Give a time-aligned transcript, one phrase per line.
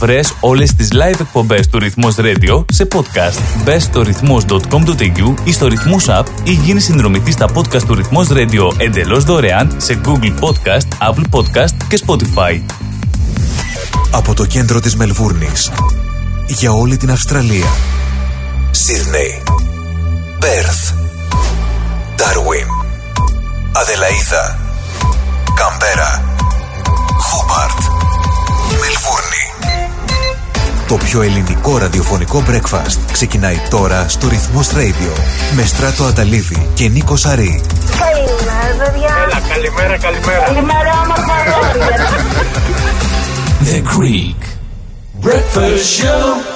[0.00, 3.62] Βρες όλες τις live εκπομπές του Ρυθμός Radio σε podcast.
[3.64, 8.72] Μπες στο ρυθμός.com.au ή στο Ρυθμός App ή γίνεις συνδρομητής στα podcast του Ρυθμός Radio
[8.76, 12.60] εντελώς δωρεάν σε Google Podcast, Apple Podcast και Spotify.
[14.10, 15.70] Από το κέντρο της Μελβούρνης
[16.46, 17.70] για όλη την Αυστραλία.
[18.70, 19.42] Σίδνεϊ,
[20.38, 20.92] Πέρθ,
[22.16, 22.66] Ντάρουιν,
[23.72, 24.58] Αδελαίδα,
[25.54, 26.24] Καμπέρα,
[27.18, 27.78] Χόμπαρτ,
[28.68, 29.39] Μελβούρνη.
[30.90, 35.20] Το πιο ελληνικό ραδιοφωνικό breakfast ξεκινάει τώρα στο Ρυθμός Radio
[35.56, 37.62] με Στράτο Αταλίδη και Νίκο Σαρή.
[37.98, 39.16] Καλημέρα, παιδιά.
[39.24, 40.44] Έλα, καλημέρα, καλημέρα.
[40.44, 41.96] Καλημέρα, όμορφα αγόρια.
[43.64, 44.42] The Greek
[45.26, 46.49] Breakfast Show.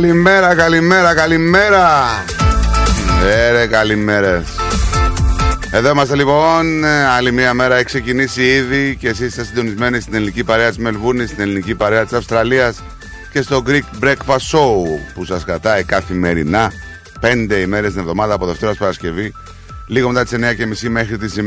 [0.00, 1.88] Καλημέρα, καλημέρα, καλημέρα.
[3.48, 4.48] Έρε, καλημέρες.
[5.70, 6.84] Εδώ είμαστε λοιπόν.
[6.84, 10.78] Ε, Άλλη μία μέρα έχει ξεκινήσει ήδη και εσείς είστε συντονισμένοι στην ελληνική παρέα της
[10.78, 12.82] Μελβούνης, στην ελληνική παρέα της Αυστραλίας
[13.32, 14.72] και στο Greek Breakfast Show
[15.14, 16.72] που σας κρατάει καθημερινά
[17.20, 19.32] πέντε ημέρες την εβδομάδα από Δευτέρα ως Παρασκευή
[19.86, 20.32] λίγο μετά τις
[20.84, 21.40] 9.30 μέχρι τις 1.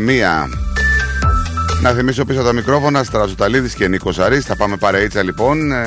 [1.82, 5.86] Να θυμίσω πίσω τα μικρόφωνα Στραζουταλίδης και Νίκος Αρής Θα πάμε παρεΐτσα λοιπόν ε,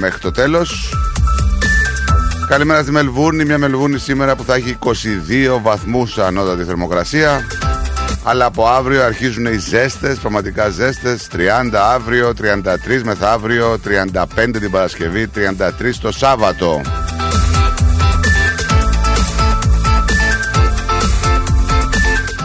[0.00, 0.92] μέχρι το τέλος
[2.48, 4.90] Καλημέρα στη Μελβούρνη, μια Μελβούρνη σήμερα που θα έχει 22
[5.62, 7.46] βαθμούς ανώτατη θερμοκρασία.
[8.24, 11.28] Αλλά από αύριο αρχίζουν οι ζέστες, πραγματικά ζέστες.
[11.32, 16.80] 30 αύριο, 33 μεθαύριο, 35 την Παρασκευή, 33 το Σάββατο.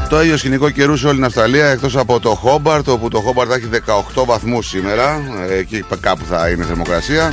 [0.10, 3.50] Το ίδιο σκηνικό καιρού σε όλη την Αυστραλία εκτός από το Χόμπαρτ όπου το Χόμπαρτ
[3.50, 3.70] θα έχει
[4.16, 5.22] 18 βαθμούς σήμερα.
[5.50, 7.30] Ε, εκεί κάπου θα είναι θερμοκρασία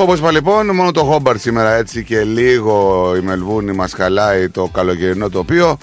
[0.00, 4.70] Όπως είπα λοιπόν, μόνο το Χόμπαρτ σήμερα έτσι και λίγο η Μελβούνη μας χαλάει το
[4.72, 5.78] καλοκαιρινό τοπίο.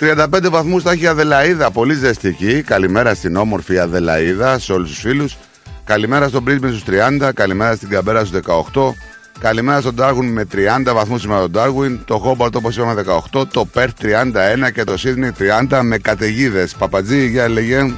[0.00, 2.62] 35 βαθμούς θα έχει η Αδελαίδα, πολύ ζεστική.
[2.62, 5.36] Καλημέρα στην όμορφη Αδελαίδα, σε όλους τους φίλους.
[5.84, 8.94] Καλημέρα στον Πρίσμπεν στους 30, καλημέρα στην Καμπέρα στους 18.
[9.38, 12.00] Καλημέρα στον Ντάργουν με 30 βαθμούς σήμερα τον Ντάργουιν.
[12.04, 15.32] Το Χόμπαρτ όπως είπαμε 18, το Πέρθ 31 και το Σίδνey
[15.70, 16.74] 30 με καταιγίδες.
[16.78, 17.94] Παπατζή, για λέγε.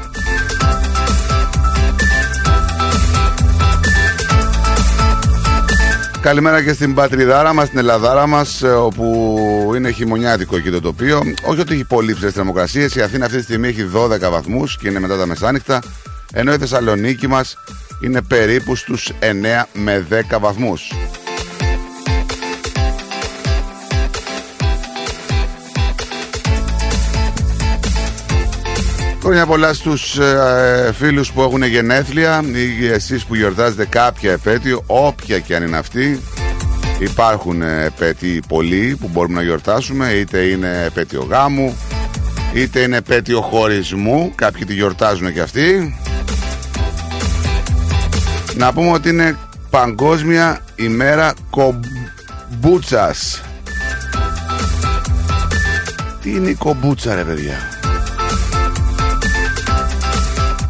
[6.23, 11.23] Καλημέρα και στην πατριδάρα μας, στην Ελλαδάρα μας, ε, όπου είναι χειμωνιάτικο εκεί το τοπίο.
[11.45, 14.89] Όχι ότι έχει πολύ ψηλές θερμοκρασίες, η Αθήνα αυτή τη στιγμή έχει 12 βαθμούς και
[14.89, 15.83] είναι μετά τα μεσάνυχτα,
[16.33, 17.57] ενώ η Θεσσαλονίκη μας
[18.01, 20.93] είναι περίπου στους 9 με 10 βαθμούς.
[29.23, 32.43] Χρόνια πολλά στους ε, φίλους που έχουν γενέθλια
[32.81, 36.21] ή εσείς που γιορτάζετε κάποια επέτειο, όποια και αν είναι αυτή.
[36.99, 41.77] Υπάρχουν ε, επέτειοι πολλοί που μπορούμε να γιορτάσουμε, είτε είναι επέτειο γάμου,
[42.55, 45.97] είτε είναι επέτειο χωρισμού, κάποιοι τη γιορτάζουν και αυτοί.
[48.57, 49.37] Να πούμε ότι είναι
[49.73, 53.43] Παγκόσμια ημέρα κομπούτσας.
[56.23, 57.72] Τι είναι η κομπούτσα ρε παιδιά;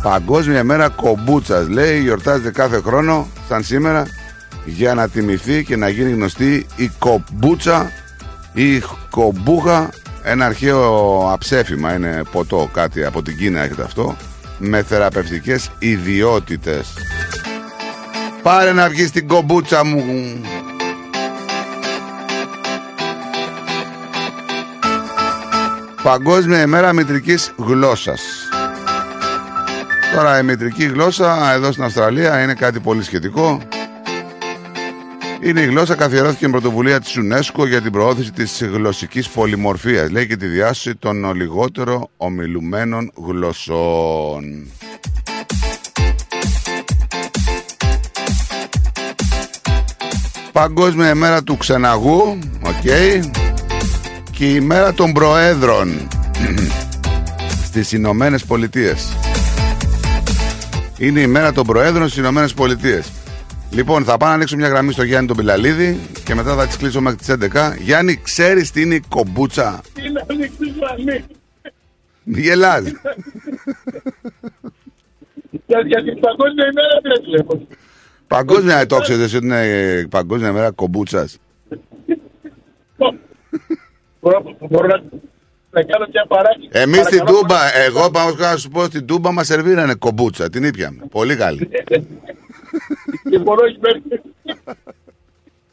[0.03, 4.07] Παγκόσμια μέρα κομπούτσας λέει γιορτάζεται κάθε χρόνο σαν σήμερα
[4.65, 7.91] για να τιμηθεί και να γίνει γνωστή η κομπούτσα
[8.53, 9.89] ή η κομπούχα
[10.23, 14.17] Ένα αρχαίο αψέφημα είναι ποτό, κάτι από την Κίνα έχετε αυτό,
[14.59, 16.93] με θεραπευτικές ιδιότητες.
[18.43, 20.05] Πάρε να βγεις την κομπούτσα μου.
[26.03, 28.42] Παγκόσμια ημέρα μητρικής γλώσσας.
[30.15, 33.61] Τώρα η μητρική γλώσσα εδώ στην Αυστραλία είναι κάτι πολύ σχετικό.
[35.41, 40.11] Είναι η γλώσσα καθιερώθηκε με πρωτοβουλία της UNESCO για την προώθηση της γλωσσικής πολυμορφίας.
[40.11, 44.71] Λέει και τη διάσωση των λιγότερο ομιλουμένων γλωσσών.
[50.53, 52.83] Παγκόσμια ημέρα του ξεναγού, οκ.
[54.31, 56.09] Και η ημέρα των προέδρων
[57.67, 59.17] στις Ηνωμένες Πολιτείες.
[61.03, 63.13] Είναι η μέρα των Προέδρων στις Ηνωμένες Πολιτείες.
[63.71, 66.79] Λοιπόν, θα πάω να ανοίξω μια γραμμή στο Γιάννη τον Πιλαλίδη και μετά θα τη
[66.79, 67.77] κλείσω μέχρι τις 11.
[67.79, 71.25] Γιάννη, ξέρεις τι είναι η κομπούτσα; Είναι ανοιχτή γραμμή.
[72.23, 72.83] Μη γελάς.
[75.67, 77.67] Για, για την παγκόσμια ημέρα δεν βλέπω.
[78.27, 81.39] Παγκόσμια, το ξέρετε ότι είναι ε, παγκόσμια ημέρα κομπούτσας.
[84.21, 85.03] Μπορώ, μπορώ να,
[85.75, 86.71] να κάνω μια παράκληση.
[86.73, 90.51] Εμείς στην Παρακαλώ, Τούμπα, εγώ πάω να σου πω στην Τούμπα μας σερβίρανε κομπούτσα.
[90.51, 91.03] Την ήπιαμε.
[91.11, 91.69] Πολύ καλή.
[93.31, 94.03] Και μπορώ όχι μέχρι.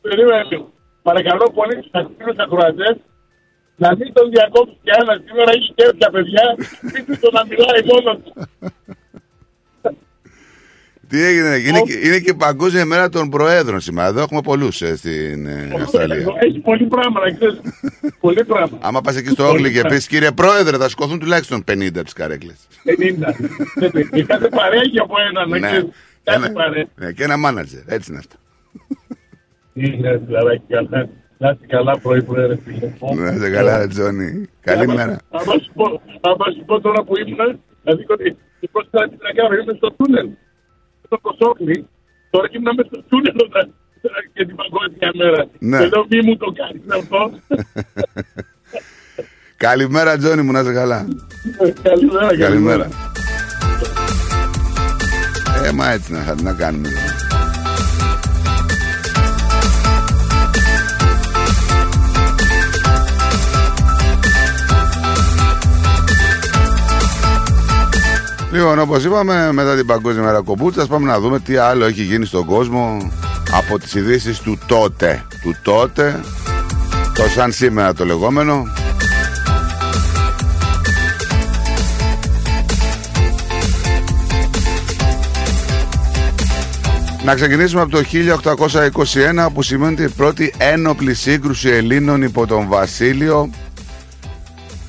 [0.01, 0.71] Περίμενε λίγο.
[1.01, 2.95] Παρακαλώ πολύ τους ακτίνου ακροατές
[3.75, 6.45] να μην τον διακόψει και ένα σήμερα έχει και έπια παιδιά.
[6.93, 8.33] Πείτε το να μιλάει μόνος τους.
[11.09, 14.07] Τι έγινε, είναι, και- είναι και παγκόσμια ημέρα των Προέδρων σήμερα.
[14.07, 16.25] Εδώ έχουμε πολλούς στην ε, Αυστραλία.
[16.39, 17.59] Έχει πολύ πράγμα να ξέρεις.
[18.25, 18.77] Πολύ πράγμα.
[18.81, 22.13] Άμα πας εκεί στο Όγλι και πεις, κύριε Πρόεδρε, θα σηκωθούν τουλάχιστον 50 από τις
[22.13, 22.67] καρέκλες.
[22.85, 22.91] 50.
[24.15, 25.87] Και κάθε παρέα έχει από ένα να ξέρεις.
[26.23, 26.85] Κάθε παρέα.
[26.95, 27.81] ναι, και ένα μάνατζερ.
[27.87, 28.35] Έτσι είναι αυτό.
[29.73, 31.09] Είναι φιλαράκι καλά.
[31.37, 32.91] Να είστε καλά πρωί-πρωί, ρε φίλε.
[33.23, 34.45] Να είσαι καλά, ρε Τζόνι.
[34.61, 35.17] Καλημέρα.
[35.31, 39.17] Αν σου πω- άμα σου πω τώρα που ήμουν, δηλαδή ότι την πρώτη φορά την
[39.35, 40.27] κάνω, ήμουν στο τούνελ.
[41.09, 41.87] Στο Κοσόκλι,
[42.29, 43.73] τώρα ήμουν μέσα στο τούνελ όταν
[44.33, 45.47] και την παγκόσμια μέρα.
[45.59, 45.77] Ναι.
[45.77, 47.31] Και λέω μη μου το κάνεις αυτό.
[49.67, 51.07] Καλημέρα, Τζόνι μου, να είσαι καλά.
[51.81, 52.87] Καλημέρα, Καλημέρα.
[55.65, 56.89] Ε, μα έτσι να, να κάνουμε.
[68.51, 72.25] Λοιπόν, όπως είπαμε, μετά την Παγκόσμια Μέρα Κομπούτσας, πάμε να δούμε τι άλλο έχει γίνει
[72.25, 73.11] στον κόσμο
[73.51, 75.25] από τις ειδήσεις του τότε.
[75.41, 76.21] Του τότε,
[77.15, 78.63] το σαν σήμερα το λεγόμενο.
[87.23, 88.01] Να ξεκινήσουμε από το
[89.47, 93.49] 1821 που σημαίνει την πρώτη ένοπλη σύγκρουση Ελλήνων υπό τον Βασίλειο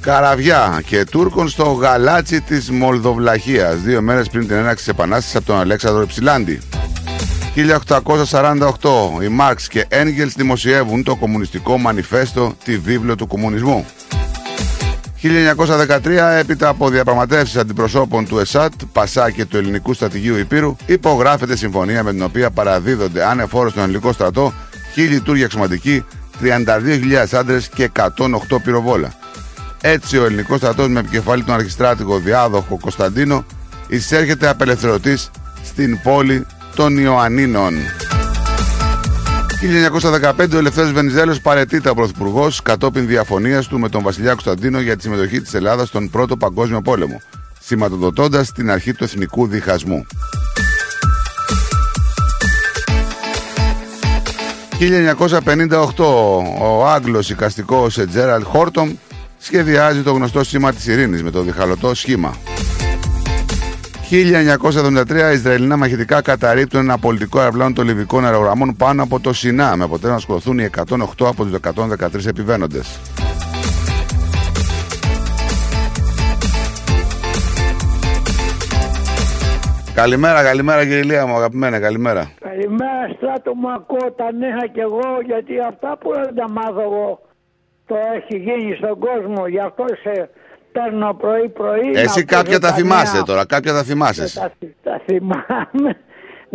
[0.00, 5.46] Καραβιά και Τούρκων στο γαλάτσι της Μολδοβλαχίας δύο μέρες πριν την έναξη της Επανάστασης από
[5.46, 6.60] τον Αλέξανδρο Υψηλάντη.
[7.54, 13.86] 1848 οι Μάρξ και Έγγελς δημοσιεύουν το κομμουνιστικό μανιφέστο τη βίβλο του κομμουνισμού.
[15.22, 22.02] 1913, έπειτα από διαπραγματεύσεις αντιπροσώπων του ΕΣΑΤ, ΠΑΣΑ και του Ελληνικού Στρατηγείου Υπήρου, υπογράφεται συμφωνία
[22.02, 24.52] με την οποία παραδίδονται ανεφόρος στον ελληνικό στρατό
[24.96, 26.04] 1000 λειτουργοί αξιωματικοί,
[26.42, 29.19] 32.000 άντρες και 108 πυροβόλα.
[29.80, 33.44] Έτσι, ο ελληνικός στρατός με επικεφαλή τον αρχιστράτηγο διάδοχο Κωνσταντίνο
[33.88, 35.30] εισέρχεται απελευθερωτής
[35.64, 37.74] στην πόλη των Ιωαννίνων.
[39.60, 44.96] 1915 ο Ελευθέρω Βενιζέλος παρετείται ο Πρωθυπουργός κατόπιν διαφωνίας του με τον Βασιλιά Κωνσταντίνο για
[44.96, 47.20] τη συμμετοχή της Ελλάδας στον Πρώτο Παγκόσμιο Πόλεμο,
[47.60, 50.06] σηματοδοτώντας την αρχή του εθνικού διχασμού.
[54.80, 56.04] 1958
[56.60, 58.94] ο Άγγλος οικαστικός Τζέραλ Χόρτομ
[59.40, 62.34] σχεδιάζει το γνωστό σήμα της ειρήνης με το διχαλωτό σχήμα.
[64.10, 69.84] 1973 Ισραηλινά μαχητικά καταρρύπτουν ένα πολιτικό αεροπλάνο των Λιβικών αερογραμμών πάνω από το Σινά με
[69.84, 73.00] αποτέλεσμα να σκοτωθούν οι 108 από τους 113 επιβαίνοντες.
[79.94, 82.30] Καλημέρα, καλημέρα κύριε Ηλία μου, αγαπημένα, καλημέρα.
[82.40, 87.29] Καλημέρα στράτο μου ακούω τα νέα κι εγώ γιατί αυτά που δεν τα μάθω εγώ
[87.90, 90.30] το έχει γίνει στον κόσμο γι' αυτό σε
[90.72, 93.22] παίρνω πρωί πρωί Εσύ να κάποια ακούσω τα θυμάσαι νέα.
[93.22, 94.22] τώρα, κάποια τα θυμάσαι.
[94.22, 94.38] εσύ.
[94.40, 94.50] τα,
[94.82, 95.90] τα θυμάμαι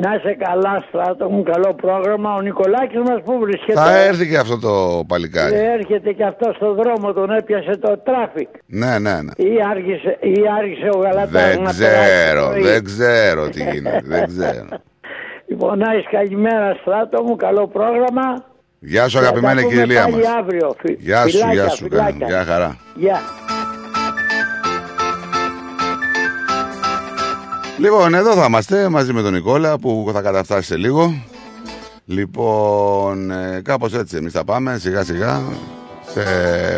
[0.04, 4.38] να είσαι καλά Στράτο μου καλό πρόγραμμα ο Νικολάκης μας που βρίσκεται Θα έρθει και
[4.38, 5.56] αυτό το παλικάρι.
[5.56, 9.32] Ε, έρχεται και αυτό στον δρόμο τον έπιασε το traffic Ναι, ναι, ναι.
[9.36, 12.62] ή άργησε, ή άργησε ο Γαλατάς Δεν να ξέρω, περάσει το πρωί.
[12.62, 14.68] δεν ξέρω τι γίνεται, δεν ξέρω.
[15.48, 18.44] Λοιπόν, να έχεις καλημέρα Στράτο μου, καλό πρόγραμμα.
[18.79, 20.25] Γεια σου Θα τα αγαπημένη πούμε κυρία πάλι μας.
[20.39, 20.75] αύριο.
[20.82, 21.84] Φι- Γεια σου, φιλάκια, γεια σου.
[21.89, 22.27] φιλάκια.
[22.27, 22.77] Γεια χαρά.
[22.96, 23.22] Γεια.
[27.77, 31.13] Λοιπόν, εδώ θα είμαστε μαζί με τον Νικόλα που θα καταφτάσει σε λίγο.
[32.05, 35.41] Λοιπόν, ε, κάπως έτσι εμείς θα πάμε σιγά σιγά
[36.13, 36.22] σε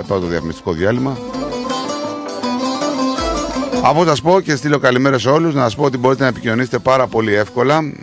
[0.07, 1.17] πρώτο διαφημιστικό διάλειμμα.
[3.83, 6.77] Αφού σας πω και στείλω καλημέρα σε όλους, να σας πω ότι μπορείτε να επικοινωνήσετε
[6.79, 7.93] πάρα πολύ εύκολα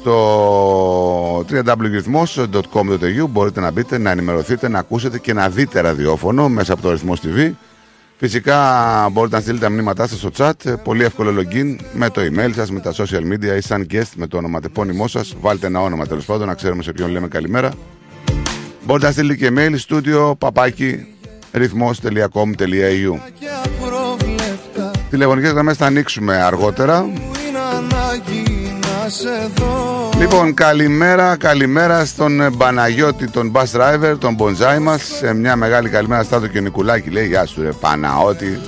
[0.00, 6.82] στο www.rhythmos.com.au μπορείτε να μπείτε, να ενημερωθείτε, να ακούσετε και να δείτε ραδιόφωνο μέσα από
[6.82, 7.50] το Ρυθμός TV.
[8.16, 8.58] Φυσικά
[9.12, 10.52] μπορείτε να στείλετε τα μηνύματά σας στο chat,
[10.84, 14.26] πολύ εύκολο login με το email σας, με τα social media ή σαν guest με
[14.26, 15.34] το ονοματεπώνυμό σας.
[15.40, 17.72] Βάλτε ένα όνομα τέλος πάντων, να ξέρουμε σε ποιον λέμε καλημέρα.
[18.84, 21.06] Μπορείτε να στείλετε και email studio παπάκι
[21.52, 27.06] rhythmos.com.au και απρόβλεπτα Τηλεφωνικές γραμμές θα ανοίξουμε αργότερα.
[30.18, 35.02] Λοιπόν, καλημέρα, καλημέρα στον ε, Παναγιώτη, τον bus driver, τον μπονζάι μας.
[35.18, 37.10] Σε μια μεγάλη καλημέρα Στάτο και Νικουλάκη.
[37.10, 38.60] Λέει, Γεια σου, ρε Παναώτη.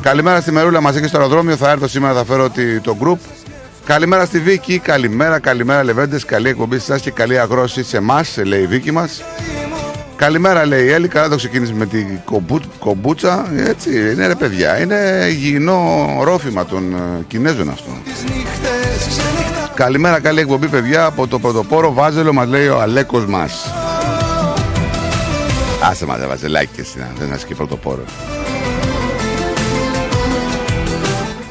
[0.00, 1.56] Καλημέρα στη Μερούλα, μα έχει στο αεροδρόμιο.
[1.56, 3.18] Θα έρθω σήμερα, θα φέρω τη- το group.
[3.86, 6.24] Καλημέρα στη Βίκη, καλημέρα, καλημέρα Λεβέντες.
[6.24, 9.22] Καλή εκπομπή σε εσάς και καλή αγρόση σε εμάς, λέει η Βίκη μας.
[10.16, 11.08] Καλημέρα, λέει η Έλλη.
[11.08, 13.46] Καλά το ξεκίνησες με την κομπού, κομπούτσα.
[13.56, 14.80] Έτσι, είναι ρε παιδιά.
[14.80, 17.90] Είναι υγιεινό ρόφημα των ε, Κινέζων αυτό.
[19.74, 21.04] Τις νύχτες ξενυχτά Καλημέρα, καλή εκπομπή, παιδιά.
[21.04, 23.72] Από το πρωτοπόρο Βάζελο μας λέει ο Αλέκος μας.
[25.90, 28.04] Άσε μας, Βαζελάκι και εσύ, να δεν είσαι και πρωτοπόρο.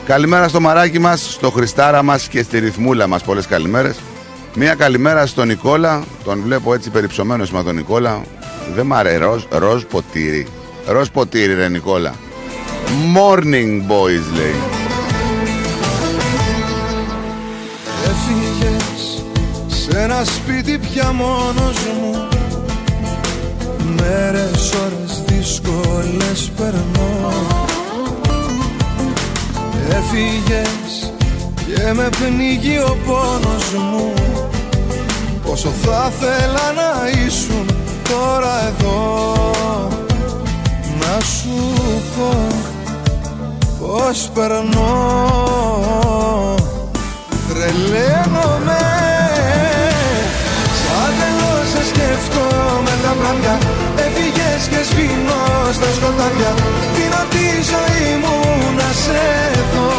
[0.06, 3.24] Καλημέρα στο μαράκι μας, στο Χριστάρα μας και στη ρυθμούλα μας.
[3.24, 4.00] Πολλές καλημέρες.
[4.56, 6.04] Μία καλημέρα στον Νικόλα.
[6.24, 8.22] Τον βλέπω έτσι περιψωμένος με τον Νικόλα.
[8.76, 9.18] Δεν μ' αρέσει.
[9.18, 10.48] Ροζ, ροζ ποτήρι.
[10.88, 12.14] Ροζ ποτήρι, ρε Νικόλα.
[13.16, 14.83] Morning boys λέει.
[19.90, 22.28] Σε ένα σπίτι πια μόνος μου.
[23.96, 27.34] Μέρες, ώρες δύσκολες περνώ.
[29.90, 31.14] Έφυγες
[31.66, 34.14] και με πνίγει ο πόνος μου.
[35.46, 37.66] Πόσο θα θέλα να ήσουν
[38.10, 39.34] τώρα εδώ.
[41.00, 41.74] Να σου
[42.18, 42.48] πω
[43.80, 44.96] πως περνώ.
[47.50, 48.84] Τρελαίνομαι.
[48.84, 49.03] Σαν
[51.84, 53.58] τρελός σε σκέφτομαι τα βράδια
[54.06, 55.42] Έφυγες και σβήνω
[55.78, 56.52] στα σκοτάδια.
[56.96, 58.38] Δίνω τη ζωή μου
[58.80, 59.24] να σε
[59.72, 59.92] δω.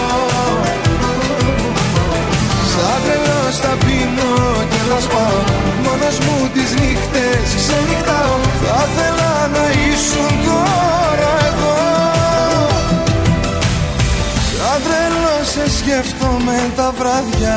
[2.71, 4.33] Σαν τρελός τα πίνω
[4.71, 5.41] και θα σπάω.
[5.85, 11.77] Μόνος μου τις νύχτες ξενυχτάω Θα ήθελα να ήσουν τώρα εδώ.
[14.49, 17.57] Σαν τρελό σε σκέφτομαι τα βράδια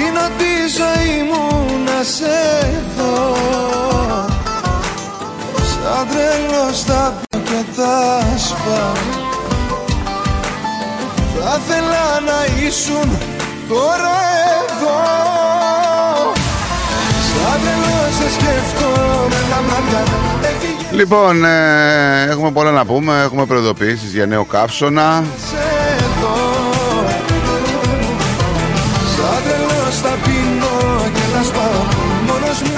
[0.00, 2.38] Δίνω τη ζωή μου να σε
[2.96, 3.36] δω.
[5.70, 8.92] Σαν τρελό τα πίνω και τα σπάω.
[11.34, 13.18] Θα ήθελα να ήσουν
[13.68, 14.16] τώρα
[14.60, 14.98] εδώ.
[17.28, 20.02] Σαν τρελό σε σκέφτομαι τα βράδια
[20.42, 20.96] Έφυγε.
[20.96, 23.22] Λοιπόν, ε, έχουμε πολλά να πούμε.
[23.22, 25.24] Έχουμε προειδοποιήσεις για νέο καύσωνα.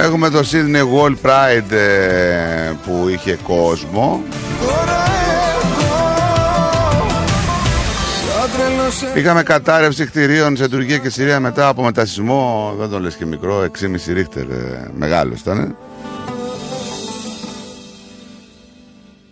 [0.01, 4.23] Έχουμε το Sydney World Pride ε, που είχε κόσμο.
[4.61, 5.73] τώρα εδώ
[8.41, 12.75] Σαν τρελός σε Είχαμε κατάρρευση κτηρίων σε Τουρκία και Συρία μετά από μετασυσμό.
[12.79, 14.43] Δεν το λες και μικρό, 6,5 ρίχτερ.
[14.43, 15.77] Ε, μεγάλος ήταν.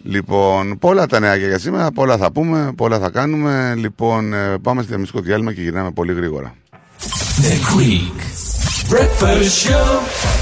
[0.03, 3.75] Λοιπόν, πολλά τα νέα και για σήμερα, πολλά θα πούμε, πολλά θα κάνουμε.
[3.77, 6.55] Λοιπόν, ε, πάμε στη διαμιστικό διάλειμμα και γυρνάμε πολύ γρήγορα.
[7.41, 8.21] The Greek
[8.91, 10.40] Breakfast Show.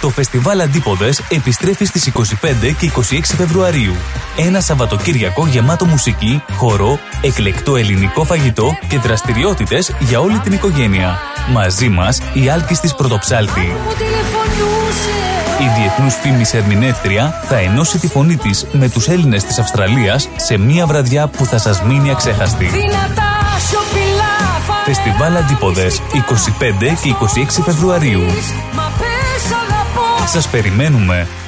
[0.00, 2.22] Το φεστιβάλ Αντίποδες επιστρέφει στις 25
[2.78, 3.94] και 26 Φεβρουαρίου.
[4.36, 11.18] Ένα Σαββατοκύριακο γεμάτο μουσική, χορό, εκλεκτό ελληνικό φαγητό και δραστηριότητες για όλη την οικογένεια.
[11.52, 13.60] Μαζί μας η Άλκης της Πρωτοψάλτη.
[13.60, 15.18] μου τηλεφωνούσε
[15.60, 20.58] Η διεθνούς φήμης ερμηνεύτρια θα ενώσει τη φωνή της με τους Έλληνες της Αυστραλίας σε
[20.58, 22.64] μια βραδιά που θα σας μείνει αξέχαστη.
[22.64, 23.30] Δυνατά
[23.68, 28.22] σιωπηλά φανέλα Φεστιβάλ Αντίποδες 25 και 26 Φεβρουαρίου.
[30.28, 31.47] Μα πες αγαπώ Σας περιμένουμε.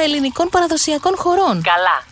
[0.00, 1.62] ελληνικών παραδοσιακών χωρών.
[1.62, 2.11] Καλά.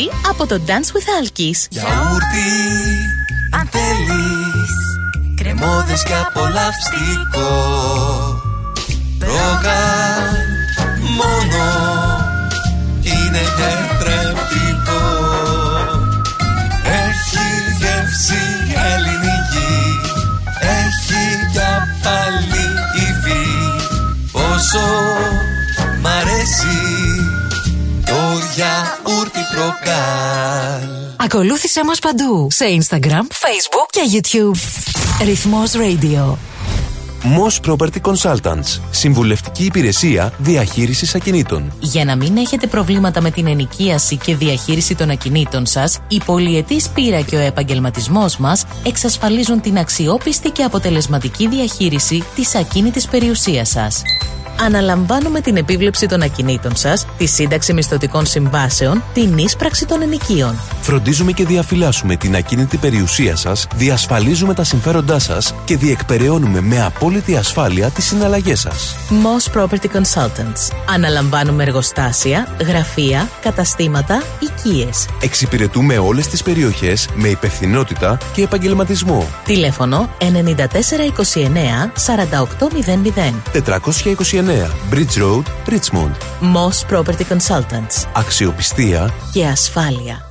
[0.29, 1.67] από το Dance with Alkis.
[1.69, 2.49] Γιαούρτι,
[3.59, 4.73] αν θέλεις
[5.41, 7.49] Κρεμόδες και απολαυστικό.
[9.19, 10.35] Ρόγαν
[11.17, 11.65] μόνο
[13.01, 15.03] Είναι τετρεπτικό.
[16.83, 17.47] Έχει
[17.79, 18.43] γεύση
[18.91, 19.99] ελληνική
[20.59, 22.65] Έχει για πάλι
[22.95, 23.47] υφή.
[24.31, 24.87] Πόσο
[26.01, 26.79] μ' αρέσει
[28.05, 28.13] το
[28.55, 28.90] γιαούρτι
[29.53, 34.57] προκάλ Ακολούθησέ μας παντού σε Instagram, Facebook και YouTube.
[35.25, 36.35] Ρυθμός Radio.
[37.23, 38.79] Moss Property Consultants.
[38.91, 41.71] Συμβουλευτική υπηρεσία διαχείρισης ακινήτων.
[41.79, 46.89] Για να μην έχετε προβλήματα με την ενοικίαση και διαχείριση των ακινήτων σας, η πολυετής
[46.89, 54.01] πείρα και ο επαγγελματισμός μας εξασφαλίζουν την αξιόπιστη και αποτελεσματική διαχείριση της ακίνητης περιουσίας σας.
[54.65, 60.55] Αναλαμβάνουμε την επίβλεψη των ακινήτων σας, τη σύνταξη μισθωτικών συμβάσεων, την ίσπραξη των ενοικίων.
[60.81, 67.10] Φροντίζουμε και διαφυλάσσουμε την ακίνητη περιουσία σας, διασφαλίζουμε τα συμφέροντά σας και διεκπεραιώνουμε με απόλυτη
[67.37, 68.95] ασφάλεια τις συναλλαγές σας.
[69.09, 70.75] Moss Property Consultants.
[70.93, 75.07] Αναλαμβάνουμε εργοστάσια, γραφεία, καταστήματα, οικίες.
[75.21, 79.27] Εξυπηρετούμε όλες τις περιοχές με υπευθυνότητα και επαγγελματισμό.
[79.45, 83.41] Τηλέφωνο 9429 4800.
[83.51, 86.15] 429 Bridge Road, Richmond.
[86.41, 88.05] Moss Property Consultants.
[88.13, 90.25] Αξιοπιστία Και ασφάλεια.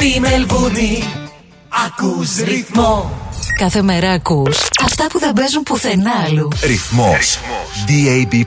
[0.00, 1.04] Στη Μελβούνι
[1.86, 3.10] ακούς ρυθμό
[3.58, 6.48] Κάθε μέρα ακούς αυτά που δεν παίζουν πουθενά άλλου.
[6.62, 7.38] Ρυθμός.
[7.86, 8.44] DAB+.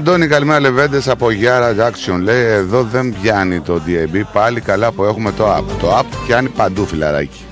[0.00, 2.20] Αντώνη, καλημέρα Λεβέντες από Γιάρα Jackson.
[2.22, 5.64] Λέει εδώ δεν πιάνει το DAB, πάλι καλά που έχουμε το app.
[5.80, 7.44] Το app πιάνει παντού φιλαράκι.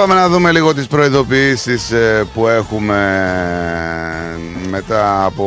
[0.00, 2.96] Πάμε να δούμε λίγο τις προειδοποιήσεις ε, που έχουμε
[4.70, 5.44] μετά από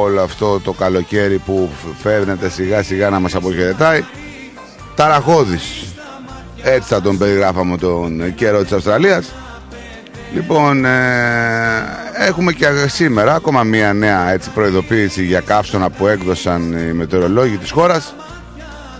[0.00, 1.70] όλο αυτό το καλοκαίρι που
[2.02, 4.04] φέρνεται σιγά σιγά να μας αποχαιρετάει.
[4.94, 5.94] Ταραχώδης.
[6.62, 9.32] Έτσι θα τον περιγράφαμε τον καιρό της Αυστραλίας.
[10.34, 10.90] Λοιπόν, ε,
[12.28, 17.70] έχουμε και σήμερα ακόμα μία νέα έτσι, προειδοποίηση για καύσωνα που έκδοσαν οι μετεωρολόγοι της
[17.70, 18.14] χώρας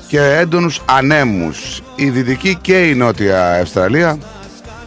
[0.09, 1.83] και έντονους ανέμους.
[1.97, 4.19] Η Δυτική και η Νότια Αυστραλία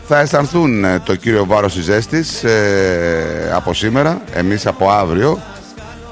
[0.07, 5.39] θα αισθανθούν ε, το κύριο βάρος της ζέστης ε, από σήμερα, εμείς από αύριο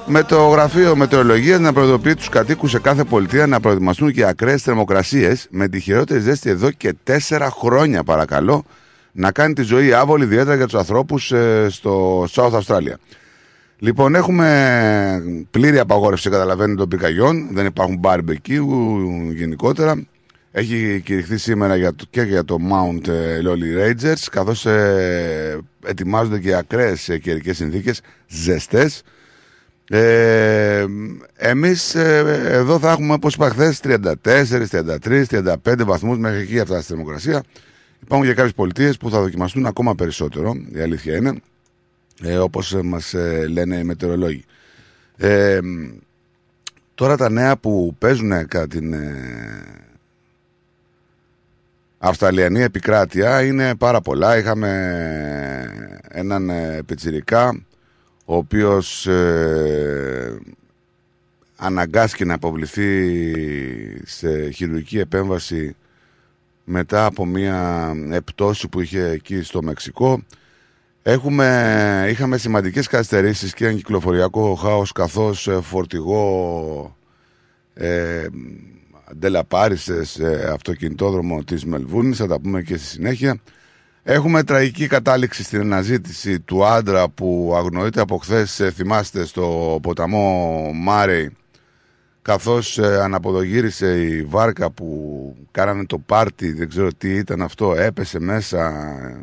[0.06, 4.62] με το γραφείο μετεωρολογίας να προειδοποιεί τους κατοίκους σε κάθε πολιτεία να προετοιμαστούν και ακραίες
[4.62, 8.66] θερμοκρασίες με τη χειρότερη ζέστη εδώ και τέσσερα χρόνια παρακαλώ
[9.12, 12.96] να κάνει τη ζωή άβολη ιδιαίτερα για τους ανθρώπους ε, στο South Australia.
[13.80, 17.48] Λοιπόν, έχουμε πλήρη απαγόρευση, καταλαβαίνετε, των πυρκαγιών.
[17.52, 18.66] Δεν υπάρχουν barbecue
[19.34, 20.06] γενικότερα.
[20.56, 26.40] Έχει κηρυχθεί σήμερα για το, και για το Mount ε, Lolly Rangers καθώς ε, ετοιμάζονται
[26.40, 29.04] και ακραίες ε, καιρικές συνθήκες ζεστές.
[29.90, 30.86] Ε,
[31.36, 35.24] εμείς ε, εδώ θα έχουμε όπως είπα χθες 34, 33,
[35.64, 37.44] 35 βαθμούς μέχρι εκεί αυτά στη θερμοκρασία.
[38.04, 41.34] Υπάρχουν και κάποιες πολιτείες που θα δοκιμαστούν ακόμα περισσότερο, η αλήθεια είναι,
[42.22, 44.44] ε, όπως μας ε, λένε οι μετεωρολόγοι.
[45.18, 45.60] Ε,
[46.96, 48.96] τώρα τα νέα που παίζουν κατά την
[52.06, 54.38] Αυστραλιανή επικράτεια είναι πάρα πολλά.
[54.38, 54.70] Είχαμε
[56.10, 57.66] έναν ε, πιτσιρικά
[58.26, 60.40] ο οποίος ε,
[61.56, 63.12] αναγκάστηκε να αποβληθεί
[64.06, 65.76] σε χειρουργική επέμβαση
[66.64, 70.24] μετά από μια επτώση που είχε εκεί στο Μεξικό.
[71.04, 76.96] Έχουμε, είχαμε σημαντικές καθυστερήσεις και ένα κυκλοφοριακό χάος καθώς ε, φορτηγό
[77.74, 78.28] ε,
[79.18, 83.38] ντελαπάρισε σε αυτοκινητόδρομο της Μελβούνης, θα τα πούμε και στη συνέχεια.
[84.04, 91.36] Έχουμε τραγική κατάληξη στην αναζήτηση του άντρα που αγνοείται από χθες, θυμάστε, στο ποταμό Μάρεϊ,
[92.22, 98.20] καθώς ε, αναποδογύρισε η βάρκα που κάνανε το πάρτι, δεν ξέρω τι ήταν αυτό, έπεσε
[98.20, 98.72] μέσα,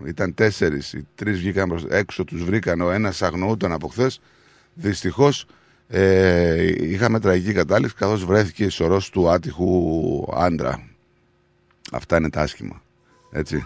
[0.07, 4.21] ήταν τέσσερις, οι τρεις βγήκαν έξω, τους βρήκαν, ο ένας αγνοούταν από χθες.
[4.75, 5.47] Δυστυχώς
[5.93, 10.89] ε, είχαμε τραγική κατάληξη καθώς βρέθηκε η σωρός του άτυχου άντρα.
[11.93, 12.83] Αυτά είναι τα άσχημα.
[13.31, 13.65] Έτσι.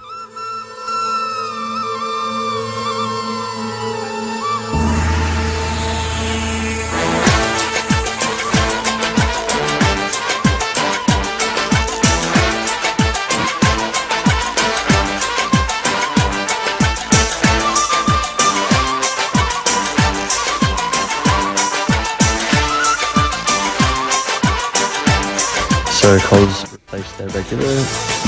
[26.04, 28.23] So Coles replaced their regular.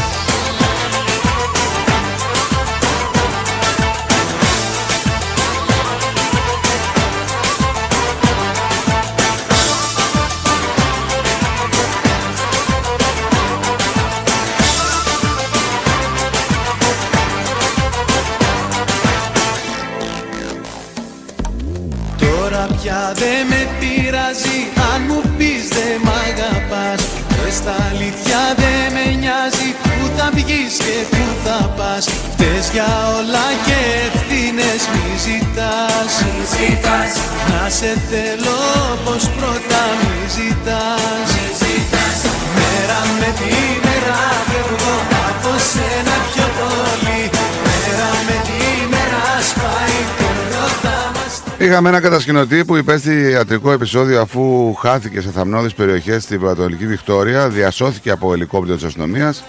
[36.56, 37.12] Ζητάς Μη ζητάς
[37.50, 38.58] Να σε θέλω
[38.94, 42.18] όπως πρώτα μη ζητάς Μη ζητάς
[42.56, 44.94] Μέρα με τη μέρα φεύγω
[45.28, 47.20] από σένα πιο πολύ
[47.66, 48.60] Μέρα με τη
[48.92, 55.30] μέρα σπάει το ρωτά μας Είχαμε ένα κατασκηνωτή που υπέστη ιατρικό επεισόδιο αφού χάθηκε σε
[55.30, 57.48] θαμνώδεις περιοχές στην Πρωτοανατολική Βικτόρια.
[57.48, 59.44] Διασώθηκε από ελικόπτερο της αστυνομίας.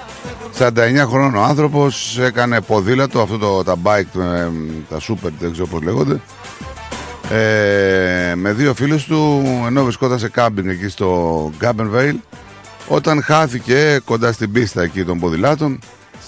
[0.60, 0.70] 49
[1.08, 4.48] χρόνων ο άνθρωπος έκανε ποδήλατο, αυτό το, τα bike, ε,
[4.90, 6.22] τα super, δεν ξέρω πώς λέγονται.
[7.32, 12.18] Ε, με δύο φίλους του ενώ βρισκόταν σε κάμπινγκ εκεί στο Γκάμπενβέιλ
[12.88, 15.80] όταν χάθηκε κοντά στην πίστα εκεί των ποδηλάτων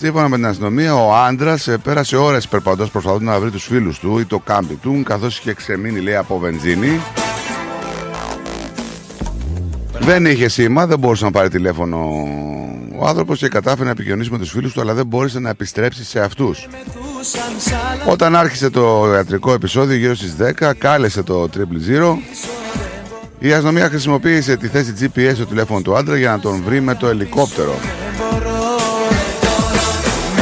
[0.02, 4.20] Σύμφωνα με την αστυνομία, ο άντρας πέρασε ώρες περπατώντας προσπαθώντας να βρει τους φίλους του
[4.20, 7.00] ή το κάμπι του, καθώς είχε ξεμείνει λέει από βενζίνη.
[10.00, 11.98] Δεν είχε σήμα, δεν μπορούσε να πάρει τηλέφωνο
[13.00, 16.06] ο άνθρωπος και κατάφερε να επικοινωνήσει με τους φίλους του, αλλά δεν μπόρεσε να επιστρέψει
[16.06, 16.68] σε αυτούς.
[18.08, 22.14] Όταν άρχισε το ιατρικό επεισόδιο γύρω στις 10, κάλεσε το Triple Zero.
[23.40, 26.96] Η αστυνομία χρησιμοποίησε τη θέση GPS στο τηλέφωνο του άντρα για να τον βρει με
[26.96, 27.76] το ελικόπτερο.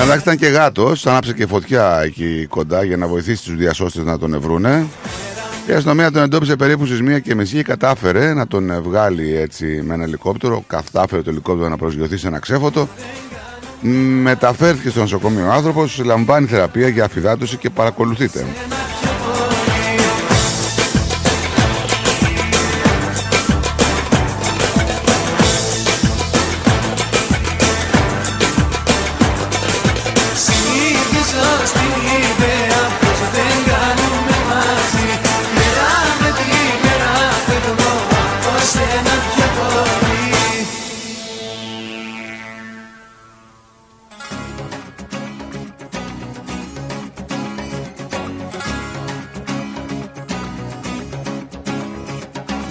[0.02, 1.06] Εντάξει, ήταν και γάτος.
[1.06, 4.86] Άναψε και φωτιά εκεί κοντά για να βοηθήσει τους διασώστες να τον ευρούνε.
[5.70, 9.82] Η αστυνομία τον εντόπισε περίπου στις μία και μισή και κατάφερε να τον βγάλει έτσι
[9.86, 10.64] με ένα ελικόπτερο.
[10.68, 12.88] Κατάφερε το ελικόπτερο να προσγειωθεί σε ένα ξέφωτο.
[14.22, 18.46] Μεταφέρθηκε στο νοσοκομείο ο άνθρωπος, λαμβάνει θεραπεία για αφυδάτωση και παρακολουθείται.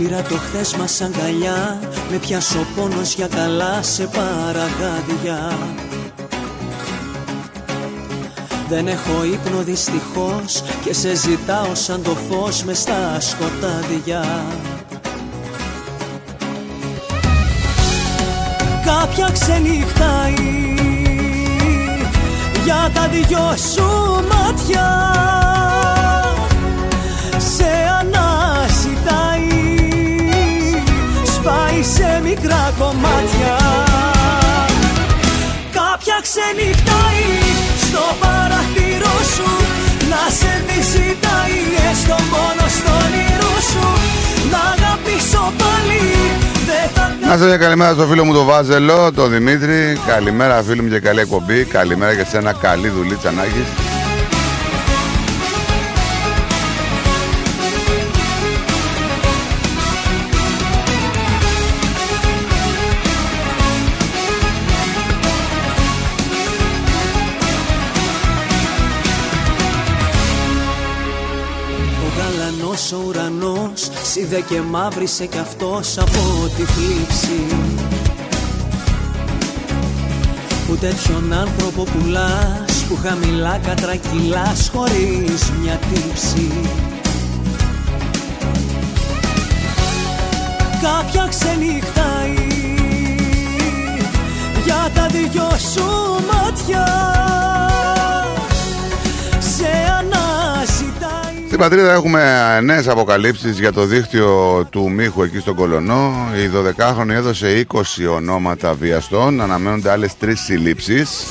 [0.09, 1.79] Πήρα το χθες μας αγκαλιά
[2.11, 5.59] Με πιάσω πόνος για καλά σε παραγάδια.
[8.69, 14.45] Δεν έχω ύπνο δυστυχώς Και σε ζητάω σαν το φως μες στα σκοτάδια.
[18.85, 20.35] Κάποια ξενυχτάει
[22.64, 23.85] Για τα δυο σου
[24.29, 25.36] μάτια
[32.28, 33.56] μικρά κομμάτια
[35.78, 37.24] Κάποια ξενυχτάει
[37.86, 39.50] στο παραθύρο σου
[40.12, 41.58] Να σε μη ζητάει
[41.90, 43.86] έστω μόνο στο όνειρό σου
[44.52, 46.00] Να αγαπήσω πάλι
[46.68, 49.98] δεν θα Να είστε μια καλημέρα στο φίλο μου τον Βάζελο, τον Δημήτρη.
[50.06, 51.64] Καλημέρα φίλοι μου και καλή εκπομπή.
[51.64, 53.44] Καλημέρα και σε ένα καλή δουλίτσα να
[74.48, 77.56] και μαύρισε κι αυτός από τη θλίψη.
[80.66, 86.50] Που τέτοιον άνθρωπο πουλάς Που χαμηλά κατρακυλάς χωρίς μια τύψη.
[90.82, 92.46] Κάποια ξενυχτάει
[94.64, 95.85] Για τα δυο σου
[96.32, 96.85] μάτια
[101.57, 106.29] Στην πατρίδα έχουμε νέες αποκαλύψεις για το δίκτυο του Μίχου εκεί στον Κολονό.
[106.35, 107.81] Η 12χρονη έδωσε 20
[108.14, 109.40] ονόματα βιαστών.
[109.40, 111.25] Αναμένονται άλλες 3 συλλήψεις.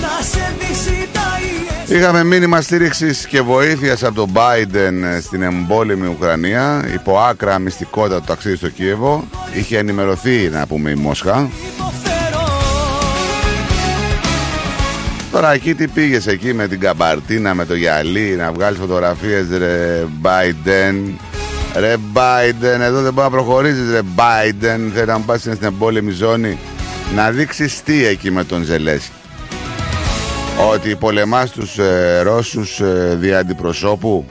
[0.00, 6.84] να σε μη ζητάει Είχαμε μήνυμα στήριξης και βοήθειας από τον Biden στην εμπόλεμη Ουκρανία.
[6.94, 9.24] Υπό άκρα μυστικότητα το ταξίδι στο Κίεβο.
[9.54, 11.48] Είχε ενημερωθεί, να πούμε, η Μόσχα.
[15.38, 20.04] Τώρα εκεί τι πήγες εκεί με την καμπαρτίνα, με το γυαλί, να βγάλεις φωτογραφίες ρε
[20.22, 21.12] Biden.
[21.76, 24.90] Ρε Biden, εδώ δεν μπορείς να προχωρήσεις ρε Biden.
[24.94, 26.58] Θέλει να μου πας στην εμπόλεμη ζώνη.
[27.14, 29.12] Να δείξεις τι εκεί με τον Ζελέσκι.
[30.70, 34.26] Ότι πολεμάς τους ε, Ρώσους ε, δια αντιπροσώπου.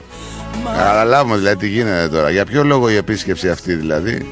[0.76, 2.30] Καταλάβουμε δηλαδή τι γίνεται τώρα.
[2.30, 4.26] Για ποιο λόγο η επίσκεψη αυτή δηλαδή;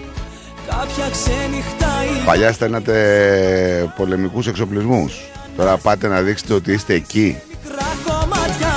[0.68, 5.30] Κάποια ξενυχτάει Παλιά στέλνατε πολεμικούς εξοπλισμούς.
[5.56, 7.36] Τώρα πάτε να δείξετε ότι είστε εκεί.
[7.64, 8.74] μικρά κομμάτια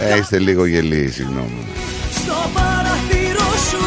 [0.00, 1.66] Ε, είστε λίγο γελοί, συγγνώμη.
[2.10, 3.78] Στο παραθύρο σου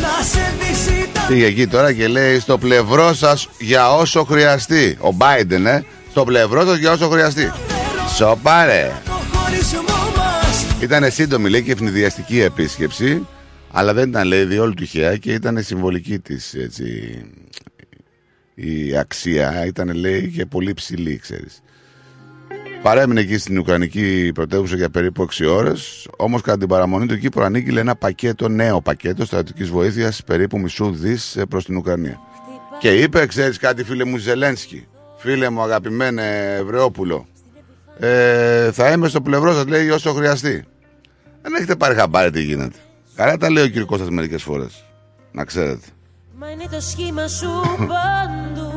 [0.00, 4.98] να σε μη ζητάει Πήγε εκεί τώρα και λέει στο πλευρό σας για όσο χρειαστεί.
[5.00, 5.80] Ο Biden, ε.
[6.10, 7.52] Στο πλευρό σας για όσο χρειαστεί.
[8.16, 8.92] Σοπάρε.
[9.04, 9.82] Το χωρισμό
[10.16, 13.26] μας Ήταν σύντομη, λέει, και ευνηδιαστική επίσκεψη.
[13.70, 16.84] Αλλά δεν ήταν, λέει, διόλου τυχαία και ήταν συμβολική της, έτσι,
[18.54, 19.64] η αξία.
[19.66, 21.62] Ήταν, λέει, και πολύ ψηλή, ξέρεις.
[22.82, 26.08] Παρέμεινε εκεί στην Ουκρανική πρωτεύουσα για περίπου 6 ώρες.
[26.16, 30.90] Όμως, κατά την παραμονή του εκεί προανήγγειλε ένα πακέτο, νέο πακέτο στρατιωτικής βοήθειας περίπου μισού
[30.90, 32.20] δις προς την Ουκρανία.
[32.78, 37.26] Και είπε, ξέρεις κάτι, φίλε μου Ζελένσκι, φίλε μου αγαπημένε Ευρεόπουλο,
[37.98, 40.64] ε, θα είμαι στο πλευρό σας, λέει, όσο χρειαστεί.
[41.42, 42.76] Δεν έχετε πάρει χαμπάρι τι γίνεται.
[43.14, 44.84] Καλά τα λέει ο κύριος Κώστας μερικές φορές.
[45.32, 45.86] Να ξέρετε.
[46.38, 47.50] Μα είναι το σχήμα σου
[47.90, 48.71] παντού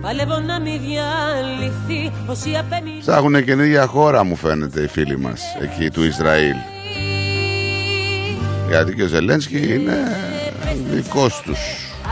[0.00, 5.90] Παλεύω να μην διαλυθεί Όσοι απέμεινε Ψάχνουν καινούργια χώρα μου φαίνεται οι φίλοι μας εκεί
[5.90, 6.56] του Ισραήλ.
[8.68, 9.96] Γιατί και ο Ζελένσκι είναι
[10.90, 11.58] δικός τους.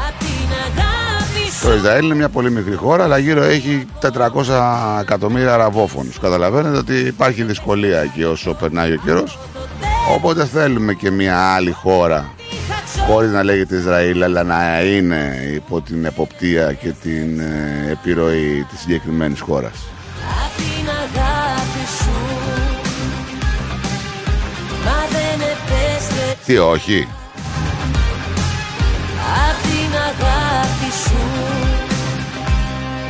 [0.09, 5.01] Απ' την αγάπη σου Το Ισραήλ είναι μια πολύ μικρή χώρα, αλλά γύρω έχει 400
[5.01, 6.19] εκατομμύρια αραβόφωνους.
[6.19, 9.39] Καταλαβαίνετε ότι υπάρχει δυσκολία εκεί όσο περνάει ο καιρός.
[10.15, 12.33] Οπότε θέλουμε και μια άλλη χώρα,
[13.07, 18.81] χωρίς να λέγεται Ισραήλ, αλλά να είναι υπό την εποπτεία και την ε, επιρροή της
[18.81, 19.75] συγκεκριμένης χώρας.
[20.45, 22.19] Απ' την αγάπη σου
[24.85, 27.09] Μα δεν επέστρεψε Τι όχι.
[29.49, 31.23] Απ' την αγάπη σου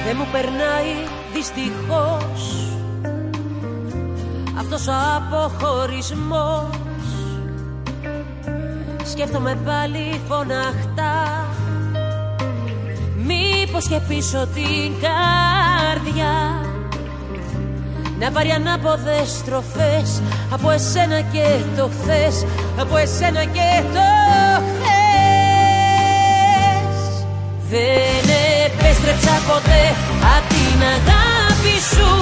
[0.06, 0.92] Δεν μου περνάει
[1.34, 2.40] δυστυχώς
[4.58, 6.66] Αυτός ο αποχωρισμός
[9.10, 11.46] Σκέφτομαι πάλι φωναχτά.
[13.16, 16.34] Μήπως και πίσω την καρδιά.
[18.18, 22.46] Να πάρει ανάποδες στροφές Από εσένα και το χθες.
[22.80, 24.08] Από εσένα και το
[24.68, 24.94] χθες.
[27.70, 28.26] Δεν
[28.66, 29.82] επέστρεψα ποτέ
[30.36, 32.12] Απ' την αγάπη σου.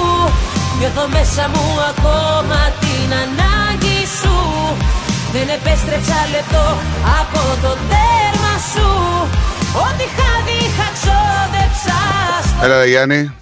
[0.79, 4.33] Νιώθω μέσα μου ακόμα την ανάγκη σου
[5.35, 6.65] Δεν επέστρεψα λεπτό
[7.21, 8.89] από το τέρμα σου
[9.85, 11.99] Ό,τι χάδι είχα ξόδεψα
[12.47, 13.33] στο Έλα, ρε Γιάννη.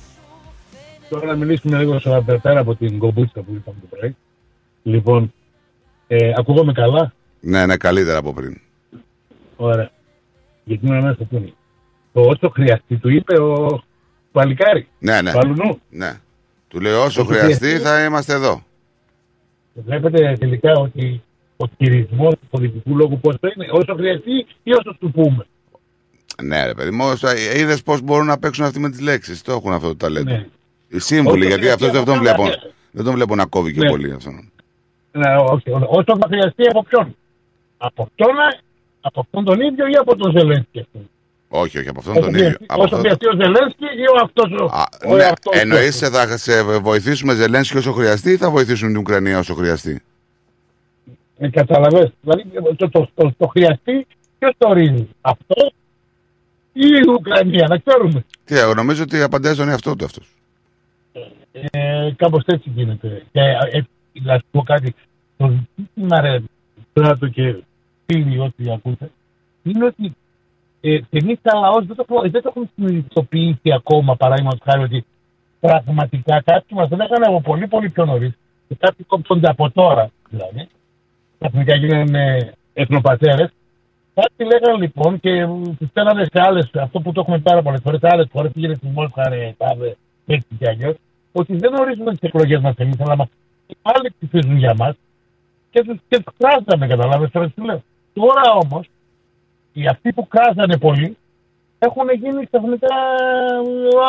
[1.09, 4.15] Τώρα να μιλήσουμε λίγο στο πέρα από την κομπούτσια που είπαμε το πρωί.
[4.83, 5.33] Λοιπόν,
[6.07, 8.57] ε, ακούγομαι καλά; Ναι, ναι, καλύτερα από πριν.
[9.55, 9.89] Ωραία.
[10.63, 11.53] Γιατί είναι μέσα που είναι.
[12.13, 13.81] Το όσο χρειαστεί, του είπε ο
[14.31, 14.87] Παλικάρη.
[14.99, 15.31] Ναι, ναι.
[15.31, 15.81] Του Αλουνού.
[15.89, 16.19] Ναι.
[16.67, 17.83] Του λέω όσο Όσο χρειαστεί χρειαστεί.
[17.85, 18.63] θα είμαστε εδώ.
[19.73, 21.23] Βλέπετε τελικά ότι
[21.63, 25.45] ο χειρισμό του πολιτικού λόγου πώς θα είναι, όσο χρειαστεί ή όσο του πούμε.
[26.43, 27.03] Ναι, ρε παιδί μου,
[27.55, 29.41] είδες πώς μπορούν να παίξουν αυτοί με τις λέξεις.
[29.41, 30.31] Το έχουν αυτό το ταλέντο.
[30.31, 30.45] Ναι.
[30.87, 32.43] Οι σύμβουλοι, Όσο γιατί χρειαστεί αυτός δεν τον από βλέπω.
[32.43, 33.89] cada- Δεν τον βλέπω να κόβει και Ναι.
[33.89, 34.51] πολύ αυτόν.
[35.11, 37.15] Ναι, όχι, όσο θα χρειαστεί από ποιον;
[37.77, 38.35] Από ποιον,
[39.01, 40.79] από αυτόν τον ίδιο ή από τον Ζελένσκι.
[40.79, 41.03] ας πούμε.
[41.49, 42.43] Όχι, όχι, από αυτόν Όσο τον ίδιο.
[42.45, 44.63] χρειαστεί- Από Όσο αυτόν- χρειαστεί ο Ζελένσκι ή ο αυτός ο.
[45.11, 45.59] ο Ναι, εαυτός του.
[45.61, 50.01] εννοείς θα σε βοηθήσουμε Ζελένσκι όσο χρειαστεί ή θα βοηθήσουν την Ουκρανία όσο χρειαστεί;
[51.41, 52.11] Ε, καταλαβες.
[52.21, 52.43] Δηλαδή
[52.75, 54.07] το, το, το, το χρειαστεί
[54.39, 55.09] ποιος το ορίζει.
[55.21, 55.71] Αυτό
[56.73, 58.25] ή η Ουκρανία, να ξέρουμε.
[58.43, 60.35] Τι, εγώ νομίζω ότι απαντάει στον εαυτό του αυτός.
[61.51, 63.23] Ε, κάπως έτσι γίνεται.
[63.31, 63.39] Και,
[63.71, 63.81] ε,
[64.13, 64.95] να σου πω κάτι.
[65.37, 66.41] Το ζήτημα ρε,
[66.89, 67.55] στράτο και
[68.05, 69.11] φίλοι ό,τι ακούτε,
[69.63, 70.15] είναι ότι
[70.81, 75.05] ε, εμείς σαν λαός δεν το, δεν το έχουμε συνειδητοποιήσει ακόμα παράδειγμα χάρη ότι
[75.59, 78.31] πραγματικά κάποιοι μας δεν έκανε από πολύ πολύ πιο νωρίς
[78.67, 80.67] και κάποιοι κόψονται από τώρα δηλαδή.
[81.41, 83.49] Ξαφνικά γίνανε εθνοπατέρες.
[84.13, 87.99] Κάποιοι λέγανε λοιπόν και τους στέλνανε σε άλλες, αυτό που το έχουμε πάρα πολλές φορές,
[87.99, 90.95] σε άλλες χώρες πήγαινε στη Μόσχα, ρε, τάδε, έτσι και αλλιώς,
[91.31, 93.27] ότι δεν ορίζουμε τις εκλογές μας εμείς, αλλά μας,
[93.67, 94.95] οι άλλοι ψηφίζουν για μας
[95.71, 97.83] και τους και τους κράζαμε, καταλάβει τώρα τι λέω.
[98.13, 98.89] Τώρα όμως,
[99.73, 101.17] οι αυτοί που κράζανε πολύ
[101.79, 102.95] έχουν γίνει ξαφνικά,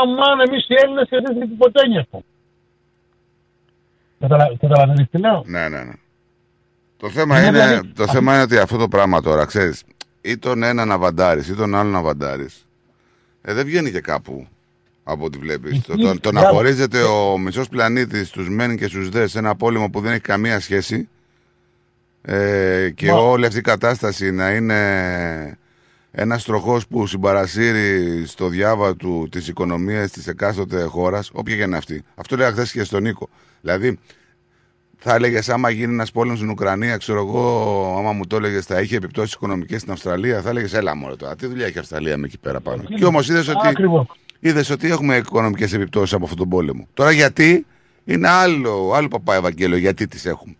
[0.02, 2.22] αμάν, εμείς οι Έλληνες και δεν είναι ποτέ νιώθω.
[4.20, 5.92] Καταλαβαίνετε τι λέω; Ναι, ναι, ναι.
[7.02, 9.82] Το θέμα, Είναι είναι, δηλαδή- το θέμα είναι ότι αυτό το πράγμα τώρα, ξέρεις,
[10.20, 12.66] ή τον ένα να βαντάρεις ή τον άλλο να βαντάρεις,
[13.42, 14.46] ε, δεν βγαίνει και κάπου
[15.04, 15.80] από ό,τι βλέπεις.
[15.82, 16.56] Το, το, το να Μπράβο.
[16.56, 20.20] χωρίζεται ο μισός πλανήτης στους μεν και στους δε σε ένα πόλεμο που δεν έχει
[20.20, 21.08] καμία σχέση
[22.22, 25.58] ε, και Μα- όλη αυτή η κατάσταση να είναι
[26.10, 31.76] ένας τροχός που συμπαρασύρει στο διάβα του τις οικονομίες της εκάστοτε χώρας, όποια και είναι
[31.76, 32.02] αυτή.
[32.14, 33.28] Αυτό λέγα χθες και στον Νίκο.
[33.60, 33.98] Δηλαδή,
[35.04, 37.44] θα έλεγες άμα γίνει ένας πόλεμος στην Ουκρανία, ξέρω εγώ,
[37.98, 41.36] άμα μου το έλεγες θα είχε επιπτώσεις οικονομικές στην Αυστραλία, θα έλεγες έλα μόνο τώρα.
[41.36, 42.82] Τι δουλειά έχει η Αυστραλία με εκεί πέρα πάνω.
[42.82, 44.06] Και όμως είδες ότι, Ακριβώς.
[44.40, 46.86] είδες ότι έχουμε οικονομικές επιπτώσεις από αυτόν τον πόλεμο.
[46.94, 47.66] Τώρα γιατί
[48.04, 50.54] είναι άλλο, άλλο παπά Ευαγγέλιο, γιατί τις έχουμε;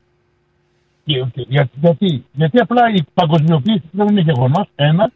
[1.05, 4.69] Και- και- Για, γιατί, γιατί απλά η παγκοσμιοποίηση δεν είναι γεγονός.
[4.75, 5.13] Ένα.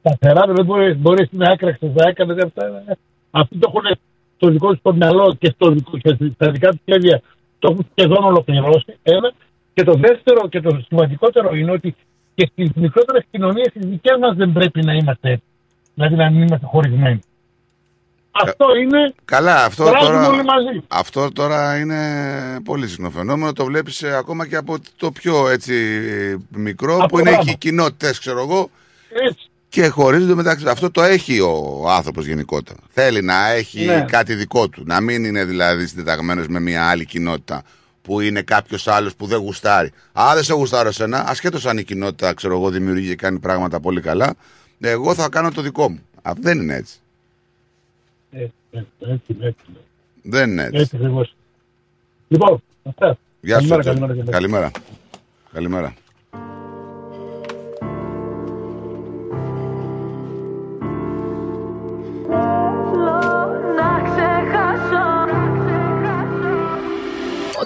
[0.00, 2.36] Σταθερά δεν μπορεί, μπορείς στην άκραξη να έκανες.
[2.36, 2.66] δεν αυτά.
[2.86, 2.92] ε,
[3.30, 3.98] Αυτοί το έχουν
[4.38, 7.22] στο δικό του το μυαλό και, στο, δικό- και στα δικά του σχέδια
[7.58, 8.96] το έχουν σχεδόν ολοκληρώσει.
[9.02, 9.32] Ένα.
[9.74, 11.96] Και το δεύτερο και το σημαντικότερο είναι ότι
[12.34, 15.44] και στις μικρότερες κοινωνίες τι δικέ μας δεν πρέπει να είμαστε έτσι.
[15.94, 17.20] Δηλαδή να μην είμαστε χωρισμένοι.
[18.30, 19.14] Αυτό είναι.
[19.24, 20.82] Καλά, αυτό Κράζουμε τώρα, όλοι μαζί.
[20.88, 21.98] αυτό τώρα είναι
[22.64, 23.52] πολύ συχνό φαινόμενο.
[23.52, 25.74] Το βλέπεις ε, ακόμα και από το πιο έτσι
[26.48, 27.50] μικρό Από που είναι γράμμα.
[27.50, 28.70] οι κοινότητες, ξέρω εγώ.
[29.28, 29.47] Έτσι.
[29.78, 30.68] Και χωρίζονται μεταξύ.
[30.68, 32.78] Αυτό το έχει ο άνθρωπος γενικότερα.
[32.90, 34.04] Θέλει να έχει Ναι.
[34.10, 34.82] κάτι δικό του.
[34.86, 37.62] Να μην είναι δηλαδή συντεταγμένος με μια άλλη κοινότητα
[38.02, 39.90] που είναι κάποιος άλλος που δεν γουστάρει.
[40.12, 43.80] Α, δεν σε γουστάρω σένα, ασχέτως αν η κοινότητα, ξέρω εγώ, δημιουργεί και κάνει πράγματα
[43.80, 44.34] πολύ καλά,
[44.80, 46.00] εγώ θα κάνω το δικό μου.
[46.22, 46.98] Α, δεν είναι έτσι.
[48.30, 49.64] Έτσι, έτσι, έτσι, έτσι.
[50.22, 50.76] Δεν είναι έτσι.
[50.80, 51.34] Έτσι ακριβώς.
[52.28, 53.18] Λοιπόν, αυτά.
[53.40, 54.24] Γεια σου, Καλημέρα, Τζον.
[54.30, 54.70] καλημέρα,
[55.52, 55.94] Καλημέρα.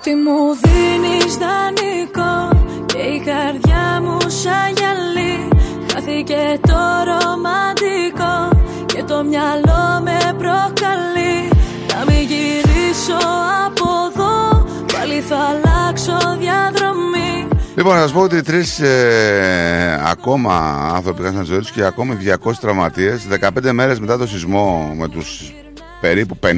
[0.04, 5.48] Ότι μου δίνεις δανεικό Και η καρδιά μου σαν γυαλί.
[5.92, 11.48] Χάθηκε το ρομαντικό Και το μυαλό με προκαλεί.
[11.92, 13.18] Να μην γυρίσω
[13.66, 17.48] από εδώ Πάλι θα αλλάξω διαδρομή.
[17.76, 20.54] Λοιπόν, να σας πω ότι τρεις ε, ακόμα
[20.94, 23.26] άνθρωποι χάσαν τη ζωή τους και ακόμη 200 τραυματίες.
[23.40, 25.54] 15 μέρες μετά το σεισμό με τους
[26.00, 26.52] περίπου 50.000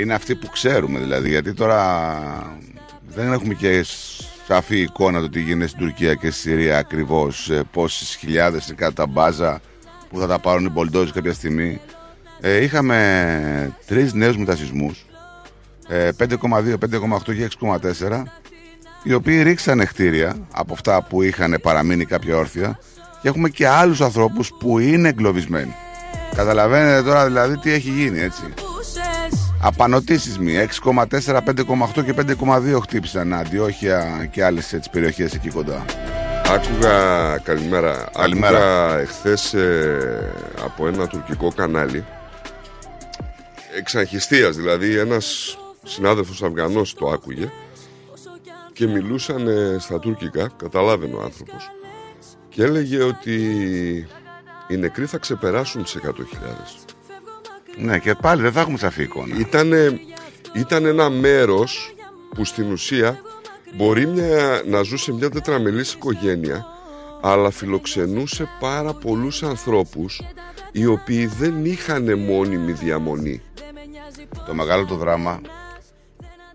[0.00, 1.28] είναι αυτοί που ξέρουμε δηλαδή.
[1.28, 2.02] Γιατί τώρα
[3.08, 3.84] δεν έχουμε και
[4.46, 7.50] σαφή εικόνα το τι γίνεται στην Τουρκία και στη Συρία ακριβώς.
[7.72, 9.60] Πόσες χιλιάδες είναι κάτω τα μπάζα
[10.10, 11.80] που θα τα πάρουν οι μπολντόζοι κάποια στιγμή.
[12.40, 15.06] Ε, είχαμε τρεις νέους μετασυσμούς.
[15.88, 18.22] Ε, 5,2, 5,8 και 6,4
[19.02, 22.78] οι οποίοι ρίξανε κτίρια από αυτά που είχαν παραμείνει κάποια όρθια
[23.22, 25.74] και έχουμε και άλλους ανθρώπους που είναι εγκλωβισμένοι.
[26.34, 28.42] Καταλαβαίνετε τώρα δηλαδή τι έχει γίνει έτσι.
[29.62, 30.54] Απανοτήσεις μη
[30.84, 35.84] 6,4, 5,8 και 5,2 χτύπησαν Αντιόχεια και άλλες έτσι, περιοχές εκεί κοντά.
[36.46, 38.56] Άκουγα, καλημέρα, Καλημέρα.
[38.56, 40.32] άκουγα εχθές ε,
[40.64, 42.04] από ένα τουρκικό κανάλι
[43.76, 47.50] εξαγχιστίας, δηλαδή ένας συνάδελφος Αφγανός το άκουγε
[48.72, 51.70] και μιλούσαν ε, στα τουρκικά, καταλάβαινε ο άνθρωπος
[52.48, 53.34] και έλεγε ότι
[54.68, 56.89] οι νεκροί θα ξεπεράσουν τις 100.000.
[57.82, 59.36] Ναι και πάλι δεν θα έχουμε σαφή εικόνα.
[59.38, 60.00] Ήτανε,
[60.54, 61.94] ήταν ένα μέρος
[62.34, 63.20] που στην ουσία
[63.76, 66.66] μπορεί μια, να ζούσε μια τετραμελής οικογένεια
[67.20, 70.22] αλλά φιλοξενούσε πάρα πολλούς ανθρώπους
[70.72, 73.42] οι οποίοι δεν είχαν μόνιμη διαμονή.
[74.46, 75.40] Το μεγάλο το δράμα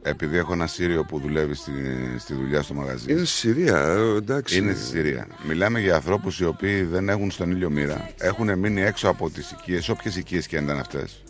[0.07, 1.71] επειδή έχω ένα Σύριο που δουλεύει στη,
[2.17, 3.11] στη δουλειά στο μαγαζί.
[3.11, 4.57] Είναι στη Συρία, ε, εντάξει.
[4.57, 5.27] Είναι στη Συρία.
[5.47, 8.09] Μιλάμε για ανθρώπους οι οποίοι δεν έχουν στον ήλιο μοίρα.
[8.17, 11.23] Έχουν μείνει έξω από τις οικίες, όποιες οικίες και αν ήταν αυτές.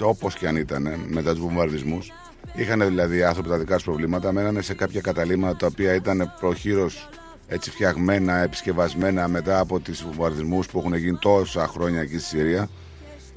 [0.00, 2.12] Όπως και αν ήταν μετά τους βομβαρδισμούς.
[2.54, 4.32] Είχαν δηλαδή οι άνθρωποι τα δικά τους προβλήματα.
[4.32, 7.08] Μένανε σε κάποια καταλήμματα τα οποία ήταν προχείρως
[7.46, 12.68] έτσι φτιαγμένα, επισκευασμένα μετά από του βομβαρδισμούς που έχουν γίνει τόσα χρόνια εκεί στη Συρία.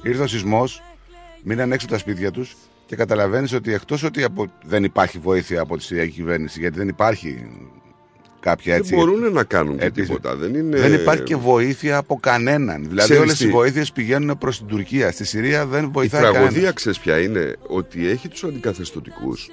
[0.02, 0.82] Ήρθε ο σεισμός,
[1.42, 2.56] μείναν έξω τα σπίτια τους
[2.88, 4.46] και καταλαβαίνεις ότι εκτός ότι από...
[4.64, 7.46] δεν υπάρχει βοήθεια από τη Συριακή κυβέρνηση, γιατί δεν υπάρχει
[8.40, 8.94] κάποια έτσι.
[8.94, 10.36] Δεν μπορούν να κάνουν και επίσημη- τίποτα.
[10.36, 10.80] Δεν, είναι...
[10.80, 12.82] Δεν υπάρχει και βοήθεια από κανέναν.
[12.88, 15.10] Δηλαδή, Ξέρεις όλες τι; οι βοήθειες πηγαίνουν προς την Τουρκία.
[15.12, 16.72] Στη Συρία δεν Η βοηθάει τραγωδία κανένας.
[16.72, 19.48] ξέρεις ποια είναι; Ότι έχει τους αντικαθεστωτικούς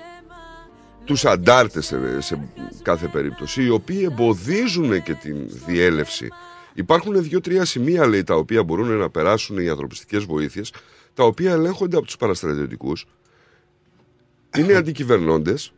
[1.05, 2.39] τους αντάρτες σε, σε
[2.81, 6.27] κάθε περίπτωση οι οποίοι εμποδίζουν και την διέλευση
[6.73, 10.73] υπάρχουν δύο-τρία σημεία λέει τα οποία μπορούν να περάσουν οι ανθρωπιστικές βοήθειες
[11.13, 13.05] τα οποία ελέγχονται από τους παραστρατιωτικούς
[14.59, 15.73] είναι αντικυβερνώντες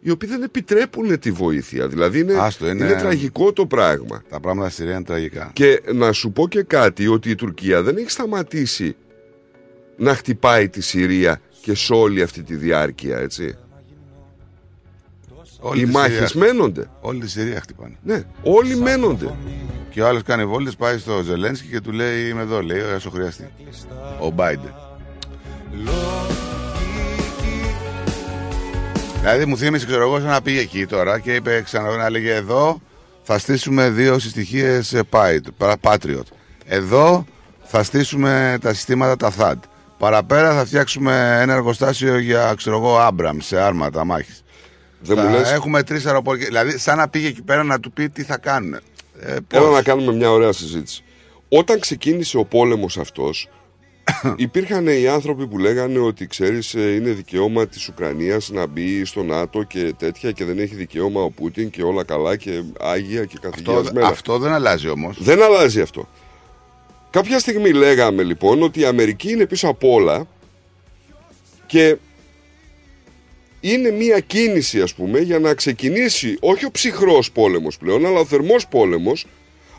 [0.00, 4.40] οι οποίοι δεν επιτρέπουν τη βοήθεια δηλαδή είναι, Άστο, είναι- είναι τραγικό το πράγμα Τα
[4.40, 5.50] πράγματα στη Συρία είναι τραγικά.
[5.52, 8.96] και να σου πω και κάτι ότι η Τουρκία δεν έχει σταματήσει
[9.96, 13.56] να χτυπάει τη Συρία και σε όλη αυτή τη διάρκεια, έτσι.
[15.60, 16.90] Όλη Οι τη μάχες Συρία- μένονται.
[17.00, 17.96] Όλη τη Συρία χτυπάνε.
[18.02, 19.34] Ναι, όλοι μένονται.
[19.90, 23.10] Και ο άλλος κάνει βόλτες, πάει στο Ζελένσκι και του λέει: Είμαι εδώ, λέει, όσο
[23.10, 23.48] χρειαστεί.
[24.20, 24.70] Ο Μπάιντερ.
[29.24, 32.34] Δηλαδή μου θύμισε, ξέρω εγώ, σαν να πήγε εκεί τώρα και είπε ξανά να λέγε
[32.34, 32.80] εδώ
[33.22, 35.00] θα στήσουμε δύο συστοιχίες
[35.80, 36.22] Patriot.
[36.64, 37.24] Εδώ
[37.64, 39.58] θα στήσουμε τα συστήματα τα THAAD.
[39.98, 44.42] Παραπέρα θα φτιάξουμε ένα εργοστάσιο για, ξέρω εγώ, Άμπραμ σε άρματα μάχης.
[45.00, 46.44] Δεν θα μου λες- Έχουμε τρεις αεροπορικέ.
[46.44, 48.74] Δηλαδή, σαν να πήγε εκεί πέρα να του πει τι θα κάνουν.
[48.74, 48.80] Ε,
[49.50, 51.02] Έλα πώς; να κάνουμε μια ωραία συζήτηση.
[51.48, 53.48] Όταν ξεκίνησε ο πόλεμος αυτός,
[54.36, 59.22] υπήρχαν οι άνθρωποι που λέγανε ότι ξέρεις ε, είναι δικαίωμα της Ουκρανίας να μπει στο
[59.22, 63.36] ΝΑΤΟ και τέτοια και δεν έχει δικαίωμα ο Πούτιν και όλα καλά και άγια και
[63.36, 64.06] Αυτό, καθηγιασμένα.
[64.06, 65.16] αυτό δεν αλλάζει όμως.
[65.20, 66.08] Δεν αλλάζει αυτό.
[67.10, 70.26] Κάποια στιγμή λέγαμε λοιπόν ότι η Αμερική είναι πίσω από όλα
[71.66, 71.96] και
[73.60, 78.24] είναι μια κίνηση ας πούμε για να ξεκινήσει όχι ο ψυχρός πόλεμος πλέον αλλά ο
[78.24, 79.26] θερμός πόλεμος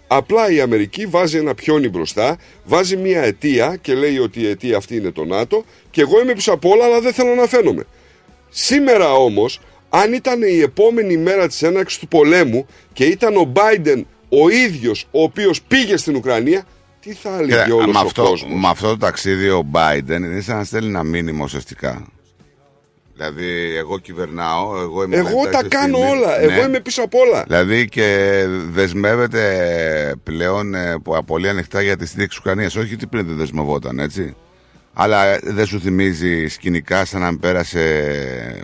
[0.08, 4.78] απλά η Αμερική βάζει ένα πιόνι μπροστά βάζει μια αιτία και λέει ότι η αιτία
[4.78, 7.84] αυτή είναι το ΝΑΤΟ και εγώ είμαι πίσω από όλα αλλά δεν θέλω να φαίνομαι
[8.58, 14.02] Σήμερα όμως, αν ήταν η επόμενη μέρα της έναρξης του πολέμου και ήταν ο Biden
[14.30, 16.66] ο ίδιος ο οποίος πήγε στην Ουκρανία,
[17.00, 20.18] τι θα έλεγε Κοίτα, όλος με, ο αυτό, κόσμος; με αυτό το ταξίδι ο Biden
[20.18, 22.08] είναι σαν να στέλνει ένα μήνυμα ουσιαστικά.
[23.18, 26.18] Δηλαδή, εγώ κυβερνάω, εγώ είμαι Εγώ μετά τα στη κάνω στιγμή.
[26.18, 26.38] όλα.
[26.40, 26.44] Ναι.
[26.54, 27.44] Εγώ είμαι πίσω απ' όλα.
[27.48, 32.76] Δηλαδή και δεσμεύεται πλέον ε, που- πολύ ανοιχτά για τη στήριξη Ουκρανίας.
[32.76, 34.36] Όχι ότι πριν δεν δεσμευόταν, έτσι.
[34.94, 37.84] Αλλά ε, δεν σου θυμίζει σκηνικά σαν να μην πέρασε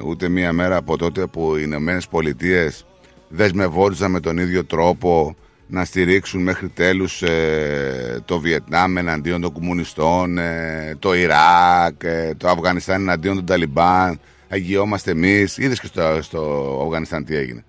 [0.06, 2.86] ούτε μία μέρα από τότε που οι Ηνωμένες Πολιτείες
[3.28, 5.36] δεσμευόντουσαν με τον ίδιο τρόπο
[5.68, 12.48] να στηρίξουν μέχρι τέλους ε, το Βιετνάμ εναντίον των κομμουνιστών, ε, το Ιράκ, ε, το
[12.48, 14.20] Αφγανιστάν εναντίον των Ταλιμπάν.
[14.52, 15.58] Αγιόμαστε εμείς.
[15.58, 17.64] Είδες και στο, στο Αφγανιστάν τι έγινε.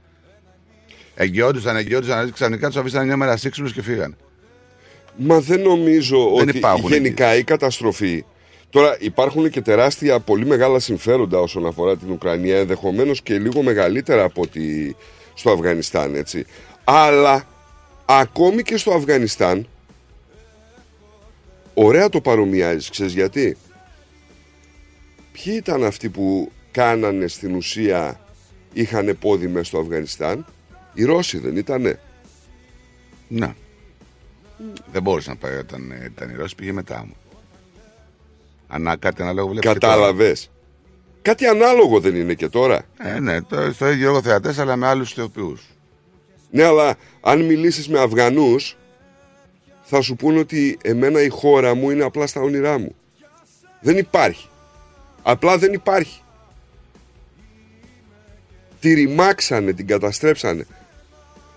[1.14, 4.16] Εγγυόντουσαν, εγγυόντουσαν, ξαφνικά τους αφήσαν μια μέρα σύξυλου και φύγαν.
[5.16, 8.24] Μα δεν νομίζω Δεν ότι υπάρχουν γενικά η καταστροφή.
[8.70, 14.24] Τώρα υπάρχουν και τεράστια πολύ μεγάλα συμφέροντα όσον αφορά την Ουκρανία, ενδεχομένως και λίγο μεγαλύτερα
[14.24, 14.96] από ότι
[15.34, 16.46] στο Αφγανιστάν, έτσι.
[16.84, 17.44] Αλλά
[18.04, 19.68] ακόμη και στο Αφγανιστάν,
[21.74, 23.56] ωραία το παρομοιάζεις, ξέρεις γιατί;
[25.32, 28.20] Ποιοι ήταν αυτοί που κάνανε στην ουσία,
[28.72, 30.46] είχαν πόδι μέσα στο Αφγανιστάν,
[30.94, 32.00] οι Ρώσοι δεν ήτανε.
[33.28, 33.54] Ναι.
[34.92, 37.16] Δεν μπορούσε να πάει όταν ε, ήταν η Ρώση, πήγε μετά μου.
[38.68, 39.94] Ανά κάτι ανάλογο βλέπεις και τώρα.
[39.94, 40.50] Κατάλαβες.
[41.22, 42.82] Κάτι ανάλογο δεν είναι και τώρα.
[42.98, 45.58] Ε, ναι, το, στο ίδιο έργο θεατές, αλλά με άλλους ηθοποιού.
[46.50, 48.76] Ναι, αλλά αν μιλήσεις με Αφγανούς
[49.82, 52.94] θα σου πούν ότι εμένα η χώρα μου είναι απλά στα όνειρά μου.
[53.80, 54.48] Δεν υπάρχει.
[55.22, 56.22] Απλά δεν υπάρχει.
[58.82, 60.66] Τη ρημάξανε, την καταστρέψανε.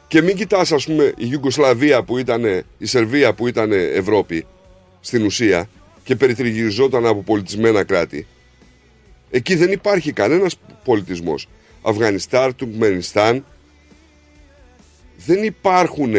[0.07, 2.43] Και μην κοιτάς ας πούμε η Ιουγκοσλαβία που ήταν,
[2.77, 4.45] η Σερβία που ήταν Ευρώπη
[5.01, 5.69] στην ουσία
[6.03, 8.27] και περιτριγυριζόταν από πολιτισμένα κράτη.
[9.31, 11.47] Εκεί δεν υπάρχει κανένας πολιτισμός.
[11.81, 13.45] Αφγανιστάν, Τουρκμενιστάν,
[15.25, 16.13] δεν υπάρχουν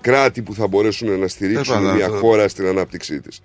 [0.00, 3.40] κράτη που θα μπορέσουν να στηρίξουν Τέλος πάντων, μια αυτό- χώρα στην ανάπτυξή της.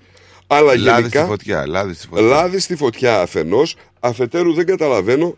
[0.47, 1.67] Αλλά Λάδι στη γενικά, φωτιά.
[1.67, 2.25] Λάδι στη φωτιά.
[2.25, 5.37] λάδι στη φωτιά αφενός, αφετέρου δεν καταλαβαίνω,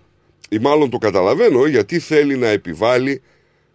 [0.50, 3.22] ή μάλλον το καταλαβαίνω, γιατί θέλει να επιβάλλει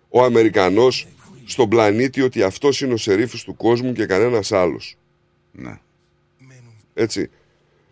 [0.09, 1.07] ο Αμερικανός
[1.47, 4.97] στον πλανήτη ότι αυτός είναι ο σερίφης του κόσμου και κανένας άλλος.
[5.53, 5.79] Ναι.
[6.95, 7.31] Έτσι.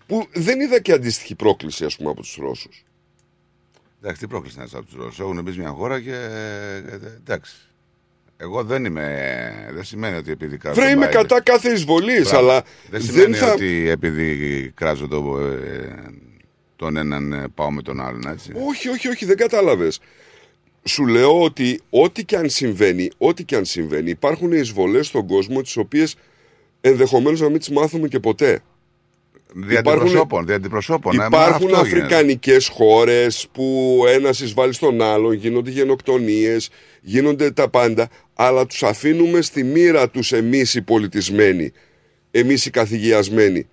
[0.06, 2.84] Που δεν είδα και αντίστοιχη πρόκληση, ας πούμε, από τους Ρώσους.
[4.00, 5.18] Εντάξει, τι πρόκληση να είσαι από τους Ρώσους.
[5.20, 6.12] Έχουν μπει σε μια χώρα και.
[6.14, 6.76] ε,
[7.18, 7.54] εντάξει.
[8.36, 9.70] Εγώ δεν είμαι.
[9.72, 10.80] Δεν σημαίνει ότι επειδή κράζω.
[10.80, 11.12] Βρε, τον είμαι Biden.
[11.12, 12.38] κατά κάθε εισβολής, Μπράβο.
[12.48, 13.52] αλλά Δεν δεν σημαίνει θα...
[13.52, 16.10] ότι επειδή κράζω το, ε,
[16.82, 18.52] τον έναν ε, πάω με τον άλλον, έτσι.
[18.68, 20.00] Όχι, όχι, όχι, δεν κατάλαβες.
[20.84, 25.60] Σου λέω ότι ό,τι και αν συμβαίνει, ό,τι και αν συμβαίνει, υπάρχουν εισβολές στον κόσμο
[25.62, 26.14] τις οποίες
[26.80, 28.60] ενδεχομένως να μην τις μάθουμε και ποτέ.
[29.54, 31.14] Δι' αντιπροσώπων, δι' αντιπροσώπων.
[31.14, 31.80] ε, μα Υπάρχουν αυτό γίνεται.
[31.98, 36.70] αφρικανικές χώρες που ένας εισβάλλει στον άλλον, γίνονται γενοκτονίες,
[37.00, 41.72] γίνονται τα πάντα, αλλά τους αφήνουμε στη μοίρα τους εμείς οι πολιτισμένοι,
[42.30, 43.66] εμείς οι καθηγιασμένοι.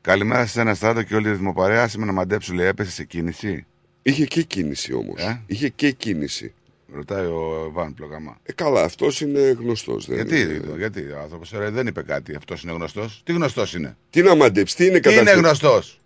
[0.00, 1.88] Καλημέρα σε ένα στράτο και όλη η ρυθμοπαρέα.
[1.88, 3.66] Σήμερα να μαντέψου, λέει, έπεσε σε κίνηση.
[4.02, 5.22] Είχε και κίνηση όμως.
[5.22, 6.54] Ε; Είχε και κίνηση.
[6.92, 8.38] Ρωτάει ο Βαν Πλοκαμά.
[8.42, 10.06] Ε, καλά, αυτός είναι γνωστός.
[10.06, 10.74] Δεν Γιατί, είναι...
[10.76, 12.34] γιατί ο άνθρωπος δεν είπε κάτι.
[12.34, 13.20] Αυτός είναι γνωστός.
[13.24, 16.00] Τι γνωστός είναι; Τι να μαντέψει, τι είναι Τι είναι καταρχήν; γνωστός;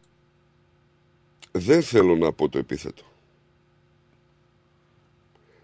[1.52, 3.02] Δεν θέλω να πω το επίθετο.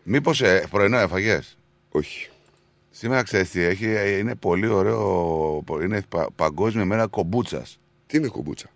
[0.03, 1.57] Μήπως ε, πρωινό έφαγες;
[1.91, 2.29] Όχι.
[2.91, 3.87] Σήμερα ξέρεις τι έχει.
[3.87, 5.65] ε, Είναι πολύ ωραίο.
[5.83, 7.79] Είναι πα- παγκόσμια μέρα κομπούτσας.
[8.11, 8.71] Τι είναι κομπούτσα;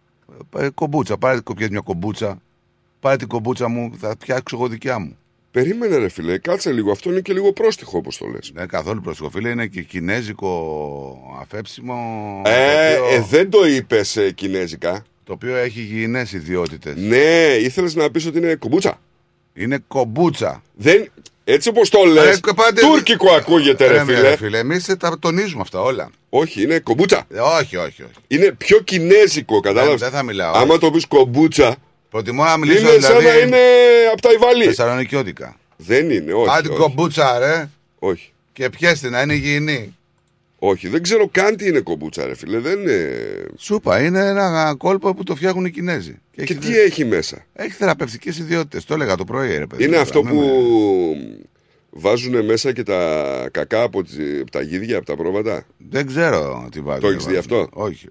[0.59, 1.17] Ε, κομπούτσα.
[1.17, 2.43] Πάρε πιες μια κομπούτσα.
[3.01, 3.93] Πάρε την κομπούτσα μου.
[3.99, 5.17] Θα φτιάξω εγώ δικιά μου.
[5.51, 6.91] Περίμενε ρε φίλε, κάτσε λίγο.
[6.91, 8.51] Αυτό είναι και λίγο πρόστιχο όπως το λες.
[8.55, 9.49] Δεν είναι καθόλου πρόσεχο, φίλε.
[9.49, 11.95] Είναι και κινέζικο αφέψιμο.
[12.45, 15.05] Ε, το, οποίο, ε, δεν το είπες ε, κινέζικα.
[15.25, 16.97] το οποίο έχει υγιεινές ιδιότητες.
[16.97, 19.01] Ναι, ήθελες να πεις ότι είναι κομπούτσα;
[19.55, 20.63] Είναι κομπούτσα.
[20.75, 21.11] Δεν...
[21.45, 24.21] Έτσι όπως το λες, Ε, πάτε- τουρκικό ακούγεται ρε Ε, φίλε.
[24.21, 24.59] ρε, φίλε.
[24.59, 26.11] Εμείς τα τονίζουμε αυτά όλα.
[26.29, 27.27] Όχι, είναι κομπούτσα.
[27.35, 28.13] Ε, όχι, όχι, όχι.
[28.29, 30.01] Είναι πιο κινέζικο, κατάλαβες.
[30.01, 30.79] δεν θα μιλάω, Άμα όχι.
[30.81, 31.77] το πεις κομπούτσα,
[32.11, 33.39] Προτιμώ να μιλήσω είναι σαν δηλαδή.
[33.39, 33.59] να είναι
[34.13, 34.65] από τα Ιβαλή.
[34.65, 35.57] Θεσσαλονικιώτικα.
[35.77, 36.49] Δεν είναι, όχι.
[36.57, 36.79] Άντε όχι.
[36.79, 37.69] κομπούτσα, ρε.
[37.99, 38.33] όχι.
[38.53, 39.97] Και πιέστη να είναι υγιεινή.
[40.67, 42.59] Όχι, δεν ξέρω καν τι είναι κομπούτσα, ρε φίλε.
[42.59, 43.17] Δεν είναι...
[43.57, 46.19] Σούπα, είναι ένα κόλπο που το φτιάχνουν οι Κινέζοι.
[46.31, 48.85] Και έχει, τι έχει μέσα; έχει θεραπευτικές ιδιότητες.
[48.85, 49.83] Το έλεγα το πρωί, ρε παιδί.
[49.83, 51.37] Είναι Τώρα, αυτό μην που με-
[51.91, 56.69] βάζουν μέσα και τα κακά από, τις- από τα γίδια, από τα πρόβατα; Δεν ξέρω
[56.73, 57.01] τι βάζουν.
[57.03, 58.07] Το έχεις δει αυτό; Όχι.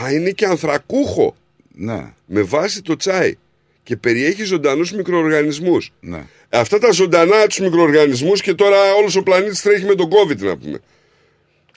[0.00, 1.36] Α, είναι και ανθρακούχο.
[1.74, 3.34] Ναι, Με βάση το τσάι.
[3.82, 5.92] Και περιέχει ζωντανούς μικροοργανισμούς.
[6.00, 6.22] ναι.
[6.48, 10.56] Αυτά τα ζωντανά τους μικροοργανισμούς και τώρα όλος ο πλανήτης τρέχει με τον COVID να
[10.56, 10.78] πούμε.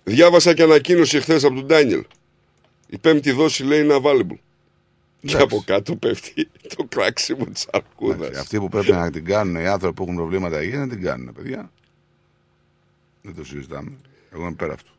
[0.09, 2.03] Διάβασα και ανακοίνωση χθες από τον Ντάνιελ.
[2.87, 4.37] Η πέμπτη δόση λέει είναι available.
[5.21, 5.43] Και Εντάξει.
[5.43, 8.17] από κάτω πέφτει το κράξιμο της αρκούδας.
[8.17, 11.01] Εντάξει, Αυτοί που πρέπει να την κάνουν οι άνθρωποι που έχουν προβλήματα υγείας να την
[11.01, 11.71] κάνουν, παιδιά.
[13.21, 13.91] Δεν το συζητάμε.
[14.33, 14.91] Εγώ είμαι πέρα αυτού.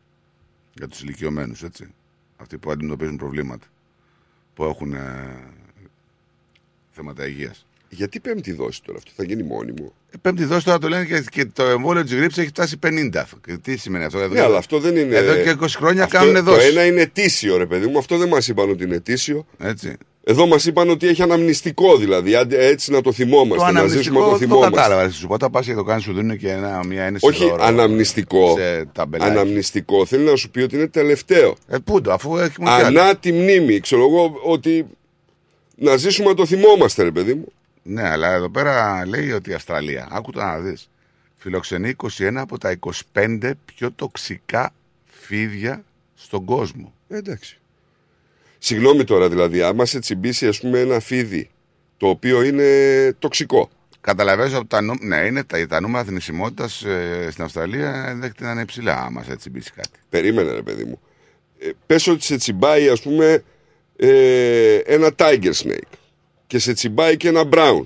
[0.74, 1.94] Για τους ηλικιωμένους, έτσι.
[2.36, 3.66] Αυτοί που αντιμετωπίζουν προβλήματα.
[4.54, 5.36] Που έχουν ε,
[6.90, 7.66] θέματα υγείας.
[7.92, 9.92] Γιατί πέμπτη δόση τώρα, αυτό θα γίνει μόνιμο.
[10.10, 13.22] Ε, Πέμπτη δόση τώρα το λένε και, και το εμβόλιο της γρήψης έχει φτάσει 50.
[13.46, 15.16] Και τι σημαίνει αυτό, εδώ, Ναι, αλλά αυτό δεν είναι.
[15.16, 16.66] Εδώ και 20 χρόνια αυτό, κάνουν Το δόση.
[16.66, 17.98] ένα είναι ετήσιο, ρε παιδί μου.
[17.98, 19.46] Αυτό δεν μας είπαν ότι είναι ετήσιο.
[19.58, 19.96] Έτσι.
[20.24, 22.34] Εδώ μας είπαν ότι έχει αναμνηστικό δηλαδή.
[22.34, 24.74] άντε Έτσι να το θυμόμαστε, Το να ζήσουμε αναμνηστικό το το θυμόμαστε.
[24.76, 25.10] κατάλαβα.
[25.10, 27.26] Σου πω, όταν πας και το κάνεις, σου δίνουν και ένα, μια ένεση.
[27.26, 28.54] Όχι δώρο αναμνηστικό.
[28.58, 29.30] Σε ταμπελάκι.
[29.30, 31.56] Αναμνηστικό θέλει να σου πει ότι είναι τελευταίο.
[31.68, 33.00] Ε, πού το, αφού έχουμε κι άλλο.
[33.00, 33.80] Ανά τη μνήμη.
[33.80, 34.86] Ξέρω εγώ ότι
[35.76, 37.52] να ζήσουμε να το θυμόμαστε, ρε παιδί μου.
[37.82, 40.90] Ναι, αλλά εδώ πέρα λέει ότι η Αυστραλία, άκου το να δεις,
[41.36, 42.78] φιλοξενεί 21 από τα
[43.12, 44.72] 25 πιο τοξικά
[45.04, 46.94] φίδια στον κόσμο.
[47.08, 47.58] Ε, εντάξει.
[48.58, 51.50] Συγγνώμη τώρα δηλαδή, άμα σε τσιμπήσει ας πούμε ένα φίδι
[51.96, 52.66] το οποίο είναι
[53.18, 53.70] τοξικό.
[54.00, 54.94] Καταλαβαίνω ότι τα, νου...
[55.00, 59.36] ναι, είναι τα, τα νούμερα θνησιμότητας ε, στην Αυστραλία ενδέχεται να είναι υψηλά, άμα σε
[59.36, 59.98] τσιμπήσει κάτι.
[60.08, 61.00] Περίμενε ρε παιδί μου.
[61.58, 63.44] Ε, πες ότι σε τσιμπάει ας πούμε
[63.96, 65.98] ε, ένα tiger snake
[66.50, 67.82] και σε τσιμπάει και ένα brown.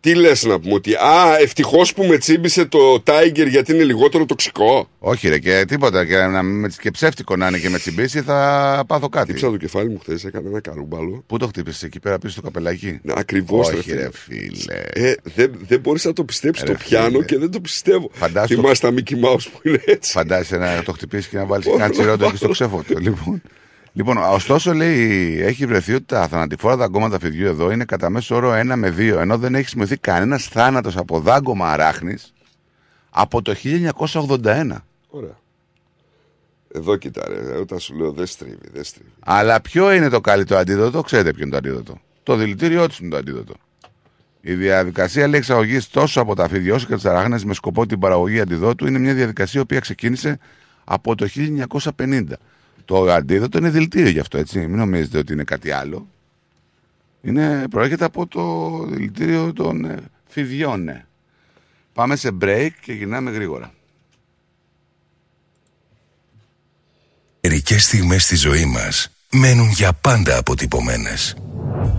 [0.00, 4.24] Τι λες να πούμε ότι α ευτυχώς που με τσίμπησε το tiger γιατί είναι λιγότερο
[4.24, 4.88] τοξικό.
[4.98, 6.04] Όχι, ρε, και τίποτα.
[6.06, 9.28] Και, να, με- και ψεύτικο να είναι και με τσιμπήσει θα πάθω κάτι.
[9.30, 11.24] Χτύψα το κεφάλι μου χθες, έκανα ένα καρούμπαλο.
[11.26, 14.40] Πού το χτύπησες, εκεί πέρα πίσω στο καπελάκι; Ναι, ακριβώς Όχι, ρε ρε φίλε.
[14.56, 15.08] φίλε.
[15.08, 17.24] Ε, δεν, δεν μπορείς να το πιστέψεις Ρε το πιάνω φίλε.
[17.24, 18.10] και δεν το πιστεύω.
[18.12, 20.12] Φαντάσου το- Θυμάσαι τα Mickey Mouse που είναι έτσι.
[20.12, 22.36] Φαντάζεσαι να το χτυπήσεις και να βάλεις Όχι, ένα να τσιρότο εκεί βάλω.
[22.36, 22.98] στο ξέφωτο.
[22.98, 23.42] Λοιπόν.
[23.94, 28.52] Λοιπόν, ωστόσο λέει, έχει βρεθεί ότι τα θανατηφόρα δαγκώματα φιδιού εδώ είναι κατά μέσο όρο
[28.52, 32.32] 1 με 2, ενώ δεν έχει σημειωθεί κανένας θάνατος από δάγκωμα αράχνης
[33.10, 34.76] από το 1981.
[35.08, 35.36] Ωραία.
[36.76, 39.10] Εδώ κοίτα ρε, όταν σου λέω δεν στρίβει, δεν στρίβει.
[39.20, 42.00] Αλλά ποιο είναι το καλύτερο αντίδοτο, ξέρετε ποιο είναι το αντίδοτο.
[42.22, 43.54] Το δηλητήριό τους είναι το αντίδοτο.
[44.40, 47.98] Η διαδικασία λέει εξαγωγή τόσο από τα φίδια όσο και τις αράχνες με σκοπό την
[47.98, 50.38] παραγωγή αντιδότου είναι μια διαδικασία η οποία ξεκίνησε
[50.84, 51.28] από το
[51.96, 52.22] 1950.
[52.84, 54.58] Το αντίδοτο είναι δηλητήριο γι' αυτό, έτσι.
[54.58, 56.08] Μην νομίζετε ότι είναι κάτι άλλο.
[57.22, 60.82] Είναι, προέρχεται από το δηλητήριο των ε, φιδιών.
[60.82, 61.04] ναι.
[61.92, 63.72] Πάμε σε break και γυρνάμε γρήγορα.
[67.40, 71.34] Μερικές στιγμές στη ζωή μας μένουν για πάντα αποτυπωμένες.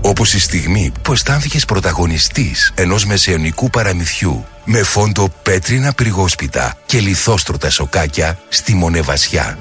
[0.02, 7.70] Όπως η στιγμή που αισθάνθηκες πρωταγωνιστής ενός μεσαιωνικού παραμυθιού με φόντο πέτρινα πυρηγόσπιτα και λιθόστρωτα
[7.70, 9.58] σοκάκια στη Μονεβασιά.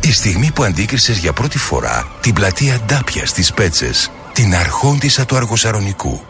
[0.00, 5.36] Η στιγμή που αντίκρισες για πρώτη φορά την πλατεία Ντάπια στις Πέτσες, την αρχόντισσα του
[5.36, 6.20] Αργοσαρονικού.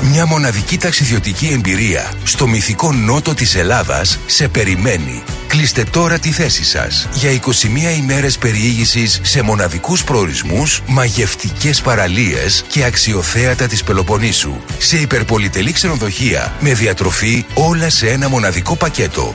[0.00, 5.22] Μια μοναδική ταξιδιωτική εμπειρία στο μυθικό νότο της Ελλάδας σε περιμένει.
[5.50, 12.84] Κλείστε τώρα τη θέση σας για 21 ημέρες περιήγησης σε μοναδικούς προορισμούς, μαγευτικές παραλίες και
[12.84, 14.56] αξιοθέατα της Πελοποννήσου.
[14.78, 19.34] Σε υπερπολιτελή ξενοδοχεία με διατροφή όλα σε ένα μοναδικό πακέτο.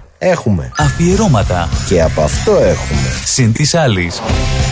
[0.23, 0.71] Έχουμε.
[0.77, 1.69] Αφιερώματα.
[1.87, 3.09] Και από αυτό έχουμε.
[3.25, 4.21] Συν της άλλης.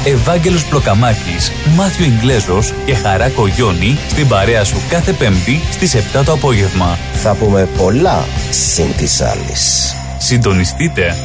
[0.06, 6.32] Ευάγγελος Πλοκαμάκης, Μάθιο Ιγκλέζος και Χαρά Κογιόνι στην παρέα σου κάθε Πέμπτη στις 7 το
[6.32, 6.98] απόγευμα.
[7.14, 9.96] Θα πούμε πολλά συν της άλλης.
[10.18, 11.16] Συντονιστείτε.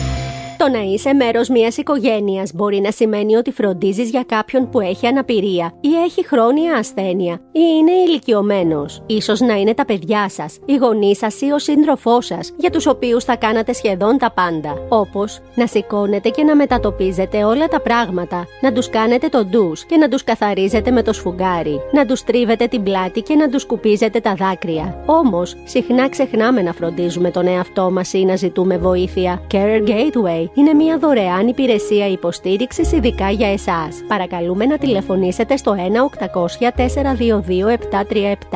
[0.57, 5.07] Το να είσαι μέρος μιας οικογένειας μπορεί να σημαίνει ότι φροντίζεις για κάποιον που έχει
[5.07, 9.03] αναπηρία ή έχει χρόνια ασθένεια ή είναι ηλικιωμένος.
[9.23, 12.87] σω να είναι τα παιδιά σας, οι γονείς σας ή ο σύντροφός σας, για τους
[12.87, 14.75] οποίους θα κάνατε σχεδόν τα πάντα.
[14.89, 19.97] Όπως να σηκώνετε και να μετατοπίζετε όλα τα πράγματα, να τους κάνετε το ντους και
[19.97, 24.21] να τους καθαρίζετε με το σφουγγάρι, να τους τρίβετε την πλάτη και να τους σκουπίζετε
[24.21, 25.03] τα δάκρυα.
[25.07, 29.43] Όμως, συχνά ξεχνάμε να φροντίζουμε τον εαυτό μας ή να ζητούμε βοήθεια.
[29.53, 34.03] Care Gateway Pay είναι μια δωρεάν υπηρεσία υποστήριξης ειδικά για εσάς.
[34.09, 35.77] Παρακαλούμε να τηλεφωνήσετε στο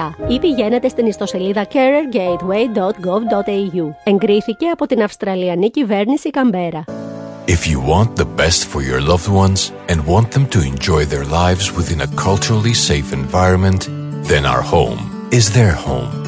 [0.03, 3.93] 1-800-422-737 ή πηγαίνετε στην ιστοσελίδα carergateway.gov.au.
[4.05, 6.84] Εγκρίθηκε από την Αυστραλιανή κυβέρνηση Καμπέρα.
[7.47, 11.24] If you want the best for your loved ones and want them to enjoy their
[11.24, 13.89] lives within a culturally safe environment,
[14.30, 15.01] then our home
[15.32, 16.28] is their home.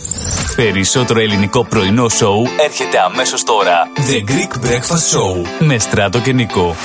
[0.55, 3.91] Περισσότερο ελληνικό πρωινό σοου έρχεται αμέσως τώρα.
[3.95, 6.75] The Greek Breakfast Show με Στράτο και Νικό.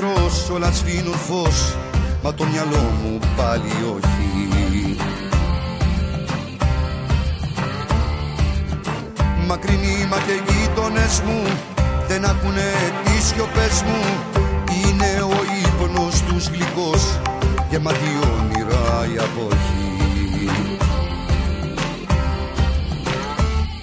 [0.00, 1.76] Σπίτι εχθρός όλα σβήνουν φως
[2.22, 4.96] Μα το μυαλό μου πάλι όχι.
[9.46, 11.42] Μακρινοί μα και γείτονες μου
[12.08, 12.70] Δεν ακούνε
[13.04, 14.00] τις σιωπές μου.
[14.66, 17.18] Είναι ο ύπνος τους γλυκός
[17.70, 19.88] Γεμάτη όνειρα η αποχή.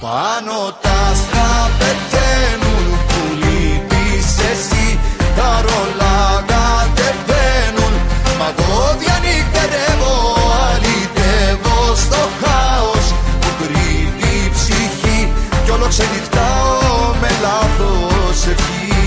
[0.02, 5.00] Πάνω τα άστρα πεταίνουν που λείπεις εσύ
[5.36, 5.97] Τα ρολά κατεβαίνουν
[8.40, 10.16] Μα εγώ διανυκτερεύω
[10.68, 13.06] αλυτεύω στο χάος
[13.42, 15.32] Που κρύβει η ψυχή.
[15.64, 18.98] Κι όλο ξενυχτάω με λάθος ευχή.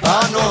[0.00, 0.50] Πάνω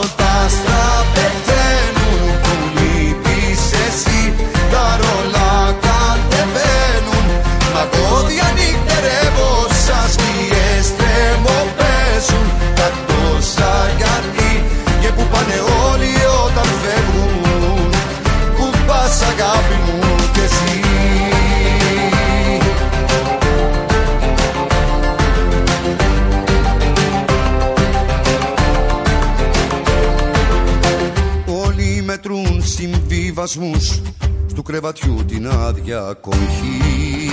[33.48, 34.02] συμβιβασμούς
[34.48, 37.32] Στου κρεβατιού την άδεια κοχή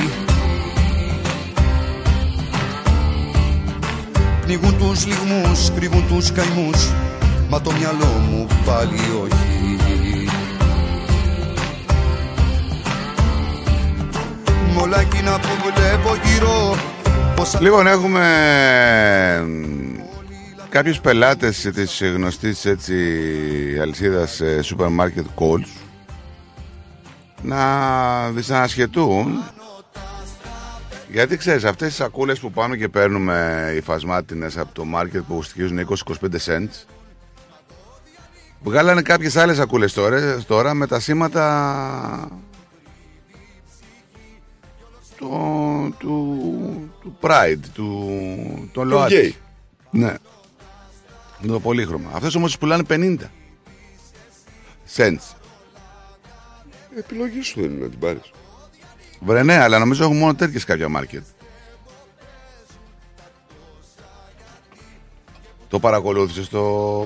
[4.41, 6.93] Πνίγουν τους λιγμούς, κρύβουν τους καημούς
[7.49, 10.29] Μα το μυαλό μου πάλι όχι.
[14.75, 16.77] Μ' όλα εκείνα που βλέπω γύρω
[17.37, 18.27] Πως Λοιπόν, έχουμε
[20.69, 22.95] κάποιους πελάτες της γνωστής έτσι
[23.81, 25.84] αλυσίδας ε, supermarket calls
[27.45, 29.43] να δυσανασχετούν
[31.11, 35.43] γιατί ξέρεις αυτές τις σακούλες που πάμε και παίρνουμε οι φασμάτινες από το market που
[35.43, 36.15] στοιχίζουν 20-25
[36.47, 36.85] cents
[38.63, 42.29] βγάλανε κάποιες άλλες σακούλες τώρα, τώρα με τα σήματα
[45.19, 45.29] το,
[45.99, 46.39] του,
[47.01, 48.09] του Pride, του,
[48.59, 49.35] των Των ΛΟΑΤΚΙ.
[49.35, 49.41] gay.
[49.91, 50.15] Ναι.
[51.41, 52.11] Με το πολύχρωμα.
[52.15, 53.17] Αυτές όμως τις πουλάνε 50
[54.97, 55.35] cents.
[56.97, 58.31] Επιλογή σου δεν είναι να την πάρεις.
[59.21, 61.23] Βρε ναι, αλλά νομίζω έχουν μόνο τέτοιες κάποια market.
[65.69, 67.05] Το παρακολούθησες το,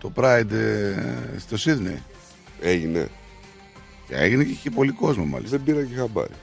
[0.00, 0.94] το Pride ε,
[1.38, 2.02] στο Σίδνεϊ.
[2.60, 3.08] Έγινε.
[4.08, 5.56] Έγινε και είχε πολύ κόσμο μάλιστα.
[5.56, 6.34] Δεν πήρα και χαμπάρι.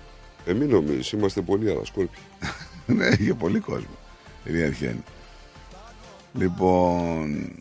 [0.45, 2.17] Ε, μην νομίζεις, είμαστε πολύ αλασκόρποι.
[2.95, 3.97] ναι, είχε πολύ κόσμο.
[4.43, 5.03] Η αλήθεια είναι.
[6.33, 7.51] Λοιπόν,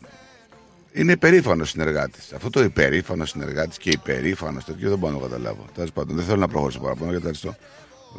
[0.93, 2.33] είναι υπερήφανος συνεργάτης.
[2.33, 5.65] Αυτό το υπερήφανος συνεργάτης και υπερήφανος τέτοιο δεν μπορώ να το καταλάβω.
[5.75, 7.57] Τέλος πάντων, δεν θέλω να προχωρήσω παραπάνω γιατί αριστώ.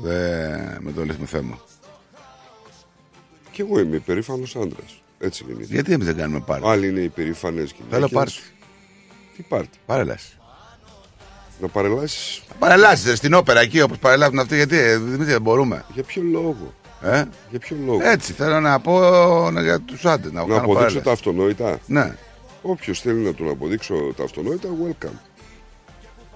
[0.01, 1.59] Δεν με το λες με θέμα.
[3.51, 5.01] Κι εγώ είμαι υπερήφανος άντρας.
[5.19, 5.63] Έτσι είναι.
[5.63, 7.88] Γιατί εμείς δεν κάνουμε πάρτι; Άλλοι είναι υπερήφανες γυναίκες.
[7.89, 8.39] Θέλω πάρτι.
[9.36, 10.38] Τι πάρτι; Παρέλαση.
[11.59, 14.55] Να παρελάσεις; Παρελάσεις στην όπερα εκεί όπως παρελάβουν αυτοί.
[14.55, 15.86] Γιατί ε, Δημήτρη, δεν μπορούμε.
[15.93, 18.99] Για ποιο λόγο; Ε; Για ποιο λόγο; Έτσι θέλω να πω
[19.51, 20.32] να, για τους άντρες.
[20.32, 21.05] Να, να κάνω αποδείξω παρέλαση.
[21.05, 21.80] τα αυτονόητα.
[21.86, 22.15] Ναι.
[22.66, 25.20] Όποιος θέλει να τον αποδείξω τα αυτονόητα, welcome.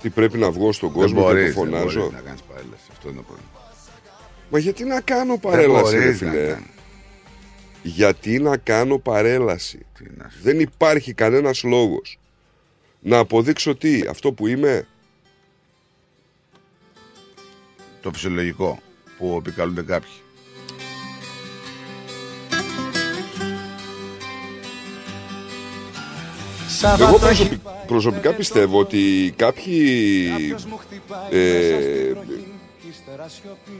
[0.01, 2.41] Τι πρέπει να βγω στον Δεν κόσμο μπορείς, και το δεν φωνάζω; μπορείς να κάνεις
[2.41, 2.87] παρέλαση.
[2.91, 3.49] Αυτό είναι το πρόβλημα.
[4.49, 6.67] Μα γιατί να κάνω παρέλαση, ρε μπορείς να φίλε; κάνεις.
[7.83, 9.85] Γιατί να κάνω παρέλαση;
[10.41, 12.19] Δεν υπάρχει κανένας λόγος
[12.99, 14.87] να αποδείξω τι, αυτό που είμαι.
[18.01, 18.79] Το φυσιολογικό
[19.17, 20.11] που επικαλούνται κάποιοι.
[26.99, 30.29] Εγώ προσωπι- προσωπικά πιστεύω ότι κάποιοι
[31.29, 32.13] ε,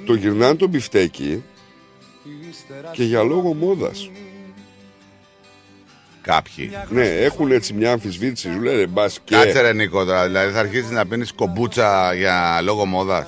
[0.05, 1.43] το γυρνάνε τον μπιφτέκι
[2.91, 4.09] και για λόγο μόδας.
[6.21, 6.71] Κάποιοι.
[6.89, 8.51] Ναι, έχουν έτσι μια αμφισβήτηση.
[8.51, 9.19] Σου λένε μπα και.
[9.35, 13.27] Κάτσε ρε Νίκο τώρα, δηλαδή θα αρχίσεις να πίνεις κομπούτσα για λόγο μόδας.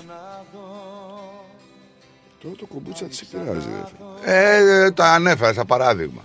[2.42, 3.84] Τώρα το κομπούτσα τι σε πειράζει, ρε
[4.24, 4.38] φίλε.
[4.38, 6.22] Ε, ε, το ανέφερα σαν παράδειγμα.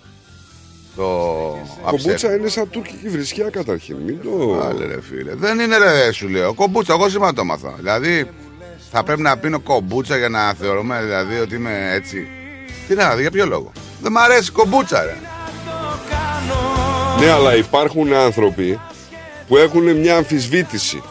[0.97, 3.97] Το Κομπούτσα είναι σαν τουρκική βρισιά καταρχήν.
[3.97, 4.61] Μην το.
[4.68, 5.34] Άλλε ρε φίλε.
[5.34, 6.55] Δεν είναι ρε σου λέω.
[6.55, 7.74] Κομπούτσα, εγώ σήμερα το μάθα.
[7.76, 8.30] Δηλαδή
[8.90, 12.26] θα πρέπει να πίνω κομπούτσα για να θεωρούμε δηλαδή ότι είμαι έτσι.
[12.88, 13.72] Τι να δει, για ποιο λόγο;
[14.03, 15.16] Δεν μ' αρέσει κομπούτσα ρε.
[17.18, 18.80] Ναι, αλλά υπάρχουν άνθρωποι
[19.49, 21.03] που έχουν μια αμφισβήτηση.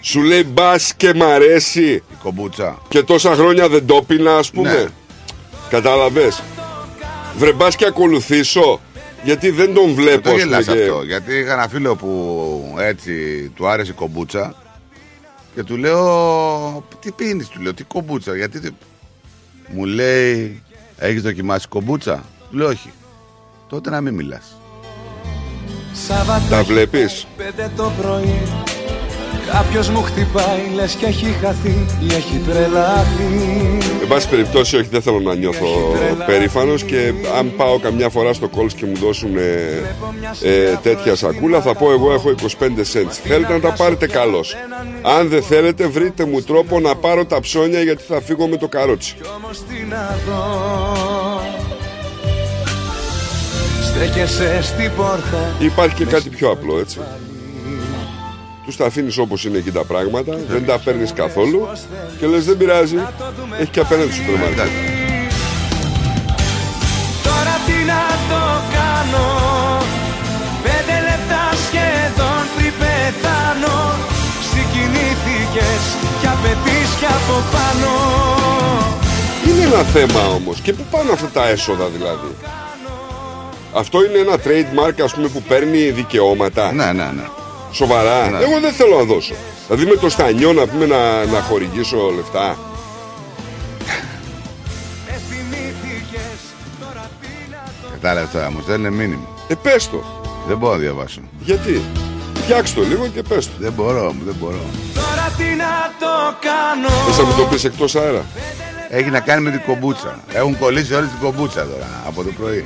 [0.00, 1.84] Σου λέει μπας και μ' αρέσει.
[1.84, 2.82] Η κομπούτσα.
[2.88, 4.72] Και τόσα χρόνια δεν το πίνα, ας πούμε.
[4.72, 4.84] Ναι.
[5.68, 6.42] Κατάλαβες;
[7.36, 8.80] Βρε μπας και ακολουθήσω.
[9.24, 10.20] Γιατί δεν τον Δεν βλέπω.
[10.22, 11.02] το ας πούμε, γελάς και- αυτό.
[11.02, 13.12] Γιατί είχα ένα φίλο που έτσι
[13.54, 14.54] του άρεσε η κομπούτσα
[15.54, 18.74] και του λέω τι πίνεις, του λέω τι κομπούτσα, γιατί δεν-»
[19.68, 20.62] μου λέει
[20.98, 22.90] έχεις δοκιμάσει κομπούτσα, του λέω όχι.
[23.68, 24.56] Τότε να μην μιλάς.
[26.06, 27.26] Σάββατο Τα βλέπεις;
[29.44, 34.28] Πέντε το πρωί Κάποιος μου χτυπάει λες και έχει χαθεί ή έχει τρελαθεί Εν πάση
[34.28, 35.66] περιπτώσει, όχι, δεν θέλω να νιώθω
[36.26, 39.82] περήφανος και αν πάω καμιά φορά στο Coles και μου δώσουν ε,
[40.42, 43.12] ε, τέτοια σακούλα, θα πω εγώ έχω 25 cents.
[43.24, 44.56] Θέλετε να τα πάρετε καλώς.
[45.02, 48.68] Αν δεν θέλετε, βρείτε μου τρόπο να πάρω τα ψώνια γιατί θα φύγω με το
[48.68, 49.16] καρότσι.
[49.36, 50.74] Όμως τι να δω
[53.82, 56.98] Στέκεσαι στην πόρτα Υπάρχει και κάτι πιο απλό, έτσι.
[58.64, 61.68] Τους τα αφήνεις όπως είναι εκεί τα πράγματα, δεν τα παίρνεις καθόλου
[62.18, 62.96] και λες: Δεν πειράζει,
[63.60, 64.68] έχει και απέναντι σούπερ μάρκετ.
[67.22, 68.42] Τώρα τι να το
[68.76, 69.26] κάνω
[70.62, 73.76] Πέντε λεπτά σχεδόν πριν πεθάνω
[74.50, 75.82] Συγκινήθηκες
[76.20, 77.92] και απαιτείς κι από πάνω
[79.48, 80.60] Είναι ένα θέμα όμως.
[80.60, 82.30] Και πού πάνε αυτά τα έσοδα δηλαδή;
[83.74, 87.26] Αυτό είναι ένα trademark ας πούμε που παίρνει δικαιώματα; Ναι, ναι, ναι.
[87.74, 88.30] Σοβαρά.
[88.30, 88.38] Ναι.
[88.38, 89.34] Εγώ δεν θέλω να δώσω.
[89.66, 92.56] Δηλαδή με το στανιό να πούμε να, να χορηγήσω λεφτά.
[97.90, 99.28] Κατάλαβε τώρα, μου στέλνει μήνυμα.
[99.48, 100.04] Ε, πες το.
[100.46, 101.20] Δεν μπορώ να διαβάσω.
[101.40, 101.82] Γιατί;
[102.34, 103.52] Φτιάξ' το λίγο και πες το.
[103.58, 104.64] Δεν μπορώ, δεν μπορώ.
[104.94, 108.24] Τώρα τι να το κάνω Θες να μου το πεις εκτός αέρα;
[108.88, 110.20] Έχει να κάνει με την κομπούτσα.
[110.32, 112.64] Έχουν κολλήσει όλη την κομπούτσα τώρα από το πρωί.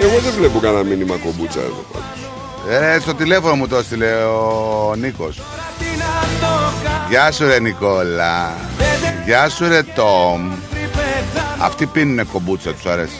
[0.00, 2.33] Εγώ δεν βλέπω κανένα μήνυμα κομπούτσα εδώ πάντως.
[2.68, 5.40] Ε, στο τηλέφωνο μου το έστειλε ο Νίκος.
[7.08, 8.52] Γεια σου ρε Νικόλα.
[9.24, 10.52] Γεια σου ρε Τόμ.
[11.58, 13.18] Αυτοί πίνουνε κομπούτσα, τους αρέσει.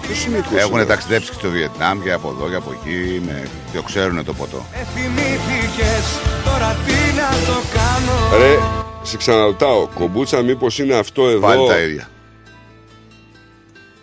[0.00, 3.22] Ποιος είναι Έχουν ταξιδέψει και στο Βιετνάμ και από εδώ και από εκεί.
[3.26, 3.48] Με...
[3.74, 4.66] Το ξέρουν το ποτό.
[4.94, 8.58] Θυμήθηκες τώρα τι να το κάνω Ρε,
[9.02, 12.08] σε ξαναρωτάω, κομπούτσα μήπως είναι αυτό εδώ; Πάλι τα ίδια.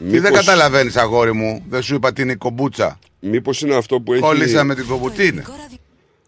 [0.09, 1.63] Τι δεν Μήπως- καταλαβαίνεις, αγόρι μου.
[1.69, 2.99] Δεν σου είπα τι είναι η κομπούτσα.
[3.19, 4.21] Μήπως είναι αυτό που έχει...
[4.21, 5.41] Κόλλησα με την κομπουτίνη.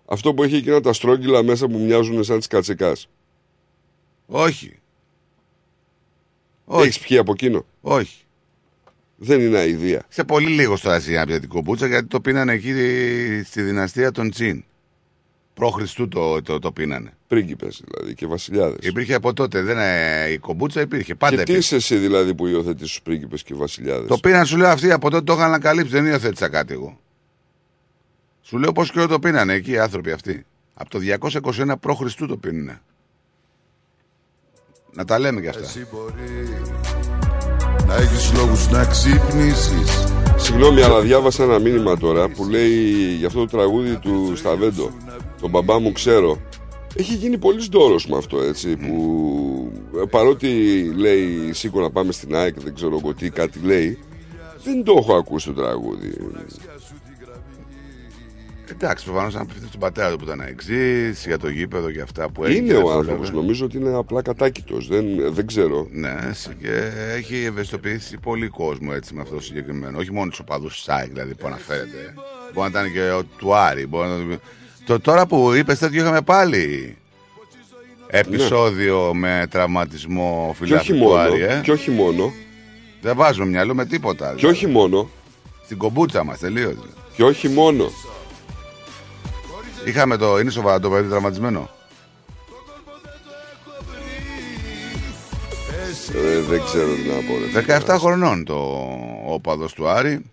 [0.06, 3.10] Αυτό που έχει εκείνα τα στρόγγυλα μέσα που μοιάζουν σαν τις κατσικάς.
[4.26, 4.80] Όχι.
[6.72, 8.18] Έχεις πιει από εκείνο; Όχι.
[9.16, 10.06] Δεν είναι αηδία.
[10.10, 12.74] Σε πολύ λίγο στο Ασία πια την κομπούτσα γιατί το πίνανε εκεί
[13.46, 14.64] στη δυναστεία των Τσιν.
[15.58, 17.14] Προ Χριστού το, το, το πίνανε.
[17.28, 18.78] Πρίγκιπες δηλαδή και βασιλιάδες.
[18.82, 19.62] Υπήρχε από τότε.
[19.62, 21.16] Δεν, ε, η κομπούτσα υπήρχε.
[21.16, 21.76] Πάντα και τι υπήρχε.
[21.76, 25.10] είσαι εσύ δηλαδή που υιοθετείς τους πρίγκιπες και βασιλιάδες; Το πίναν, σου λέω αυτοί από
[25.10, 25.92] τότε το είχαν ανακαλύψει.
[25.92, 27.00] Δεν υιοθέτησα κάτι εγώ.
[28.42, 30.46] Σου λέω πόσο καιρό το πίνανε εκεί οι άνθρωποι αυτοί.
[30.74, 32.14] Από το 221 π.Χ.
[32.28, 32.82] το πίνουνε.
[34.92, 35.62] Να τα λέμε κι αυτά.
[35.62, 36.50] Εσύ μπορεί
[37.88, 43.40] να έχεις λόγους να ξυπνήσεις Συγγνώμη, αλλά διάβασα ένα μήνυμα τώρα που λέει για αυτό
[43.40, 44.92] το τραγούδι του Σταβέντο.
[45.42, 46.42] Τον μπαμπά μου ξέρω.
[46.96, 48.76] Έχει γίνει πολύ δώρος με αυτό έτσι.
[48.76, 54.00] Που ε, παρότι λέει σήκω να πάμε στην ΑΕΚ, δεν ξέρω εγώ τι, κάτι λέει.
[54.64, 56.14] Δεν το έχω ακούσει το τραγούδι.
[58.72, 62.30] Εντάξει, προφανώς αν απευθυνθεί στον πατέρα του που ήταν εξή, για το γήπεδο και αυτά
[62.30, 62.58] που έχει.
[62.58, 63.32] Είναι ο άνθρωπος.
[63.32, 64.88] Νομίζω ότι είναι απλά κατάκητος.
[64.88, 65.88] Δεν, δεν ξέρω.
[65.92, 66.16] Ναι,
[66.62, 69.98] και έχει ευαισθητοποιήσει πολύ κόσμο έτσι με αυτό το συγκεκριμένο.
[69.98, 72.14] Όχι μόνο τους οπαδούς ΣΑΙ, δηλαδή που αναφέρεται.
[72.54, 73.88] Μπορεί να ήταν και ο του Άρη.
[73.88, 74.38] Μπορεί να...
[74.88, 76.96] το, τώρα που είπες τέτοιο, είχαμε πάλι
[78.08, 81.16] επεισόδιο με τραυματισμό Και όχι φιλάθλου του μόνο.
[81.20, 81.42] Άρη.
[81.42, 81.60] Ε.
[81.64, 82.34] Και όχι μόνο.
[83.02, 84.34] Δεν βάζουμε μυαλό με τίποτα.
[84.38, 85.10] Και όχι μόνο.
[85.66, 86.78] Στην κομπούτσα μας τελείωσε.
[87.16, 87.90] Και όχι μόνο.
[89.86, 90.40] Είχαμε το.
[90.40, 91.70] Είναι σοβαρά το παιδί τραυματισμένο;
[96.16, 97.62] Ε, δεν ξέρω τι να πω.
[97.76, 97.82] ρε.
[97.88, 98.88] 17 χρονών το
[99.26, 100.26] όπαδο του Άρη.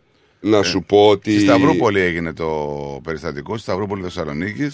[0.46, 1.32] Να σου πω ότι.
[1.32, 4.70] Στη Σταυρούπολη έγινε το περιστατικό, στη Σταυρούπολη Θεσσαλονίκη.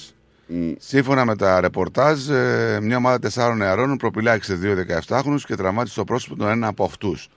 [0.78, 4.74] Σύμφωνα με τα ρεπορτάζ, ε, μια ομάδα τεσσάρων νεαρών προπυλάξε δύο
[5.08, 7.28] 17χρονου και τραυμάτισε το πρόσωπο των ένα από αυτούς.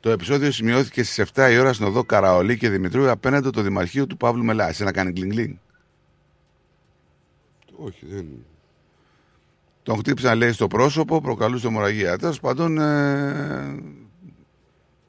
[0.00, 3.62] Το επεισόδιο σημειώθηκε στις 7 η ώρα στην οδό Καραολί και Δημητρίου απέναντι από το
[3.62, 4.68] Δημαρχείο του Παύλου Μελάς.
[4.68, 5.54] Εσύ να κάνει γκλινγκλινγκ.
[7.76, 8.26] Όχι, δεν.
[9.82, 12.18] Τον χτύπησαν, λέει, στο πρόσωπο, προκαλούσε αιμορραγία.
[12.18, 13.78] Τέλος πάντων, ε,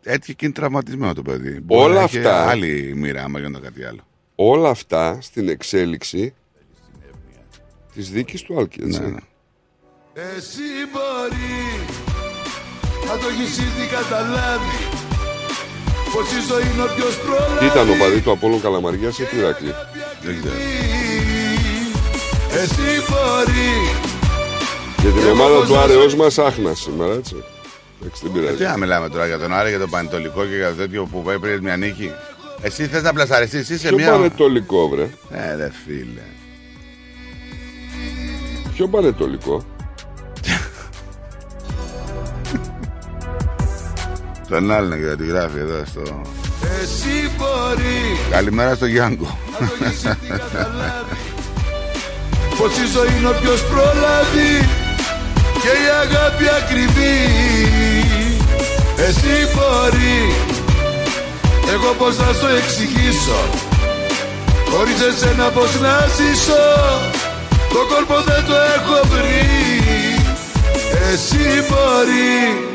[0.03, 1.59] έτυχε και είναι τραυματισμένο το παιδί.
[1.61, 3.99] Μπορεί Όλα να είχε αυτά- Άλλη μοίρα, άμα γινόταν κάτι άλλο.
[4.35, 6.33] Όλα αυτά στην εξέλιξη
[7.93, 8.99] της δίκης του Άλκη, έτσι.
[8.99, 9.19] Ναι, ναι.
[10.13, 11.61] Εσύ μπορεί
[13.07, 14.77] να το έχεις ήδη καταλάβει
[16.13, 19.35] Πως η ζωή είναι όποιος Τι προλάβει ήταν ο παδί του Απόλλων Καλαμαριάς ή του
[19.37, 19.73] Ηρακλή.
[20.23, 20.55] Δεν ξέρω.
[22.61, 23.71] Εσύ μπορεί
[25.01, 27.35] Για την Εγώ ομάδα πώς του να Άρεος μας άχνα σήμερα, έτσι.
[28.01, 28.57] Εντάξει, δεν Ε, πειράζει.
[28.57, 31.21] Τι να μιλάμε τώρα για τον Άρη, για τον Πανετολικό και για το τέτοιο που
[31.21, 32.11] πάει πριν μια νίκη.
[32.61, 34.11] Εσύ θες να πλασαριστείς, εσύ σε Ποιο μια.
[34.11, 35.09] πανετολικό, βρε.
[35.31, 36.21] Ε, ρε φίλε.
[38.73, 39.63] Ποιο πανετολικό.
[44.49, 46.21] Τον άλλον και τη γράφει εδώ στο.
[46.81, 49.37] Εσύ μπορεί Καλημέρα στο Γιάνγκο.
[49.59, 51.15] να το έχεις ήδη καταλάβει
[52.57, 54.67] Πως η ζωή είναι όποιος προλάβει
[55.61, 57.17] Και η αγάπη ακριβή
[59.07, 60.33] Εσύ μπορεί.
[61.73, 63.41] Εγώ πως να στο εξηγήσω
[64.69, 66.63] Χωρίς εσένα πως να ζήσω.
[67.73, 69.49] Το κόλπο δεν το έχω βρει
[71.11, 72.69] Εσύ μπορεί.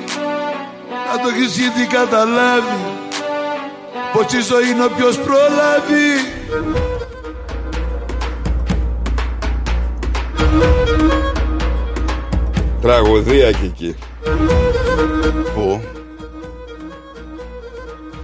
[1.11, 2.81] Να το έχεις ήδη καταλάβει
[4.13, 6.11] Πως η ζωή είναι όποιος προλάβει
[12.87, 13.95] Τραγωδία και εκεί.
[15.55, 15.81] Πού;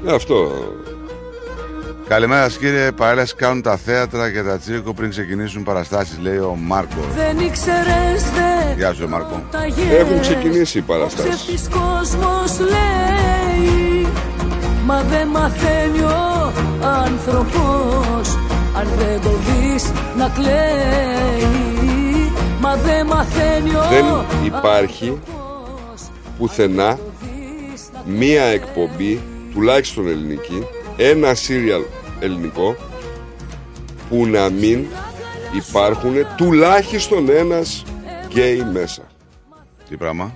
[0.07, 0.53] Ε, Αυτό.
[2.09, 2.93] Καλημέρα σας κύριε.
[2.93, 7.05] Παρέλαση κάνουν τα θέατρα και τα τσίρκο πριν ξεκινήσουν παραστάσεις, λέει ο Μάρκος.
[7.17, 9.43] Δεν ήξερες δε Γεια σου, Μάρκο.
[9.51, 11.31] τα γες Έχουν ξεκινήσει οι παραστάσεις.
[11.31, 14.07] Ψεύτης κόσμος λέει
[14.85, 16.53] Μα δεν μαθαίνει ο
[17.05, 18.37] άνθρωπος
[18.79, 21.72] Αν δεν το δεις να κλαίει
[22.63, 24.05] Μα δεν μαθαίνει ο Δεν
[24.47, 25.19] υπάρχει
[26.39, 26.99] πουθενά
[28.07, 29.21] μία εκπομπή,
[29.53, 31.83] τουλάχιστον ελληνική, ένα σίριαλ
[32.21, 32.77] ελληνικό,
[34.09, 34.87] που να μην
[35.57, 37.85] υπάρχουν τουλάχιστον ένας
[38.29, 39.03] γκέι μέσα.
[39.89, 40.35] Τι πράγμα;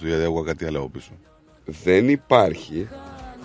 [0.00, 1.10] Γιατί έχω κάτι άλλο από πίσω.
[1.64, 2.88] Δεν υπάρχει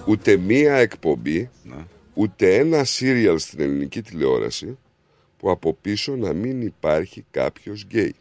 [0.05, 1.75] ούτε μία εκπομπή, Ναι.
[2.13, 4.77] ούτε ένα σίριαλ στην ελληνική τηλεόραση
[5.39, 8.15] που από πίσω να μην υπάρχει κάποιος γκέι.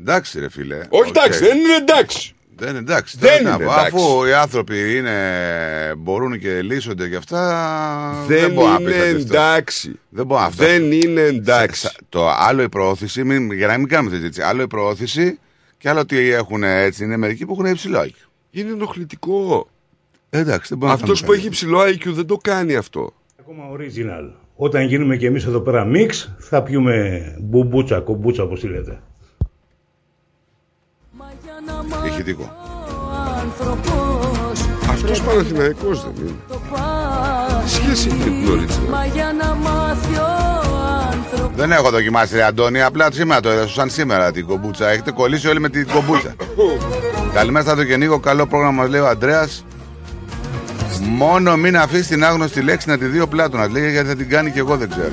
[0.00, 0.76] Εντάξει, ρε φίλε.
[0.88, 1.16] Όχι Οκ.
[1.16, 2.30] εντάξει, δεν είναι εντάξει.
[2.56, 3.16] Δεν είναι εντάξει.
[3.18, 3.96] Δεν Τώρα, είναι να πω, εντάξει.
[3.96, 8.24] Αφού οι άνθρωποι είναι, μπορούν και λύσονται και αυτά.
[8.26, 9.98] Δεν μπορεί να πεις είναι ότι αυτό- εντάξει.
[10.08, 10.64] Δεν μπορεί αυτό.
[10.64, 11.80] Δεν είναι εντάξει.
[11.80, 14.42] Σε- Το άλλο η προώθηση, μην, για να μην κάνουμε συζήτηση.
[14.42, 15.38] Άλλο η προώθηση
[15.78, 17.04] και άλλο ότι έχουν έτσι.
[17.04, 18.28] Είναι μερικοί που έχουν υψηλό IQ.
[18.50, 19.68] Είναι ενοχλητικό.
[20.30, 21.54] Εντάξει, δεν μπορεί να Αυτός κάνουμε που έχει κάτι.
[21.54, 23.14] ψηλό IQ δεν το κάνει αυτό.
[23.40, 24.30] Ακόμα original.
[24.56, 29.00] Όταν γίνουμε και εμείς εδώ πέρα mix, θα πιούμε μπουμπούτσα, κομπούτσα όπως τη λέτε.
[32.06, 32.52] Ηχητικό.
[33.40, 36.34] άνθρωπος Αυτός Παναθηναϊκός δεν είναι.
[37.64, 38.90] Τι σχέση έχει με την original.
[38.90, 40.26] Μα για να μάθει ο
[41.12, 42.82] άνθρωπος Δεν έχω δοκιμάσει, ρε Αντώνη.
[42.82, 43.66] Απλά σήμερα το είδα.
[43.66, 44.88] Σαν σήμερα την κομπούτσα.
[44.88, 46.34] Έχετε κολλήσει όλοι με την κομπούτσα.
[47.34, 48.20] Καλημέρα, Στάτο και Νίκο.
[48.20, 49.64] Καλό πρόγραμμα μας λέει ο Αντρέας.
[51.00, 53.68] Μόνο μην αφήσεις την άγνωστη λέξη να τη δει ο πλάτωνας.
[53.70, 55.10] Λέει γιατί θα την κάνει και εγώ δεν ξέρω.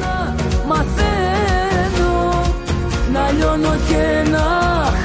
[0.67, 2.43] μαθαίνω
[3.13, 4.45] Να λιώνω και να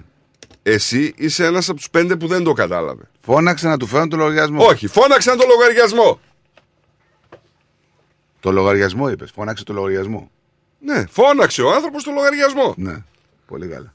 [0.62, 3.02] Εσύ είσαι ένας από τους πέντε που δεν το κατάλαβε.
[3.20, 4.64] Φώναξε να του φέρουν το λογαριασμό.
[4.66, 6.20] Όχι, φώναξαν το λογαριασμό.
[8.40, 9.30] Το λογαριασμό είπες.
[9.34, 10.30] Φώναξε το λογαριασμό.
[10.78, 12.74] Ναι, φώναξε ο άνθρωπος το λογαριασμό.
[12.76, 12.96] Ναι.
[13.46, 13.94] Πολύ καλά.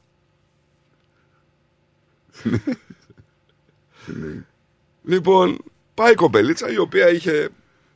[5.03, 5.57] Λοιπόν,
[5.93, 7.49] πάει η κοπελίτσα η οποία είχε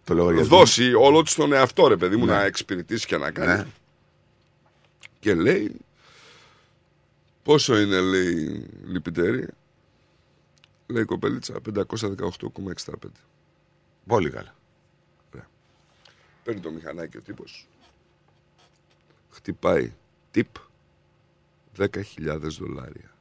[0.04, 0.58] Το λογαριασμό.
[0.58, 3.62] δώσει όλο της τον εαυτό ρε παιδί μου να εξυπηρετήσει και να κάνει.
[3.62, 3.68] Ναι.
[5.20, 5.76] Και λέει,
[7.44, 9.48] πόσο είναι λέει λυπητέρη.
[10.88, 12.94] Λέει η κοπελίτσα 518,65.
[14.08, 14.56] Πολύ καλά.
[16.44, 17.68] Παίρνει το μηχανάκι ο τύπος.
[19.30, 19.94] Χτυπάει
[20.32, 20.48] τύπ
[21.78, 23.16] 10.000 δολάρια.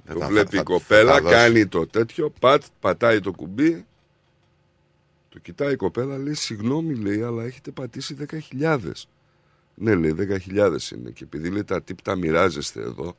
[0.13, 1.35] Το θα- βλέπει θα- η θα- κοπέλα, θα δώσει.
[1.35, 3.85] κάνει το τέτοιο, πατ, πατάει το κουμπί.
[5.29, 8.77] Το κοιτάει η κοπέλα, λέει συγγνώμη λέει, αλλά έχετε πατήσει 10.000.
[9.73, 13.15] Ναι λέει 10.000 είναι και επειδή λέει τα τύπ τα μοιράζεστε εδώ,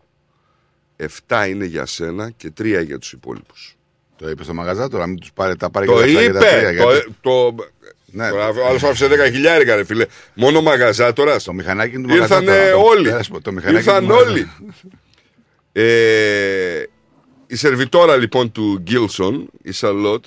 [0.97, 3.76] 7 είναι για σένα και 3 για τους υπόλοιπους.
[4.16, 6.32] Το είπε στο μαγαζά τώρα, μην τους πάρει τα πάρει Το και τα είπε, και
[6.32, 7.55] τα τρία, το, γιατί- το,
[8.14, 8.28] Ναι.
[8.28, 10.07] Τώρα, ο άλλος άφησε 10 χιλιάρικα ρε φίλε.
[10.34, 11.36] Μόνο μαγαζά τώρα.
[11.40, 13.03] Το μηχανάκι είναι του μαγαζά Ήρθανε τώρα, το- όλοι.
[13.09, 14.30] πέρασε, το μηχανάκι Ήρθαν του μαγαζά.
[14.30, 14.51] όλοι.
[15.72, 16.82] Ε,
[17.46, 20.24] η σερβιτόρα λοιπόν του Γκίλσον, η Σαρλότ.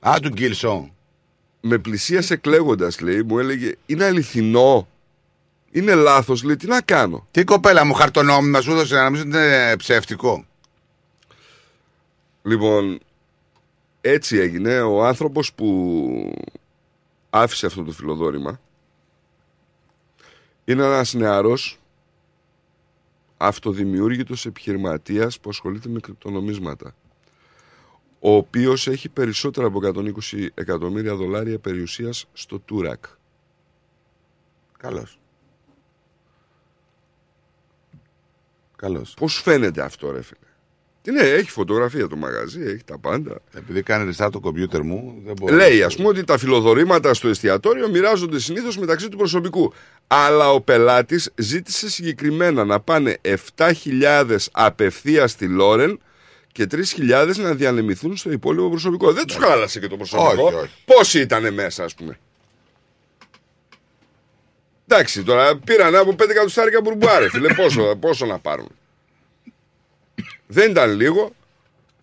[0.00, 0.92] Α, του Γκίλσον.
[1.60, 4.88] Με πλησίασε κλαίγοντας, λέει, μου έλεγε Είναι αληθινό.
[5.70, 9.30] Είναι λάθος, λέει, τι να κάνω; Τι κοπέλα μου χαρτονόμημα σου έδωσε να νομίζω ότι
[9.30, 10.44] είναι ψεύτικο.
[12.42, 13.00] Λοιπόν,
[14.00, 14.80] έτσι έγινε.
[14.80, 16.34] Ο άνθρωπος που
[17.30, 18.60] άφησε αυτό το φιλοδόρημα
[20.64, 21.79] είναι ένας νεαρός
[23.42, 26.94] αυτοδημιούργητος επιχειρηματίας που ασχολείται με κρυπτονομίσματα
[28.20, 29.80] ο οποίος έχει περισσότερα από
[30.32, 33.04] 120 εκατομμύρια δολάρια περιουσίας στο Τούρακ.
[34.78, 35.18] Καλώς.
[38.76, 39.14] Καλώς.
[39.14, 40.49] Πώς φαίνεται αυτό ρε φίλε;
[41.02, 43.40] Τι ναι, έχει φωτογραφία το μαγαζί, έχει τα πάντα.
[43.56, 45.54] Επειδή κάνει restart το κομπιούτερ μου, δεν μπορώ.
[45.54, 49.72] Λέει, ας πούμε, ότι τα φιλοδορήματα στο εστιατόριο μοιράζονται συνήθως μεταξύ του προσωπικού.
[50.06, 53.18] Αλλά ο πελάτης ζήτησε συγκεκριμένα να πάνε
[53.56, 56.00] 7.000 απευθεία στη Λόρεν
[56.52, 59.12] και 3.000 να διανεμηθούν στο υπόλοιπο προσωπικό.
[59.12, 60.44] Δεν τους χάλασε και το προσωπικό.
[60.44, 60.70] Όχι, όχι.
[60.84, 62.18] Πόσοι ήταν μέσα, ας πούμε;
[64.86, 67.54] Εντάξει, τώρα πήραν από 5 εκατοστάρικα μπουρμπάρε, φίλε.
[67.54, 68.68] Πόσο, πόσο να πάρουν;
[70.52, 71.32] Δεν ήταν λίγο.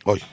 [0.04, 0.26] Όχι.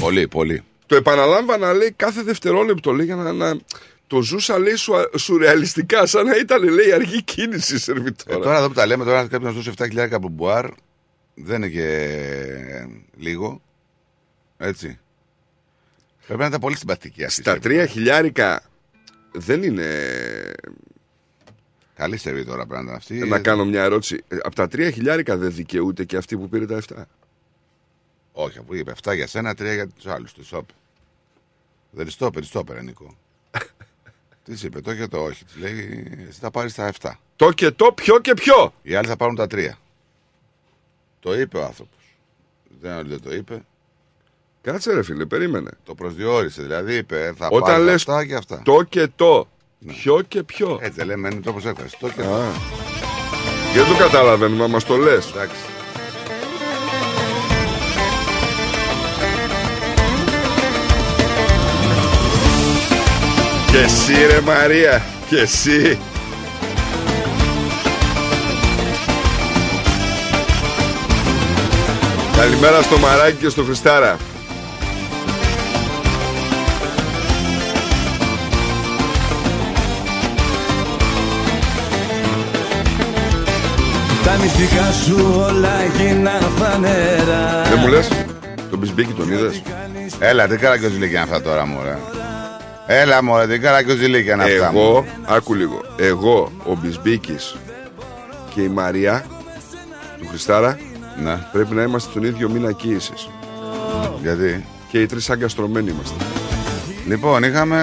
[0.00, 0.62] Πολύ, πολύ.
[0.86, 3.58] Το επαναλάμβανα, λέει, κάθε δευτερόλεπτο, λέει, για να, να
[4.06, 8.38] το ζούσα, λέει, σου, σουρεαλιστικά, σαν να ήταν, λέει, αργή κίνησης η Ε, σερβιτόρα.
[8.38, 10.66] τώρα εδώ που τα λέμε, τώρα αν κάποιος να δώσει 7.000 από μπουάρ,
[11.34, 12.86] δεν είναι και
[13.18, 13.62] λίγο.
[14.56, 14.98] Έτσι.
[16.26, 17.40] Πρέπει να ήταν πολύ συμπαθητική αυτή.
[17.40, 17.74] η Στα σερβιτόρα.
[17.74, 18.62] τρία χιλιάρικα
[19.32, 19.86] δεν είναι.
[21.94, 23.14] Καλή σερβιτόρα πρέπει να ήταν αυτή.
[23.14, 24.24] Να κάνω μια ερώτηση.
[24.28, 27.02] Ε, Από τα τρία χιλιάρικα δεν δικαιούται και αυτή που πήρε τα 7.
[28.32, 30.32] Όχι, αφού είπε 7 για σένα, 3 για τους άλλους.
[30.32, 30.68] Τους σόπ.
[31.90, 33.16] Δεν της το είπε, της το είπε, Νίκο.
[34.44, 35.44] Τι είπε, το και το όχι.
[35.44, 37.10] Της λέει, εσύ θα πάρεις τα 7.
[37.36, 38.74] Το και το, ποιο και ποιο.
[38.82, 39.68] Οι άλλοι θα πάρουν τα 3.
[41.20, 42.16] Το είπε ο άνθρωπος.
[42.80, 43.64] Δεν είναι ότι δεν το είπε.
[44.60, 45.70] Κάτσε ρε φίλε, περίμενε.
[45.84, 46.62] Το προσδιορίσε.
[46.62, 48.62] Δηλαδή είπε, θα Όταν πάρεις λες αυτά και αυτά.
[48.64, 49.48] το και το,
[49.86, 50.78] ποιο και ποιο.
[50.80, 51.96] Έτσι δεν λέμε, είναι τρόπο έκφραση.
[51.98, 52.34] Το και το.
[52.34, 52.50] Α.
[53.74, 55.30] Δεν το καταλαβαίνουμε, μας το λες.
[55.30, 55.71] Εντάξει.
[63.72, 65.98] Και εσύ ρε Μαρία Και εσύ.
[72.36, 74.16] Καλημέρα στο Μαράκι και στο Χριστάρα.
[84.24, 88.08] Τα μυστικά σου όλα γίναν φανερά Δεν μου λες,
[88.70, 89.62] τον Μπισμπίκη τον είδες;
[90.18, 91.98] Έλα, δεν καραγκιόζει λέγει αυτά τώρα μωρέ.
[92.86, 94.70] Έλα, μωρέ, τι καρακιόζηλικια είναι αυτά.
[94.74, 95.06] Εγώ, μωρέ.
[95.24, 95.80] άκου λίγο.
[95.96, 97.56] Εγώ, ο Μπισμπίκης
[98.54, 99.24] και η Μαρία
[100.18, 100.78] του Χριστάρα
[101.22, 101.38] Ναι.
[101.52, 103.28] πρέπει να είμαστε τον ίδιο μήνα κοίησης.
[104.22, 106.24] Γιατί; Και οι τρεις αγκαστρωμένοι είμαστε.
[107.06, 107.78] Λοιπόν, είχαμε.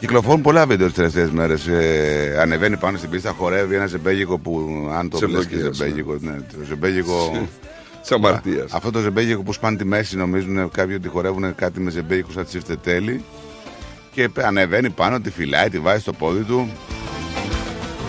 [0.00, 1.66] Κυκλοφορούν πολλά βίντεο τις τελευταίες μέρες.
[1.66, 4.68] Ε, ανεβαίνει πάνω στην πίστα, χορεύει ένα ζεμπέγικο που,
[4.98, 6.16] αν το Ζεμπέγικο, βλέπει, ζεμπέγικο.
[6.20, 7.46] Ναι, το ζεμπέγικο.
[8.04, 8.72] Της αμαρτίας.
[8.72, 12.44] Αυτό το ζεμπέγικο που σπάνε τη μέση νομίζουν κάποιοι ότι χορεύουν κάτι με ζεμπέγικο σαν
[12.44, 13.24] τσίφτε τέλει.
[14.12, 16.70] Και ανεβαίνει πάνω, τη φυλάει, τη βάζει στο πόδι του.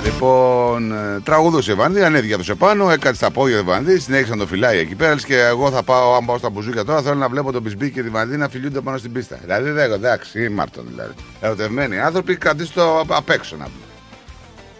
[0.03, 4.37] Λοιπόν, ε, τραγουδούσε ο Βανδί, ανέβηκε από πάνω, έκατσε στα πόδια του Βανδί, συνέχισε να
[4.37, 5.13] το φυλάει εκεί πέρα.
[5.13, 7.91] λες Και εγώ θα πάω, αν πάω στα μπουζούκια τώρα, θέλω να βλέπω τον Μπισμπί
[7.91, 9.39] και τη Βανδί να φιλιούνται πάνω στην πίστα.
[9.41, 11.13] Δηλαδή, δεν εντάξει, είμαστε δηλαδή.
[11.41, 13.84] Ερωτευμένοι άνθρωποι, κρατήστε το απ' απ' έξω να πούμε.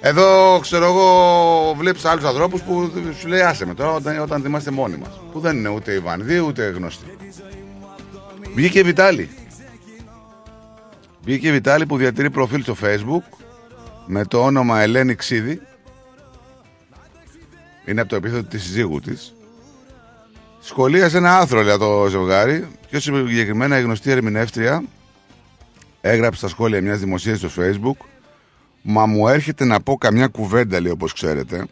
[0.07, 4.71] Εδώ, ξέρω εγώ, βλέπεις άλλους ανθρώπους που σου λέει άσε με τώρα όταν, όταν είμαστε
[4.71, 5.21] μόνοι μας.
[5.31, 7.05] Που δεν είναι ούτε η Βανδί ούτε γνωστοί.
[8.55, 9.29] Βγήκε η Βιτάλη.
[11.23, 13.37] Βγήκε η Βιτάλη που διατηρεί προφίλ στο facebook
[14.05, 15.61] με το όνομα Ελένη Ξίδη.
[17.85, 19.35] Είναι από το επίθετο της συζύγου της.
[20.59, 22.67] Σχολίασε ένα άρθρο για το ζευγάρι.
[22.89, 24.83] Πιο συγκεκριμένα η γνωστή ερμηνεύτρια
[26.01, 28.14] έγραψε στα σχόλια μιας δημοσίευσης στο facebook
[28.87, 31.65] Μα μου έρχεται να πω καμιά κουβέντα, λέει όπως ξέρετε.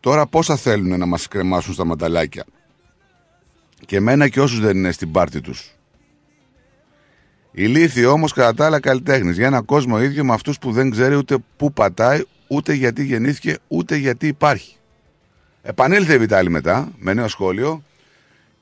[0.00, 2.44] Τώρα πόσα θέλουν να μας κρεμάσουν στα ματαλάκια.
[3.86, 5.74] Και εμένα και όσους δεν είναι στην πάρτη τους.
[7.50, 9.36] Ηλίθιοι όμως κατά τα άλλα καλλιτέχνης.
[9.36, 13.58] Για ένα κόσμο ίδιο με αυτούς που δεν ξέρει ούτε πού πατάει, ούτε γιατί γεννήθηκε,
[13.68, 14.76] ούτε γιατί υπάρχει.
[15.62, 17.82] Επανήλθε η Βιτάλη μετά, με νέο σχόλιο.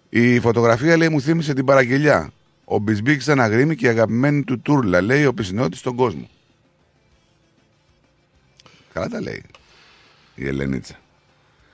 [0.09, 2.31] Η φωτογραφία λέει μου θύμισε την παραγγελιά.
[2.65, 6.29] Ο Μπισμπίκ ήταν αγρίμη και η αγαπημένη του τούρλα, λέει ο πισινότη στον κόσμο.
[8.93, 9.43] Καλά τα λέει
[10.35, 10.95] η Ελενίτσα.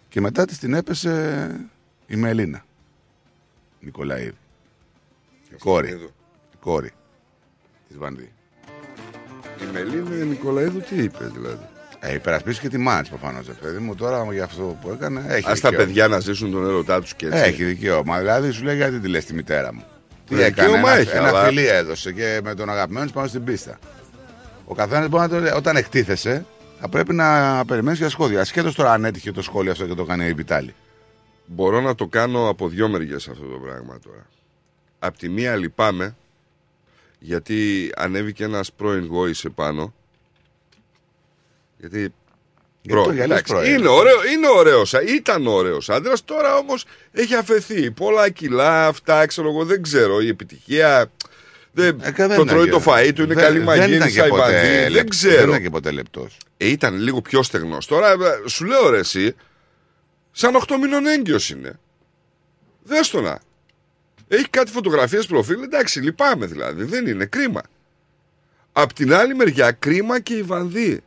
[0.09, 1.51] Και μετά της την έπεσε
[2.07, 2.65] η Μελίνα.
[3.81, 4.33] Νικολαίδη.
[5.59, 5.89] Κόρη.
[6.53, 6.93] Η κόρη
[7.89, 8.33] της Βανδί.
[9.63, 11.67] Η Μελίνη Νικολαίδου τι είπε δηλαδή;
[12.01, 13.95] Ε, υπερασπίσει και τη μάτς προφανώς, παιδί μου.
[13.95, 15.25] Τώρα για αυτό που έκανε.
[15.29, 15.77] Έχει Α τα δικαίωμα.
[15.77, 17.39] παιδιά να ζήσουν τον έρωτά τους και έτσι.
[17.39, 18.19] Έχει δικαίωμα.
[18.19, 19.85] Δηλαδή σου λέει γιατί τη λες τη μητέρα μου;
[20.29, 23.15] Τι Ε, έκανε, δικαίωμα ένα, έχει, ένα αλλά- φιλί έδωσε και με τον αγαπημένο της
[23.15, 23.79] πάνω στην πίστα.
[24.65, 26.45] Ο καθένας μπορεί να το λέει, όταν εκτίθεσαι,
[26.81, 28.41] θα πρέπει να περιμένεις για σχόλια.
[28.41, 30.75] Ασχέτως τώρα αν έτυχε το σχόλιο αυτό και το έκανε η Βιτάλη.
[31.47, 34.27] Μπορώ να το κάνω από δυο μεριές αυτό το πράγμα τώρα.
[34.99, 36.17] Απ' τη μία λυπάμαι
[37.19, 39.95] γιατί ανέβηκε ένας πρώην γόης επάνω.
[41.79, 42.15] Γιατί Γιατί
[42.89, 43.75] το πρώην, γυαλίζει εντάξει, πρώην.
[43.79, 47.91] είναι, ωραίο, είναι ωραίος, α- ήταν ωραίος άντρας, τώρα όμως έχει αφαιθεί.
[47.91, 51.11] Πολλά κιλά, αυτά, ξέρω εγώ, δεν ξέρω, η επιτυχία...
[51.83, 53.79] Δεν, Ε, δεν το ήταν τρώει και- το φαΐ του, είναι δεν- καλή δεν ήταν
[53.79, 55.37] μαγείρισα, και η ποτέ βανδύ, δεν λεπ- ξέρω.
[55.41, 56.37] Δεν ήταν και ποτέ λεπτός.
[56.57, 57.87] Ε, ήταν λίγο πιο στεγνός.
[57.87, 58.17] Τώρα ε,
[58.49, 59.35] σου λέω ρε εσύ,
[60.33, 61.79] σαν 8 μήνων έγκυος είναι.
[62.83, 63.39] Δες το να.
[64.29, 67.63] Έχει κάτι φωτογραφίες προφίλ, εντάξει, λυπάμαι δηλαδή, δεν είναι κρίμα.
[68.73, 71.01] Απ' την άλλη μεριά, κρίμα και η Βανδύ.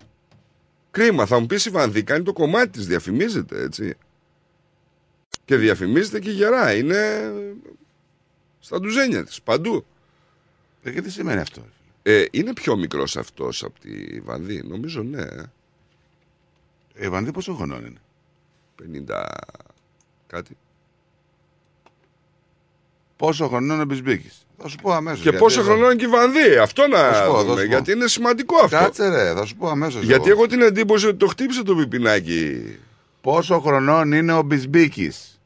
[0.91, 3.93] Κρίμα, θα μου πεις η Βανδύ κάνει το κομμάτι της, διαφημίζεται έτσι.
[5.45, 7.31] Και διαφημίζεται και γερά, είναι
[8.59, 9.85] στα ντουζένια της, παντού.
[10.83, 11.61] Ε, και τι σημαίνει αυτό.
[12.03, 15.21] Ε, είναι πιο μικρός αυτός από τη Βανδύ, νομίζω ναι.
[15.21, 15.43] ε.
[16.95, 18.01] Η Βανδί πόσο χρονών είναι;
[19.07, 19.25] 50
[20.27, 20.57] κάτι.
[23.17, 25.21] Πόσο χρονών είναι ο Μπισμπίκης; Θα σου πω αμέσως.
[25.21, 26.57] Και πόσο χρονών είναι και η Βανδύ.
[26.57, 27.71] Αυτό να Θα σου πω, θα δούμε, σου πω.
[27.71, 28.77] γιατί είναι σημαντικό αυτό.
[28.77, 30.03] Κάτσε ρε, θα σου πω αμέσως.
[30.03, 32.77] γιατί έχω την εντύπωση ότι το χτύπησε το πιπινάκι.
[33.21, 35.39] Πόσο χρονών είναι ο Μπισμπίκης;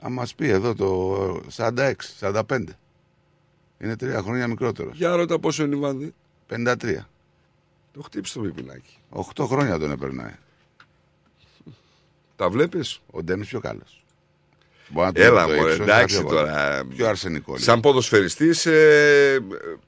[0.00, 2.64] Α μας πει εδώ το 46, 45.
[3.80, 4.96] Είναι τρία χρόνια μικρότερος.
[4.96, 6.14] Για ρώτα πόσο είναι η Βανδύ.
[6.48, 6.74] 53.
[7.92, 8.98] Το χτύπησε το πιπινάκι.
[9.10, 10.38] 8 χρόνια τον έπαιρνε.
[12.36, 14.04] Τα βλέπεις; Ο Ντέμι πιο καλός.
[15.12, 16.84] Έλα μωρέ, εντάξει τώρα.
[16.84, 17.52] Πιο αρσενικό.
[17.52, 17.64] λίγο.
[17.64, 19.38] Σαν ποδοσφαιριστής ε,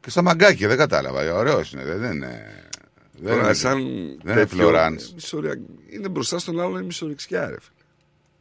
[0.01, 1.35] Και σαν μαγκάκι, δεν κατάλαβα.
[1.35, 2.56] Ωραίος είναι, δεν είναι.
[3.19, 3.78] Δεν τώρα είναι, σαν
[4.23, 5.12] δεν είναι τέτοιο, Florence.
[5.14, 5.60] μισορια-
[5.90, 7.85] Είναι μπροστά στον άλλον η μισορεξιά ρε φίλε.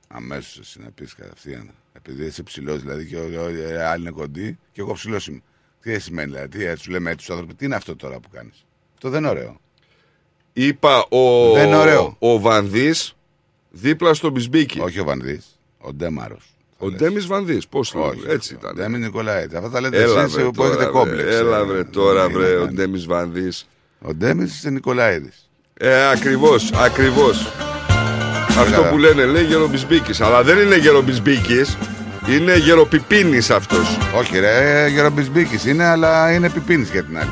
[0.07, 1.71] Αμέσως εσύ να πει κατευθείαν.
[1.93, 5.41] Επειδή είσαι ψηλός δηλαδή και όλοι οι άλλοι είναι κοντοί και εγώ ψηλός είμαι.
[5.81, 8.29] Τι σημαίνει δηλαδή, τι έτσι σου λέμε έτσι τους άνθρωπου, τι είναι αυτό τώρα που
[8.33, 9.59] κάνεις; Αυτό δεν είναι ωραίο.
[10.53, 12.15] Είπα ο, Δεν είναι ωραίο.
[12.19, 13.15] ο Βανδύς
[13.69, 14.79] δίπλα στο Μπισμπίκι.
[14.79, 16.45] Όχι ο Βανδύς, ο Ντέμαρος.
[16.77, 18.75] Ο Ντέμις Βανδύς, πώς το Όχι, λέμε, έτσι ήταν.
[18.75, 19.55] Ντέμι Νικολαίδη.
[19.55, 20.91] Αυτά τα λέτε Έλα εσείς βρε που τώρα, έχετε βρε.
[20.91, 21.35] κόμπλεξ.
[21.35, 23.67] Έλα ε, βρε τώρα δεν βρε είναι ο να Ντέμις Βανδύς.
[24.01, 25.31] Ο Ντέμις είναι Νικολαίδη.
[25.73, 27.51] Ε, ακριβώς, ακριβώς.
[28.59, 28.87] Αυτό καλά.
[28.89, 30.21] που λένε λέει γερομπισμπίκης.
[30.21, 31.77] Αλλά δεν είναι γερομπισμπίκης.
[32.27, 33.97] Είναι γεροπιπίνης αυτός.
[34.17, 37.29] Όχι, ρε, γερομπισμπίκη είναι, αλλά είναι πιπίνης για την άλλη.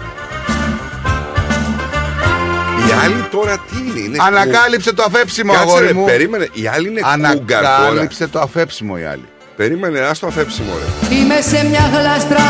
[2.89, 6.05] Η άλλη τώρα τι είναι, είναι Ανακάλυψε το αφέψιμο, Κάτσε, αγόρι ρε, μου.
[6.05, 7.75] περίμενε, η άλλη είναι κούγκαρ τώρα.
[7.75, 9.25] Ανακάλυψε το αφέψιμο η άλλη.
[9.55, 11.15] Περίμενε, ας το αφέψιμο ρε.
[11.15, 12.49] Είμαι σε μια γλαστρά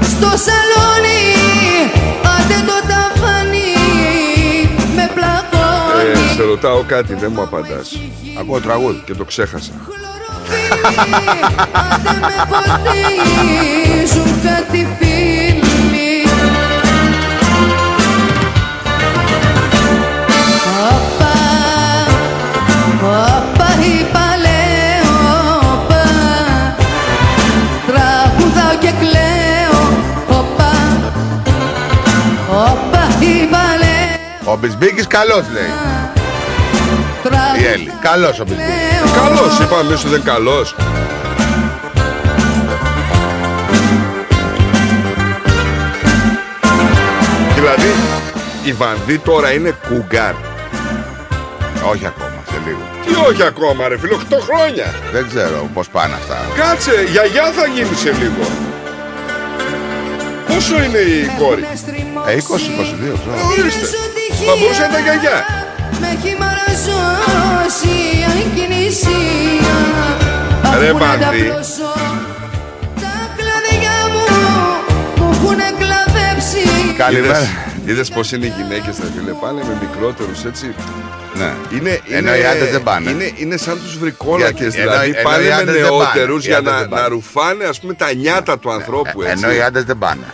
[0.00, 1.22] στο σαλόνι
[2.22, 3.39] Άντε το ταβάνι
[6.40, 8.00] σε ρωτάω κάτι, δεν μου απαντάς.
[8.38, 9.02] Ακούω τραγούδι.
[9.04, 9.72] Και το ξέχασα.
[11.92, 16.24] Άντε με ποτίζουν κάτι φίλοι
[20.88, 21.34] Όπα,
[23.02, 25.12] όπα είπα λέω
[25.72, 26.04] όπα
[27.86, 29.80] Τραγουδάω και κλαίω
[30.28, 30.72] όπα,
[32.48, 35.99] όπα είπα λέω Ο Μπισμπίκης καλός λέει.
[37.60, 37.92] Η Έλλη.
[38.00, 39.12] Καλός ο Μπισμπίκης.
[39.22, 40.74] Καλός, είπαμε σου δεν καλός.
[47.54, 47.94] Δηλαδή,
[48.64, 50.34] η Βανδί τώρα είναι κουγκάρ.
[51.90, 52.78] Όχι ακόμα, σε λίγο.
[53.06, 54.94] Τι όχι ακόμα ρε φίλο, 8 χρόνια.
[55.12, 56.38] Δεν ξέρω πώς πάνε αυτά.
[56.54, 58.44] Κάτσε, γιαγιά θα γίνει σε λίγο.
[60.48, 61.64] Πόσο είναι η κόρη;
[62.26, 63.36] Ε, 20-22, ξέρω.
[63.50, 63.86] Ορίστε.
[64.48, 65.38] Θα μπορούσε να ήταν γιαγιά.
[66.00, 66.10] Με
[66.72, 69.76] έχει μαραζώσει η ακινησία
[70.78, 71.42] Ρε, Ακούνε τα Βανδί.
[71.42, 71.92] πλώσω
[73.02, 74.24] Τα κλαδιά μου
[75.24, 77.38] Μου έχουνε κλαδέψει Καλημέρα.
[77.86, 79.32] Είδες πώς είναι οι γυναίκες, ρε φίλε.
[79.40, 80.74] Πάνε με μικρότερους έτσι.
[81.34, 81.52] Ναι.
[81.78, 83.10] Είναι, Ενώ οι άντρες δεν πάνε.
[83.10, 84.58] Είναι, είναι σαν τους βρικόλακες.
[84.74, 86.02] Γιατί- Δηλαδή ενώ- ενώ οι πάνε με άντρες δεν πάνε.
[86.14, 87.02] νεότερους Οι για άντρες να, δεν πάνε.
[87.02, 89.22] να ρουφάνε ας πούμε, τα νιάτα του ανθρώπου.
[89.22, 89.44] Έτσι.
[89.44, 90.24] Ενώ οι άντρες δεν πάνε.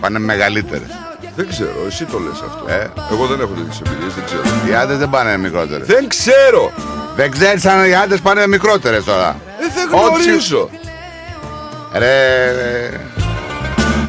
[0.00, 0.88] Πάνε μεγαλύτερες.
[1.36, 2.64] Δεν ξέρω, εσύ το λες αυτό.
[2.68, 2.90] Ε.
[3.12, 4.42] Εγώ δεν έχω τέτοιες εμπειρίες, δεν ξέρω.
[4.68, 5.86] Οι άντρες δεν πάνε μικρότερες.
[5.86, 6.72] Δεν ξέρω!
[7.16, 9.40] Δεν ξέρεις αν οι άντρες πάνε μικρότερες τώρα.
[9.60, 10.70] Ε, δεν Ό,τι- γνωρίζω.
[11.92, 13.00] Ρε, ρε.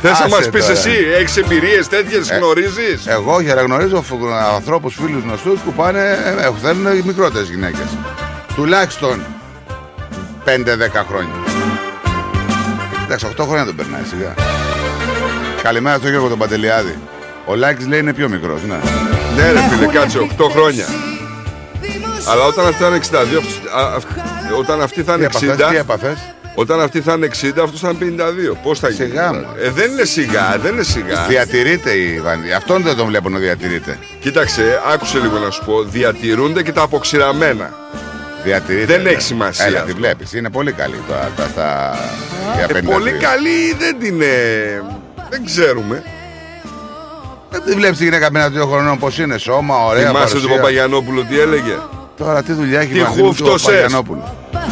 [0.01, 0.77] Θες να Άσε μας πεις τώρα.
[0.77, 5.73] εσύ, έχεις εμπειρίες τέτοιες, Ε, γνωρίζεις; Εγώ όχι, αλλά γνωρίζω φου- ανθρώπους φίλους γνωστούς που
[5.73, 5.99] πάνε,
[6.39, 7.87] ε, θέλουν οι μικρότερες γυναίκες.
[8.55, 9.25] Τουλάχιστον
[10.43, 11.33] 5-10 χρόνια.
[13.03, 14.33] Εντάξει, 8 χρόνια δεν περνάει σιγά.
[15.63, 16.97] Καλημέρα στον Γιώργο τον Παντελιάδη.
[17.47, 18.75] Ο Λάκης λέει είναι πιο μικρός, ναι.
[19.35, 20.85] Ναι, ρε φίλε, κάτσε 8 χρόνια.
[22.31, 25.49] Αλλά όταν αυτή θα είναι 62, αυτός- α, αυ- όταν αυτή θα Τι είναι έπαθες,
[25.49, 25.69] 60.
[25.69, 26.17] τι έπαθες;
[26.55, 28.57] Όταν αυτή θα είναι 60, αυτό θα είναι 52.
[28.63, 29.09] Πώς θα γίνει.
[29.09, 29.47] Σιγά τώρα; μου.
[29.61, 31.25] Ε, δεν είναι σιγά, δεν είναι σιγά.
[31.27, 32.51] Διατηρείται η Βανδί.
[32.51, 33.97] Αυτόν δεν τον βλέπω να διατηρείται.
[34.19, 35.83] Κοίταξε, άκουσε λίγο να σου πω.
[35.83, 37.73] Διατηρούνται και τα αποξηραμένα.
[38.43, 38.85] Διατηρείται.
[38.93, 39.09] Δεν ναι.
[39.09, 39.91] έχει σημασία Έλα, αυτό.
[39.93, 40.33] τη βλέπεις.
[40.33, 41.97] Είναι πολύ καλή τώρα τα, στα...
[42.55, 42.83] για Ε, 52.
[42.91, 44.21] πολύ καλή δεν την.
[44.21, 44.25] ε,
[45.29, 46.03] Δεν ξέρουμε.
[47.49, 49.37] Δεν τη βλέπεις τη γυναίκα με ένα δύο χρονών πώς είναι.
[49.37, 50.47] Σώμα, ωραία Θυμάσαι παρουσία.
[50.49, 51.75] τον Παπαγιανόπουλο τι έλεγε;
[52.17, 54.23] Τώρα τι δουλειά έχει Τι η Βανδί με τον χούφτωσες; Παπαγιανόπουλος;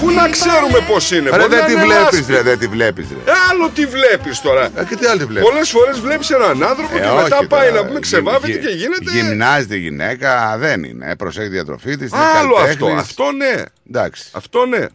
[0.02, 1.30] Πού να ξέρουμε πώς είναι.
[1.30, 2.34] Ρε μπορεί δεν να τη είναι βλέπεις λάσπη.
[2.34, 3.32] ρε, δεν τη βλέπεις ρε.
[3.32, 4.64] Ε, άλλο τι βλέπεις τώρα.
[4.76, 7.48] Ε, και τι άλλο τη βλέπεις; Πολλές φορές βλέπεις έναν άνθρωπο Ε, και όχι μετά
[7.48, 7.82] πάει τώρα.
[7.82, 9.12] να πούμε ξεβάφεται Γυ- και γίνεται.
[9.12, 11.10] Γυμνάζεται η γυναίκα, δεν είναι.
[11.12, 12.10] Ε, Προσέχει τη διατροφή της.
[12.12, 12.66] είναι Άλλο αυτό.
[12.66, 13.02] καλλιτέχνης.
[13.02, 13.62] Αυτό ναι.
[13.90, 14.24] Εντάξει.
[14.32, 14.86] Αυτό ναι.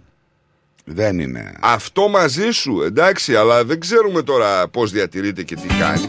[0.85, 1.53] Δεν είναι.
[1.61, 6.07] Αυτό μαζί σου, εντάξει, αλλά δεν ξέρουμε τώρα πώς διατηρείται και τι κάνει.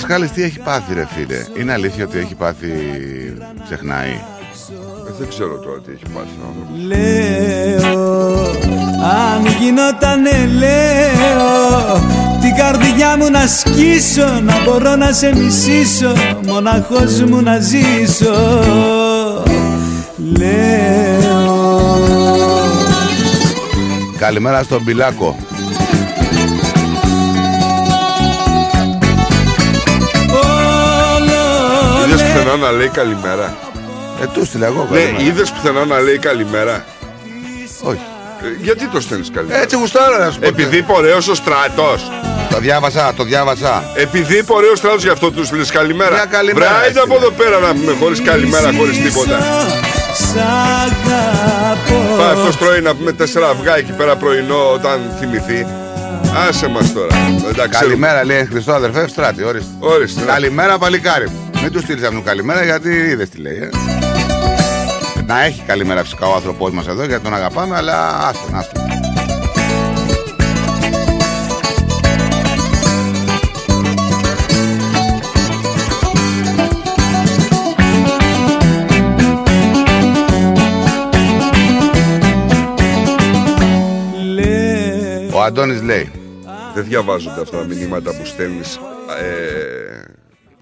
[0.00, 2.68] Πασχάλης τι έχει πάθει ρε φίλε; Είναι αλήθεια ότι έχει πάθει
[3.64, 4.20] ξεχνάει;
[5.08, 6.86] Ε, δεν ξέρω τώρα τι έχει πάθει ο άνθρωπος.
[6.86, 8.06] Λέω,
[9.02, 11.94] αν γινότανε λέω
[12.40, 16.12] την καρδιά μου να σκίσω να μπορώ να σε μισήσω
[16.46, 18.34] μοναχός μου να ζήσω
[20.38, 21.58] Λέω
[24.18, 25.36] Καλημέρα στον Πιλάκο.
[32.48, 33.56] Πουθενά να λέει καλημέρα.
[34.22, 35.24] Ε, του στείλα εγώ Ναι, καλημέρα.
[35.24, 36.84] είδες πουθενά να λέει καλημέρα.
[37.82, 38.00] Όχι.
[38.42, 40.46] Ε, γιατί το στέλνεις καλημέρα; Έτσι γουστάρω να σου πω.
[40.46, 42.10] Επειδή είπε ωραίος ο στρατός.
[42.50, 43.82] Το διάβασα, το διάβασα.
[43.94, 46.10] Επειδή είπε ωραίος στρατός γι' αυτό τους λες καλημέρα.
[46.10, 47.00] Μια καλημέρα, Βράδυ έστειλε.
[47.02, 49.38] από εδώ πέρα να πούμε χωρίς καλημέρα, χωρίς τίποτα.
[50.14, 55.66] Σ' αγαπώ Πάει αυτός τρώει να πούμε τέσσερα αυγά εκεί πέρα πρωινό όταν θυμηθεί.
[56.48, 57.16] Άσε μας τώρα.
[57.48, 59.68] Εντάξει, Καλημέρα λέει Χριστό αδερφέ, στράτη, ορίστε.
[59.78, 60.20] Ορίστε.
[60.20, 60.26] ναι.
[60.32, 61.47] Καλημέρα παλικάρι μου.
[61.62, 63.56] Μην τους στείλεις καλημέρα γιατί είδες τι λέει.
[63.56, 63.70] Ε.
[65.26, 68.82] Να έχει καλημέρα φυσικά ο άνθρωπός μας εδώ γιατί τον αγαπάμε, αλλά άστο άστον.
[85.32, 86.10] Ο Αντώνης λέει
[86.74, 88.80] Δεν διαβάζονται αυτά τα μηνύματα που στέλνεις
[89.20, 90.02] ε,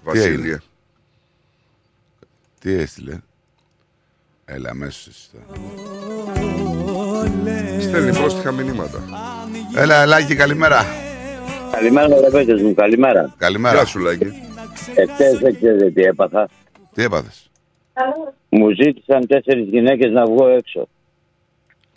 [0.03, 0.61] Βασίλεια
[2.67, 3.19] τι έστειλε;
[4.45, 5.45] Έλα αμέσως εσύ τώρα.
[7.81, 9.03] Στέλνει πρόστιχα μηνύματα.
[9.75, 10.85] Έλα, Λάκη, καλημέρα.
[11.71, 13.35] Καλημέρα, αγαπητέ μου, καλημέρα.
[13.37, 13.75] Καλημέρα.
[13.75, 14.25] Γεια σου, Λάκη.
[14.95, 16.49] Εχθές δεν ξέρετε τι έπαθα.
[16.93, 17.49] Τι έπαθες;
[18.49, 20.87] Μου ζήτησαν τέσσερις γυναίκες να βγω έξω.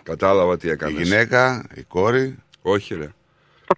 [0.02, 1.00] Κατάλαβα τι έκανες.
[1.00, 2.38] Η γυναίκα, η κόρη.
[2.62, 3.08] Όχι, ρε.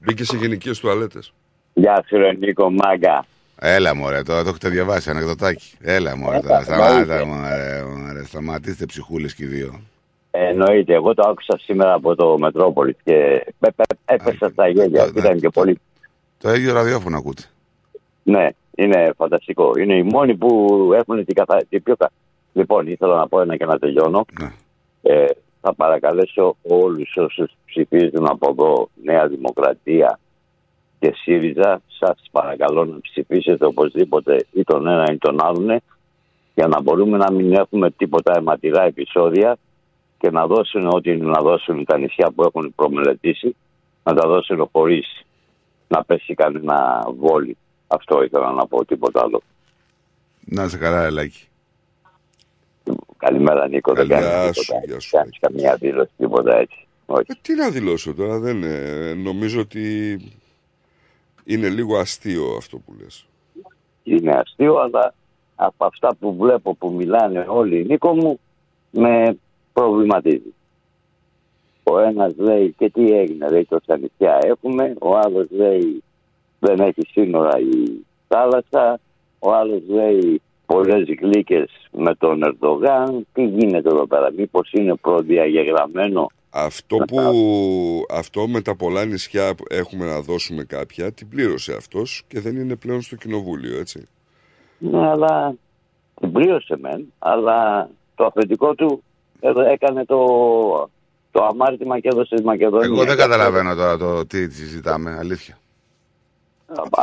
[0.01, 1.33] Μπήκε σε γενικέ τουαλέτες.
[1.73, 3.27] Γεια σου, ρε Νίκο Μάγκα.
[3.65, 5.75] Έλα μωρέ, τώρα το έχετε διαβάσει, ανεκδοτάκι.
[5.81, 9.81] Έλα μωρέ, τώρα σταμάτα μωρέ, μωρέ, σταματήστε ψυχούλες και οι δύο.
[10.31, 15.11] Εννοείται, εγώ το άκουσα σήμερα από το Μετρόπολη και ε, ε, έπεσα στα γέλια.
[15.17, 15.81] Ήταν και πολύ.
[16.39, 17.43] Το ίδιο ραδιόφωνο ακούτε.
[18.23, 19.73] Ναι, είναι φανταστικό.
[19.79, 21.63] Είναι οι μόνοι που έχουν την, καθα...
[21.69, 21.97] την πιο.
[21.97, 22.11] κα-
[22.53, 24.25] Λοιπόν, ήθελα να πω ένα και να τελειώνω.
[25.03, 25.25] Ε,
[25.61, 30.19] θα παρακαλέσω όλους όσους ψηφίζουν από εδώ Νέα Δημοκρατία
[31.03, 35.83] και ΣΥΡΙΖΑ, σας παρακαλώ να ψηφίσετε οπωσδήποτε ή τον ένα ή τον άλλον
[36.55, 39.57] για να μπορούμε να μην έχουμε τίποτα αιματηρά επεισόδια
[40.19, 43.57] και να δώσουν ό,τι είναι να δώσουν τα νησιά που έχουν προμελετήσει,
[44.03, 45.25] να τα δώσουν χωρίς
[45.89, 47.57] να πέσει κανένα βόλι.
[47.87, 49.43] Αυτό ήθελα να πω, τίποτα άλλο.
[50.45, 51.49] Να σε καλά, Ελάκη.
[53.17, 54.85] Καλημέρα Νίκο, δεν Γεια κάνεις σου, τίποτα.
[54.87, 55.11] γεια σου.
[55.11, 56.87] Κάνεις καμία δήλωση, τίποτα έτσι.
[57.07, 57.25] Όχι.
[57.27, 60.19] Ε, τι να δηλώσω τώρα, δεν ε, νομίζω ότι
[61.45, 63.27] είναι λίγο αστείο αυτό που λες.
[64.03, 65.15] Είναι αστείο, αλλά
[65.57, 68.41] από αυτά που βλέπω που μιλάνε όλοι, Νίκο μου,
[68.91, 69.39] με
[69.73, 70.55] προβληματίζει.
[71.83, 76.03] Ο ένας λέει και τι έγινε, λέει τόσα νησιά έχουμε, ο άλλος λέει
[76.59, 79.01] δεν έχει σύνορα η θάλασσα,
[79.39, 86.31] ο άλλος λέει πολλές γλύκες με τον Ερντογάν, τι γίνεται εδώ πέρα, μήπως είναι προδιαγεγραμμένο
[86.55, 87.21] Αυτό που
[88.11, 92.57] αυτό με τα πολλά νησιά που έχουμε να δώσουμε κάποια, την πλήρωσε αυτός και δεν
[92.57, 94.09] είναι πλέον στο κοινοβούλιο, έτσι.
[94.79, 95.55] Ναι, αλλά
[96.21, 99.03] την πλήρωσε μεν, αλλά το αφεντικό του
[99.41, 100.25] έδω- έκανε το,
[101.31, 102.87] το αμάρτημα και έδωσε τη Μακεδονία.
[102.87, 105.59] Εγώ δεν καταλαβαίνω τώρα το τι συζητάμε, αλήθεια.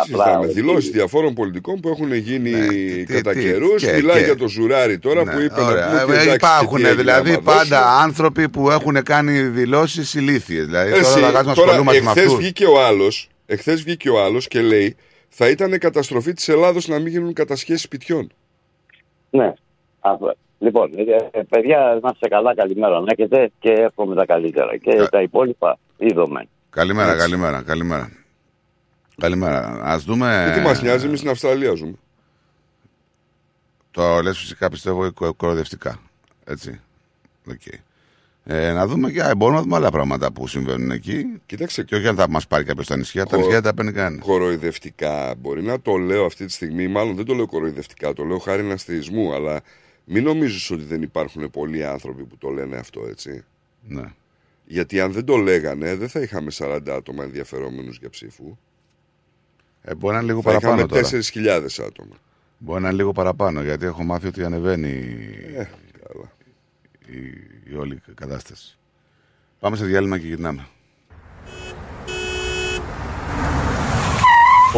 [0.03, 2.51] Συζητάμε δηλώσεις διαφόρων πολιτικών που έχουν γίνει
[3.03, 3.83] κατά τι, καιρούς.
[3.85, 5.87] και- Μιλάει και- για το Ζουράρι τώρα Ναι, που είπε ωραία.
[5.93, 6.13] να πούμε.
[6.15, 8.01] Ε, εντάξει, Υπάρχουν τι έγινε, δηλαδή άμα πάντα δώσουμε.
[8.03, 10.65] άνθρωποι που έχουν κάνει δηλώσεις ηλίθιες.
[10.65, 12.37] Δηλαδή Εσύ, τώρα θα κάτσουμε να τώρα ασχολούμαστε με εχθές αυτούς.
[12.39, 14.95] βγήκε ο άλλος, εχθές βγήκε ο άλλος και λέει
[15.29, 18.31] θα ήταν καταστροφή της Ελλάδος να μην γίνουν κατασχέσεις σπιτιών.
[19.29, 19.53] Ναι.
[19.99, 20.33] Αυτό.
[20.59, 21.01] Λοιπόν, ε,
[21.39, 24.77] ε, παιδιά, να είστε καλά, καλημέρα να έχετε και εύχομαι τα καλύτερα.
[24.77, 26.47] Και τα υπόλοιπα είδαμε.
[26.69, 28.11] Καλημέρα, καλημέρα, καλημέρα.
[29.19, 29.83] Καλημέρα.
[29.83, 30.49] Α δούμε.
[30.53, 31.93] Και τι μας νοιάζει, εμείς στην Αυστραλία ζούμε.
[33.91, 35.99] Το λες φυσικά πιστεύω κο- κοροϊδευτικά.
[36.43, 36.79] Έτσι.
[37.49, 37.61] Οκ.
[38.43, 41.25] Ε, να δούμε και μπορούμε να δούμε άλλα πράγματα που συμβαίνουν εκεί.
[41.45, 41.83] Κοίταξε.
[41.83, 43.23] Και όχι αν θα μας πάρει κάποιος στα νησιά.
[43.25, 44.25] Τα Χο- νησιά δεν τα παίρνει κανένας.
[44.25, 45.35] Κοροϊδευτικά.
[45.37, 48.61] Μπορεί να το λέω αυτή τη στιγμή, μάλλον δεν το λέω κοροϊδευτικά, το λέω χάριν
[48.61, 49.61] αστεϊσμού, αλλά
[50.05, 53.43] μην νομίζεις ότι δεν υπάρχουν πολλοί άνθρωποι που το λένε αυτό, έτσι.
[53.87, 54.03] Ναι.
[54.65, 58.57] Γιατί αν δεν το λέγανε, δεν θα είχαμε 40 άτομα ενδιαφερόμενους για ψήφου.
[59.81, 61.63] Ε, μπορεί να είναι λίγο θα παραπάνω είχαμε τώρα.
[61.67, 62.15] 4.000 άτομα.
[62.57, 64.89] Μπορεί να είναι λίγο παραπάνω γιατί έχω μάθει ότι ανεβαίνει
[65.55, 65.69] Ε,
[66.07, 66.31] καλά.
[67.05, 67.19] η,
[67.71, 68.77] η όλη κατάσταση.
[69.59, 70.67] Πάμε σε διάλειμμα και γυρνάμε.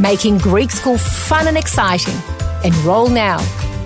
[0.00, 2.14] making Greek school fun and exciting.
[2.64, 3.38] Enroll now.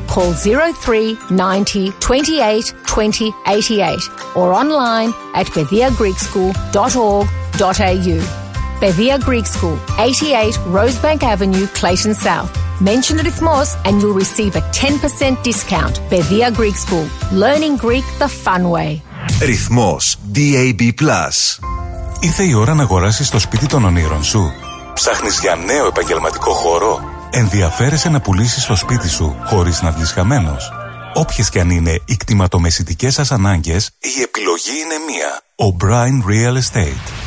[0.08, 4.00] Call 03 90 28 20 88
[4.36, 8.42] or online at pediagreekschool.org.au.
[8.82, 12.50] Pedia Greek School, 88 Rosebank Avenue, Clayton South.
[12.80, 16.00] Mention Rhythmos and you'll receive a 10% discount.
[16.10, 19.00] Pedia Greek School, learning Greek the fun way.
[19.40, 20.80] Ρυθμός DAB+.
[22.20, 24.52] Ήρθε η ώρα να αγοράσεις το σπίτι των ονείρων σου.
[24.97, 27.01] Ψάχνεις για νέο επαγγελματικό χώρο;
[27.31, 30.71] Ενδιαφέρεσαι να πουλήσεις το σπίτι σου χωρίς να βγεις χαμένος;
[31.13, 35.41] Όποιες και αν είναι οι κτηματομεσητικές σας ανάγκες, η επιλογή είναι μία.
[35.55, 37.26] O'Brien Real Estate.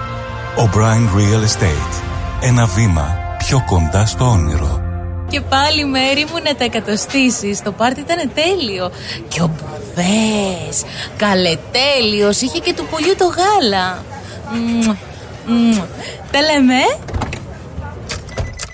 [0.57, 2.03] O'Brien Real Estate.
[2.41, 4.81] Ένα βήμα πιο κοντά στο όνειρο.
[5.29, 7.61] Και πάλι μέρη μου να τα εκατοστήσεις.
[7.61, 8.91] Το πάρτι ήταν τέλειο.
[9.27, 10.83] Και ο Μπουβές.
[11.17, 12.41] Καλετέλειος.
[12.41, 14.03] Είχε και του πολιού το γάλα.
[14.53, 14.95] Μμμ,
[15.47, 15.77] μμμ.
[16.31, 16.73] Τα λέμε.
[16.73, 16.97] Ε;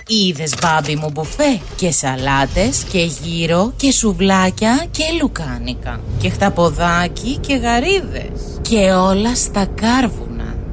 [0.08, 6.00] Είδες μπάμπι μου μπουφέ; Και σαλάτες και γύρο Και σουβλάκια και λουκάνικα.
[6.22, 8.60] Και χταποδάκι και γαρίδες.
[8.62, 10.27] Και όλα στα κάρβουνα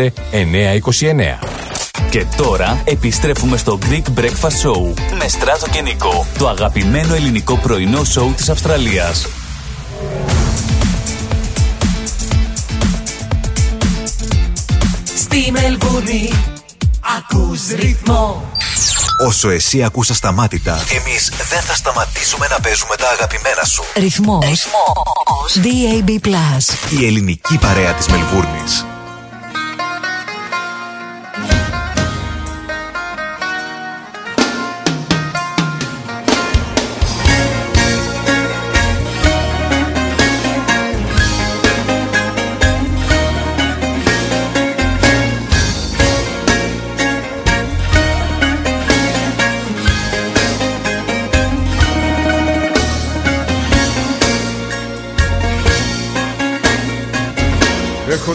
[0.00, 0.04] 929.
[2.10, 8.04] Και τώρα επιστρέφουμε στο Greek Breakfast Show με Στράτο και Νικό, το αγαπημένο ελληνικό πρωινό
[8.04, 9.26] σοου της Αυστραλίας.
[15.16, 16.32] Στη Μελβούνι
[17.18, 18.50] ακούς ρυθμό
[19.26, 23.82] Όσο εσύ ακούς ασταμάτητα, εμείς δεν θα σταματήσουμε να παίζουμε τα αγαπημένα σου.
[23.96, 24.66] Ρυθμός
[25.54, 26.18] DAB
[27.00, 28.86] Η ελληνική παρέα της Μελβούρνης.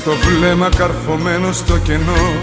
[0.07, 2.33] Έχω το βλέμμα καρφωμένο στο κενό.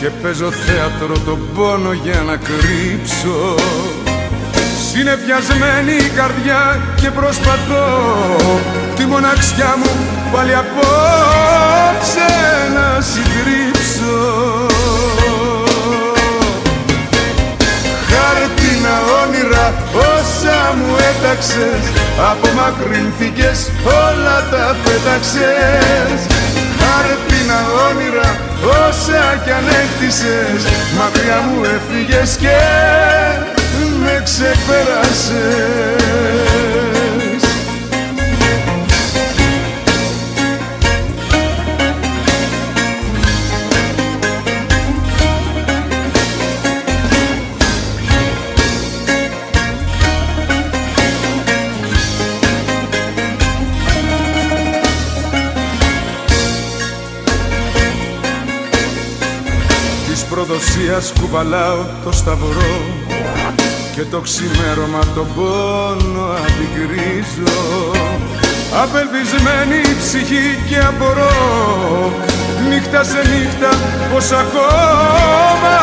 [0.00, 3.54] Και παίζω θέατρο τον πόνο για να κρύψω.
[4.90, 7.86] Συνεφιασμένη η καρδιά και προσπαθώ
[8.96, 9.90] Τη μοναξιά μου
[10.32, 12.28] πάλι απόψε
[12.74, 14.16] να συντρίψω
[18.10, 19.74] Χάρτινα όνειρα
[20.12, 21.82] όσα μου έταξες
[22.30, 26.33] Απομακρυνθήκες όλα τα πέταξες
[26.94, 28.30] Χάρτινα όνειρα
[28.88, 30.62] όσα κι αν έκτισες
[30.98, 32.58] Μακριά μου έφυγες και
[34.02, 35.74] με ξεπέρασες
[60.46, 62.80] προδοσίας κουβαλάω το σταυρό
[63.94, 67.60] και το ξημέρωμα τον πόνο αντικρίζω.
[68.82, 72.12] Απελπισμένη η ψυχή και απορώ.
[72.68, 73.70] Νύχτα σε νύχτα
[74.12, 75.76] πως ακόμα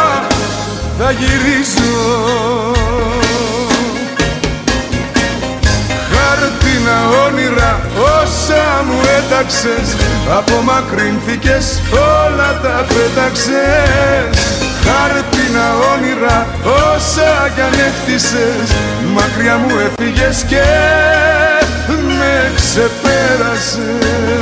[0.97, 2.80] θα γυρίζω
[6.81, 9.95] Χάρτινα όνειρα όσα μου έταξες
[10.37, 14.41] Απομακρύνθηκες όλα τα πέταξες.
[14.85, 18.67] Χάρτινα όνειρα όσα κι αν έχτισες
[19.13, 20.63] Μακριά μου έφυγες και
[21.87, 24.40] με ξεπέρασες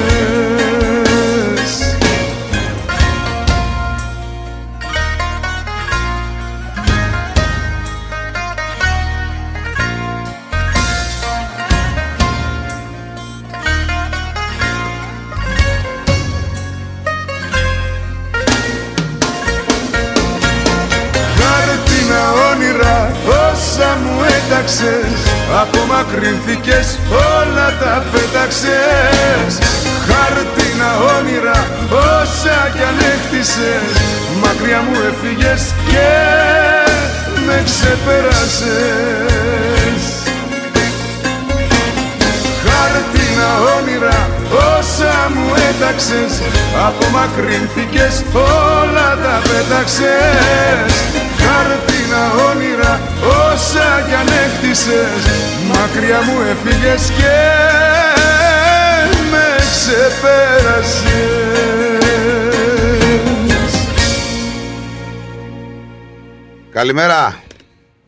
[66.79, 67.43] Καλημέρα.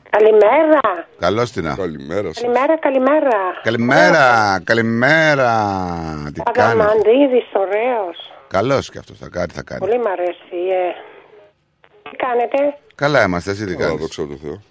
[0.09, 1.07] Καλημέρα.
[1.19, 1.75] Καλώς την.
[1.75, 3.37] Καλημέρα Καλημέρα, καλημέρα.
[3.63, 5.51] Καλημέρα, καλημέρα.
[6.33, 8.17] Τι κάνεις; Αδαμαντίδης, ωραίος.
[8.47, 9.79] Καλώ και αυτός θα κάνει, θα κάνει.
[9.79, 10.59] Πολύ μ' αρέσει.
[10.81, 10.89] Ε.
[12.09, 14.61] Τι κάνετε; Καλά είμαστε, εσύ τι κάνεις; Δόξα τω Θεώ.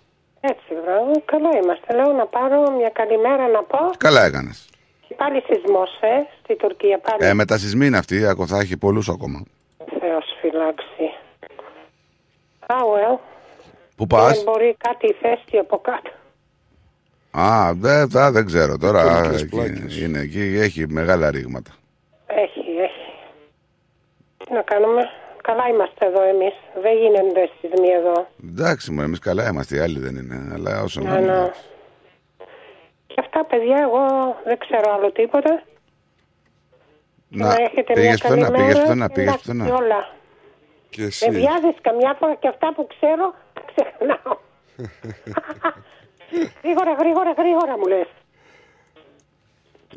[0.40, 1.10] Έτσι, μπράβο.
[1.24, 1.94] Καλά είμαστε.
[1.94, 3.78] Λέω να πάρω μια καλημέρα να πω.
[3.98, 4.68] Καλά έκανες.
[5.08, 6.98] Και πάλι σεισμός, ε, στη Τουρκία.
[6.98, 7.30] Πάλι.
[7.30, 9.42] Ε, με τα σεισμοί είναι αυτή, ακόμα θα έχει πολλούς ακόμα.
[10.00, 11.06] Θεός φυλάξει.
[12.72, 13.29] Ah, well.
[14.00, 16.10] Πού πας; Δεν μπορεί κάτι ηφαίστειο από κάτω.
[17.30, 19.02] Α, δεν, δεν, δεν ξέρω τώρα.
[19.22, 20.00] Τουρκικές Εκεί, πλάκες.
[20.00, 21.70] είναι εκεί, έχει μεγάλα ρήγματα.
[22.26, 23.12] Έχει, έχει.
[24.44, 25.02] Τι να κάνουμε;
[25.42, 26.54] Καλά είμαστε εδώ εμείς.
[26.82, 28.26] Δεν γίνονται σεισμοί εδώ.
[28.44, 30.50] Εντάξει, μου εμείς καλά είμαστε, οι άλλοι δεν είναι.
[30.54, 31.32] Αλλά όσο να Ναι, είναι.
[31.40, 31.50] ναι.
[33.06, 34.00] Και αυτά, παιδιά, εγώ
[34.44, 35.62] δεν ξέρω άλλο τίποτα.
[37.28, 38.80] Να, να έχετε πήγες μια καλή πουθενά, πήγες μέρα.
[38.82, 39.74] πουθενά, πήγες Εντάξει, πουθενά.
[39.74, 40.00] όλα.
[40.90, 41.30] Και Με εσύ.
[41.30, 44.36] βιάζεις καμιά φορά και αυτά που ξέρω τα ξεχνάω.
[46.62, 48.06] γρήγορα, γρήγορα, γρήγορα μου λες.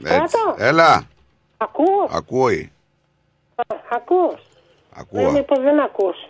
[0.04, 0.18] Έτσι.
[0.20, 0.56] Κάτω.
[0.58, 1.04] Έλα,
[1.58, 2.72] Ακούς, ακούει.
[3.56, 4.42] Α, ακούς;
[4.96, 6.28] Ακούω, Ε, μήπως δεν ακούς.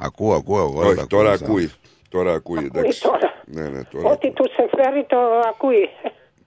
[0.00, 0.58] ακούω, ακούω.
[0.58, 1.72] Εγώ, Όχι, τα τώρα ακούω, ακούει.
[2.08, 3.00] Τώρα ακούει, εντάξει.
[3.02, 3.34] τώρα.
[3.44, 4.08] Ναι, ναι, τώρα.
[4.10, 5.18] Ό,τι τους συμφέρει το
[5.48, 5.88] ακούει.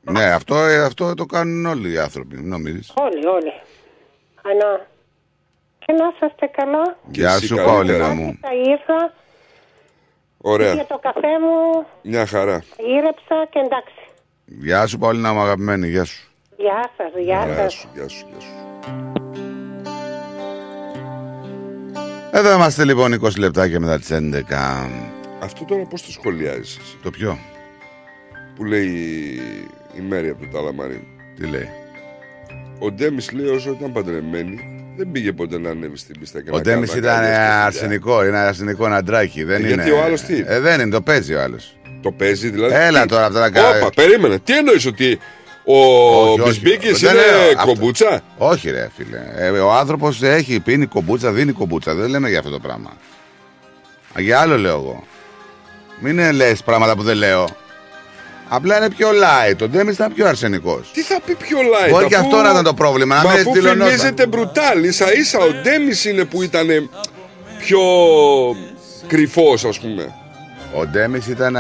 [0.02, 2.94] Ναι, αυτό, ε, αυτό το κάνουν όλοι οι άνθρωποι, μην νομίζεις.
[2.96, 3.54] Όλοι, όλοι.
[4.42, 4.86] Ανά.
[5.80, 6.98] Και να είσαστε καλά.
[7.12, 7.74] Γεια εσύ σου, καλύτερα.
[7.74, 8.38] Παόλινα μου.
[8.42, 9.14] Τα ήρθα
[10.46, 10.86] για Ωραία.
[10.86, 12.64] το καφέ μου, Μια χαρά.
[12.98, 13.94] ήρεψα και εντάξει.
[14.46, 16.30] Γεια σου, Παόλινα μου, αγαπημένη, γεια σου.
[16.58, 17.74] Γεια σας, γεια Γεια σας.
[17.74, 18.54] σου, γεια σου, γεια σου.
[22.32, 24.90] Εδώ είμαστε λοιπόν 20 λεπτάκια μετά τις 11.
[25.40, 27.38] Αυτό τώρα πώς το σχολιάζεις εσύ, Το ποιο,
[28.56, 28.88] που λέει
[29.98, 31.08] η Μέρη από το Ταλαμαρί.
[31.36, 31.70] τι λέει;
[32.80, 36.58] Ο Ντέμις λέει όσο ήταν παντρεμένη δεν πήγε ποτέ να ανέβει στην πίστα και Ο
[36.58, 37.66] να κάνει Ντέμις ήταν αγκαλιές ε, και φιλιά.
[37.66, 39.44] αρσενικό, είναι αρσενικό αντράκι.
[39.44, 39.74] Δεν Ε, είναι...
[39.74, 41.76] γιατί ο άλλος τι; Ε, δεν είναι, το παίζει ο άλλος.
[42.02, 42.74] Το παίζει δηλαδή.
[42.76, 44.40] Έλα Τι- τώρα, αυτά τα κα- Όπα, περίμενε.
[44.40, 45.20] Τι εννοείς ότι
[45.66, 46.50] ο Όχι, όχι.
[46.50, 47.66] Μπισμπίκης Δεν είναι λέω αυτό.
[47.66, 49.20] κομπούτσα; Όχι ρε φίλε.
[49.36, 51.94] Ε, ο άνθρωπος έχει πίνει κομπούτσα, δίνει κομπούτσα.
[51.94, 52.90] Δεν λέμε για αυτό το πράγμα.
[54.18, 55.04] Α, Για άλλο λέω εγώ.
[56.00, 57.48] Μην ε, λες πράγματα που δεν λέω.
[58.48, 59.58] Απλά είναι πιο light.
[59.62, 60.90] Ο Ντέμις ήταν πιο αρσενικός.
[60.94, 61.90] Τι θα πει πιο light.
[61.90, 63.16] Μπορεί και αφού- αυτό να ήταν το πρόβλημα.
[63.16, 63.88] Να Μα μην αφού δηλωνόταν.
[63.88, 64.84] φημίζεται μπρουτάλ.
[64.84, 66.68] Ίσα ίσα ο Ντέμις είναι που ήταν
[67.60, 67.80] πιο
[69.08, 70.14] κρυφός ας πούμε.
[70.76, 71.60] Ο Ντέμις ήταν ε,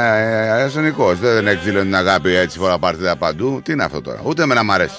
[0.52, 1.20] αρσενικός.
[1.20, 3.62] Δεν εκδήλωνε την αγάπη έτσι φορά παρτίδα παντού.
[3.64, 4.20] Τι είναι αυτό τώρα.
[4.24, 4.96] Ούτε εμένα μ' αρέσει.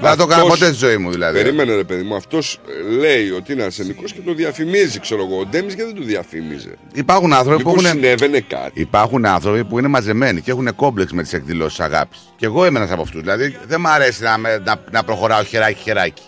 [0.00, 1.42] Δεν θα το κάνω Αυτός- ποτέ στη ζωή μου δηλαδή.
[1.42, 5.38] Περίμενε ρε παιδί μου, αυτός ε, λέει ότι είναι αρσενικός και το διαφημίζει ξέρω εγώ.
[5.40, 6.74] Ο Ντέμις γιατί δεν το διαφήμιζε.
[6.92, 7.96] Υπάρχουν άνθρωποι που Μήπως έχουν.
[8.00, 8.80] συνέβαινε κάτι.
[8.80, 12.18] Υπάρχουν άνθρωποι που είναι μαζεμένοι και έχουν κόμπλεξ με τις εκδηλώσεις αγάπης.
[12.36, 13.20] Και εγώ είμαι ένας από αυτούς.
[13.20, 16.22] Δηλαδή δεν μ' αρέσει να, με- να, να προχωράω χεράκι-χεράκι.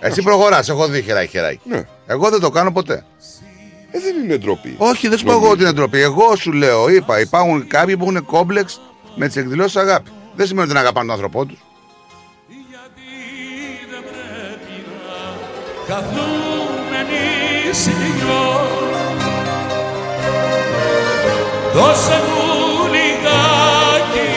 [0.00, 1.60] Εσύ προχωράς, έχω δει χεράκι-χεράκι.
[1.64, 1.82] Ναι.
[2.06, 3.04] Εγώ δεν το κάνω ποτέ.
[3.90, 4.74] Ε, δεν είναι ντροπή.
[4.78, 6.00] Όχι, δεν σου πω εγώ ότι είναι ντροπή.
[6.00, 8.80] Εγώ σου λέω, είπα, υπάρχουν κάποιοι που έχουν κόμπλεξ
[9.16, 10.12] με τις εκδηλώσεις αγάπης.
[10.34, 11.58] Δεν σημαίνει ότι δεν αγαπάνε τον άνθρωπό τους.
[15.86, 16.42] Καθόμαστε
[16.90, 18.42] μένεις δυο
[21.74, 24.28] Δώσε μου λιγάκι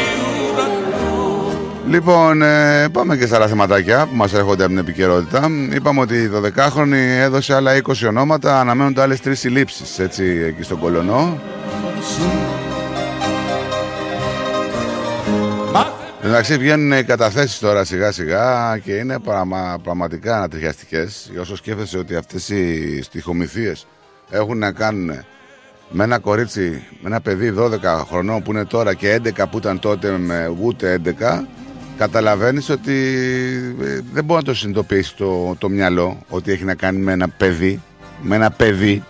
[0.53, 1.51] ουρανό
[1.89, 5.49] Λοιπόν, ε, πάμε και στα άλλα θεματάκια που μας έρχονται από την επικαιρότητα.
[5.73, 10.79] Είπαμε ότι η 12χρονη έδωσε άλλα 20 ονόματα, αναμένονται άλλες τρεις συλλήψεις έτσι εκεί στον
[10.79, 11.39] Κολονό.
[16.25, 21.31] Εντάξει, βγαίνουν οι καταθέσεις τώρα σιγά σιγά και είναι πραγμα, πραγματικά ανατριχιαστικές.
[21.39, 23.87] Όσο σκέφτεσαι ότι αυτές οι στοιχομηθείες
[24.29, 25.11] έχουν να κάνουν
[25.89, 29.79] με ένα κορίτσι, με ένα παιδί 12 χρονών που είναι τώρα και 11 που ήταν
[29.79, 31.43] τότε με ούτε 11,
[31.97, 32.93] καταλαβαίνεις ότι
[33.81, 37.29] ε, δεν μπορεί να το συνειδητοποιήσει το, το μυαλό ότι έχει να κάνει με ένα
[37.29, 37.81] παιδί.
[38.21, 39.03] Με ένα παιδί.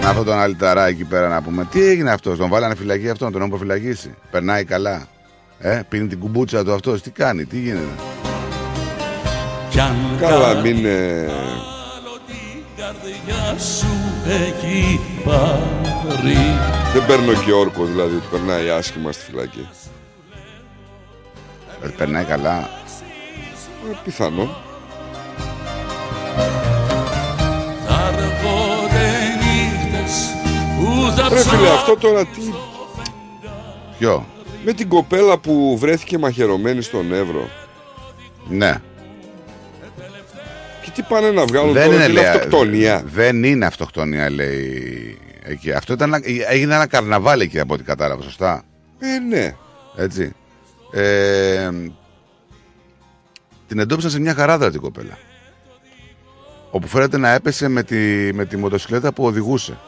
[0.00, 1.64] Με αυτόν τον αλυταρά εκεί πέρα να πούμε.
[1.70, 4.14] Τι έγινε αυτός, τον βάλανε φυλακή αυτόν, τον έχουν προφυλακίσει.
[4.30, 5.06] Περνάει καλά.
[5.58, 7.94] Ε, πίνει την κουμπούτσα του αυτός, τι κάνει, τι γίνεται.
[10.20, 10.84] Καλά, μην.
[10.84, 11.28] ε,
[12.80, 13.86] καρδιά σου
[14.26, 16.36] έχει πάρει
[16.92, 19.68] Δεν παίρνω και όρκο δηλαδή ότι περνάει άσχημα στη φυλακή.
[21.84, 22.58] Ε, περνάει καλά.
[23.90, 24.56] Ε, πιθανόν.
[31.32, 32.40] Ρε φίλε, αυτό τώρα τι.
[33.98, 34.26] Ποιο;
[34.64, 37.48] Με την κοπέλα που βρέθηκε μαχαιρωμένη στον Εύρο.
[38.48, 38.74] Ναι.
[40.82, 43.02] Και τι πάνε να βγάλουν Δεν τώρα, είναι, τι είναι λέει, αυτοκτονία.
[43.06, 45.18] Δεν είναι αυτοκτονία, λέει.
[45.42, 45.72] Εκεί.
[45.72, 48.62] Αυτό ήταν, ένα- έγινε ένα καρναβάλι εκεί από ό,τι κατάλαβα, σωστά;
[48.98, 49.54] Ε, ναι.
[49.96, 50.32] Έτσι.
[50.92, 51.70] Ε,
[53.66, 55.18] την εντόπισαν σε μια χαράδρα την κοπέλα.
[56.70, 57.96] Όπου φαίνεται να έπεσε με τη,
[58.34, 59.78] με τη μοτοσυκλέτα που οδηγούσε.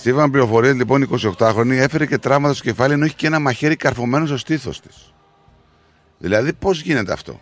[0.00, 1.06] Σύμφωνα πληροφορίες, λοιπόν, η
[1.38, 5.14] 28χρονη έφερε και τραύματα στο κεφάλι ενώ έχει και ένα μαχαίρι καρφωμένο στο στήθος της.
[6.18, 7.40] Δηλαδή, πώς γίνεται αυτό;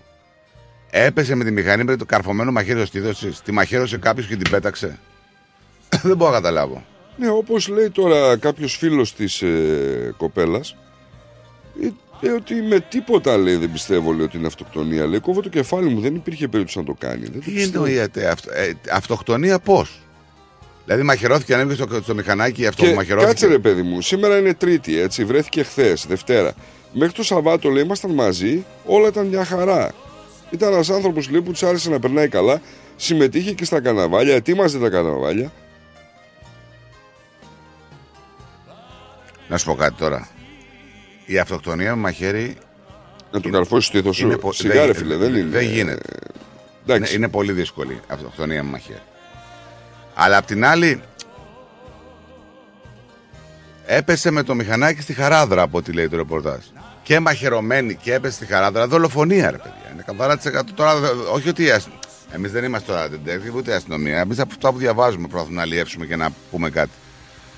[0.91, 4.37] Έπεσε με τη μηχανή με το καρφωμένο μαχαίρι στο στήθος της, τη μαχαίρωσε κάποιος και
[4.37, 4.99] την πέταξε;
[6.03, 6.85] Δεν μπορώ να καταλάβω.
[7.17, 10.77] Ναι, όπως λέει τώρα κάποιος φίλος της ε, κοπέλας,
[11.81, 15.07] είπε ότι με τίποτα λέει δεν πιστεύω λέει, ότι είναι αυτοκτονία.
[15.07, 17.23] Λέει, κόβω το κεφάλι μου, δεν υπήρχε περίπτωση να το κάνει.
[17.23, 17.85] Δεν το Τι πιστεύω.
[17.85, 20.01] εννοείται αυτό, ε, αυτοκτονία πώς;
[20.89, 23.31] Δηλαδή μαχαιρώθηκε, ανέβηκε στο, στο μηχανάκι αυτό Και μαχαιρώθηκε.
[23.31, 26.53] κάτσε ρε παιδί μου, σήμερα είναι Τρίτη, έτσι, βρέθηκε χθες, Δευτέρα.
[26.93, 29.93] Μέχρι το Σαββάτο λέει ήμασταν μαζί, όλα ήταν μια χαρά.
[30.51, 32.61] Ήταν ένας άνθρωπος λέει που του άρεσε να περνάει καλά,
[32.97, 35.53] συμμετείχε και στα καναβάλια, ετοίμαζε τα καναβάλια.
[39.49, 40.29] Να σου πω κάτι τώρα.
[41.27, 42.57] Η αυτοκτονία με μαχαίρι.
[43.31, 44.39] Να τον καρφώσεις στο στήθο σου.
[44.41, 45.49] πο- Σιγά, ρε δεν- φίλε, δεν είναι.
[45.51, 46.03] Δεν γίνεται.
[46.87, 48.99] Είναι, είναι πολύ δύσκολη η αυτοκτονία με μαχαίρι.
[50.21, 51.03] Αλλά απ' την άλλη.
[53.87, 56.65] Έπεσε με το μηχανάκι στη χαράδρα από ό,τι λέει το ρεπορτάζ.
[57.03, 58.87] Και μαχαιρωμένη και έπεσε στη χαράδρα.
[58.87, 59.91] Δολοφονία, ρε παιδιά.
[59.93, 60.73] Είναι καθαρά της εκατό.
[60.73, 61.67] Τώρα, δε- όχι ότι.
[62.33, 64.19] Εμείς δεν είμαστε τώρα detective ούτε αστυνομία.
[64.19, 66.91] Εμείς από αυτά που διαβάζουμε προσπαθούμε να αλλιεύσουμε και να πούμε κάτι.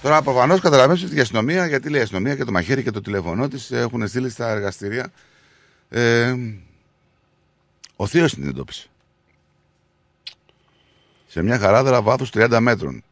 [0.03, 3.01] Τώρα προφανώς καταλαβαίνετε ότι η αστυνομία, γιατί λέει η αστυνομία και το μαχαίρι και το
[3.01, 5.07] τηλέφωνό της έχουν στείλει στα εργαστήρια.
[5.89, 6.35] Ε,
[7.97, 8.87] ο Θείος την εντόπισε.
[11.31, 13.03] Σε μια χαράδρα βάθους 30 μέτρων.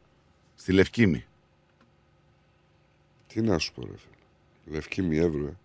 [0.54, 1.24] Στη Λευκήμη.
[3.26, 4.74] Τι να σου πω, ρε φίλε.
[4.74, 5.56] Λευκή μη Εύρω, ε.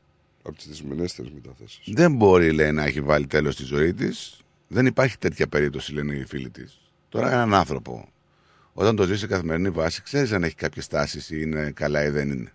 [0.44, 1.82] Από τις δυσμενέστερες μεταθέσεις.
[1.86, 4.42] Δεν μπορεί, λέει, να έχει βάλει τέλος στη ζωή της.
[4.68, 6.82] Δεν υπάρχει τέτοια περίπτωση, λένε οι φίλοι της.
[7.10, 8.10] Τώρα έναν άνθρωπο,
[8.74, 12.10] όταν το ζει σε καθημερινή βάση, ξέρεις αν έχει κάποιες τάσεις ή είναι καλά ή
[12.10, 12.54] δεν είναι.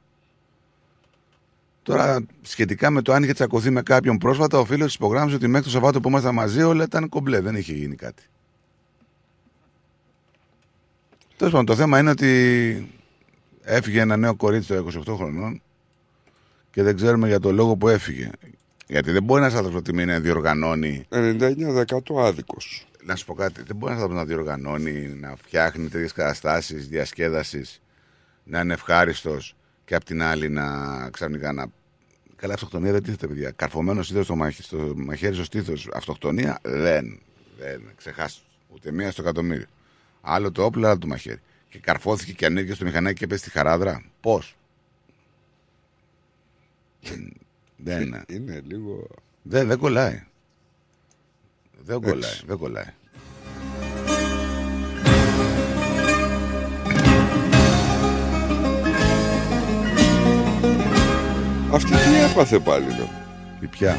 [1.83, 5.47] Τώρα, σχετικά με το αν είχε τσακωθεί με κάποιον πρόσφατα, ο φίλος της υπογράμμισε ότι
[5.47, 8.23] μέχρι το Σαββάτο που ήμασταν μαζί όλα ήταν κομπλέ, δεν είχε γίνει κάτι.
[11.39, 12.93] Τέλος πάντων, το θέμα είναι ότι
[13.62, 15.62] έφυγε ένα νέο κορίτσι των 28 χρονών
[16.70, 18.31] και δεν ξέρουμε για το λόγο που έφυγε.
[18.86, 21.06] Γιατί δεν μπορεί ένας άνθρωπος να να διοργανώνει.
[21.09, 22.86] 99% άδικος.
[23.02, 23.62] Να σου πω κάτι.
[23.62, 27.81] Δεν μπορεί ένας άνθρωπος να διοργανώνει, να φτιάχνει τέτοιες καταστάσεις διασκέδασης,
[28.44, 30.66] να είναι ευχάριστος και απ' την άλλη να
[31.10, 31.66] ξαφνικά να.
[32.36, 33.51] Καλά, αυτοκτονία δεν τίθεται, παιδιά.
[33.51, 34.55] Καρφωμένος στήθος στο, μαχ...
[34.60, 35.89] στο μαχαίρι στο στήθος.
[35.93, 37.20] Αυτοκτονία δεν.
[37.59, 37.82] Δεν.
[37.97, 38.43] Ξεχάσου.
[38.69, 39.66] Ούτε μία στο εκατομμύριο.
[40.31, 41.41] Άλλο το όπλο, άλλο το μαχαίρι.
[41.69, 44.03] Και καρφώθηκε και ανέβηκε στο μηχανάκι και έπεσε στη χαράδρα.
[44.21, 44.57] Πώς;
[47.77, 48.25] δεν είναι.
[48.35, 49.07] Είναι λίγο.
[49.43, 50.23] Δεν, δεν κολλάει.
[51.85, 52.41] Δεν κολλάει.
[52.47, 52.93] Δεν κολλάει.
[61.73, 63.09] Αυτή τι έπαθε πάλι, ναι.
[63.61, 63.97] Η ποια.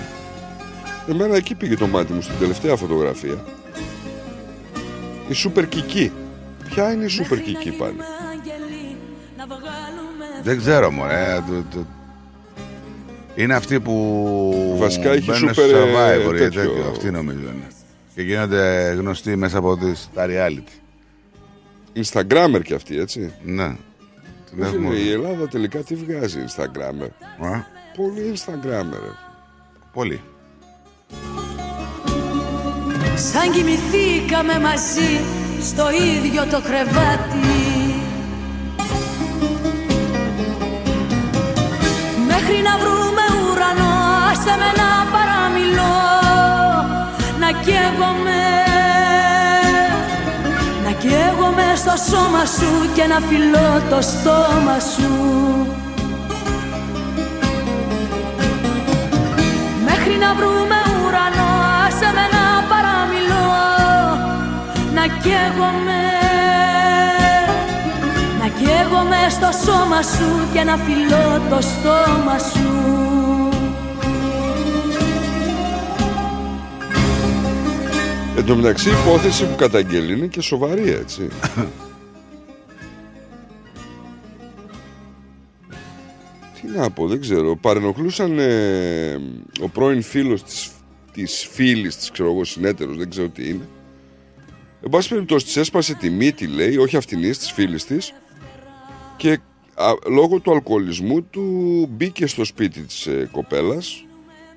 [1.10, 3.44] Εμένα εκεί πήγε το μάτι μου στην τελευταία φωτογραφία.
[5.30, 6.12] Η Σούπερ Κική.
[6.70, 7.96] Ποια είναι η Σούπερ Κική πάλι;
[10.44, 11.44] Δεν ξέρω, μωρέ.
[11.48, 11.86] Το, το...
[13.36, 16.62] Είναι αυτοί που Βασικά έχει μπαίνουν super, στο Survivor ε, ή τέτοιο.
[16.62, 16.88] τέτοιο.
[16.90, 17.68] Αυτοί νομίζω είναι.
[18.16, 20.80] Και γίνονται γνωστοί μέσα από τις, τα reality.
[22.04, 23.34] Instagrammer κι αυτοί, έτσι.
[23.44, 23.76] Ναι.
[24.58, 25.02] Ρε έχουμε φίλε, όλοι.
[25.08, 27.10] η Ελλάδα τελικά τι βγάζει Instagrammer;
[27.46, 27.60] Α,
[27.96, 29.00] Πολύ Instagrammer.
[29.04, 29.12] ρε.
[29.94, 30.22] πολύ.
[33.20, 35.22] Σαν κοιμηθήκαμε μαζί
[35.62, 37.60] στο ίδιο το κρεβάτι.
[42.28, 43.94] Μέχρι να βρούμε ουρανό
[44.32, 46.00] άσε με να παραμιλώ
[47.40, 48.44] Να καίγομαι.
[50.84, 55.12] Να καίγομαι στο σώμα σου και να φιλώ το στόμα σου.
[59.86, 60.89] Μέχρι να βρούμε
[65.24, 66.02] καίγομαι
[68.40, 72.90] Να καίγομαι στο σώμα σου και να φιλώ το στόμα σου
[78.40, 81.28] Εν τω μεταξύ η υπόθεση που καταγγέλει είναι και σοβαρή, έτσι.
[86.62, 87.56] Τι να πω, δεν ξέρω.
[87.56, 89.14] Παρενοχλούσαν ε,
[89.62, 90.70] ο πρώην φίλος της,
[91.12, 93.68] της φίλης της, ξέρω εγώ, συνέτερος, δεν ξέρω τι είναι.
[94.84, 98.14] Εν πάση περιπτώσει, της έσπασε τη μύτη, λέει, όχι αυτήν της φίλης της,
[99.18, 99.40] και
[99.74, 104.06] α, λόγω του αλκοολισμού του μπήκε στο σπίτι της ε, κοπέλας,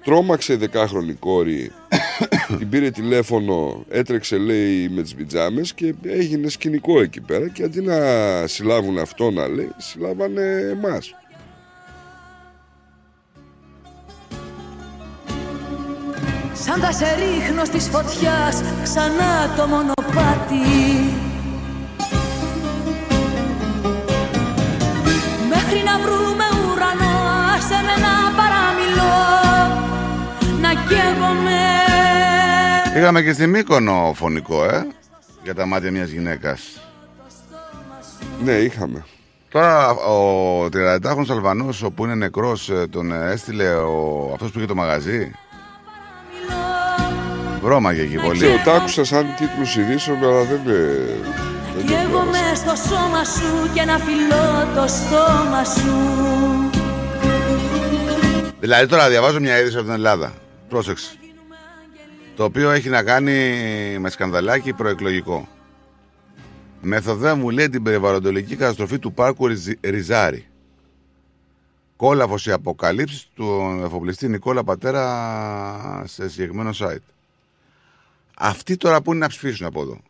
[0.05, 1.73] τρόμαξε η δεκάχρονη κόρη,
[2.59, 7.49] την πήρε τηλέφωνο, έτρεξε λέει με τις πιτζάμες και έγινε σκηνικό εκεί πέρα.
[7.49, 7.97] Και αντί να
[8.47, 11.15] συλλάβουν αυτό να λέει, συλλάβανε εμάς.
[16.55, 20.57] Σαν τα σε ρίχνω στις φωτιάς ξανά το μονοπάτι
[25.49, 27.19] Μέχρι να βρούμε ουρανό
[27.57, 29.17] άσε με να παραμιλώ
[30.61, 31.61] Να καίγομαι
[32.97, 34.87] Είχαμε και στη Μύκονο φωνικό, ε.
[35.43, 36.81] Για τα μάτια μιας γυναίκας.
[38.45, 39.05] Ναι, είχαμε.
[39.49, 44.31] Τώρα ο 38χρονος Αλβανός που είναι νεκρός ε, τον ε, έστειλε ο...
[44.33, 45.33] αυτός που είχε το μαγαζί;
[47.63, 48.39] Βρώμαγε εκεί πολύ.
[48.39, 50.73] Ξέρω, τα άκουσα σαν τίτλους ειδήσεων, αλλά δεν, ε,
[51.75, 56.71] δεν το Καίγομαι στο σώμα σου και να φιλώ το στόμα σου
[58.61, 60.33] Δηλαδή τώρα διαβάζω μια είδηση από την Ελλάδα.
[60.69, 61.11] Πρόσεξε.
[62.37, 63.33] Το οποίο έχει να κάνει
[63.99, 65.49] με σκανδαλάκι προεκλογικό.
[66.81, 70.47] Μεθοδεύουν λέει την περιβαλλοντολογική καταστροφή του πάρκου Ριζ- Ριζάρι.
[71.97, 76.97] Κόλαφος οι αποκαλύψεις του εφοπλιστή Νικόλα Πατέρα σε συγκεκριμένο site.
[78.39, 80.01] Αυτοί τώρα που είναι να ψηφίσουν από εδώ.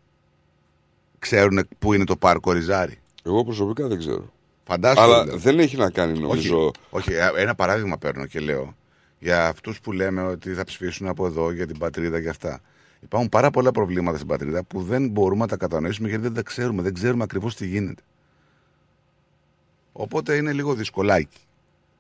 [1.19, 2.99] Ξέρουν πού είναι το πάρκο Ριζάρι.
[3.25, 4.33] Εγώ προσωπικά δεν ξέρω.
[4.65, 5.01] Φαντάζομαι.
[5.01, 5.37] Αλλά λέω.
[5.37, 6.59] δεν έχει να κάνει νομίζω.
[6.59, 8.77] Όχι, όχι, ε, ένα παράδειγμα παίρνω και λέω.
[9.19, 12.61] Για αυτούς που λέμε ότι θα ψηφίσουν από εδώ για την πατρίδα και αυτά.
[13.01, 16.43] Υπάρχουν πάρα πολλά προβλήματα στην πατρίδα που δεν μπορούμε να τα κατανοήσουμε γιατί δεν τα
[16.43, 16.83] ξέρουμε.
[16.83, 18.03] Δεν ξέρουμε ακριβώς τι γίνεται.
[19.93, 21.39] Οπότε είναι λίγο δυσκολάκι.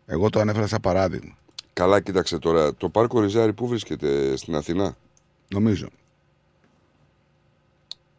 [0.06, 1.36] Εγώ το ανέφερα σαν παράδειγμα.
[1.72, 2.74] Καλά, κοίταξε τώρα.
[2.74, 4.96] Το πάρκο Ριζάρι πού βρίσκεται στην Αθηνά;
[5.48, 5.88] Νομίζω.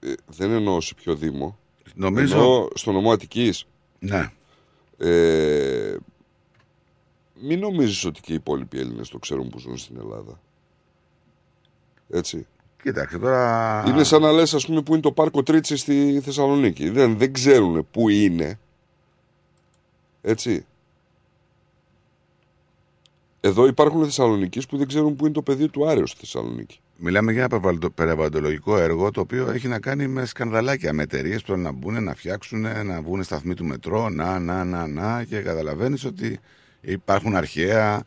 [0.04, 1.58] Ε, δεν εννοώ σε ποιο Δήμο.
[1.96, 3.66] Νομίζω- Εννοώ στο νομό Αττικής.
[4.00, 4.32] Ναι.
[4.98, 5.96] Ε,
[7.42, 10.40] μην νομίζεις ότι και οι υπόλοιποι Έλληνες το ξέρουν που ζουν στην Ελλάδα.
[12.10, 12.48] Έτσι.
[12.82, 13.84] Κοίταξε τώρα.
[13.88, 16.90] Είναι σαν να λες ας πούμε που είναι το πάρκο Τρίτσι στη Θεσσαλονίκη.
[16.90, 18.60] Δεν, δεν ξέρουν πού είναι.
[20.22, 20.66] Έτσι.
[23.40, 26.80] Εδώ υπάρχουν Θεσσαλονίκη που δεν ξέρουν πού είναι το πεδίο του Άρεο στη Θεσσαλονίκη.
[27.06, 30.94] Μιλάμε για ένα περιβαλλοντο- περιβαλλοντολογικό έργο το οποίο έχει να κάνει με σκανδαλάκια.
[30.94, 34.64] Με εταιρείες που θέλουν να μπουν, να φτιάξουν, να βγουν σταθμοί του μετρό, να, να,
[34.64, 35.24] να, να.
[35.24, 36.40] Και καταλαβαίνεις ότι
[36.82, 38.04] υπάρχουν αρχαία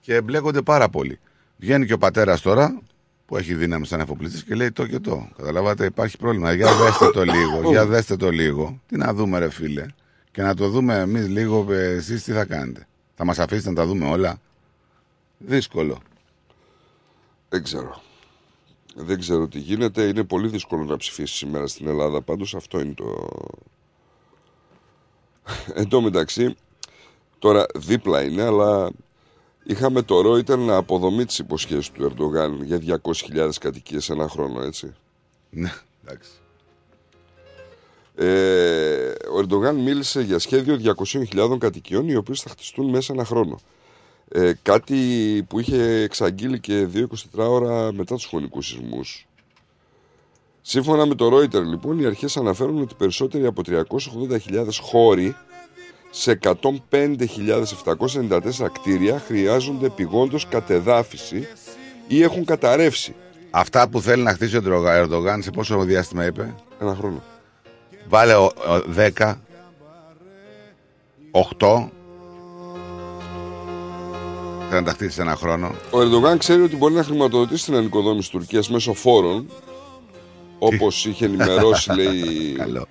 [0.00, 1.18] και εμπλέκονται πάρα πολύ.
[1.56, 2.80] Βγαίνει και ο πατέρας τώρα,
[3.26, 5.28] που έχει δύναμη σαν εφοπλιστής και λέει το και το.
[5.36, 6.52] Καταλάβατε, υπάρχει πρόβλημα.
[6.52, 8.80] Για δέστε το λίγο, για δέστε το λίγο.
[8.88, 9.86] Τι να δούμε, ρε φίλε.
[10.30, 12.86] Και να το δούμε εμείς λίγο, εσείς τι θα κάνετε.
[13.14, 14.38] Θα μας αφήσετε να τα δούμε όλα.
[15.38, 16.02] Δύσκολο.
[17.48, 18.02] Δεν ξέρω.
[18.94, 20.02] Δεν ξέρω τι γίνεται.
[20.02, 22.22] Είναι πολύ δύσκολο να ψηφίσεις σήμερα στην Ελλάδα.
[22.22, 23.28] Πάντως αυτό είναι το.
[25.74, 26.56] Εν τω μεταξύ,
[27.38, 28.90] τώρα δίπλα είναι, αλλά
[29.64, 33.00] είχαμε το ρο ήταν να αποδομεί τι υποσχέσεις του Ερντογάν για
[33.34, 34.94] 200.000 κατοικίες ένα χρόνο, έτσι.
[35.50, 35.72] Ναι,
[36.04, 36.30] εντάξει.
[38.16, 40.94] Ε, ο Ερντογάν μίλησε για σχέδιο
[41.32, 43.60] 200.000 κατοικιών οι οποίες θα χτιστούν μέσα ένα χρόνο.
[44.36, 44.96] Ε, κάτι
[45.48, 49.26] που είχε εξαγγείλει και 2-24 ώρα μετά τους χρονικούς σεισμούς.
[50.60, 55.36] Σύμφωνα με το Reuters λοιπόν, οι αρχές αναφέρουν ότι περισσότεροι από 380.000 χώροι
[56.10, 61.46] σε 105.794 κτίρια χρειάζονται επιγόντως κατεδάφιση
[62.08, 63.14] ή έχουν καταρρεύσει.
[63.50, 67.22] Αυτά που θέλει να χτίσει ο Ντρογα- Ερντογάν σε πόσο διάστημα είπε; Ένα χρόνο.
[68.08, 68.50] Βάλε ο, ο,
[68.96, 69.34] 10,
[71.30, 71.88] 8.
[74.74, 75.74] Θα να τα χτίσει σε ένα χρόνο.
[75.90, 79.50] Ο Ερντογάν ξέρει ότι μπορεί να χρηματοδοτήσει την ανοικοδόμηση της Τουρκίας μέσω φόρων,
[80.58, 82.54] όπως είχε ενημερώσει, λέει.
[82.56, 82.86] Καλό.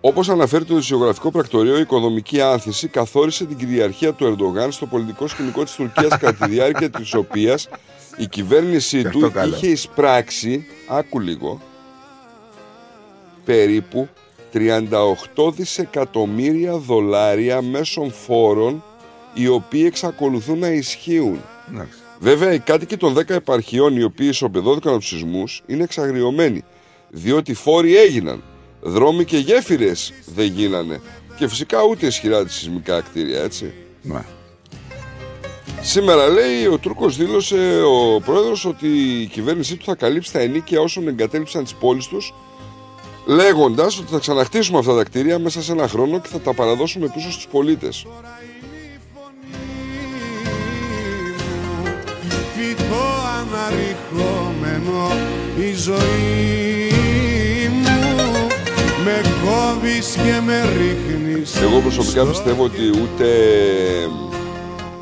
[0.00, 5.26] Όπως αναφέρει το δισιογραφικό πρακτορείο, η οικονομική άνθηση καθόρισε την κυριαρχία του Ερντογάν στο πολιτικό
[5.26, 7.68] σκηνικό της Τουρκίας κατά τη διάρκεια της οποίας
[8.16, 9.54] η κυβέρνησή Και του αυτό καλό.
[9.54, 11.60] είχε εισπράξει, άκου λίγο,
[13.44, 14.08] περίπου
[14.52, 18.82] 38 δισεκατομμύρια δολάρια μέσων φόρων
[19.34, 21.40] οι οποίοι εξακολουθούν να ισχύουν.
[21.70, 21.98] Εντάξει.
[22.18, 26.64] Βέβαια, οι κάτοικοι των 10 επαρχιών οι οποίοι ισοπεδώθηκαν από τους σεισμούς είναι εξαγριωμένοι.
[27.10, 28.42] Διότι φόροι έγιναν.
[28.80, 31.00] Δρόμοι και γέφυρες δεν γίνανε.
[31.36, 33.72] Και φυσικά ούτε ισχυρά τη σεισμικά κτίρια, έτσι.
[34.02, 34.24] Ναι.
[35.80, 38.88] Σήμερα λέει ο Τούρκος δήλωσε ο πρόεδρος ότι
[39.22, 42.34] η κυβέρνησή του θα καλύψει τα ενίκαια όσων εγκατέλειψαν τις πόλεις τους,
[43.26, 47.08] λέγοντας ότι θα ξαναχτίσουμε αυτά τα κτίρια μέσα σε ένα χρόνο και θα τα παραδώσουμε
[47.14, 48.06] πίσω στους πολίτες.
[52.84, 53.04] Φυτό
[53.38, 55.16] αναρριχόμενο
[55.58, 58.46] η ζωή μου
[59.04, 63.28] με κόβεις και με ρίχνεις Εγώ προσωπικά πιστεύω ότι ούτε,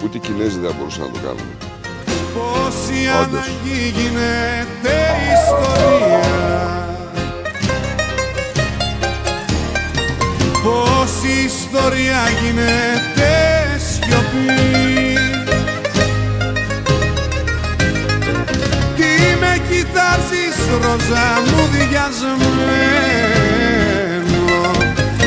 [0.05, 1.47] ούτε οι Κινέζοι δεν θα μπορούσαν να το κάνουν.
[2.35, 3.41] πως η Όντως.
[3.41, 4.97] ανάγκη γίνεται
[5.39, 6.31] ιστορία
[10.65, 13.31] πως η ιστορία γίνεται
[13.79, 14.92] σιωπή
[19.83, 22.43] κοιτάζεις ροζά μου διασμένο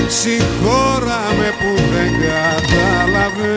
[0.07, 3.53] Συγχώρα με που δεν κατάλαβε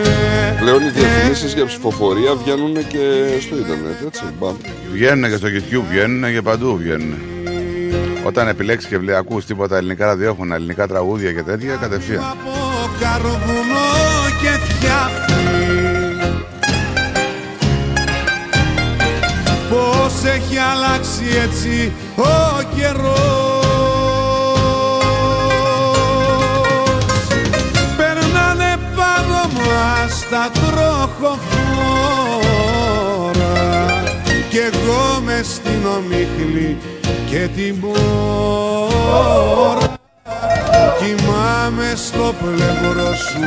[0.60, 4.22] Πλέον οι διαφημίσεις για ψηφοφορία βγαίνουν και στο ίντερνετ, έτσι.
[4.38, 4.56] Μπαμ.
[4.92, 7.14] Βγαίνουν και στο YouTube, βγαίνουν και παντού βγαίνουν.
[8.24, 12.22] Όταν επιλέξεις και βλέπει, ακούς τίποτα ελληνικά ραδιόφωνα, ελληνικά τραγούδια και τέτοια, κατευθείαν.
[12.22, 12.50] από
[13.00, 13.88] καρβουνό
[14.40, 15.97] και φτιάχνει
[19.70, 22.22] Πώς έχει αλλάξει έτσι ο
[22.76, 23.66] καιρός.
[27.96, 31.68] Περνάνε πάνω μας τα τροχοφόρα.
[34.48, 36.76] Κι εγώ μες στην ομίχλη
[37.30, 37.98] και την πόρα
[40.98, 43.40] Κοιμάμαι στο πλευρό σου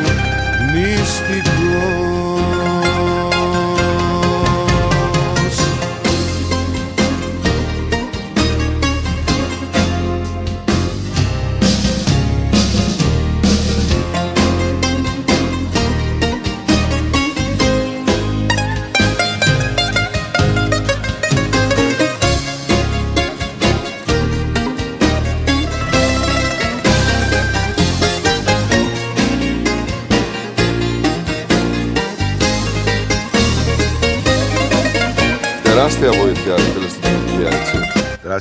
[0.74, 2.71] νηστικός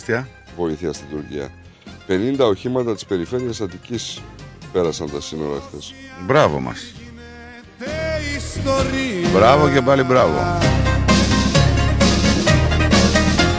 [0.01, 0.29] Τεράστια.
[0.57, 1.49] Βοήθεια στην Τουρκία.
[2.07, 4.21] 50 οχήματα της περιφέρειας Αττικής
[4.73, 5.95] πέρασαν τα σύνορα χθες.
[6.27, 6.95] Μπράβο μας.
[8.37, 10.59] ιστορία Μπράβο και πάλι μπράβο.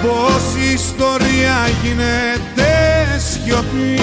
[0.01, 2.69] Πως η ιστορία γίνεται
[3.17, 3.99] σιωπή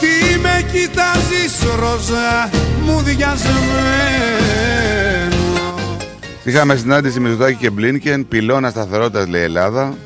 [0.00, 2.50] Τι με κοιτάζεις ροζά
[2.84, 5.11] μου διασμένο
[6.44, 9.96] Είχαμε συνάντηση με Μητσοτάκη και Μπλίνκεν, πυλώνα σταθερότητας λέει η Ελλάδα.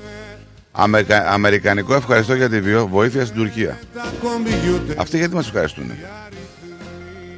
[0.73, 1.29] Αμερικα...
[1.31, 3.79] Αμερικανικό ευχαριστώ για τη βιο- βοήθεια στην Τουρκία.
[3.95, 5.91] τα κομπιούτερ Αυτοί γιατί μας ευχαριστούν.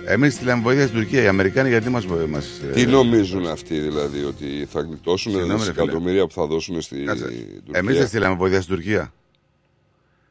[0.06, 1.22] Εμείς στείλαμε βοήθεια στην Τουρκία.
[1.22, 2.06] Οι Αμερικάνοι γιατί μας.
[2.06, 2.46] Μας...
[2.72, 6.96] Τι ε, νομίζουν αυτοί δηλαδή, ότι θα γλιτώσουν Συγγνώμη, ρε δισεκατομμύρια που θα δώσουν στη
[7.04, 7.24] Κάτσε.
[7.24, 9.12] Τουρκία; Εμείς δεν στείλαμε βοήθεια στην Τουρκία.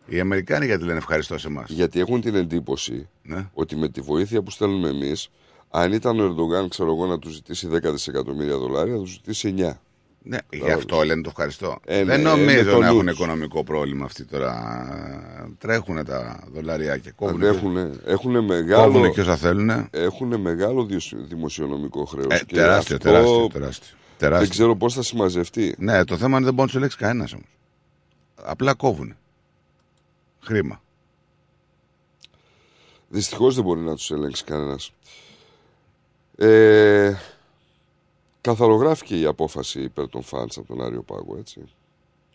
[0.07, 3.45] Οι Αμερικάνοι γιατί λένε ευχαριστώ σε εμάς; Γιατί έχουν την εντύπωση Ναι.
[3.53, 5.30] ότι με τη βοήθεια που στέλνουμε εμείς,
[5.69, 9.53] αν ήταν ο Ερντογάν, ξέρω εγώ, να του ζητήσει 10 δισεκατομμύρια δολάρια, θα του ζητήσει
[9.57, 9.72] 9.
[10.30, 11.77] Ναι, γι' αυτό λένε το ευχαριστώ.
[11.85, 13.11] Ε, δεν ναι, νομίζω είναι το να έχουν νου.
[13.11, 15.56] οικονομικό πρόβλημα αυτοί τώρα.
[15.57, 17.11] Τρέχουν τα δολαριάκια.
[17.11, 19.88] Κόβουν, Έχουν, έχουν μεγάλο, κόβουν και όσα θέλουν.
[19.91, 22.27] έχουν μεγάλο διος- δημοσιονομικό χρέος.
[22.30, 23.88] Ε, τεράστιο, τεράστιο, τεράστιο.
[24.19, 24.49] Δεν τεράστιο.
[24.49, 25.76] ξέρω πώς θα συμμαζευτεί.
[25.77, 27.48] Ναι, το θέμα είναι δεν μπορεί να του ελέγξει κανένας όμως.
[28.35, 29.15] Απλά κόβουν.
[30.39, 30.81] Χρήμα.
[33.10, 34.91] Δυστυχώς δεν μπορεί να τους ελέγξει κανένας.
[36.39, 37.14] Ε,
[38.41, 41.61] καθαρογράφηκε η απόφαση υπέρ των φαντς από τον Άριο Πάγο, έτσι.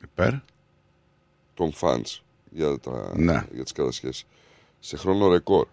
[0.03, 0.33] Υπέρ;
[1.55, 2.23] Των φαντς.
[2.51, 3.47] για, τα, Ναι.
[3.53, 4.25] για τις κατασχέσεις.
[4.81, 5.67] Σε χρόνο ρεκόρ.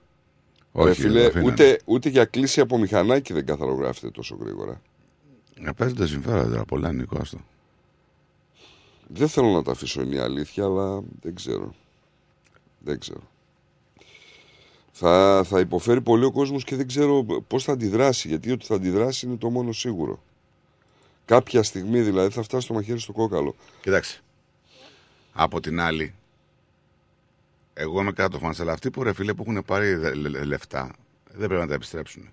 [0.71, 1.51] Όχι, Ρε φίλε, δεν αφήνανε.
[1.51, 4.81] ούτε, ούτε για κλίση από μηχανάκι δεν καθαρογράφεται τόσο γρήγορα.
[5.59, 7.37] Να παίζονται συμφέροντα τώρα, πολλά Νικό αυτό.
[9.07, 11.73] Δεν θέλω να τα αφήσω είναι η αλήθεια, αλλά δεν ξέρω.
[12.79, 13.21] Δεν ξέρω.
[15.01, 18.75] Θα, θα υποφέρει πολύ ο κόσμος και δεν ξέρω πώς θα αντιδράσει, γιατί ότι θα
[18.75, 20.23] αντιδράσει είναι το μόνο σίγουρο.
[21.25, 23.55] Κάποια στιγμή δηλαδή θα φτάσει το μαχαίρι στο κόκαλο.
[23.81, 24.19] Κοιτάξτε.
[25.33, 26.13] Από την άλλη,
[27.73, 30.43] εγώ είμαι κάτω φάνης, αλλά αυτοί που ρε φίλε που έχουν πάρει δε- λε- λε-
[30.43, 30.91] λεφτά
[31.29, 32.29] δεν πρέπει να τα επιστρέψουν.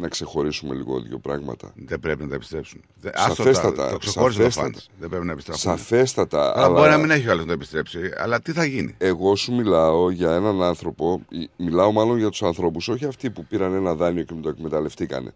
[0.00, 1.72] Να ξεχωρίσουμε λίγο δύο πράγματα.
[1.86, 2.80] Δεν πρέπει να τα επιστρέψουν.
[3.00, 3.90] Δεν- άστο τα- Σαφέστατα.
[3.90, 4.66] Το ξεχώρισε το σαφέστατα.
[4.70, 4.76] φαντ.
[5.00, 5.70] Δεν πρέπει να επιστρέψουν.
[5.70, 6.52] Σαφέστατα.
[6.56, 7.98] Αλλά μπορεί να μην έχει ο άλλος να το επιστρέψει.
[8.18, 12.42] Αλλά τι θα γίνει; Εγώ σου μιλάω για έναν άνθρωπο, ή- μιλάω μάλλον για τους
[12.42, 15.34] ανθρώπους, όχι αυτοί που πήραν ένα δάνειο και με το εκμεταλλευτήκανε.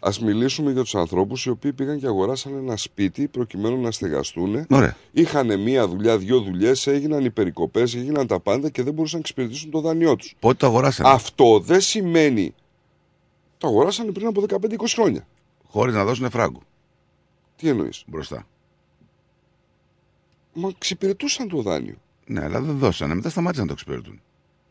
[0.00, 4.66] Α μιλήσουμε για τους ανθρώπους οι οποίοι πήγαν και αγοράσαν ένα σπίτι προκειμένου να στεγαστούν.
[4.70, 4.96] Ωραία.
[5.12, 9.20] Είχαν μία δουλειά, δύο δουλειές, έγιναν οι περικοπές, έγιναν τα πάντα και δεν μπορούσαν να
[9.20, 10.34] εξυπηρετήσουν το δάνειό τους.
[10.38, 12.54] Πότε το αγοράσανε; Αυτό δεν σημαίνει.
[13.58, 15.26] Το αγοράσανε πριν από 15-20 χρόνια.
[15.66, 16.62] Χωρίς να δώσουν φράγκο.
[17.56, 18.46] Τι εννοείς; Μπροστά.
[20.52, 21.94] Μα εξυπηρετούσαν το δάνειο.
[22.26, 23.14] Ναι, αλλά δεν δώσανε.
[23.14, 24.20] Μετά σταμάτησαν να το εξυπηρετούν.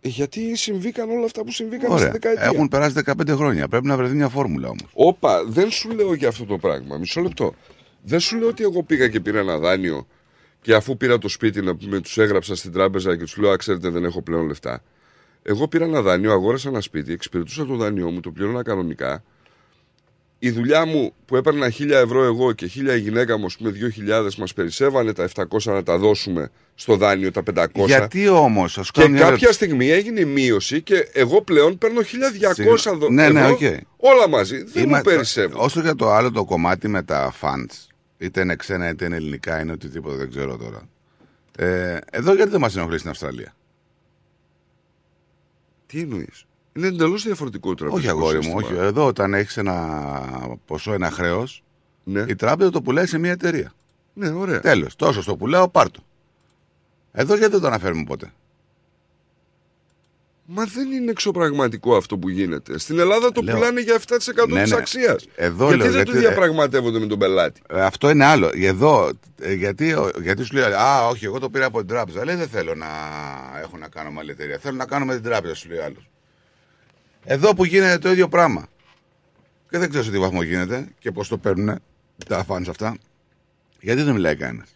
[0.01, 2.11] Ε, γιατί συμβήκαν όλα αυτά που συμβήκαν στη Ωραία.
[2.11, 2.43] δεκαετία.
[2.43, 3.67] Έχουν περάσει 15 χρόνια.
[3.67, 4.89] Πρέπει να βρεθεί μια φόρμουλα όμως.
[4.93, 6.97] Όπα, δεν σου λέω για αυτό το πράγμα.
[6.97, 7.53] Μισό λεπτό.
[8.01, 10.07] Δεν σου λέω ότι εγώ πήγα και πήρα ένα δάνειο
[10.61, 13.55] και αφού πήρα το σπίτι να πούμε, τους έγραψα στην τράπεζα και τους λέω: Α,
[13.55, 14.83] ξέρετε, δεν έχω πλέον λεφτά.
[15.49, 19.23] Εγώ πήρα ένα δάνειο, αγόρασα ένα σπίτι, εξυπηρετούσα το δάνειό μου, το πλήρωνα κανονικά.
[20.39, 23.71] Η δουλειά μου που έπαιρνα 1000 ευρώ εγώ και 1000 η γυναίκα μου, ας πούμε
[23.71, 27.67] 2000, μας περισσεύανε τα 700 να τα δώσουμε στο δάνειο τα 500.
[27.85, 33.29] Γιατί όμως, ας Και κάποια στιγμή έγινε μείωση και εγώ πλέον παίρνω 1200 δο- Ναι,
[33.29, 33.59] ναι, ευρώ οκ.
[33.97, 34.63] όλα μαζί.
[34.63, 35.59] Δεν Είμα- μου περισσεύουν.
[35.59, 37.87] Όσο για το άλλο το κομμάτι με τα funds,
[38.17, 40.81] είτε είναι ξένα είτε είναι ελληνικά, είναι οτιδήποτε, δεν ξέρω τώρα.
[41.57, 43.53] Ε, εδώ γιατί δεν μας ενοχλείς στην Αυστραλία;
[45.87, 48.79] Τι εννοείς; Είναι εντελώς διαφορετικό το Όχι, τραπεζικό αγόρι μου, σύστημα.
[48.79, 48.87] όχι.
[48.87, 51.63] Εδώ όταν έχεις ένα ποσό, ένα χρέος,
[52.03, 52.25] Ναι.
[52.27, 53.71] η τράπεζα το πουλάει σε μια εταιρεία.
[54.13, 54.59] Ναι, ωραία.
[54.59, 54.95] Τέλος.
[54.95, 55.99] Τόσο στο πουλάω, πάρτο.
[57.11, 58.33] Εδώ γιατί δεν το αναφέρουμε ποτέ;
[60.49, 62.77] Μα δεν είναι εξωπραγματικό αυτό που γίνεται.
[62.77, 64.77] Στην Ελλάδα το Λέω- πουλάνε για 7% Ναι, της ναι.
[64.77, 65.27] αξίας.
[65.35, 68.51] Εδώ γιατί λέω, δεν το γιατί- διαπραγματεύονται με τον πελάτη; Ε, αυτό είναι άλλο.
[68.53, 69.11] Εδώ,
[69.41, 72.25] ε, γιατί, γιατί σου λέει, Α, όχι, εγώ το πήρα από την τράπεζα.
[72.25, 72.87] Λέει, δεν θέλω να
[73.61, 74.57] έχω να κάνω με άλλη εταιρεία.
[74.57, 76.09] Θέλω να κάνω με την τράπεζα, σου λέει άλλος.
[77.23, 78.67] Εδώ που γίνεται το ίδιο πράγμα.
[79.69, 81.79] Και δεν ξέρω σε τι βαθμό γίνεται και πώς το παίρνουν
[82.27, 82.97] τα φάνη αυτά.
[83.81, 84.69] Γιατί δεν μιλάει κανένας;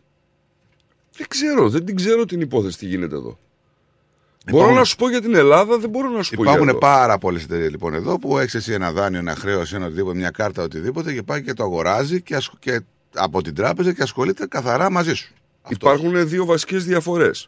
[1.17, 3.39] Δεν ξέρω, δεν την ξέρω την υπόθεση τι γίνεται εδώ.
[4.47, 6.69] Υπάρχουν- Μπορώ να σου πω για την Ελλάδα, δεν μπορώ να σου πω για Υπάρχουν
[6.69, 6.77] εδώ.
[6.77, 10.29] πάρα πολλές εταιρείες λοιπόν εδώ που έχεις εσύ ένα δάνειο, ένα χρέος, ένα οτιδήποτε, μια
[10.29, 12.81] κάρτα, οτιδήποτε και πάει και το αγοράζει και, ασχ- και
[13.15, 15.33] από την τράπεζα και ασχολείται καθαρά μαζί σου.
[15.67, 17.47] Υπάρχουν δύο βασικές διαφορές.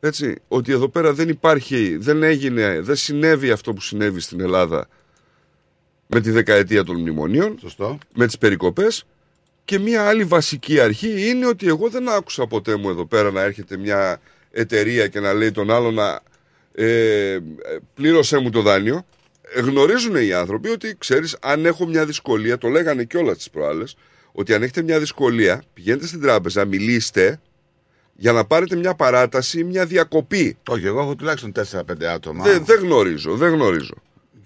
[0.00, 4.88] Έτσι, ότι εδώ πέρα δεν υπάρχει, δεν έγινε, δεν συνέβη αυτό που συνέβη στην Ελλάδα
[6.06, 7.98] με τη δεκαετία των μνημονίων, Σωστό.
[8.14, 9.04] με τις περικοπές
[9.66, 13.42] και μία άλλη βασική αρχή είναι ότι εγώ δεν άκουσα ποτέ μου εδώ πέρα να
[13.42, 14.20] έρχεται μια
[14.50, 16.20] εταιρεία και να λέει τον άλλο να
[16.74, 17.38] ε,
[17.94, 19.06] πλήρωσέ μου το δάνειο.
[19.54, 23.96] Ε, Γνωρίζουν οι άνθρωποι ότι ξέρεις αν έχω μια δυσκολία, το λέγανε κιόλα τις προάλλες,
[24.32, 27.40] ότι αν έχετε μια δυσκολία πηγαίνετε στην τράπεζα, μιλήστε
[28.16, 30.56] για να πάρετε μια παράταση ή μια διακοπή.
[30.68, 32.44] Όχι, εγώ έχω τουλάχιστον 4-5 άτομα.
[32.44, 33.94] Δεν, δεν γνωρίζω, δεν γνωρίζω.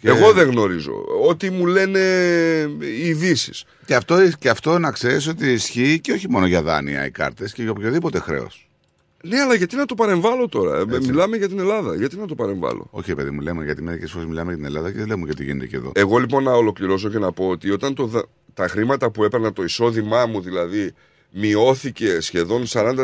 [0.00, 1.04] Και- Εγώ δεν γνωρίζω.
[1.28, 2.00] Ό,τι μου λένε
[2.80, 3.64] οι ειδήσεις.
[3.86, 7.52] Και αυτό, και αυτό να ξέρεις ότι ισχύει και όχι μόνο για δάνεια οι κάρτες
[7.52, 8.64] και για οποιοδήποτε χρέος.
[9.24, 11.94] Ναι, αλλά γιατί να το παρεμβάλλω τώρα; Ε, Μιλάμε για την Ελλάδα.
[11.96, 14.90] Γιατί να το παρεμβάλλω; Όχι, παιδί μου, λέμε γιατί μερικές φορές μιλάμε για την Ελλάδα
[14.90, 15.92] και δεν λέμε γιατί γίνεται και εδώ.
[15.94, 18.24] Εγώ λοιπόν να ολοκληρώσω και να πω ότι όταν το, δα-
[18.54, 20.92] τα χρήματα που έπαιρνα, το εισόδημά μου δηλαδή,
[21.30, 22.96] μειώθηκε σχεδόν 40%,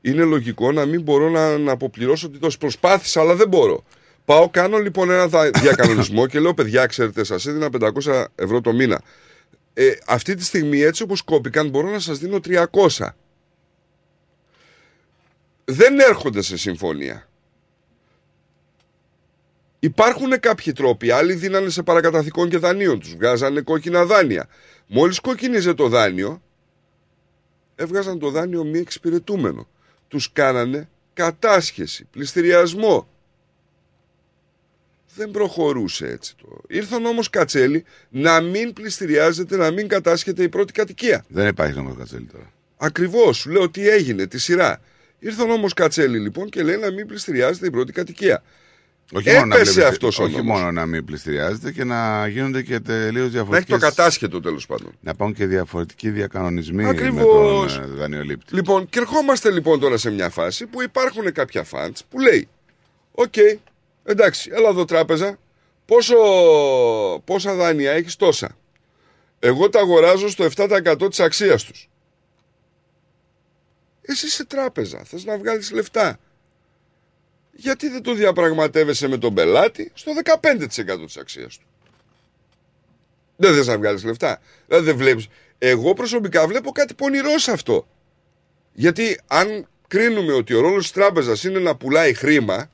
[0.00, 2.58] είναι λογικό να μην μπορώ να, να αποπληρώσω τη δόση.
[2.58, 3.84] Προσπάθησα, αλλά δεν μπορώ.
[4.24, 7.68] Πάω, κάνω λοιπόν ένα δα- διακανονισμό και λέω: Παιδιά, ξέρετε, σας έδινα
[8.04, 9.02] 500 ευρώ το μήνα.
[9.74, 13.08] Ε, αυτή τη στιγμή, έτσι όπως κόπηκαν, μπορώ να σας δίνω 300.
[15.64, 17.28] Δεν έρχονται σε συμφωνία.
[19.78, 21.10] Υπάρχουν κάποιοι τρόποι.
[21.10, 23.00] Άλλοι δίνανε σε παρακαταθήκων και δανείων.
[23.00, 24.48] Τους βγάζανε κόκκινα δάνεια.
[24.86, 26.42] Μόλις κόκκινιζε το δάνειο,
[27.74, 29.68] έβγαζαν το δάνειο μη εξυπηρετούμενο.
[30.08, 33.08] Τους κάνανε κατάσχεση, πληστηριασμό.
[35.16, 36.60] Δεν προχωρούσε έτσι το.
[36.68, 41.24] Ήρθαν όμως κατσέλη να μην πληστηριάζεται, να μην κατάσχεται η πρώτη κατοικία.
[41.28, 42.52] Δεν υπάρχει νόμος κατσέλη τώρα.
[42.76, 44.80] Ακριβώς, σου λέω τι έγινε, τη σειρά.
[45.18, 48.42] Ήρθαν όμως Κατσέλη λοιπόν και λέει να μην πλειστηριάζεται η πρώτη κατοικία.
[49.12, 50.56] Όχι μόνο, να μην Έπεσε πλειστη- αυτός ο όχι νόμος.
[50.58, 53.72] μόνο να μην πλειστηριάζεται και να γίνονται και τελείως Να έχει διαφορετικέ.
[53.72, 54.92] το κατάσχετο τέλος πάντων.
[55.00, 57.76] Να υπάρχουν και διαφορετικοί διακανονισμοί Ακριβώς.
[57.76, 58.54] με τον ε, δανειολήπτη.
[58.54, 62.48] Λοιπόν, και ερχόμαστε λοιπόν τώρα σε μια φάση που υπάρχουν κάποια fund που λέει:
[63.12, 63.34] Οκ,
[64.04, 65.38] εντάξει, έλα εδώ τράπεζα.
[65.86, 66.16] Πόσο,
[67.24, 68.56] πόσα δάνεια έχεις τόσα.
[69.38, 71.88] Εγώ τα αγοράζω στο 7% της αξίας τους.
[74.02, 76.18] Εσύ είσαι τράπεζα, θες να βγάλεις λεφτά.
[77.52, 81.66] Γιατί δεν το διαπραγματεύεσαι με τον πελάτη στο 15% της αξίας του;
[83.36, 84.40] Δεν θες να βγάλεις λεφτά.
[84.66, 85.26] Δηλαδή δεν βλέπεις.
[85.58, 87.86] Εγώ προσωπικά βλέπω κάτι πονηρό σε αυτό.
[88.72, 92.70] Γιατί αν κρίνουμε ότι ο ρόλος της τράπεζας είναι να πουλάει χρήμα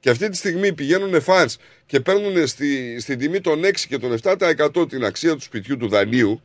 [0.00, 4.18] και αυτή τη στιγμή πηγαίνουν φαντς και παίρνουν στη, στην τιμή των 6 και των
[4.22, 6.42] 7% την αξία του σπιτιού του δανείου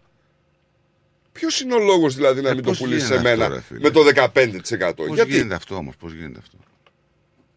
[1.34, 3.62] Ποιος είναι ο λόγος δηλαδή να μην το πώς πουλήσεις σε γίνεται αυτό, μένα ρε
[3.62, 4.02] φίλε; με το
[4.90, 4.94] 15%.
[4.96, 6.58] Πώς Γιατί; γίνεται αυτό όμως, πώς γίνεται αυτό;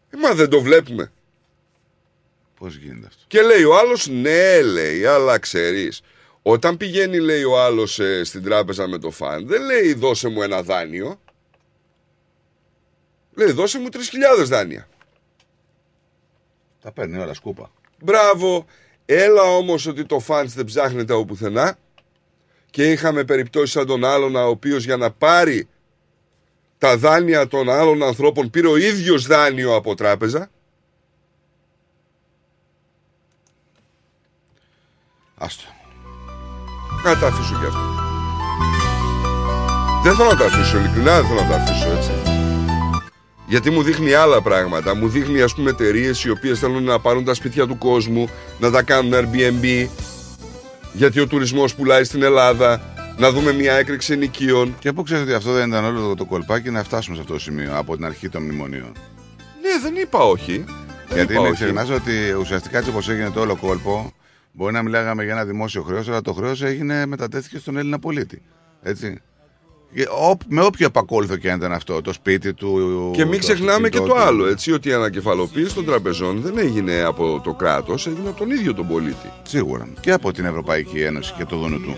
[0.09, 1.11] Ε, μα δεν το βλέπουμε.
[2.59, 6.01] Πώς γίνεται αυτό; Και λέει ο άλλος, ναι, λέει, αλλά ξέρεις.
[6.41, 10.63] Όταν πηγαίνει, λέει ο άλλος στην τράπεζα με το φαν, δεν λέει δώσε μου ένα
[10.63, 11.21] δάνειο.
[13.33, 14.87] Λέει δώσε μου 3.000 δάνεια.
[16.87, 17.71] Τα παίρνει όλα σκούπα.
[18.03, 18.65] Μπράβο.
[19.05, 21.77] Έλα όμως ότι το φαντς δεν ψάχνεται από πουθενά
[22.69, 25.67] και είχαμε περιπτώσεις σαν τον άλλον ο οποίος για να πάρει
[26.77, 30.49] τα δάνεια των άλλων ανθρώπων πήρε ο ίδιος δάνειο από τράπεζα.
[35.37, 35.63] Άστο.
[37.03, 37.79] Να τα αφήσω κι αυτό.
[40.03, 42.26] Δεν θέλω να τα αφήσω, ειλικρινά δεν θέλω να τα αφήσω έτσι.
[43.47, 44.95] Γιατί μου δείχνει άλλα πράγματα.
[44.95, 48.29] Μου δείχνει, ας πούμε, εταιρείες οι οποίες θέλουν να πάρουν τα σπίτια του κόσμου,
[48.59, 49.87] να τα κάνουν Airbnb.
[50.93, 52.81] Γιατί ο τουρισμός πουλάει στην Ελλάδα.
[53.17, 54.75] Να δούμε μια έκρηξη ενοικίων.
[54.79, 57.33] Και πού ξέρει ότι αυτό δεν ήταν όλο το, το κολπάκι να φτάσουμε σε αυτό
[57.33, 58.91] το σημείο από την αρχή των μνημονίων.
[59.61, 60.63] Ναι, δεν είπα όχι.
[61.07, 61.63] Δεν Γιατί είπα μην όχι.
[61.63, 64.13] ξεχνάς ότι ουσιαστικά έτσι όπως έγινε το όλο κόλπο,
[64.51, 68.41] μπορεί να μιλάγαμε για ένα δημόσιο χρέος, αλλά το χρέος έγινε μετατέθηκε στον Έλληνα πολίτη.
[68.81, 69.21] Έτσι.
[69.95, 73.11] Και ό- με όποιο επακόλουθο και αν ήταν αυτό, το σπίτι του.
[73.15, 74.19] Και μην το ξεχνάμε και αυτοκίνητό το του.
[74.27, 78.51] άλλο, έτσι, ότι η ανακεφαλοποίηση των τραπεζών δεν έγινε από το κράτος, έγινε από τον
[78.51, 79.31] ίδιο τον πολίτη.
[79.43, 79.87] Σίγουρα.
[79.99, 81.97] Και από την Ευρωπαϊκή Ένωση και το δούνο του.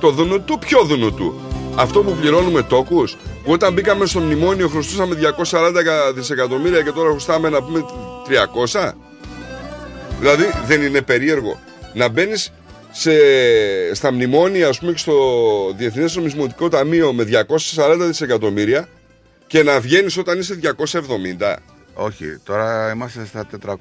[0.00, 1.34] Το δουνουτού, ποιο δουνουτού;
[1.74, 7.48] Αυτό που πληρώνουμε τόκους, που όταν μπήκαμε στο μνημόνιο χρωστούσαμε 240 δισεκατομμύρια και τώρα χρωστάμε
[7.48, 7.84] να πούμε
[8.26, 8.94] 300.
[10.20, 11.58] Δηλαδή δεν είναι περίεργο
[11.94, 12.52] να μπαίνεις
[13.92, 15.14] στα μνημόνια, ας πούμε, και στο
[15.76, 18.88] Διεθνές Νομισματικό Ταμείο με 240 δισεκατομμύρια
[19.46, 21.56] και να βγαίνεις όταν είσαι 270.
[21.94, 23.76] Όχι, τώρα είμαστε στα 400.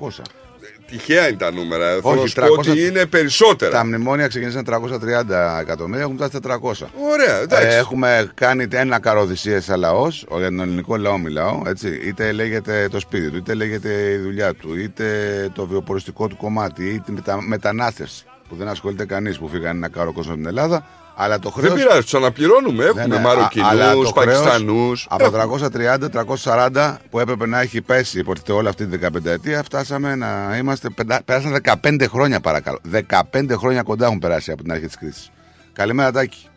[0.88, 1.88] Τυχαία είναι τα νούμερα.
[1.88, 3.72] Θέλω να Όχι, σου πω ότι 300 είναι περισσότερα.
[3.72, 6.88] Τα μνημόνια ξεκίνησαν 330 εκατομμύρια, έχουν φτάσει 400.
[7.12, 7.68] Ωραία, εντάξει.
[7.68, 12.02] Ε, έχουμε κάνει ένα καροδησίε σαν λαός, για τον ελληνικό λαό μιλάω, έτσι.
[12.04, 15.06] Είτε λέγεται το σπίτι του, είτε λέγεται η δουλειά του, είτε
[15.54, 17.42] το βιοποριστικό του κομμάτι, είτε η μετα...
[17.42, 20.86] μετανάστευση που δεν ασχολείται κανείς που φύγανε ένα κάρο κόσμο από την Ελλάδα.
[21.20, 21.70] Αλλά το χρέο.
[21.74, 22.84] Δεν πειράζει, τους αναπληρώνουμε.
[22.84, 25.08] Έχουμε Ναι, ναι, Μαροκινού, α- αλλά το χρέος Πακιστανούς.
[25.10, 30.58] Από 330-340 που έπρεπε να έχει πέσει υποτίθεται όλη αυτή τη 15 ετία, φτάσαμε να
[30.58, 30.90] είμαστε.
[30.90, 32.80] πεντα- Πέρασαν 15 χρόνια παρακαλώ.
[32.84, 35.32] 15 χρόνια κοντά έχουν περάσει από την αρχή της κρίσης.
[35.74, 36.48] Καλημέρα, Τάκη.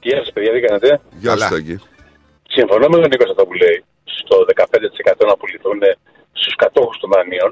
[0.00, 1.76] Γεια σας, παιδιά, τι κάνετε; Γεια σας, Τάκη.
[2.56, 5.78] Συμφωνώ με τον Νίκος σε αυτό που λέει, στο 15% να πουληθούν
[6.40, 7.50] στους κατόχους των δανείων,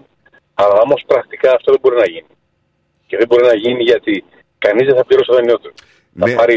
[0.61, 2.31] αλλά όμως πρακτικά αυτό δεν μπορεί να γίνει.
[3.09, 4.15] Και δεν μπορεί να γίνει γιατί
[4.65, 5.71] κανείς δεν θα πληρώσει το δάνειό του.
[6.13, 6.31] Ναι.
[6.31, 6.55] Θα πάρει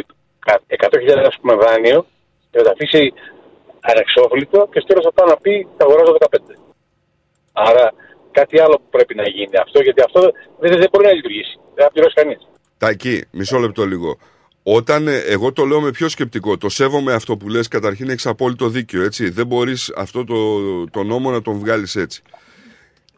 [0.48, 2.00] κα- 100.000 ας πούμε δάνειο
[2.50, 3.04] και θα τα αφήσει
[3.92, 6.56] ανεξόφλητο και στο τέλος θα πάει να πει θα αγοράζω 15.
[7.54, 7.86] Άρα
[8.32, 10.20] κάτι άλλο που πρέπει να γίνει αυτό, γιατί αυτό
[10.60, 11.60] δεν, δεν μπορεί να λειτουργήσει.
[11.76, 12.38] Δεν θα πληρώσει κανείς.
[12.78, 14.18] Τάκη, μισό λεπτό λίγο.
[14.64, 18.26] Όταν ε, εγώ το λέω με πιο σκεπτικό, το σέβομαι αυτό που λες, καταρχήν έχεις
[18.26, 19.30] απόλυτο δίκιο, έτσι.
[19.30, 20.36] Δεν μπορείς αυτό το,
[20.90, 22.22] το νόμο να τον βγάλεις έτσι.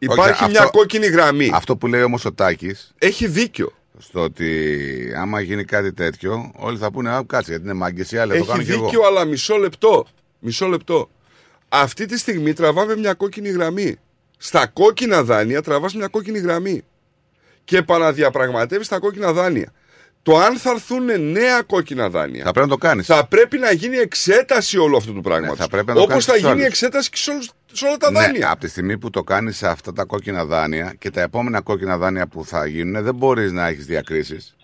[0.04, 1.50] Υπάρχει Όχι, μια αυτό- κόκκινη γραμμή.
[1.54, 2.76] Αυτό που λέει όμω ο Τάκη.
[2.98, 3.72] Έχει δίκιο.
[3.98, 4.48] Στο ότι
[5.18, 8.30] άμα γίνει κάτι τέτοιο, όλοι θα πούνε Α, κάτσε γιατί είναι μάγκες ή άλλοι.
[8.30, 8.84] Το Έχει κάνω κι εγώ.
[8.84, 10.06] δίκιο, αλλά μισό λεπτό.
[10.38, 11.10] Μισό λεπτό.
[11.68, 13.96] Αυτή τη στιγμή τραβάμε μια κόκκινη γραμμή.
[14.38, 16.82] Στα κόκκινα δάνεια τραβάς μια κόκκινη γραμμή.
[17.64, 19.72] Και επαναδιαπραγματεύεις τα κόκκινα δάνεια.
[20.22, 22.44] Το αν θα έρθουν νέα κόκκινα δάνεια.
[22.44, 23.06] Θα πρέπει να το κάνεις.
[23.06, 25.58] Θα πρέπει να γίνει εξέταση όλου αυτού του πράγματος.
[25.58, 26.66] θα πρέπει να το Όπως κάνεις θα στους γίνει άλλους.
[26.66, 28.50] εξέταση και σε, όλους- σε όλα τα Ναι, δάνεια.
[28.50, 31.98] από τη στιγμή που το κάνεις σε αυτά τα κόκκινα δάνεια και τα επόμενα κόκκινα
[31.98, 34.56] δάνεια που θα γίνουν, δεν μπορείς να έχεις διακρίσεις.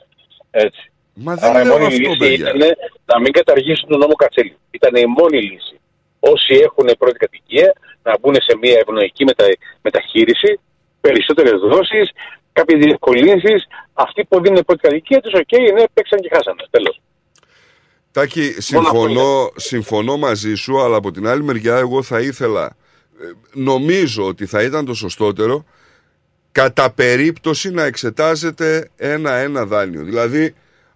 [0.51, 0.93] Έτσι.
[1.15, 2.59] Μα Άρα η μόνη λύση ήταν
[3.05, 4.57] να μην καταργήσουν τον νόμο Κατσέλη.
[4.71, 5.81] Ήταν η μόνη λύση.
[6.21, 7.73] Όσοι έχουν πρώτη κατοικία
[8.03, 9.45] να μπουν σε μια ευνοϊκή μετα...
[9.83, 10.61] μεταχείριση,
[11.01, 12.11] περισσότερες δόσεις,
[12.53, 13.67] κάποιες διευκολύνσεις.
[13.93, 16.63] Αυτοί που δίνουν πρώτη κατοικία τους, οκ, ναι, παίξαν και χάσανε.
[16.71, 17.01] Τέλος.
[18.13, 22.77] Τάκη, συμφωνώ, συμφωνώ μαζί σου, αλλά από την άλλη μεριά εγώ θα ήθελα
[23.53, 25.65] νομίζω ότι θα ήταν το σωστότερο
[26.53, 30.05] κατά περίπτωση να εξετάζεται ένα-ένα δάνειο.
[30.05, 30.55] Δηλαδή,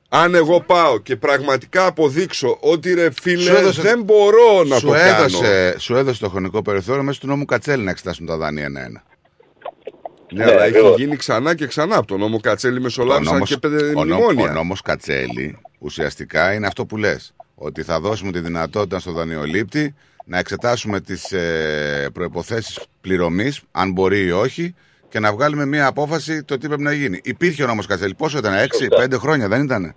[0.09, 4.87] αν εγώ πάω και πραγματικά αποδείξω ότι ρε φίλε Σου έδωσε- δεν μπορώ να σου
[4.87, 5.79] το έδωσε, κάνω.
[5.79, 9.03] Σου έδωσε το χρονικό περιθώριο μέσα του νόμου Κατσέλη να εξετάσουν τα δάνεια ένα-ένα.
[10.33, 10.99] Ναι, Ναι, αλλά έχει ακριβώς.
[10.99, 14.05] γίνει ξανά και ξανά από τον νόμο Κατσέλη Ο μεσολάβησαν νόμος, και πέντε ο, νό-
[14.05, 14.51] μνημόνια.
[14.51, 17.35] ο νόμος Κατσέλη ουσιαστικά είναι αυτό που λες.
[17.55, 19.95] Ότι θα δώσουμε τη δυνατότητα στο δανειολήπτη
[20.25, 24.75] να εξετάσουμε τις ε, προϋποθέσεις πληρωμής, αν μπορεί ή όχι,
[25.09, 27.21] και να βγάλουμε μια απόφαση το τι πρέπει να γίνει.
[27.25, 28.15] Υπήρχε ο νόμος Κατσέλη.
[28.15, 28.53] Πόσο ήταν,
[29.01, 29.95] 6-5 χρόνια δεν ήταν.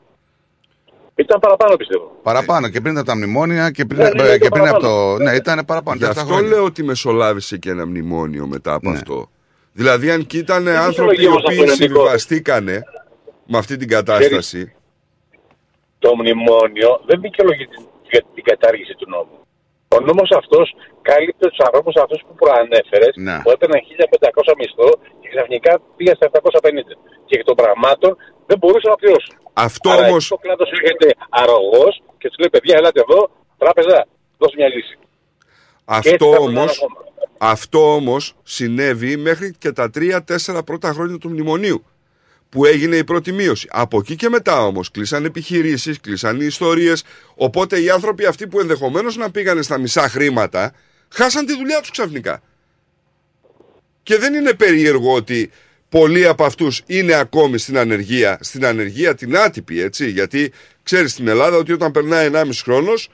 [1.15, 2.19] Ήταν παραπάνω πιστεύω.
[2.23, 4.79] Παραπάνω και πριν από τα μνημόνια και πριν, Ναι, ναι, ε, ήταν και πριν από
[4.79, 5.15] παραπάνω.
[5.17, 5.23] το.
[5.23, 5.97] Ναι, ήταν παραπάνω.
[5.97, 6.49] Γι' τέσσερα αυτό χρόνια.
[6.55, 8.95] λέω ότι μεσολάβησε και ένα μνημόνιο μετά από Ναι.
[8.97, 9.29] αυτό.
[9.73, 11.93] Δηλαδή, αν κι ήταν Δεν άνθρωποι οι ξέρω όμως οποίοι αυτό είναι δικό.
[11.93, 12.81] συμβιβαστήκανε
[13.45, 14.73] με αυτή την κατάσταση.
[15.99, 19.46] Το μνημόνιο δεν δικαιολογεί την, για την κατάργηση του νόμου.
[19.95, 20.65] Ο νόμος αυτός
[21.09, 23.37] κάλυπτε τους ανθρώπους αυτούς που προανέφερες, Ναι.
[23.43, 24.89] που έπαιρναν 1500 μισθό
[25.21, 26.93] και ξαφνικά πήγαν στα 750.
[27.27, 28.11] Και εκ των πραγμάτων
[28.49, 29.33] δεν μπορούσαν να πληρώσουν.
[29.67, 31.07] Αυτό Άρα όμως- εκεί Ο κλάδος έρχεται
[31.41, 33.19] αρρωγός και τους λέει: Παιδιά, ελάτε εδώ,
[33.61, 33.97] τράπεζα,
[34.41, 34.95] δώσε μια λύση.
[34.97, 36.99] Και έτσι Αυτό θα τον όμως, ακόμα.
[37.53, 41.79] αυτό όμως συνέβη μέχρι και τα τρία-τέσσερα πρώτα χρόνια του μνημονίου
[42.49, 43.67] που έγινε η πρώτη μείωση.
[43.71, 47.03] Από εκεί και μετά όμως κλείσαν επιχειρήσεις, κλείσαν οι ιστορίες,
[47.35, 50.73] οπότε οι άνθρωποι αυτοί που ενδεχομένως να πήγανε στα μισά χρήματα
[51.09, 52.41] χάσαν τη δουλειά τους ξαφνικά.
[54.03, 55.51] Και δεν είναι περίεργο ότι
[55.89, 60.51] πολλοί από αυτούς είναι ακόμη στην ανεργία, στην ανεργία την άτυπη, έτσι, γιατί
[60.83, 63.09] ξέρεις στην Ελλάδα ότι όταν περνάει 1,5 χρόνος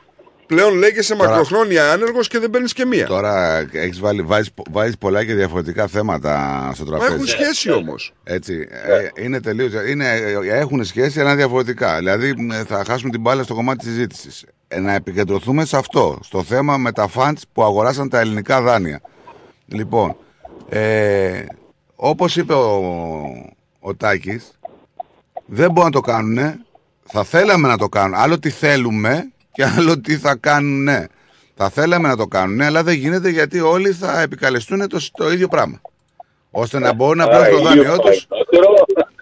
[0.45, 3.05] πλέον λέγεσαι Τώρα- μακροχρόνια άνεργος και δεν παίρνεις και μία.
[3.05, 7.13] Τώρα έχεις βάλει, βάζεις, βάζεις πολλά και διαφορετικά θέματα στο Μα τραπέζι.
[7.13, 8.13] έχουν σχέση όμως.
[8.23, 8.67] Έτσι.
[9.15, 11.97] Ε, είναι τελείως, είναι, ε, έχουν σχέση αλλά είναι διαφορετικά.
[11.97, 14.45] Δηλαδή ε, θα χάσουμε την μπάλα στο κομμάτι της συζήτησης.
[14.81, 19.01] να επικεντρωθούμε σε αυτό, στο θέμα με τα funds που αγοράσαν τα ελληνικά δάνεια.
[19.65, 20.15] Λοιπόν,
[20.69, 21.43] ε,
[21.95, 22.81] όπως είπε ο,
[23.79, 24.51] ο Τάκης,
[25.45, 26.65] δεν μπορούν να το κάνουν.
[27.03, 28.13] Θα θέλαμε να το κάνουν.
[28.15, 30.87] Άλλο τι θέλουμε και άλλο τι θα κάνουν.
[31.55, 35.47] Θα θέλαμε να το κάνουν, αλλά δεν γίνεται γιατί όλοι θα επικαλεστούν το, το ίδιο
[35.47, 35.81] πράγμα.
[36.51, 38.27] Ώστε να μπορούν να πληρώσουν το δάνειό τους.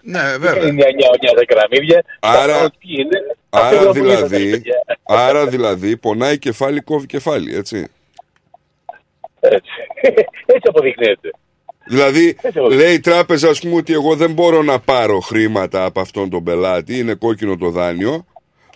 [0.02, 0.62] Ναι, βέβαια.
[0.62, 0.86] Είναι μια
[1.20, 2.04] νιά δεκαραμίδια.
[2.20, 3.18] Άρα- Τι είναι.
[3.50, 4.74] Άρα Αυτό που λέτε, δηλαδή, παιδιά.
[5.04, 7.86] άρα δηλαδή πονάει κεφάλι, κόβει κεφάλι, έτσι.
[9.40, 9.70] Έτσι.
[10.54, 11.30] Έτσι αποδεικνύεται.
[11.86, 15.84] Δηλαδή, Έτσι εγώ- λέει η τράπεζα, ας πούμε, ότι εγώ δεν μπορώ να πάρω χρήματα
[15.84, 18.26] από αυτόν τον πελάτη, είναι κόκκινο το δάνειο.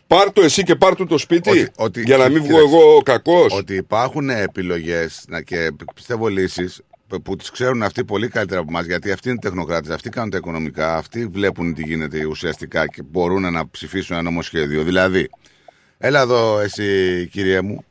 [0.07, 1.71] Πάρ το εσύ και πάρ του το σπίτι.
[2.05, 3.53] για να μην βγω κοίταξε, εγώ κακός.
[3.53, 6.83] Ότι υπάρχουν επιλογές και πιστεύω λύσεις
[7.23, 10.37] που τις ξέρουν αυτοί πολύ καλύτερα από εμάς, γιατί αυτοί είναι τεχνοκράτες, αυτοί κάνουν τα
[10.37, 14.83] οικονομικά, αυτοί βλέπουν τι γίνεται ουσιαστικά και μπορούν να ψηφίσουν ένα νομοσχέδιο.
[14.83, 15.29] Δηλαδή,
[15.99, 17.85] έλα εδώ εσύ κύριε μου,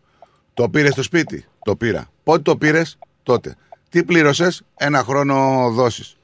[0.53, 1.45] το πήρες στο σπίτι.
[1.63, 2.09] Το πήρα.
[2.23, 3.55] Πότε το πήρες, τότε.
[3.89, 6.17] Τι πλήρωσες, ένα χρόνο δόσεις.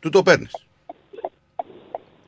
[0.00, 0.61] Του το παίρνεις.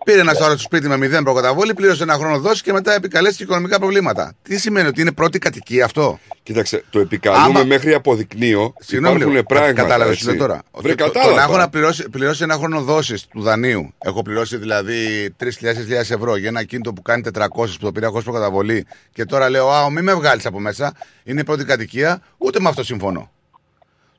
[0.05, 3.43] Πήρε ένας τώρα στο σπίτι με μηδέν προκαταβόλη, πλήρωσε ένα χρόνο δόση και μετά επικαλέστηκε
[3.43, 4.33] οικονομικά προβλήματα.
[4.43, 8.75] Τι σημαίνει ότι είναι πρώτη κατοικία αυτό; Κοίταξε, το επικαλούμε Άμα- μέχρι αποδεικνύω.
[8.81, 9.47] Συγγνώμη Υπάρχουν λίγο.
[9.47, 9.73] πράγματα.
[9.83, 10.25] Κατάλαβες έτσι.
[10.25, 10.63] σου λέω τώρα.
[10.75, 11.31] Βρε, Το- το- κατάλαβα.
[11.31, 13.93] Το να έχω να πληρώσει, πληρώσει ένα χρόνο δόσης του δανείου.
[13.99, 18.25] Έχω πληρώσει δηλαδή 3.000 ευρώ για ένα κίνητο που κάνει 400 που το πήρα χωρίς
[18.25, 18.87] προκαταβολή.
[19.13, 20.93] Και τώρα λέω, Α, μην με βγάλεις από μέσα.
[21.25, 22.21] Είναι η πρώτη κατοικία.
[22.39, 23.31] Ούτε με αυτό συμφωνώ.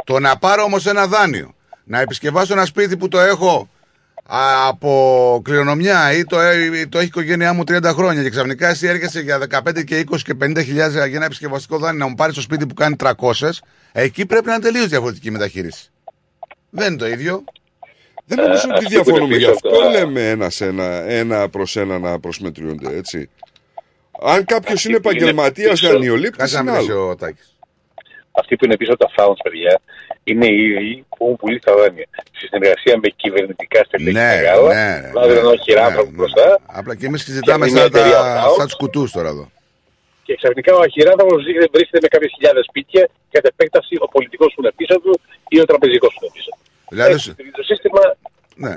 [0.04, 1.54] Το να πάρω όμως ένα δάνειο,
[1.84, 3.75] να επισκευάσω ένα σπίτι που το έχω α,
[4.28, 8.88] από κληρονομιά ή το, ε, το έχει η οικογένειά μου 30 χρόνια και ξαφνικά εσύ
[8.88, 12.36] έρχεσαι για 15 και 20 και 50 χιλιάδες για ένα επισκευαστικό δάνειο να μου πάρεις
[12.36, 13.12] το σπίτι που κάνει 300,
[13.92, 15.90] εκεί πρέπει να είναι τελείως διαφορετική μεταχείριση.
[16.70, 17.44] Δεν είναι το ίδιο.
[18.26, 19.34] Δεν νομίζω Ε, ότι αυτοί που είναι διαφωνούμε.
[19.36, 23.30] Γι' πίσω αυτό από τα- λέμε ένα, σε ένα, ένα προς ένα να προσμετριούνται, έτσι.
[24.22, 27.08] Αν κάποιος είναι επαγγελματίας πίσω- δανειολήπτη, Κάτσε να είναι μιλήσει άλλο.
[27.10, 27.55] ο Τάκης.
[28.40, 29.74] Αυτοί που είναι πίσω από τα founds, παιδιά,
[30.24, 32.08] είναι οι ίδιοι που έχουν πουλήσει τα δάνεια.
[32.38, 36.48] Στη συνεργασία με κυβερνητικά στελέχη Ναι, μεγάλα, ναι, δηλαδή ναι, ένα χειράνθρωπο ναι, μπροστά.
[36.80, 38.56] Απλά και εμείς συζητάμε Και μια σαν, τα, εταιρεία Founds.
[38.58, 39.46] σαν τους κουτούς τώρα εδώ.
[40.26, 41.36] Και ξαφνικά ο αχυράνθρωπο
[41.74, 45.20] βρίσκεται με κάποιες χιλιάδες σπίτια και κατ' επέκταση ο πολιτικός που είναι πίσω του
[45.54, 46.50] ή ο τραπεζικός που είναι πίσω.
[46.56, 46.62] του.
[46.94, 47.30] Δηλαδή, Έτσι,
[47.60, 48.02] το σύστημα
[48.56, 48.76] Ναι.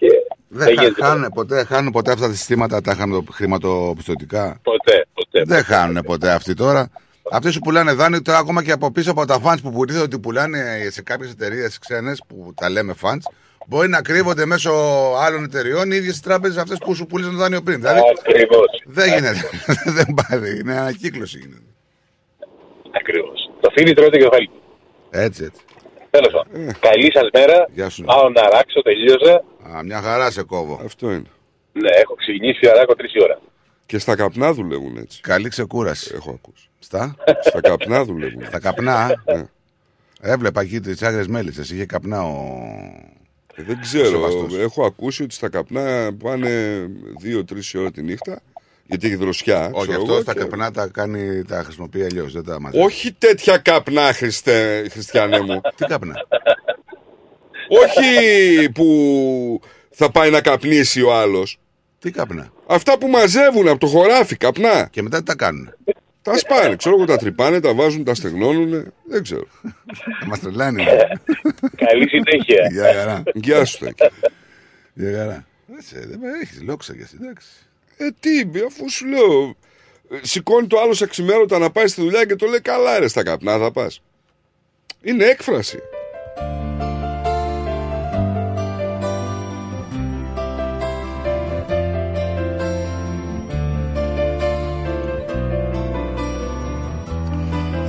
[0.00, 0.08] και
[0.48, 5.06] Δεν δεν χα- γίνεται χάνουν ποτέ, χάνουν ποτέ αυτά τα συστήματα τα χρηματο- χρηματοπιστωτικά; ποτέ.
[5.14, 5.42] ποτέ.
[5.46, 6.90] Δεν χάνουν ποτέ αυτοί τώρα.
[7.30, 10.18] Αυτοί σου πουλάνε δάνειο τώρα ακόμα και από πίσω από τα funds που πουλήθηκαν ότι
[10.18, 13.22] πουλάνε σε κάποιες εταιρείες ξένες που τα λέμε funds.
[13.66, 14.72] Μπορεί να κρύβονται μέσω
[15.18, 17.76] άλλων εταιριών οι ίδιες τράπεζες αυτές που σου πουλήσαν το δάνειο πριν.
[17.80, 18.66] Δηλαδή, Ακριβώς.
[18.86, 19.50] δεν γίνεται.
[19.98, 20.58] δεν πάει.
[20.58, 21.62] Είναι ανακύκλωση γίνεται.
[23.00, 23.50] Ακριβώς.
[23.60, 24.62] Το φίλι τρώει το κεφάλι του.
[25.10, 25.60] Έτσι, έτσι.
[26.10, 26.72] Τέλος πάντων.
[26.80, 27.52] Καλή σας μέρα.
[27.62, 27.66] Ε.
[27.74, 28.02] Γεια σου.
[28.04, 29.44] Πάω να ράξω, τελείωσα.
[29.76, 30.80] Α, μια χαρά σε κόβω.
[30.84, 31.30] Αυτό είναι.
[31.72, 33.38] Ναι, έχω ξεκινήσει να ράκω τρεις ώρα.
[33.88, 35.20] Και στα καπνά δουλεύουν έτσι.
[35.20, 36.10] Καλή ξεκούραση.
[36.14, 36.68] Έχω ακούσει.
[36.78, 38.44] Στα, Στα καπνά δουλεύουν.
[38.46, 39.22] στα καπνά.
[39.34, 39.44] Ναι.
[40.20, 41.70] Έβλεπα εκεί τις άγριες μέλισσες.
[41.70, 42.54] Είχε καπνά ο.
[43.54, 44.04] Ε, δεν ξέρω.
[44.06, 44.56] Σεβαστός.
[44.58, 46.50] Έχω ακούσει ότι στα καπνά πάνε
[47.22, 48.40] 2-3 ώρα τη νύχτα.
[48.86, 49.70] Γιατί έχει δροσιά.
[49.72, 52.32] Όχι, ξέρω αυτό εγώ, στα και- καπνά τα, κάνει, τα χρησιμοποιεί αλλιώς.
[52.32, 52.84] Δεν τα μαζεύει.
[52.84, 55.60] Όχι τέτοια καπνά, Χριστέ, Χριστιανέ μου.
[55.76, 56.14] Τι καπνά;
[57.68, 59.60] Όχι που
[59.90, 61.58] θα πάει να καπνίσει ο άλλος.
[61.98, 64.88] Τι καπνά; Αυτά που μαζεύουν από το χωράφι, καπνά.
[64.90, 65.74] Και μετά τι τα κάνουν;
[66.22, 68.92] Τα σπάνε, ξέρω εγώ, τα τρυπάνε, τα βάζουν, τα στεγνώνουν.
[69.04, 69.44] Δεν ξέρω.
[70.26, 70.84] Μα τρελάνει.
[71.76, 72.68] Καλή συνέχεια.
[72.70, 73.22] Γεια χαρά.
[73.34, 74.14] Γεια σου, Τάκη.
[74.94, 75.46] Γεια χαρά.
[75.78, 77.48] Έτσι, Δεν με έχεις λόξα κι εσύ, εντάξει.
[77.96, 79.54] Ε, τι, αφού σου λέω.
[80.10, 83.22] ε, Σηκώνει το άλλο αξιμέρωτα να πάει στη δουλειά και το λέει καλά, ρε στα
[83.22, 84.02] καπνά θα πας.
[85.02, 85.78] Είναι έκφραση.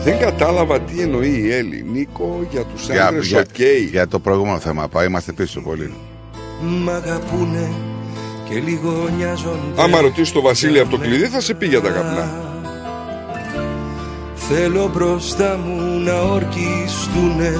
[0.10, 1.86] Δεν κατάλαβα τι εννοεί η Έλλη.
[1.92, 3.62] Νίκο, για τους Για, άντρες για, οκ.
[3.92, 4.88] για το προηγούμενο θέμα.
[4.88, 5.94] Πάει, είμαστε πίσω πολύ.
[6.60, 7.72] Μ' αγαπούνε
[8.50, 11.90] και λίγο νοιάζονται Άμα ρωτήσεις το Βασίλη από το κλειδί θα σε πει για τα
[11.90, 12.32] καπνά.
[14.36, 17.60] Θέλω μπροστά μου να ορκιστούνε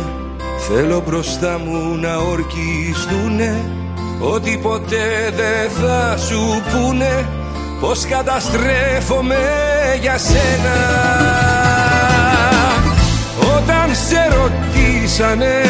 [0.70, 3.72] Θέλω μπροστά μου να ορκιστούνε
[4.20, 6.40] Ότι ποτέ δεν θα σου
[6.72, 7.30] πούνε
[7.80, 9.38] Πως καταστρέφομαι
[10.02, 11.49] για σένα
[13.40, 15.64] Όταν σε ρωτήσανε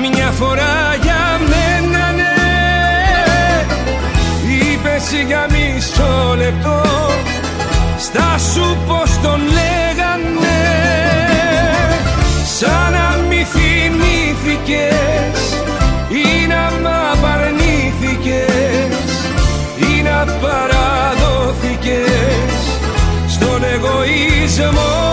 [0.00, 2.34] Μια φορά για μένα ναι.
[4.54, 6.82] Είπες για μισό λεπτό
[7.98, 10.62] στα σου πως τον λέγανε.
[12.58, 15.38] Σαν να μη θυμήθηκες
[16.08, 18.94] Ή να μ' απαρνήθηκες
[19.78, 22.04] Ή να παραδόθηκες
[23.28, 25.03] Στον εγωισμό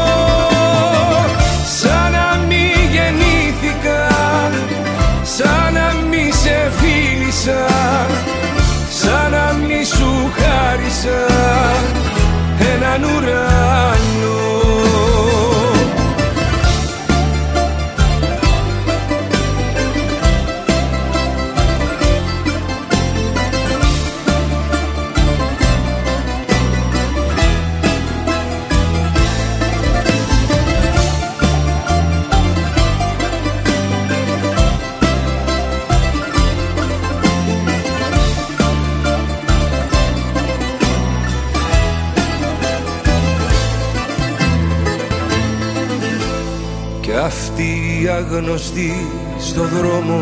[48.13, 49.07] αγνωστοί
[49.39, 50.19] στο δρόμο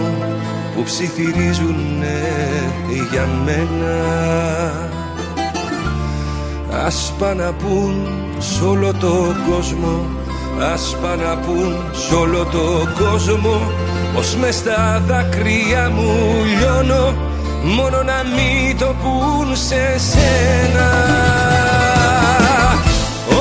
[0.76, 2.04] που ψιθυρίζουν
[3.12, 3.96] για μένα.
[6.86, 8.08] Ας πάνε να πουν
[8.40, 10.06] σ' όλο το κόσμο
[10.74, 13.62] Ας πάνε να πουν σ' όλο το κόσμο
[14.14, 16.14] Πως μες στα δάκρυα μου
[16.58, 17.16] λιώνω
[17.64, 20.90] Μόνο να μην το πουν σε σένα.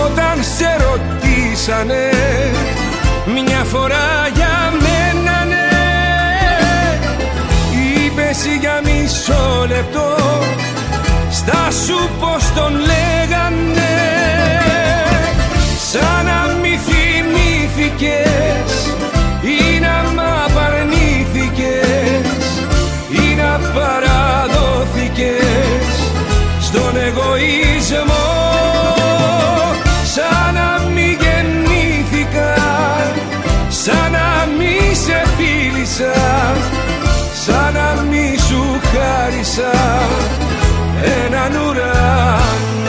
[0.05, 2.11] Όταν σε ρωτήσανε
[3.45, 4.18] μια φορά
[8.49, 10.17] Είπες για μισό λεπτό.
[11.31, 13.97] Στα σου πως τον λέγανε
[15.91, 18.71] Σαν να μη θυμήθηκες
[19.43, 22.27] Ή να μ' απαρνήθηκες
[23.11, 25.39] Ή να παραδόθηκες
[26.61, 28.29] Στον εγωισμό.
[30.15, 32.55] Σαν να μη γεννήθηκα
[33.69, 36.17] Σαν να μη σε φίλησα
[37.45, 37.78] Σαν να μη σου
[39.39, 39.73] χάρισα
[41.25, 42.88] Έναν ουρανό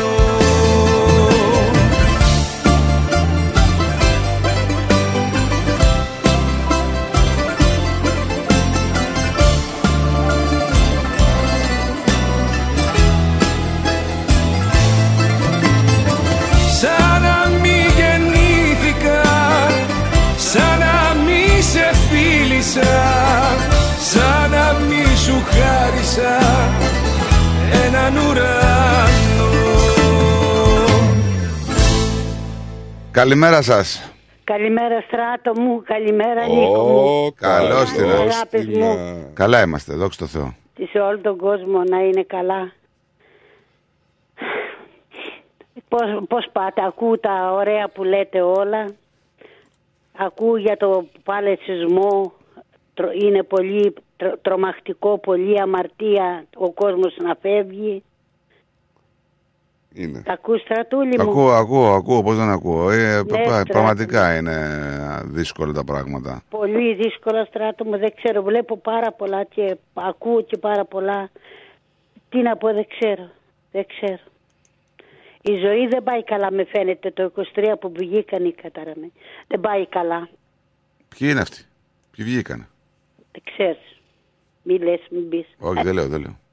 [33.11, 34.13] Καλημέρα σας.
[34.43, 37.33] Καλημέρα στράτο μου, καλημέρα Νίκο μου.
[37.35, 38.95] Καλώ την Αγάπης μου.
[39.33, 40.53] Καλά είμαστε, δόξα τω Θεώ.
[40.73, 42.71] Και σε όλο τον κόσμο να είναι καλά.
[45.87, 48.85] Πώς, πώς πάτε, ακούω τα ωραία που λέτε όλα.
[50.17, 52.33] Ακούω για το παλαισισμό.
[52.93, 58.03] Τρο- Είναι πολύ τρο- τρομακτικό, πολύ αμαρτία ο κόσμος να φεύγει.
[60.01, 60.21] Είναι.
[60.25, 63.71] Τα ακούς στρατούλη μου; Ακούω, ακούω, ακούω, πώς δεν ακούω; Ε, πα- στράτο.
[63.71, 64.55] πραγματικά είναι
[65.25, 66.43] δύσκολα τα πράγματα.
[66.49, 68.41] Πολύ δύσκολο στράτο μου, δεν ξέρω.
[68.43, 71.29] Βλέπω πάρα πολλά και ακούω και πάρα πολλά.
[72.29, 73.29] Τι να πω, δεν ξέρω.
[73.71, 74.19] Δεν ξέρω.
[75.41, 77.11] Η ζωή δεν πάει καλά, με φαίνεται.
[77.11, 79.11] Το 23 που βγήκαν οι καταραμε.
[79.47, 80.29] Δεν πάει καλά.
[81.17, 81.63] Ποιοι είναι αυτοί,
[82.11, 82.67] ποιοι βγήκανε;
[83.31, 83.99] Δεν ξέρεις.
[84.63, 85.45] Μη λες, μην πεις.
[85.59, 86.39] Όχι, δεν λέω, δεν λέω.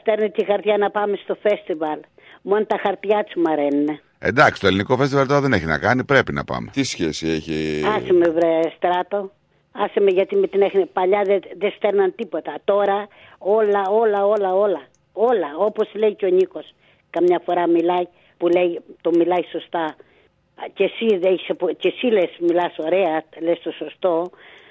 [0.00, 1.98] Αχ, μας στέλνει τη χαρτιά να πάμε στο φεστιβάλ.
[2.42, 4.00] Μόνο τα χαρτιά του μ' αρένουν.
[4.18, 6.70] Εντάξει, το ελληνικό φεστιβάλ τώρα δεν έχει να κάνει, πρέπει να πάμε.
[6.72, 9.30] Τι σχέση έχει; Άσε με βρε στράτο.
[9.72, 12.54] Άσε με γιατί με την έχουν παλιά δεν, δεν στέλναν τίποτα.
[12.64, 13.08] Τώρα
[13.38, 14.80] όλα, όλα, όλα, όλα.
[15.12, 16.74] Όλα, όπως λέει και ο Νίκος.
[17.10, 18.04] Καμιά φορά μιλάει,
[18.36, 19.96] που λέει, το μιλάει σωστά.
[20.74, 24.30] Και εσύ, δεν είσαι, που- και εσύ λες, μιλάς ωραία, λες το σωστό.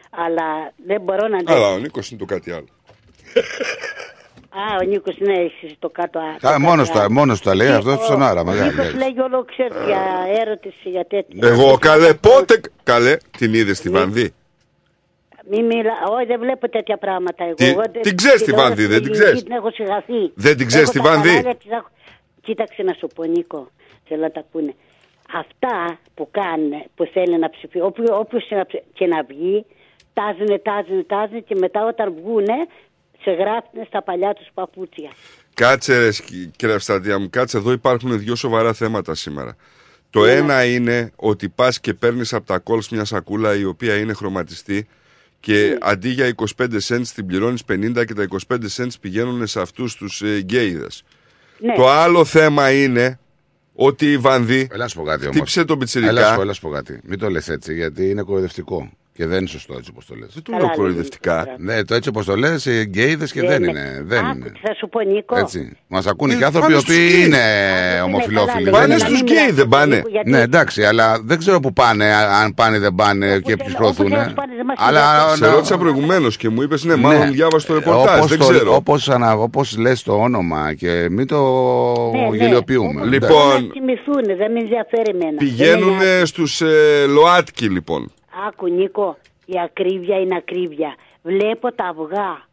[0.10, 1.38] Αλλά δεν μπορώ να...
[1.54, 2.68] Αλλά ο Νίκος είναι το κάτι άλλο.
[4.60, 6.20] Α, ο Νίκος, ναι, εσύ το κάτω.
[6.20, 6.94] α, το Α, κάτω μόνος, α.
[6.94, 8.70] τα, μόνος του τα λέει, Και αυτός ο- στον άρα, Ο μεγάλη.
[8.70, 10.02] Νίκος λέει όλο, ξέρεις, για
[10.42, 11.48] έρωτηση, για τέτοια.
[11.50, 12.62] Εγώ καλέ, πότε.
[12.84, 14.34] Καλέ, την είδες στη Βανδύ;
[15.52, 17.54] Μη μιλά, όχι δεν βλέπω τέτοια πράγματα εγώ.
[17.54, 20.32] Τι- εγώ δεν- την ξέρεις τη τηλεόραση Βανδύ, δεν την ελληνική ξέρεις; Την έχω συγχαθεί.
[20.36, 21.90] Δεν την ξέρεις Έχω τη τα Βανδύ; κανάλια, τις έχω-
[22.42, 23.68] Κοίταξε να σου πω Νίκο,
[24.08, 24.74] θέλω να τα ακούνε.
[25.34, 29.66] Αυτά που κάνουν, που θέλουν να ψηφίσουν, όποιο, όποιος και να ψη- και να βγει,
[30.14, 32.58] τάζουνε, τάζουνε, τάζουνε και μετά όταν βγούνε,
[33.30, 35.12] σε γράφουν στα παλιά τους παπούτσια.
[35.54, 36.26] Κάτσε, ρε, σκ-
[36.56, 39.56] κύριε Ευστρατεία μου, κάτσε εδώ υπάρχουν δύο σοβαρά θέματα σήμερα.
[40.10, 40.32] Το Ναι.
[40.32, 44.88] ένα είναι ότι πας και παίρνεις από τα calls μια σακούλα η οποία είναι χρωματιστή
[45.40, 49.96] και αντί για 25 cents την πληρώνεις 50 και τα 25 cents πηγαίνουν σε αυτούς
[49.96, 51.04] τους ε, γκέιδες.
[51.60, 51.74] Ναι.
[51.76, 53.20] Το άλλο θέμα είναι
[53.76, 55.36] ότι η Βανδή Έλα να σου πω κάτι όμως.
[55.36, 56.36] χτύπησε τον Έλα σου πιτσιρικά.
[56.36, 57.00] πω, έλα σου πω κάτι.
[57.04, 58.92] Μην το λες έτσι, γιατί είναι κοροϊδευτικό.
[59.20, 60.30] Και δεν είναι σωστό έτσι όπως το λες.
[60.34, 61.46] Δεν το λέω κοροϊδευτικά.
[61.58, 64.02] Ναι, το έτσι όπως το λες, ε, γκέιδες και δεν είναι.
[64.06, 64.52] Δεν Άκου, είναι.
[64.62, 65.38] θα σου πω Νίκο.
[65.38, 65.78] Έτσι.
[65.88, 67.26] Μας ακούνε Ε, και άνθρωποι οι πάνε στους οποίοι γκέι.
[67.26, 67.38] είναι
[68.04, 68.70] ομοφυλόφιλοι.
[68.70, 69.06] Πάνε δεν είναι.
[69.06, 70.02] στους γκέι, δεν πάνε.
[70.12, 73.74] Γιατί- Ναι, εντάξει, αλλά δεν ξέρω που πάνε, α- αν πάνε δεν πάνε και ποιους
[73.74, 74.10] προωθούν.
[74.10, 77.74] θέλεις πάνε, δεν μας Αλλά Σε ρώτησα προηγουμένως και μου είπες ναι, μάλλον διάβασε το
[77.74, 78.18] ρεπορτάζ.
[78.18, 78.76] Όπως, δεν το, ξέρω.
[78.76, 81.42] όπως, ανα, όπως λες το όνομα και μην το
[82.14, 82.38] Ναι, ναι.
[82.38, 83.06] γελιοποιούμε.
[83.06, 85.30] Λοιπόν, Να θυμηθούν, δεν με ενδιαφέρει εμένα.
[85.30, 88.12] Δεν Πηγαίνουν με στους ε, ΛΟΑΤΚΙ λοιπόν.
[88.48, 90.96] Άκου Νίκο, η ακρίβεια είναι ακρίβεια.
[91.24, 92.48] Βλέπω τα αυγά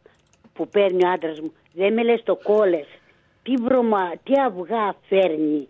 [0.53, 1.53] που παίρνει ο άντρας μου.
[1.73, 2.87] Δεν με λες το κόλες.
[3.43, 5.69] Τι, βρωμα, τι αυγά φέρνει.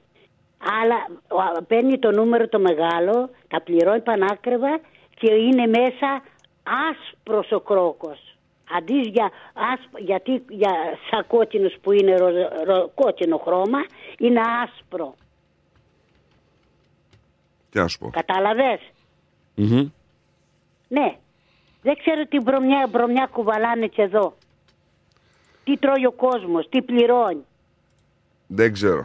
[0.82, 0.96] Αλλά
[1.28, 4.80] ο- παίρνει το νούμερο το μεγάλο, τα πληρώνει πανάκριβα
[5.18, 6.22] και είναι μέσα
[6.90, 8.36] άσπρος ο κρόκος.
[8.76, 10.70] Αντί για, άσπ, γιατί για
[11.10, 12.28] σαν κόκκινος που είναι ρο,
[12.64, 13.78] ρο- κόκκινο χρώμα,
[14.18, 15.14] είναι άσπρο.
[17.70, 18.10] Τι να σου πω.
[18.10, 18.80] Κατάλαβες;
[19.54, 19.88] Μμμ.
[20.88, 21.16] Ναι.
[21.82, 24.34] Δεν ξέρω τι βρωμιά, βρωμιά κουβαλάνε και εδώ.
[25.64, 27.44] Τι τρώει ο κόσμος, τι πληρώνει.
[28.46, 29.04] Δεν ξέρω.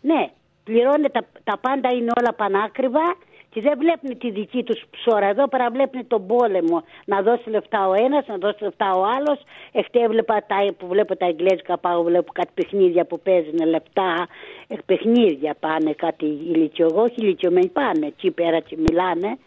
[0.00, 0.30] Ναι,
[0.64, 3.16] πληρώνει τα, τα πάντα είναι όλα πανάκριβα
[3.50, 5.26] και δεν βλέπουν τη δική τους ψώρα.
[5.26, 6.84] Εδώ παραβλέπουν τον πόλεμο.
[7.04, 9.42] Να δώσει λεφτά ο ένας, να δώσει λεφτά ο άλλος.
[9.72, 14.28] Εχθέ έβλεπα τα, που βλέπω τα εγγλέζικα πάω, βλέπω κάτι παιχνίδια που παίζουν λεφτά.
[14.68, 19.38] Ε, παιχνίδια πάνε κάτι ηλικιωγό, όχι ηλικιωμένοι πάνε εκεί πέρα και μιλάνε.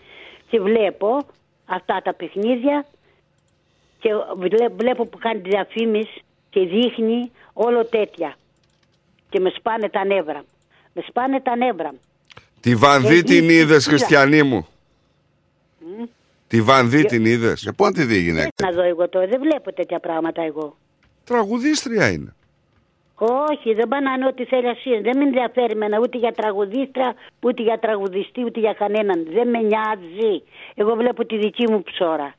[0.49, 1.17] Και βλέπω
[1.65, 2.85] αυτά τα παιχνίδια
[3.99, 8.35] και βλέ- βλέπω που κάνει διαφήμιση και δείχνει όλο τέτοια.
[9.29, 10.37] Και με σπάνε τα νεύρα.
[10.37, 10.45] μου.
[10.93, 11.91] Με σπάνε τα νεύρα.
[11.91, 11.99] μου.
[12.59, 13.53] Τη Βανδύ Ε, την είδα.
[13.53, 14.67] είδες, Χριστιανή μου;
[16.47, 19.27] Τη Βανδύ την είδες; Για πού να τη δει η γυναίκα; Να δω εγώ τώρα,
[19.27, 20.77] δεν βλέπω τέτοια πράγματα εγώ.
[21.23, 22.33] Τραγουδίστρια είναι.
[23.49, 25.01] Όχι, δεν πάνε να είναι ό,τι θέλει εσύ.
[25.01, 29.27] Δεν με ενδιαφέρει εμένα ούτε για τραγουδίστρα, ούτε για τραγουδιστή, ούτε για κανέναν.
[29.33, 30.43] Δεν με νοιάζει.
[30.75, 32.33] Εγώ βλέπω τη δική μου ψώρα.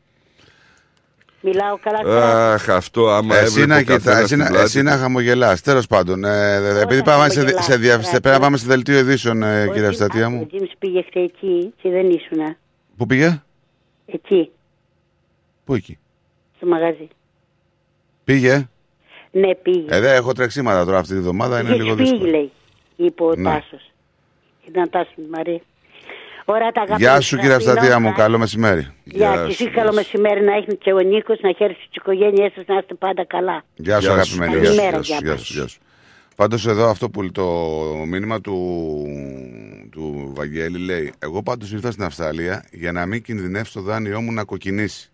[1.41, 2.53] Μιλάω καλά τώρα.
[2.53, 4.85] Αχ, αυτό άμα Εσύ έβλεπε να, ο κοιτά, καθένας εσύ, την να, πλάτη εσύ του.
[4.85, 5.61] να χαμογελάς.
[5.61, 8.67] Τέλος πάντων, ε, δε- επειδή πάμε σε, χαμογελάς, σε, δια- τώρα, πρέπει να πάμε σε
[8.67, 10.47] δελτίο ειδήσεων, ε, κύριε Ευστατία Ο μου.
[10.47, 12.57] Τζίμς πήγε χθε εκεί και δεν ήσουν.
[12.97, 13.43] Πού πήγε;
[14.07, 14.51] Εκεί,
[15.65, 15.99] Πού εκεί;
[16.57, 17.09] στο μαγαζί.
[18.25, 18.69] Πήγε.
[19.41, 19.85] Ναι, πήγε.
[19.89, 22.31] Ε, δεν έχω τρεξίματα τώρα αυτή τη βδομάδα, είναι Είχε λίγο φύγει, δύσκολο.
[22.31, 22.53] λέει,
[22.97, 23.43] είπε ο Ναι.
[23.51, 23.91] Τάσος.
[24.69, 25.61] Ήταν Τάσος Μαρία.
[26.45, 27.71] Ωραία, τα αγάπη Γεια μου, σου να κύριε αφήνω.
[27.73, 28.93] Ευστατία μου, καλό μεσημέρι.
[29.05, 32.65] Γεια και εσύ καλό μεσημέρι να έχεις και ο Νίκος, να χαίρεσαι τις οικογένειές σας,
[32.67, 33.65] να είστε πάντα καλά.
[33.75, 34.53] Γεια σου Γεια αγαπημένη.
[34.55, 34.59] σου.
[34.61, 35.79] Γεια σου, Καλημέρα, γεια σου, γεια γεια σου, γεια σου.
[36.37, 37.45] Πάντως εδώ αυτό που το
[38.07, 38.57] μήνυμα του,
[39.91, 44.33] του Βαγγέλη λέει Εγώ πάντως ήρθα στην Αυστραλία για να μην κινδυνεύσει το δάνειό μου
[44.33, 45.11] να κοκκινήσει.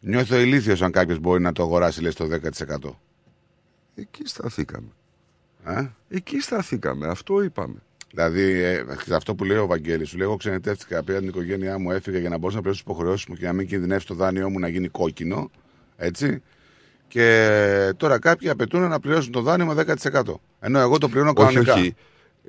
[0.00, 2.90] Νιώθω ηλίθιος αν κάποιος μπορεί να το αγοράσει λέει στο 10%.
[4.00, 4.88] Εκεί σταθήκαμε.
[5.64, 7.06] Ε; Εκεί σταθήκαμε.
[7.06, 7.74] Αυτό είπαμε.
[8.10, 8.84] Δηλαδή, ε,
[9.14, 12.28] αυτό που λέει ο Βαγγέλης, σου λέει: Εγώ ξενιτεύτηκα, πήρα την οικογένειά μου, έφυγα για
[12.28, 14.68] να μπορέσω να πληρώσω τις υποχρεώσεις μου και να μην κινδυνεύσει το δάνειό μου να
[14.68, 15.50] γίνει κόκκινο.
[15.96, 16.42] Έτσι.
[17.08, 20.22] Και τώρα κάποιοι απαιτούν να πληρώσουν το δάνειο με 10%.
[20.60, 21.74] Ενώ εγώ το πληρώνω Όχι, κανονικά.
[21.74, 21.94] όχι.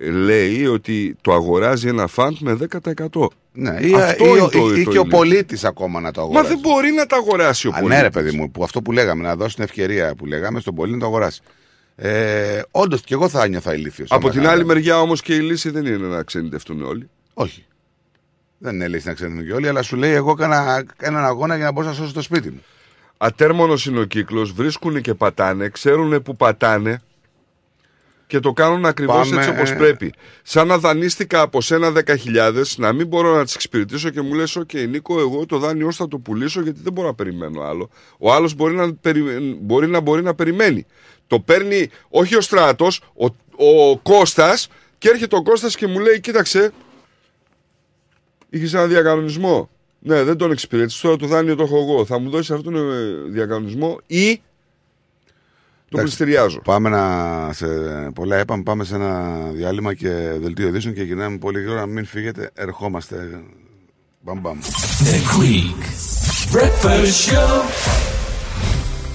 [0.02, 3.28] Λέει ότι το αγοράζει ένα φαντ με 10%.
[3.54, 5.06] Ναι, ή, Αυτό ή, είναι ή- το- ή το και ο ηλίθιο.
[5.06, 6.48] πολίτης ακόμα να το Μα αγοράσει.
[6.48, 7.98] δεν μπορεί να τα αγοράσει ο Α, πολίτης.
[7.98, 10.76] ναι, ρε παιδί μου, που αυτό που λέγαμε, να δώσει την ευκαιρία που λέγαμε στον
[10.76, 11.42] πολίτη να το αγοράσει.
[11.96, 14.12] Ε, Όντως και εγώ θα ένιωθα ηλίθιος.
[14.12, 17.10] Από την άλλη μεριά όμως και η λύση δεν είναι να ξενιτευτούν όλοι.
[17.34, 17.66] Όχι.
[18.58, 21.66] Δεν είναι λύση να ξέρουν και όλοι, αλλά σου λέει: Εγώ έκανα έναν αγώνα για
[21.66, 22.64] να μπορώ να σώσω το σπίτι μου.
[23.18, 27.02] Ατέρμονος είναι ο κύκλος, βρίσκουν και πατάνε, ξέρουν που πατάνε
[28.30, 30.14] και το κάνουν ακριβώς Πάμε, έτσι όπως ε, πρέπει.
[30.44, 34.56] Σαν να δανείστηκα από σένα 10.000, να μην μπορώ να τις εξυπηρετήσω και μου λες:
[34.56, 37.90] Οκ, Νίκο, εγώ το δάνειός σου θα το πουλήσω γιατί δεν μπορώ να περιμένω άλλο.
[38.18, 40.86] Ο άλλος μπορεί να, περι- μπορεί, να μπορεί να περιμένει.
[41.28, 43.26] Το παίρνει όχι ο στράτος, ο,
[43.66, 46.72] ο Κώστας και έρχεται ο Κώστας και μου λέει: Κοίταξε,
[48.50, 49.70] είχες ένα διακανονισμό.
[50.00, 51.02] Ναι, δεν τον εξυπηρέτησες.
[51.02, 52.06] Τώρα το δάνειο το έχω εγώ.
[52.06, 54.42] Θα μου δώσεις αυτόν τον ε, διακανονισμό ή
[55.90, 56.62] το Εντάξει, πληστηριάζω.
[56.64, 57.68] Πάμε να, σε
[58.14, 60.10] πολλά είπαμε, πάμε σε ένα διάλειμμα και
[60.42, 61.86] δελτίο ειδήσεων και γυρνάμε πολύ γρήγορα.
[61.86, 63.42] Μην φύγετε, ερχόμαστε.
[64.22, 64.60] Μπαμ μπαμ.
[65.04, 65.82] The Greek
[66.54, 68.19] Breakfast Show.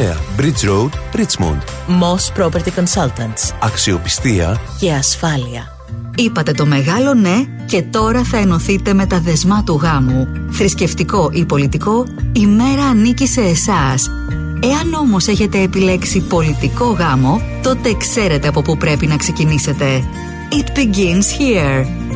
[0.00, 1.60] Bridge Road, Richmond.
[1.88, 3.54] Moss Property Consultants.
[3.60, 5.76] Αξιοπιστία Και ασφάλεια.
[6.14, 10.28] Είπατε το μεγάλο ναι και τώρα θα ενωθείτε με τα δεσμά του γάμου.
[10.50, 14.10] Θρησκευτικό ή πολιτικό, η μέρα ανήκει σε εσάς.
[14.62, 20.04] Εάν όμως έχετε επιλέξει πολιτικό γάμο, τότε ξέρετε από πού πρέπει να ξεκινήσετε.
[20.50, 21.86] It begins here.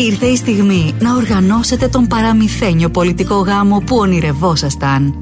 [0.00, 5.14] Ήρθε η στιγμή να οργανώσετε τον παραμυθένιο πολιτικό γάμο που ονειρευόσασταν.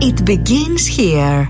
[0.00, 1.48] It begins here.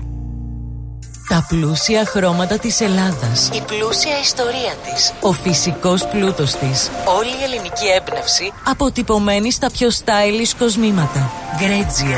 [1.29, 3.49] Τα πλούσια χρώματα της Ελλάδας.
[3.53, 5.13] Η πλούσια ιστορία της.
[5.21, 6.89] Ο φυσικός πλούτος της.
[7.17, 11.31] Όλη η ελληνική έμπνευση αποτυπωμένη στα πιο stylish κοσμήματα.
[11.57, 12.17] Γκρέτζιο.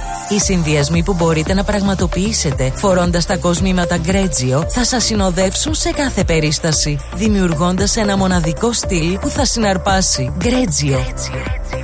[0.35, 6.23] Οι συνδυασμοί που μπορείτε να πραγματοποιήσετε φορώντας τα κοσμήματα Γκρέτζιο θα σας συνοδεύσουν σε κάθε
[6.23, 10.33] περίσταση, δημιουργώντας ένα μοναδικό στυλ που θα συναρπάσει.
[10.37, 11.05] Γκρέτζιο.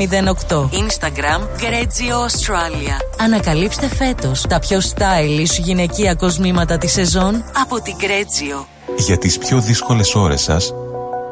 [0.48, 0.58] 08.
[0.58, 3.20] Instagram Γκρέτζιο Australia.
[3.20, 8.66] Ανακαλύψτε φέτος τα πιο stylish γυναικεία κοσμήματα της σεζόν από την Γκρέτζιο.
[8.96, 10.74] Για τις πιο δύσκολες ώρες σας,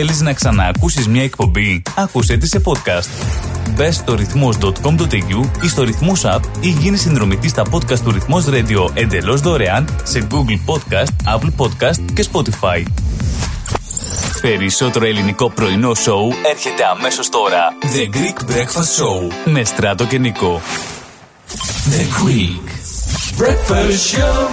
[0.00, 3.08] Θέλεις να ξαναακούσεις μια εκπομπή; Άκουσέ τη σε podcast.
[3.74, 8.90] Μπες στο ρυθμός.com.au ή στο ρυθμός app ή γίνει συνδρομητής στα podcast του ρυθμός radio
[8.94, 12.82] εντελώς δωρεάν σε Google Podcast, Apple Podcast και Spotify.
[14.40, 17.68] Περισσότερο ελληνικό πρωινό σοου έρχεται αμέσως τώρα.
[17.82, 20.60] The Greek Breakfast Show με Στράτο και Νικό.
[21.90, 22.68] The Greek
[23.42, 24.48] Breakfast Show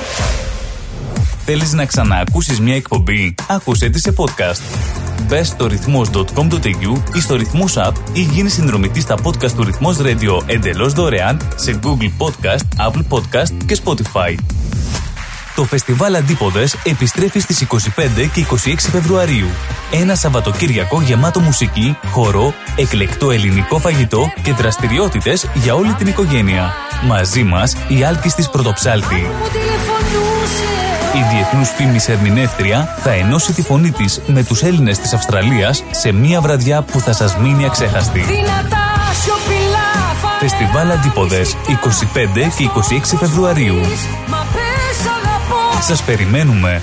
[1.45, 4.61] Θέλεις να ξαναακούσεις μια εκπομπή; Άκουσέ τη σε podcast.
[5.27, 10.43] Μπε στο ρυθμός.com.au ή στο ρυθμός app ή γίνει συνδρομητής στα podcast του ρυθμός radio
[10.45, 14.35] εντελώς δωρεάν σε Google Podcast, Apple Podcast και Spotify.
[15.55, 19.47] Το φεστιβάλ Αντίποδες επιστρέφει στις 25 και 26 Φεβρουαρίου.
[19.91, 26.73] Ένα Σαββατοκύριακο γεμάτο μουσική, χορό, εκλεκτό ελληνικό φαγητό και δραστηριότητες για όλη την οικογένεια.
[27.07, 29.25] Μαζί μας η Άλκης της Πρωτοψάλτη.
[31.15, 36.11] Η διεθνούς φήμης ερμηνεύτρια θα ενώσει τη φωνή της με τους Έλληνες της Αυστραλίας σε
[36.11, 38.25] μια βραδιά που θα σας μείνει αξέχαστη.
[40.39, 43.75] Φεστιβάλ Αντίποδες 25 και 26 Φεβρουαρίου.
[45.81, 46.81] Σας περιμένουμε.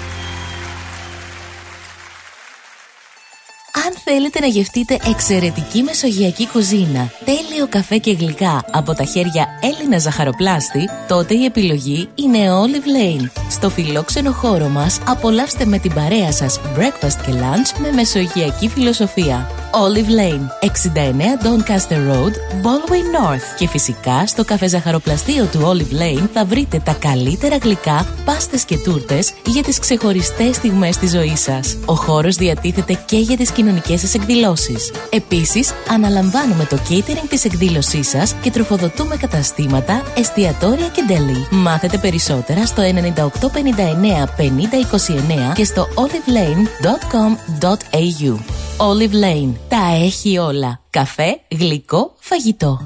[4.04, 10.88] Θέλετε να γευτείτε εξαιρετική μεσογειακή κουζίνα, τέλειο καφέ και γλυκά από τα χέρια Έλληνα ζαχαροπλάστη,
[11.08, 13.30] τότε η επιλογή είναι Olive Lane.
[13.50, 19.50] Στο φιλόξενο χώρο μας απολαύστε με την παρέα σας breakfast και lunch με μεσογειακή φιλοσοφία.
[19.72, 23.56] Olive Lane, 69 Doncaster Road, Ballway North.
[23.58, 28.78] Και φυσικά στο καφέ ζαχαροπλαστείο του Olive Lane θα βρείτε τα καλύτερα γλυκά, πάστες και
[28.78, 31.78] τούρτες για τις ξεχωριστές στιγμές της ζωής σας.
[31.84, 34.92] Ο χώρος διατίθεται και για τις κοινωνικές σας εκδηλώσεις.
[35.10, 41.46] Επίσης, αναλαμβάνουμε το catering της εκδήλωσής σας και τροφοδοτούμε καταστήματα, εστιατόρια και deli.
[41.50, 48.38] Μάθετε περισσότερα στο 9859 5029 και στο olivelane.com.au.
[48.76, 49.52] Olive Lane.
[49.68, 50.80] Τα έχει όλα.
[50.90, 52.80] Καφέ, γλυκό, φαγητό.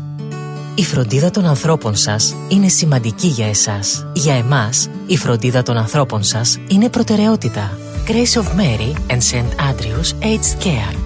[0.75, 4.07] Η φροντίδα των ανθρώπων σας είναι σημαντική για εσάς.
[4.13, 7.79] Για εμάς, η φροντίδα των ανθρώπων σας είναι προτεραιότητα.
[8.07, 9.53] Grace of Mary and St.
[9.61, 11.06] Andrews Aged Care.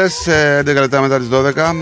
[0.00, 1.74] Πολλές καλησπέρες, ε, 11 λεπτά μετά τις 12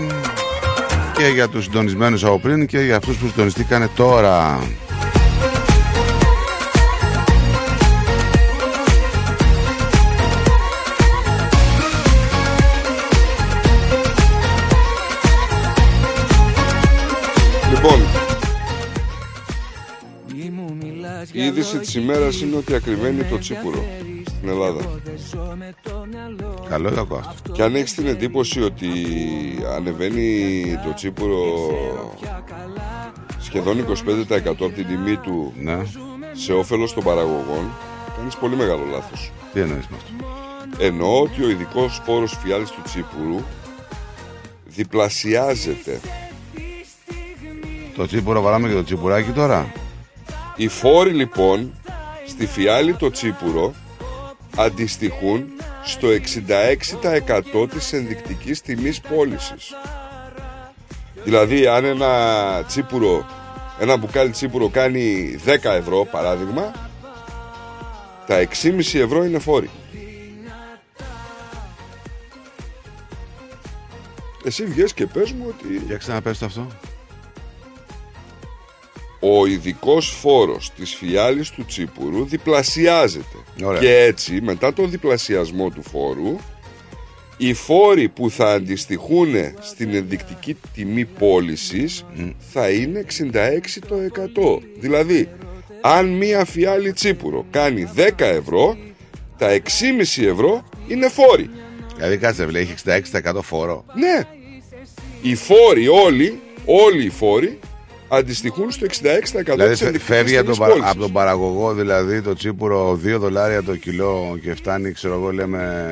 [1.17, 4.59] και για τους συντονισμένους από πριν και για αυτούς που συντονιστήκανε τώρα.
[17.69, 18.01] Λοιπόν,
[21.31, 23.85] η είδηση της ημέρας είναι ότι ακριβένει το τσίπουρο
[24.25, 24.81] στην Ελλάδα.
[26.81, 27.51] Καλό ή κακό αυτό.
[27.51, 28.87] Και αν έχεις την εντύπωση ότι
[29.75, 31.43] ανεβαίνει το τσίπουρο
[33.39, 35.77] σχεδόν 25% από την τιμή του Ναι.
[36.31, 37.71] σε όφελος των παραγωγών,
[38.17, 39.31] κάνεις πολύ μεγάλο λάθος.
[39.53, 40.27] Τι εννοείς με αυτό;
[40.83, 43.39] Εννοώ ότι ο ειδικός φόρος φιάλης του τσίπουρου
[44.65, 45.99] διπλασιάζεται.
[47.95, 49.73] Το τσίπουρο βαράμε και το τσιπουράκι τώρα.
[50.55, 51.73] Οι φόροι λοιπόν
[52.27, 53.73] στη φιάλη το τσίπουρο
[54.55, 55.45] αντιστοιχούν
[55.89, 56.07] στο
[57.63, 59.73] 66% της ενδεικτικής τιμής πώλησης.
[61.23, 63.25] Δηλαδή αν ένα τσίπουρο,
[63.79, 66.71] ένα μπουκάλι τσίπουρο κάνει 10 ευρώ παράδειγμα,
[68.27, 69.69] τα 6,5 ευρώ είναι φόροι.
[74.43, 76.67] Εσύ βγες και πες μου ότι Για ξαναπες το αυτό.
[79.19, 83.37] Ο ειδικός φόρος της φιάλης του τσίπουρου διπλασιάζεται.
[83.63, 83.79] Ωραία.
[83.79, 86.37] Και έτσι, μετά τον διπλασιασμό του φόρου,
[87.37, 92.05] οι φόροι που θα αντιστοιχούν στην ενδεικτική τιμή πώλησης
[92.51, 94.61] θα είναι 66%.
[94.79, 95.29] Δηλαδή,
[95.81, 98.77] αν μία φιάλη τσίπουρο κάνει 10 ευρώ,
[99.37, 101.49] τα 6,5 ευρώ είναι φόροι.
[101.95, 103.85] Δηλαδή κάτσε, βλέπει, έχει 66% φόρο.
[103.95, 104.27] Ναι.
[105.21, 107.59] Οι φόροι όλοι, όλοι οι φόροι
[108.09, 108.89] αντιστοιχούν στο 66%
[109.43, 110.91] Δηλαδή της φε- ενδεικτικής φεύγει από τιμής τον, παρα- πώλησης.
[110.91, 115.87] από τον παραγωγό δηλαδή το τσίπουρο 2 δολάρια το κιλό και φτάνει ξέρω εγώ λέμε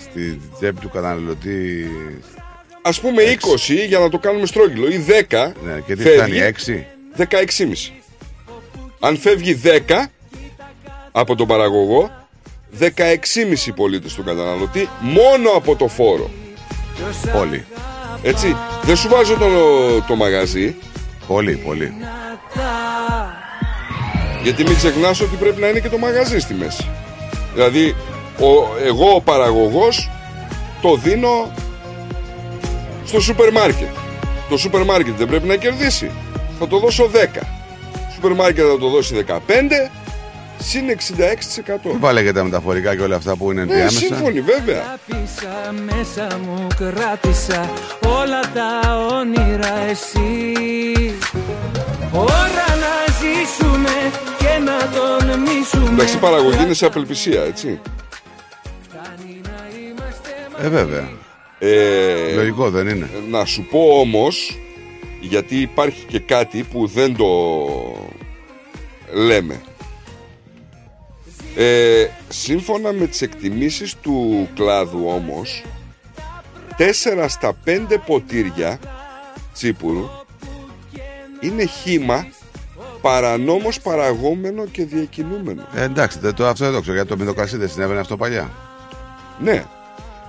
[0.00, 1.86] στη τσέπη του καταναλωτή
[2.82, 6.84] Ας πούμε 20 για να το κάνουμε στρόγγυλο ή 10 ναι, και τι φεύγει φτάνει
[7.16, 7.92] 6 16,5.
[9.00, 9.78] Αν φεύγει 10
[11.12, 12.10] από τον παραγωγό
[12.80, 12.86] 16,5
[13.76, 16.30] πολίτες του καταναλωτή μόνο από το φόρο.
[17.32, 17.64] Πολύ.
[18.22, 18.56] Έτσι.
[18.82, 19.48] Δεν σου βάζω το,
[20.08, 20.74] το μαγαζί.
[21.28, 21.94] Πολύ, πολύ.
[24.42, 26.88] Γιατί μην ξεχνάς ότι πρέπει να είναι και το μαγαζί στη μέση.
[27.54, 27.94] Δηλαδή,
[28.38, 30.10] ο, εγώ ο παραγωγός
[30.82, 31.52] το δίνω
[33.04, 33.88] στο σούπερ μάρκετ.
[34.48, 36.10] Το σούπερ μάρκετ δεν πρέπει να κερδίσει.
[36.58, 37.16] Θα το δώσω 10.
[37.32, 39.32] Το σούπερ μάρκετ θα το δώσει 15
[40.58, 41.96] συν 66%.
[41.98, 44.80] Βάλε και τα μεταφορικά και όλα αυτά που είναι Ναι, ενδιάμεσα; σύμφωνοι βέβαια.
[44.80, 47.70] Αγάπησα μέσα μου κράτησα
[48.06, 50.54] όλα τα όνειρα εσύ
[52.12, 57.80] Ώρα να ζήσουμε και να τον μίσουμε Εντάξει, η παραγωγή είναι σε απελπισία, έτσι.
[60.62, 61.08] Ε, βέβαια.
[61.58, 63.10] Ε, Λογικό δεν είναι.
[63.30, 64.58] Να σου πω όμως,
[65.20, 67.26] γιατί υπάρχει και κάτι που δεν το
[69.12, 69.60] λέμε.
[71.60, 75.64] Ε, σύμφωνα με τις εκτιμήσεις του κλάδου όμως,
[76.76, 78.78] 4 στα 5 ποτήρια
[79.52, 80.08] τσίπουρου
[81.40, 82.26] είναι χύμα
[83.00, 85.66] παρανόμως παραγόμενο και διακινούμενο.
[85.74, 88.50] Ε, εντάξει, δεν το, αυτό δεν το ξέρω γιατί το μυδοκρασί δεν συνέβαινε αυτό παλιά.
[89.38, 89.64] Ναι.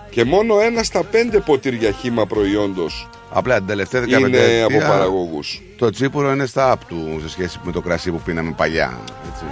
[0.09, 4.77] Και μόνο ένα στα πέντε ποτήρια χύμα προϊόντος Απλά την τελευταία 15 είναι ετία, από
[4.77, 5.61] παραγωγούς.
[5.77, 8.99] Το τσίπουρο είναι στα απ του σε σχέση με το κρασί που πίναμε παλιά.
[9.31, 9.43] Έτσι.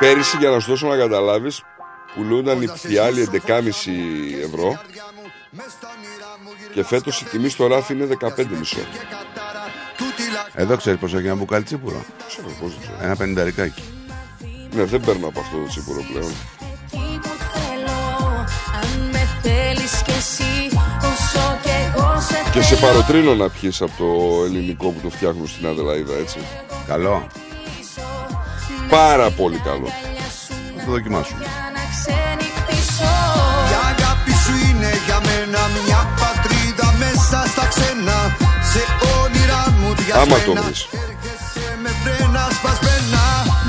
[0.00, 1.62] Πέρυσι, για να σου δώσω να καταλάβεις,
[2.14, 3.60] πουλούνταν οι φιάλοι 11,5
[4.44, 4.80] ευρώ
[6.74, 8.28] και φέτος η τιμή στο ράφι είναι 15,5.
[10.54, 12.96] Εδώ ξέρεις πόσο έχει ένα μπουκάλι τσίπουρο; Ξέρω πώς δεν ξέρω.
[13.00, 13.82] Ένα πενηνταρικάκι.
[14.74, 16.32] Ναι, δεν παίρνω από αυτό το τσίπουρο πλέον.
[16.92, 17.98] Εκεί που θέλω,
[18.82, 23.92] αν με θέλεις κι εσύ, όσο κι εγώ σε Και σε παροτρύνω να πιεις από
[23.98, 26.38] το ελληνικό που το φτιάχνουν στην Αδελαίδα, έτσι.
[26.86, 27.26] Καλό.
[28.90, 29.88] Πάρα πολύ καλό.
[30.76, 31.44] Θα το δοκιμάσουμε.
[33.72, 38.18] Η αγάπη σου είναι για μένα μια πατρίδα μέσα στα ξένα
[38.72, 38.82] Σε
[39.20, 39.88] όνειρά μου
[40.20, 40.88] Άμα το διασμένα βρεις.
[41.82, 43.24] με φρένα σπασμένα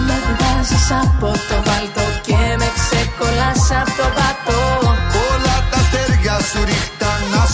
[0.07, 4.61] Με βγάζεις από το βάλτο και με ξεκολλάς από το πατό
[5.29, 7.00] Όλα τα αστέρια σου ρίχτα να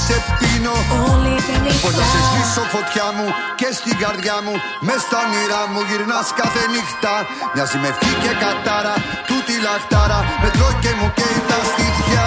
[0.07, 0.75] σε πίνω.
[1.11, 1.81] Όλη τη νύχτα.
[1.83, 3.27] Πως να σε σβήσω φωτιά μου
[3.59, 4.53] και στην καρδιά μου.
[4.87, 7.13] Μες στα όνειρά μου γυρνάς κάθε νύχτα.
[7.53, 8.95] Μοιάζει με ευχή και κατάρα
[9.29, 10.19] Τούτη λαχτάρα.
[10.41, 12.25] Με τρώει και μου καίει τα στήθια.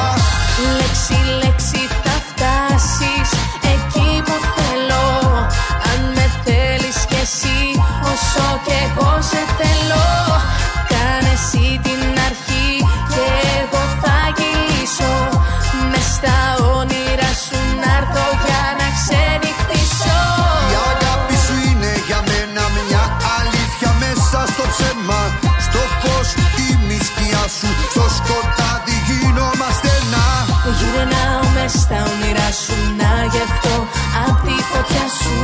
[0.78, 3.28] Λέξη, λέξη θα φτάσεις.
[3.74, 5.06] Εκεί που θέλω.
[5.90, 7.58] Αν με θέλεις κι εσύ
[8.12, 10.06] όσο κι εγώ σε θέλω.
[10.92, 12.68] Κάνε εσύ την αρχή
[13.12, 13.26] και
[13.60, 15.14] εγώ θα κυλήσω.
[15.90, 16.36] Μες στα
[16.78, 17.09] όνειρα
[28.30, 30.24] σκοτάδι γινόμαστε ένα
[30.78, 33.76] Γυρνάω μες στα όνειρά σου να γευτώ
[34.26, 35.34] απ' τη φωτιά σου.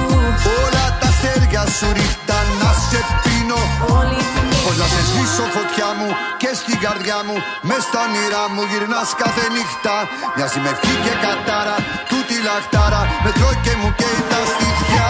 [0.63, 3.61] Όλα τα αστέρια σου ρίχτα να σε πίνω.
[3.99, 4.65] Όλη τη νύχτα.
[4.67, 6.09] Πως να σε σβήσω φωτιά μου
[6.43, 7.37] και στην καρδιά μου.
[7.69, 9.95] Μες στα όνειρά μου γυρνάς κάθε νύχτα.
[10.35, 11.77] Μοιάζει με ευχή και κατάρα
[12.11, 13.03] Τούτη λαχτάρα.
[13.25, 15.09] Με τρώει και μου καίει τα στήθια.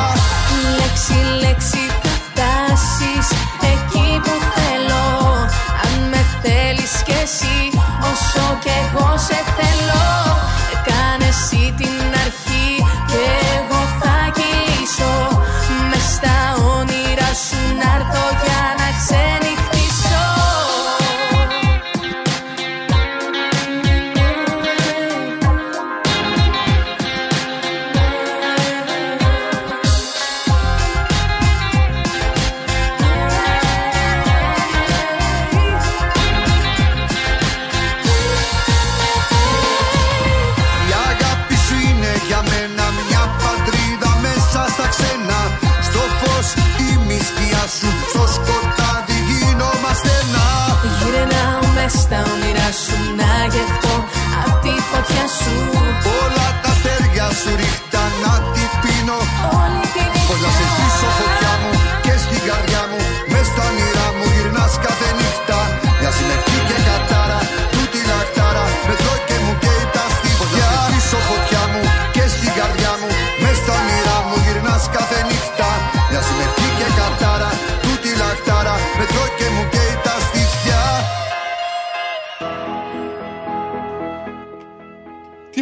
[0.78, 3.26] Λέξη, λέξη θα φτάσεις
[3.72, 4.65] εκεί που θέλω
[7.26, 7.78] εσύ
[8.10, 10.06] όσο κι εγώ σε θέλω.
[10.88, 12.15] Κάνε εσύ την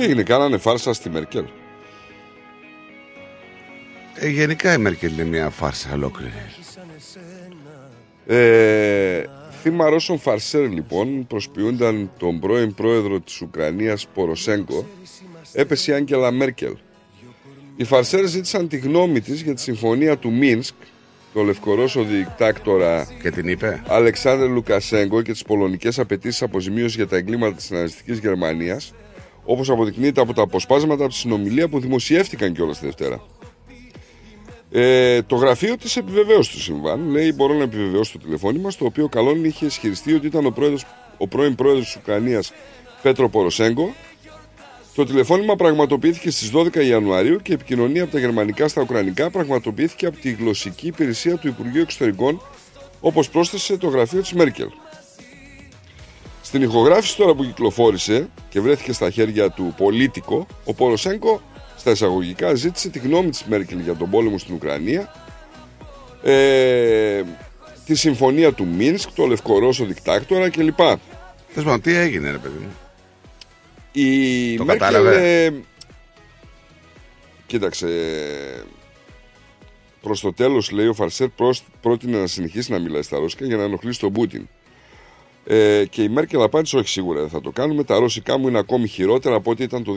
[0.05, 1.45] έγινε, κάνανε φάρσα στη Μέρκελ.
[4.15, 6.33] Ε, γενικά η Μέρκελ είναι μια φάρσα ολόκληρη.
[8.27, 9.25] Ε,
[9.63, 14.87] θύμα Ρώσων Φαρσέρ λοιπόν προσποιούνταν τον πρώην πρόεδρο της Ουκρανίας Ποροσέγκο
[15.53, 16.77] έπεσε η Άγγελα Μέρκελ.
[17.77, 20.75] Οι Φαρσέρ ζήτησαν τη γνώμη της για τη συμφωνία του Μίνσκ
[21.33, 27.17] το Λευκορώσο δικτάκτορα και την είπε; Αλεξάνδρ Λουκασέγκο και τις πολωνικές απαιτήσεις αποζημίωσης για τα
[27.17, 28.93] εγκλήματα της ναζιστικής Γερμανίας
[29.45, 33.23] όπως αποδεικνύεται από τα αποσπάσματα από τη συνομιλία που δημοσιεύτηκαν κιόλας τη Δευτέρα.
[34.77, 37.11] Ε, το γραφείο της επιβεβαίωσε το συμβάν.
[37.11, 40.87] Λέει: Μπορώ να επιβεβαιώσω το τηλεφώνημα, στο οποίο καλόν είχε ισχυριστεί ότι ήταν ο, πρόεδρος,
[41.19, 42.53] ο πρώην πρόεδρος της Ουκρανίας
[43.03, 43.95] Πέτρο Ποροσέγκο.
[44.95, 50.07] Το τηλεφώνημα πραγματοποιήθηκε στις 12 Ιανουαρίου και η επικοινωνία από τα γερμανικά στα ουκρανικά πραγματοποιήθηκε
[50.07, 52.43] από τη γλωσσική υπηρεσία του Υπουργείου Εξωτερικών,
[53.01, 54.69] όπως πρόσθεσε το γραφείο της Μέρκελ.
[56.55, 61.43] Στην ηχογράφηση τώρα που κυκλοφόρησε και βρέθηκε στα χέρια του πολίτικο, ο Ποροσέγκο
[61.77, 65.13] στα εισαγωγικά ζήτησε τη γνώμη της Μέρκελ για τον πόλεμο στην Ουκρανία,
[66.23, 67.23] ε,
[67.87, 70.79] τη συμφωνία του Μίνσκ, το Λευκορώσο δικτάκτορα κλπ.
[71.49, 72.73] Θες πάνω, τι έγινε ρε παιδί μου;
[73.93, 75.45] Η Το Μέρκελ, κατάλαβε.
[75.45, 75.53] ε,
[77.47, 77.89] κοίταξε,
[80.01, 83.57] προς το τέλος λέει ο Φαρσέρ προς- πρότεινε να συνεχίσει να μιλάει στα ρώσικα για
[83.57, 84.49] να ενοχλήσει τον Πούτιν.
[85.47, 87.85] Ε, και η Μέρκελ απάντησε όχι σίγουρα δεν θα το κάνουμε.
[87.85, 89.93] Τα ρώσικά μου είναι ακόμη χειρότερα από ό,τι ήταν το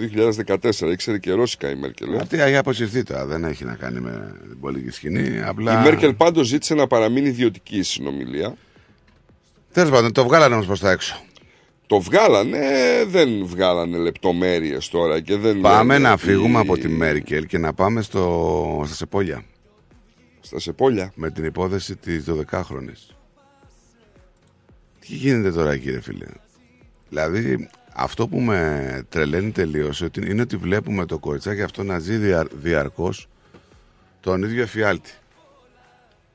[0.47, 0.91] 2014.
[0.91, 2.13] Ήξερε και ρώσικα η Μέρκελ.
[2.13, 2.17] ε.
[2.17, 5.41] Αυτή έχει αποσυρθεί τώρα, δεν έχει να κάνει με την πολιτική σκηνή.
[5.41, 5.79] Απλά...
[5.79, 8.55] Η Μέρκελ πάντως ζήτησε να παραμείνει ιδιωτική η συνομιλία.
[9.71, 11.21] Τέλος πάντων, το βγάλανε όμως προς τα έξω.
[11.87, 12.59] Το βγάλανε,
[13.07, 15.61] δεν βγάλανε λεπτομέρειες τώρα και δεν.
[15.61, 18.83] Πάμε λένε να ότι- φύγουμε από τη Μέρκελ και να πάμε στο...
[18.85, 19.43] στα Σεπόλια.
[20.41, 21.11] Στα Σεπόλια.
[21.15, 22.93] Με την υπόθεση της 12χρονη.
[25.07, 26.25] Τι γίνεται τώρα, κύριε φίλε;
[27.09, 32.47] Δηλαδή, αυτό που με τρελαίνει τελείως είναι ότι βλέπουμε το κοριτσάκι αυτό να ζει δια,
[32.53, 33.27] διαρκώς
[34.19, 35.11] τον ίδιο εφιάλτη.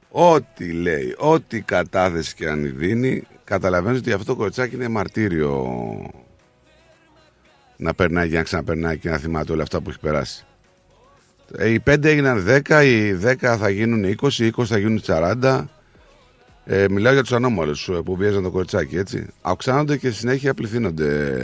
[0.09, 5.67] Ό,τι λέει, ό,τι κατάθεση και αν δίνει, καταλαβαίνεις ότι αυτό το κοριτσάκι είναι μαρτύριο
[7.77, 10.45] να περνάει και να ξαναπερνάει και να θυμάται όλα αυτά που έχει περάσει.
[11.57, 15.65] Ε, Οι 5 έγιναν 10, οι 10 θα γίνουν 20, οι 20 θα γίνουν 40.
[16.65, 19.27] Ε, μιλάω για τους ανώμαλους που βιάζαν το κοριτσάκι, έτσι.
[19.41, 21.37] Αυξάνονται και συνέχεια πληθύνονται.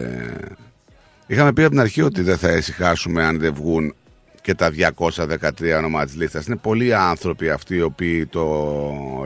[1.26, 3.94] Είχαμε πει από την αρχή ότι δεν θα ησυχάσουμε αν δεν βγουν
[4.42, 6.47] και τα 213 ονομά της λίστας.
[6.47, 8.44] Είναι πολλοί άνθρωποι αυτοί οι οποίοι το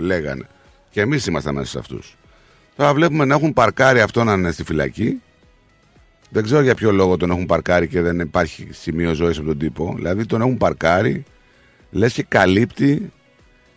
[0.00, 0.46] λέγανε.
[0.90, 2.16] Και εμείς ήμασταν μέσα σε αυτούς.
[2.76, 5.22] Τώρα βλέπουμε να έχουν παρκάρει αυτό να είναι στη φυλακή.
[6.30, 9.58] Δεν ξέρω για ποιο λόγο τον έχουν παρκάρει και δεν υπάρχει σημείο ζωής από τον
[9.58, 9.92] τύπο.
[9.96, 11.24] Δηλαδή τον έχουν παρκάρει,
[11.90, 13.12] λες και καλύπτει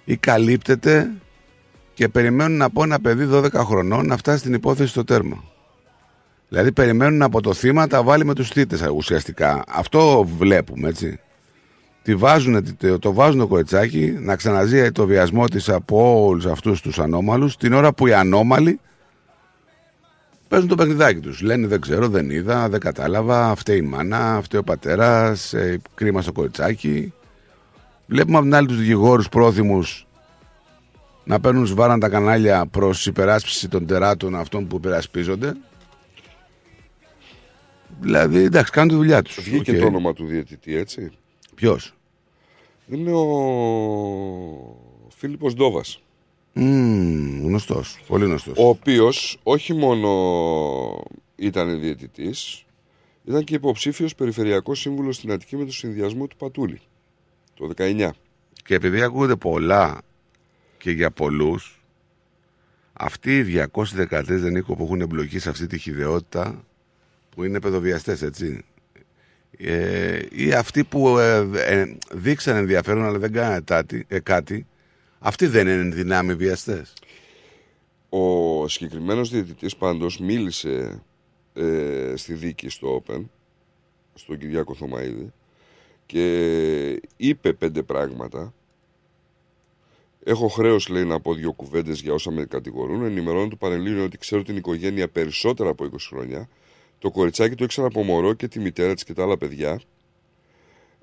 [0.05, 1.11] ή καλύπτεται
[1.95, 5.43] και περιμένουν από ένα παιδί 12 χρονών να φτάσει στην υπόθεση στο τέρμα.
[6.49, 9.63] Δηλαδή περιμένουν από το θύμα τα βάλει με τους θύτες ουσιαστικά.
[9.67, 11.19] Αυτό βλέπουμε έτσι.
[12.03, 16.81] Τη βάζουν, το- το βάζουν το κοριτσάκι να ξαναζεί το βιασμό της από όλους αυτούς
[16.81, 18.79] τους ανώμαλους την ώρα που οι ανώμαλοι
[20.47, 21.41] παίζουν το παιχνιδάκι τους.
[21.41, 26.21] Λένε δεν ξέρω, δεν είδα, δεν κατάλαβα, φταίει η μάνα, φταίει ο πατέρας, ε, κρίμα
[26.21, 27.13] στο κοριτσάκι.
[28.07, 30.04] Βλέπουμε από την άλλη τους δικηγόρους πρόθυμους
[31.25, 35.57] να παίρνουν σβάραν τα κανάλια προς υπεράσπιση των τεράτων αυτών που υπερασπίζονται.
[37.99, 39.39] Δηλαδή, εντάξει, κάνουν τη δουλειά τους.
[39.41, 39.77] Βγήκε Οκ.
[39.79, 41.11] το όνομα του διαιτητή, έτσι.
[41.55, 41.93] Ποιος;
[42.87, 43.25] Είναι ο
[45.15, 45.99] Φίλιππος Ντόβας.
[46.53, 48.57] Μμμ, γνωστός, πολύ γνωστός.
[48.57, 51.03] Ο οποίος όχι μόνο
[51.35, 52.65] ήταν διαιτητής,
[53.25, 56.81] ήταν και υποψήφιος περιφερειακός σύμβουλος στην Αττική με το συνδυασμό του Πατούλη.
[57.53, 58.09] Το 19.
[58.63, 60.01] Και επειδή ακούγονται πολλά
[60.85, 61.83] και για πολλούς,
[62.93, 66.65] αυτοί οι 213 δεν που έχουν εμπλοκή σε αυτή τη χειδαιότητα
[67.29, 68.65] που είναι παιδοβιαστές, έτσι.
[69.57, 74.67] Ε, ή αυτοί που ε, ε, δείξαν ενδιαφέρον αλλά δεν κάνανε τάτι- ε, κάτι,
[75.19, 76.93] αυτοί δεν είναι δυνάμει βιαστές.
[78.09, 81.03] Ο συγκεκριμένος διαιτητής πάντως μίλησε
[81.53, 83.23] ε, στη δίκη στο Open,
[84.13, 85.33] στον Κυριάκο Θωμαίδη
[86.05, 88.53] και είπε πέντε πράγματα.
[90.27, 93.03] Έχω χρέος, λέει, να πω δύο κουβέντες για όσα με κατηγορούν.
[93.03, 96.49] Ενημερώνω του Πανελλήνιο ότι ξέρω την οικογένεια περισσότερα από 20 χρόνια.
[96.99, 99.81] Το κοριτσάκι το ήξερα από μωρό και τη μητέρα της και τα άλλα παιδιά.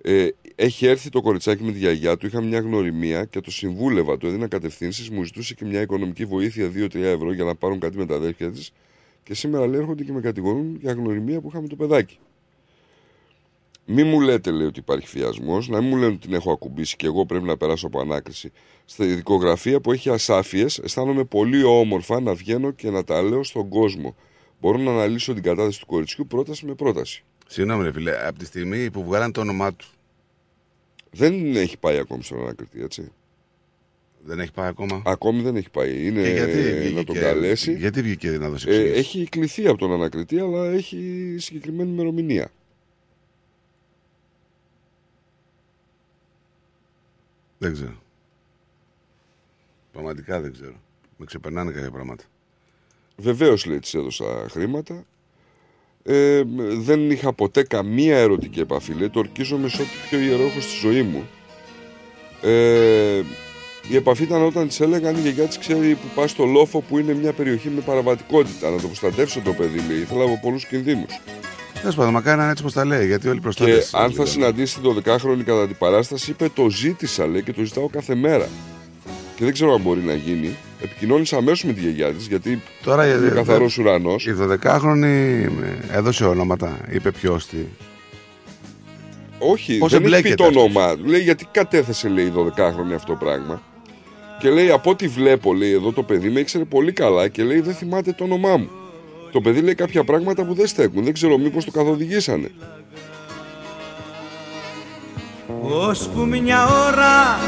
[0.03, 4.19] Ε, έχει έρθει το κοριτσάκι με τη γιαγιά του, είχα μια γνωριμία και το συμβούλευα,
[4.19, 7.97] του έδινα κατευθύνσεις, μου ζητούσε και μια οικονομική βοήθεια 2-3 ευρώ για να πάρουν κάτι
[7.97, 8.73] με τα αδέρφια της.
[9.23, 12.19] Και σήμερα λέει έρχονται και με κατηγορούν για γνωριμία που είχαμε το παιδάκι.
[13.87, 16.97] Μη μου λέτε, λέει, ότι υπάρχει φιασμός, να μην μου λένε ότι την έχω ακουμπήσει
[16.97, 18.53] και εγώ πρέπει να περάσω από ανάκριση.
[18.85, 23.69] Στη δικογραφία που έχει ασάφειες, αισθάνομαι πολύ όμορφα να βγαίνω και να τα λέω στον
[23.69, 24.17] κόσμο.
[24.61, 27.25] Μπορώ να αναλύσω την κατάσταση του κοριτσιού πρόταση με πρόταση.
[27.47, 29.87] Συγγνώμη, ρε φίλε, από τη στιγμή που βγάλαν το όνομά του.
[31.11, 33.13] Δεν έχει πάει ακόμη στον ανακριτή, έτσι.
[34.25, 36.07] Δεν έχει πάει ακόμα; Ακόμη δεν έχει πάει.
[36.07, 37.73] Είναι Και γιατί να βγήκε τον και- καλέσει.
[37.75, 42.51] γιατί βγήκε να δώσει ε, εξηγήσεις; Έχει κληθεί από τον ανακριτή, αλλά έχει συγκεκριμένη ημερομηνία.
[47.63, 48.03] Δεν ξέρω.
[49.93, 50.75] Πραγματικά δεν ξέρω.
[51.17, 52.25] Με ξεπερνάνε κάποια πράγματα.
[53.17, 55.05] Βεβαίως λέει της έδωσα χρήματα.
[56.03, 56.43] Ε,
[56.77, 58.93] δεν είχα ποτέ καμία ερωτική επαφή.
[58.93, 61.29] Λέει, το ορκίζομαι σε ό,τι πιο ιερό έχω στη ζωή μου.
[62.43, 63.23] Ε,
[63.91, 66.99] η επαφή ήταν όταν της έλεγαν η γιαγιά της ξέρει που πας στο λόφο που
[66.99, 68.71] είναι μια περιοχή με παραβατικότητα.
[68.71, 69.99] Να το προστατεύσω το παιδί, λέει.
[69.99, 71.21] Ήθελα από πολλούς κινδύνους.
[71.83, 73.85] Τέλος πάντων, μακάρι να είναι έτσι όπως τα λέει, γιατί όλοι Και προστάτε.
[73.93, 77.89] αν θα συναντήσει την 12χρονη κατά την παράσταση, είπε το ζήτησα, λέει, και το ζητάω
[77.89, 78.49] κάθε μέρα.
[79.37, 80.57] Και δεν ξέρω αν μπορεί να γίνει.
[80.83, 84.27] Επικοινώνησα αμέσως με τη γιαγιά της, γιατί Τώρα είναι ε, καθαρός δε- ουρανός.
[84.27, 85.47] Η 12χρονη
[85.93, 86.79] έδωσε ονόματα.
[86.91, 87.57] Είπε ποιος τι.
[89.39, 91.05] Όχι, Πώς δεν έχει πει εμπλέκεται το αυτός; όνομά του.
[91.05, 93.63] Λέει γιατί κατέθεσε, λέει, η 12χρονη αυτό το πράγμα.
[94.41, 97.61] Και λέει, από ό,τι βλέπω, λέει, εδώ το παιδί με ήξερε πολύ καλά και λέει,
[97.61, 98.69] δεν θυμάται το όνομά μου.
[99.33, 101.05] Το παιδί λέει κάποια πράγματα που δεν στέκουν.
[101.05, 102.51] Δεν ξέρω μήπως το καθοδηγήσανε.
[105.63, 107.39] Ώσπου μια ώρα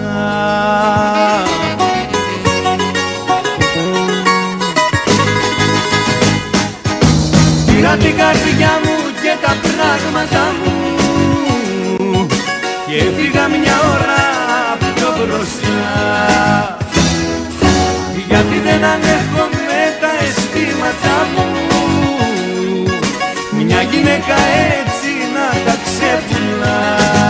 [7.65, 10.86] Πήρα την καρδιά μου και τα πράγματα μου
[12.87, 14.23] Και έφυγα μια ώρα
[14.95, 16.77] πιο μπροστά.
[18.27, 21.45] Γιατί δεν ανέχομαι τα αισθήματα μου.
[23.51, 24.35] Μια γυναίκα
[24.79, 27.26] έτσι να τα ξεπουλά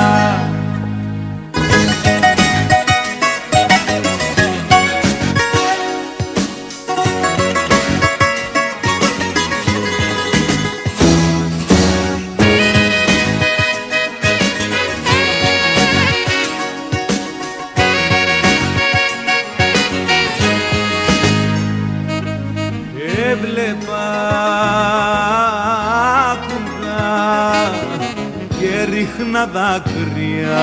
[29.57, 30.59] δάκρυα.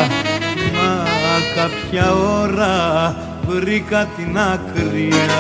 [0.75, 0.93] Μα
[1.55, 2.07] κάποια
[2.41, 2.77] ώρα
[3.49, 5.33] βρήκα την άκρια.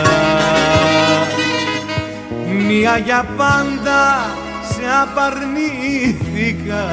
[2.66, 4.02] Μία για πάντα
[4.68, 6.84] σε απαρνήθηκα.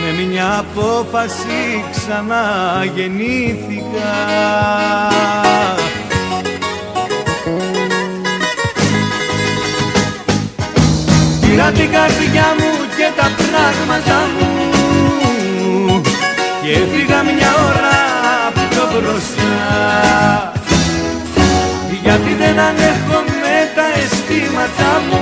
[0.00, 1.60] Με μια απόφαση
[1.90, 4.12] ξαναγεννήθηκα.
[11.40, 14.45] Πήρα την καρδιά μου και τα πράγματα μου
[16.66, 17.98] και έφυγα μια ώρα
[18.70, 19.52] πιο μπροστά.
[22.02, 25.20] Γιατί δεν ανέχομαι τα αισθήματα μου.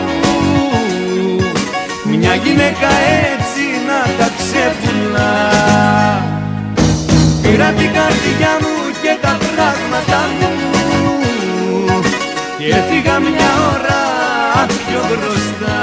[2.04, 2.90] Μια γυναίκα
[3.32, 5.34] έτσι να τα ξεπουλά.
[7.42, 10.52] Πήρα την καρδιά μου και τα πράγματα μου.
[12.58, 14.02] Και έφυγα μια ώρα
[14.66, 15.78] πιο μπροστά.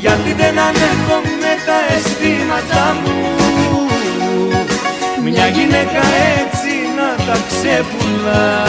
[0.00, 3.35] Γιατί δεν ανέχομαι τα αισθήματα μου
[5.36, 6.02] μια γυναίκα
[6.40, 8.64] έτσι να τα ξεπουλά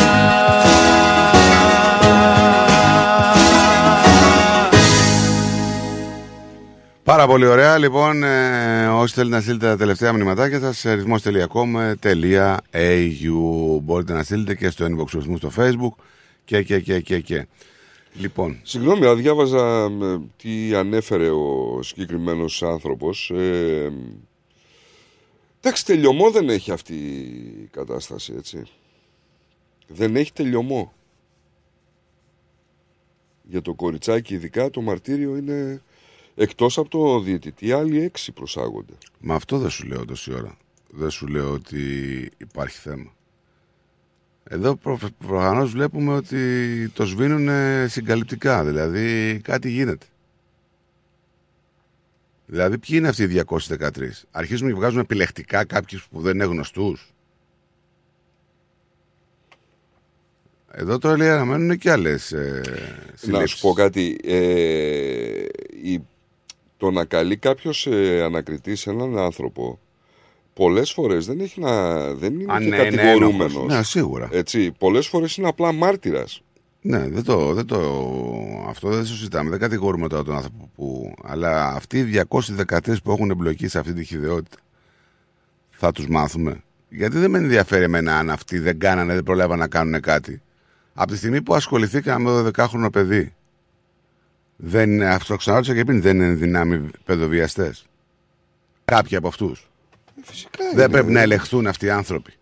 [7.04, 7.78] Πάρα πολύ ωραία.
[7.78, 14.56] Λοιπόν, ε, όσοι θέλετε να στείλετε τα τελευταία μηνυματάκια σας σε ρυθμός.com.au Μπορείτε να στείλετε
[14.56, 15.94] και στο inbox του ρυθμού στο facebook
[16.46, 17.48] και και και και και.
[18.14, 19.88] Λοιπόν, Συγγνώμη, αλλά διάβαζα ε,
[20.38, 23.32] τι ανέφερε ο συγκεκριμένος άνθρωπος.
[23.36, 23.92] Ε,
[25.68, 26.96] εντάξει, τελειωμό δεν έχει αυτή
[27.64, 28.64] η κατάσταση, έτσι.
[29.88, 30.94] Δεν έχει τελειωμό.
[33.44, 35.82] Για το κοριτσάκι ειδικά το μαρτύριο είναι
[36.36, 38.94] εκτός από το διαιτητή, άλλοι έξι προσάγονται.
[39.20, 40.58] με αυτό δεν σου λέω τόση ώρα.
[40.90, 41.82] Δεν σου λέω ότι
[42.38, 43.16] υπάρχει θέμα.
[44.44, 47.50] Εδώ προ, προφανώς βλέπουμε ότι το σβήνουν
[47.90, 50.06] συγκαλυπτικά, δηλαδή κάτι γίνεται.
[52.50, 53.90] Δηλαδή ποιοι είναι αυτοί οι 213.
[54.32, 57.12] Αρχίζουμε και βγάζουμε επιλεκτικά κάποιους που δεν είναι γνωστούς.
[60.72, 63.50] Εδώ τώρα λέει αναμένουν και άλλες ε, Να συλλήψεις.
[63.52, 64.18] σου πω κάτι.
[64.24, 65.46] Ε,
[65.84, 66.04] η,
[66.78, 69.80] το να καλεί κάποιος ε, ανακριτής έναν άνθρωπο
[70.54, 73.54] πολλές φορές δεν, έχει να, δεν είναι Α, και ναι, είναι κατηγορούμενος.
[73.54, 73.74] ένοχος.
[73.74, 74.30] Ναι, σίγουρα.
[74.32, 76.42] Έτσι, πολλές φορές είναι απλά μάρτυρας.
[76.88, 77.78] Ναι, δεν το, δεν το,
[78.68, 79.50] αυτό δεν το συζητάμε.
[79.50, 81.14] Δεν κατηγορούμε τώρα τον άνθρωπο που.
[81.24, 84.58] Αλλά αυτοί οι 213 που έχουν εμπλοκή σε αυτή τη χειδαιότητα
[85.70, 86.64] θα τους μάθουμε.
[86.90, 90.42] Γιατί δεν με ενδιαφέρει εμένα αν αυτοί δεν κάνανε, δεν προλάβαν να κάνουν κάτι.
[90.94, 93.34] Από τη στιγμή που ασχοληθήκαμε με το 12χρονο παιδί,
[94.56, 97.86] δεν είναι, αυτό το ξαναρώτησα και πριν, δεν είναι δυνάμει παιδοβιαστές.
[98.86, 99.70] Κάποιοι από αυτούς.
[100.58, 101.14] δεν είναι, πρέπει ε.
[101.14, 102.34] να ελεγχθούν αυτοί οι άνθρωποι.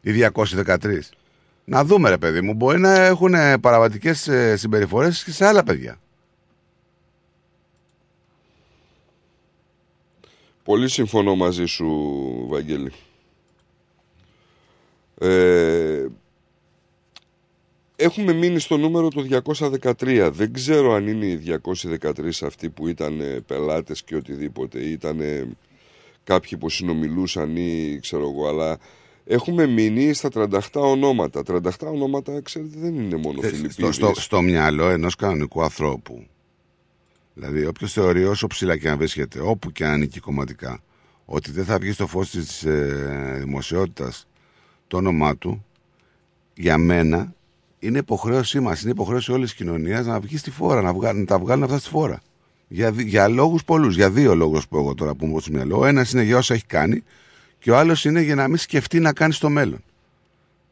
[0.00, 0.76] Οι 213.
[1.68, 6.00] Να δούμε, ρε παιδί μου, μπορεί να έχουν παραβατικές συμπεριφορές και σε άλλα παιδιά.
[10.64, 11.86] Πολύ συμφωνώ μαζί σου,
[12.48, 12.92] Βαγγέλη.
[15.18, 16.06] Ε,
[17.96, 20.30] έχουμε μείνει στο νούμερο του 213.
[20.32, 24.78] Δεν ξέρω αν είναι οι 213 αυτοί που ήταν ε, πελάτες και οτιδήποτε.
[24.78, 25.48] Ήταν ε,
[26.24, 28.78] κάποιοι που συνομιλούσαν ή ξέρω εγώ, αλλά
[29.26, 31.42] έχουμε μείνει στα 37 ονόματα.
[31.46, 33.94] 37 ονόματα, ξέρετε, δεν είναι μόνο στο, Φιλιππίνες.
[33.94, 36.26] στο, στο μυαλό ενός κανονικού ανθρώπου.
[37.34, 40.80] Δηλαδή, όποιος θεωρεί όσο ψηλά και αν βρίσκεται, όπου και αν ανήκει κομματικά,
[41.24, 44.26] ότι δεν θα βγει στο φως της ε, δημοσιότητας
[44.86, 45.64] το όνομά του,
[46.54, 47.34] για μένα
[47.78, 51.26] είναι υποχρέωσή μας, είναι υποχρέωση όλης της κοινωνίας να βγει στη φόρα, να, βγάλουν, να
[51.26, 52.20] τα βγάλουν αυτά στη φόρα.
[52.68, 55.78] Για, δι- για λόγους πολλούς, για δύο λόγους που εγώ τώρα που μου στο μυαλό.
[55.78, 57.02] Ο ένα είναι για όσα έχει κάνει
[57.58, 59.84] και ο άλλος είναι για να μην σκεφτεί να κάνει στο μέλλον.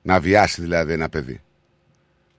[0.02, 1.40] Να βιάσει δηλαδή ένα παιδί.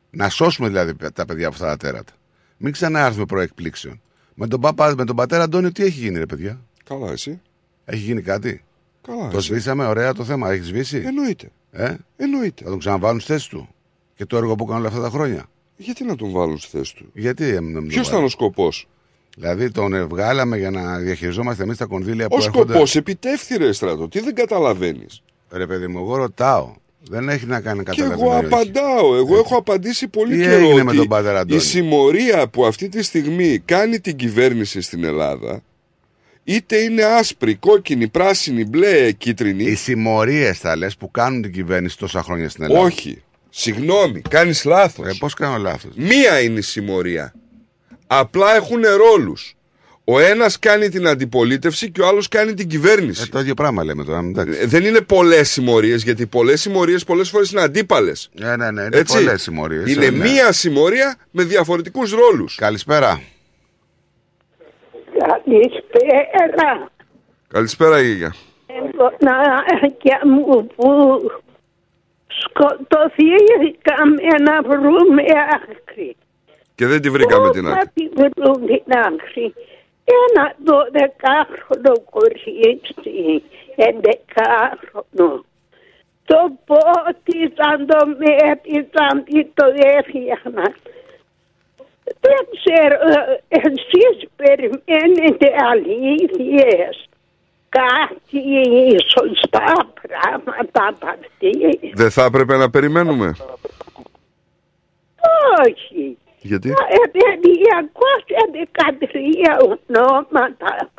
[0.10, 2.14] Να σώσουμε δηλαδή τα παιδιά από αυτά τα τέρατα.
[2.58, 4.02] Μην ξανάρθουμε προεκπλήξεων.
[4.34, 7.42] Με τον, παπά, με τον πατέρα Αντώνιο τι έχει γίνει, ρε παιδιά; Καλά, εσύ.
[7.86, 8.64] Έχει γίνει κάτι;
[9.02, 9.48] Καλά, Το εσύ.
[9.48, 10.52] σβήσαμε, ωραία το θέμα.
[10.52, 11.52] Έχεις σβήσει; Εννοείται.
[11.72, 12.64] Ε; Εννοείται.
[12.64, 13.70] Θα τον ξαναβάλουν στη θέση του.
[14.16, 15.46] Και το έργο που έκανε όλα αυτά τα χρόνια.
[15.78, 18.26] Γιατί να τον βάλουν στη θέση του; Γιατί ε, να μην τον Ποιος ήταν βάλουν.
[18.26, 18.88] ο σκοπός;
[19.36, 22.72] Δηλαδή τον ε, βγάλαμε για να διαχειριζόμαστε εμείς τα κονδύλια που Ο έρχονται.
[22.72, 24.08] σκοπός επιτεύχθη, ρε στρατό.
[24.08, 26.74] Τι δεν καταλαβαίνεις; Ρε παιδί μου, εγώ ρωτάω.
[27.10, 28.22] Δεν έχει να κάνει Και καταλαβαίνω.
[28.22, 28.46] εγώ ή όχι.
[28.46, 29.16] απαντάω.
[29.16, 32.66] Εγώ έχω απαντήσει πολύ Τι καιρό έγινε με ότι τον πατέρα Αντώνη; η συμμορία που
[32.66, 35.62] αυτή τη στιγμή κάνει την κυβέρνηση στην Ελλάδα
[36.44, 39.64] είτε είναι άσπρη, κόκκινη, πράσινη, μπλε, κίτρινη.
[39.64, 43.22] Οι συμμορίες θα λες που κάνουν την κυβέρνηση τόσα χρόνια στην Ελλάδα; Όχι.
[43.50, 45.08] Συγγνώμη, κάνεις λάθος.
[45.08, 47.34] Ε, Πώς κάνω λάθος; Μία είναι η συμμορία.
[48.08, 49.56] Απλά έχουν ρόλους.
[50.08, 53.22] Ο ένας κάνει την αντιπολίτευση και ο άλλος κάνει την κυβέρνηση.
[53.22, 54.20] Ε, το ίδιο πράγμα λέμε τώρα.
[54.20, 54.60] εντάξει.
[54.62, 58.30] Ε, Δεν είναι πολλές συμμορίες, γιατί πολλές συμμορίες πολλές φορές είναι αντίπαλες.
[58.34, 60.18] Ναι, ναι, ναι, είναι πολλές συμμορίες, Είναι ε, ναι.
[60.30, 62.56] μία συμμορία με διαφορετικούς ρόλους.
[62.56, 63.22] Καλησπέρα.
[65.46, 66.90] Καλησπέρα.
[67.48, 68.36] Καλησπέρα, Γίγια.
[68.68, 71.20] Εγγονάκια μου που
[72.28, 75.22] σκοτωθήκαμε να βρούμε
[75.56, 76.16] άκρη.
[76.76, 77.80] Και δεν τη βρήκαμε την Πού άκρη.
[77.84, 79.54] θα τη βρούμε την άκρη;
[80.04, 83.44] Ένα δωδεκάχρονο κορίτσι,
[83.76, 85.46] εντεκάχρονο.
[86.26, 89.66] Το πότισαν, το μέτισαν και το
[89.98, 90.76] έφτιαχναν.
[92.20, 97.10] Δεν ξέρω, ε, εσείς περιμένετε αλήθειες.
[97.70, 98.42] Κάτι
[99.08, 101.80] σωστά πράγματα από αυτή.
[101.94, 103.36] Δεν θα έπρεπε να περιμένουμε.
[105.66, 106.18] Όχι.
[106.46, 106.74] Γιατί; Ε,
[108.36, 110.90] 213 ονόματα.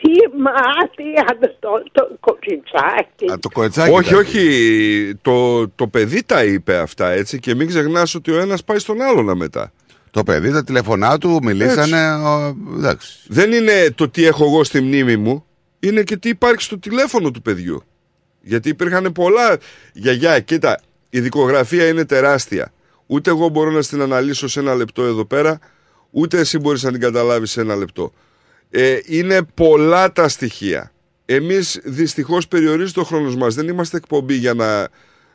[0.00, 3.26] Θυμάται αυτό το κοριτσάκι.
[3.40, 3.90] το κοριτσάκι.
[3.90, 5.14] όχι, όχι.
[5.22, 9.00] Το, το παιδί τα είπε αυτά έτσι και μην ξεχνάς ότι ο ένας πάει στον
[9.02, 9.72] άλλον μετά.
[10.10, 12.14] Το παιδί, τα τηλεφωνά του, μιλήσανε.
[12.14, 13.18] ο- εντάξει.
[13.28, 15.44] Δεν είναι το τι έχω εγώ στη μνήμη μου,
[15.80, 17.82] είναι και τι υπάρχει στο τηλέφωνο του παιδιού.
[18.40, 19.56] Γιατί υπήρχαν πολλά.
[19.92, 22.72] Γιαγιά, κοίτα, η δικογραφία είναι τεράστια.
[23.06, 25.58] Ούτε εγώ μπορώ να την αναλύσω σε ένα λεπτό εδώ πέρα,
[26.10, 28.12] ούτε εσύ μπορείς να την καταλάβεις σε ένα λεπτό.
[28.70, 30.92] Ε, είναι πολλά τα στοιχεία.
[31.24, 33.54] Εμείς δυστυχώς περιορίζει ο χρόνος μας.
[33.54, 34.88] Δεν είμαστε εκπομπή για να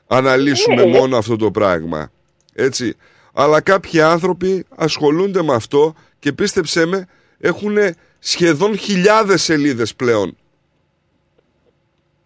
[0.07, 0.97] αναλύσουμε Ναι.
[0.97, 2.11] μόνο αυτό το πράγμα.
[2.53, 2.95] Έτσι.
[3.33, 7.07] Αλλά κάποιοι άνθρωποι ασχολούνται με αυτό και πίστεψέ με
[7.39, 7.77] έχουν
[8.19, 10.37] σχεδόν χιλιάδες σελίδες πλέον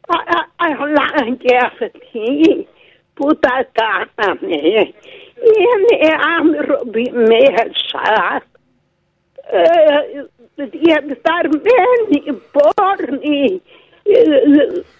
[0.07, 2.67] α- α- αλλά και αυτοί
[3.13, 4.57] που τα κάνανε,
[5.41, 8.01] είναι άνθρωποι μέσα,
[8.35, 8.54] ε,
[10.55, 13.61] διεφθαρμένοι, πόρνοι,
[14.03, 14.21] ε,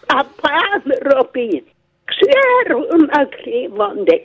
[0.05, 1.63] απάνθρωποι,
[2.05, 4.21] ξέρουν να κρύβονται.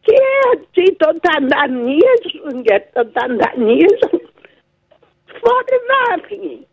[0.00, 0.16] Και
[0.52, 4.26] έτσι το ταντανίζουν και το ταντανίζουν
[5.46, 6.66] φωνάζει.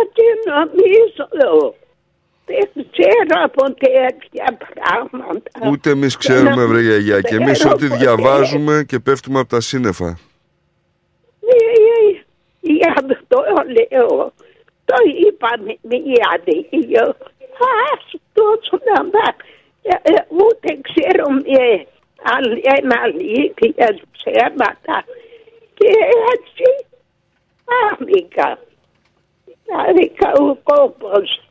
[0.00, 1.74] Έτσι νομίζω.
[2.46, 5.68] Δεν ξέρω από τέτοια πράγματα.
[5.70, 7.96] Ούτε εμείς ξέρουμε, να βρε γιαγιά, και εμείς ξέρω ό,τι ποτέ.
[7.98, 10.18] διαβάζουμε και πέφτουμε από τα σύννεφα.
[11.40, 12.22] Ε,
[12.60, 14.32] Γι' αυτό λέω.
[14.84, 14.94] Το
[15.26, 17.16] είπαμε μία δύο.
[17.92, 19.28] Ας τόσο να μα.
[19.82, 21.86] ε, ε, Ούτε ξέρουμε
[22.22, 25.04] αν είναι αλήθειες ψέματα.
[25.74, 25.88] Και
[26.32, 26.86] έτσι
[27.90, 28.58] άδικα.
[29.88, 31.43] Άδικα ο κόπος.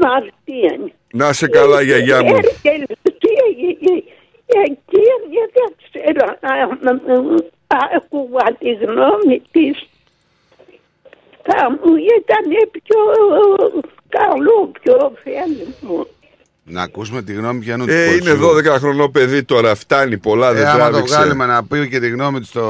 [0.00, 0.92] Μαρτίν.
[1.12, 2.34] Να σε καλά, γιαγιά μου.
[2.36, 2.84] Εκείνη
[4.46, 7.44] δεν ξέρω αν
[7.96, 9.86] άκουγα τη γνώμη της.
[11.42, 12.98] Θα μου ήταν πιο
[14.08, 16.06] καλό, πιο ωφέλιμο.
[16.68, 18.72] Να ακούσουμε τη γνώμη πιανού του Ε, είναι κοριτσιού.
[18.74, 21.14] 12 χρονό παιδί τώρα, φτάνει πολλά, Ε, δεν άμα το τράβηξε.
[21.16, 22.62] βγάλουμε να πει και τη γνώμη του στο...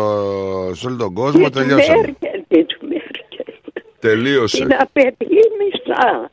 [0.75, 1.97] σε όλο τον κόσμο, Της τελειώσαμε.
[2.01, 3.55] Μέρκελ, της Μέρκελ.
[4.01, 4.57] Τελείωσε.
[4.57, 6.31] Την απευθύνησα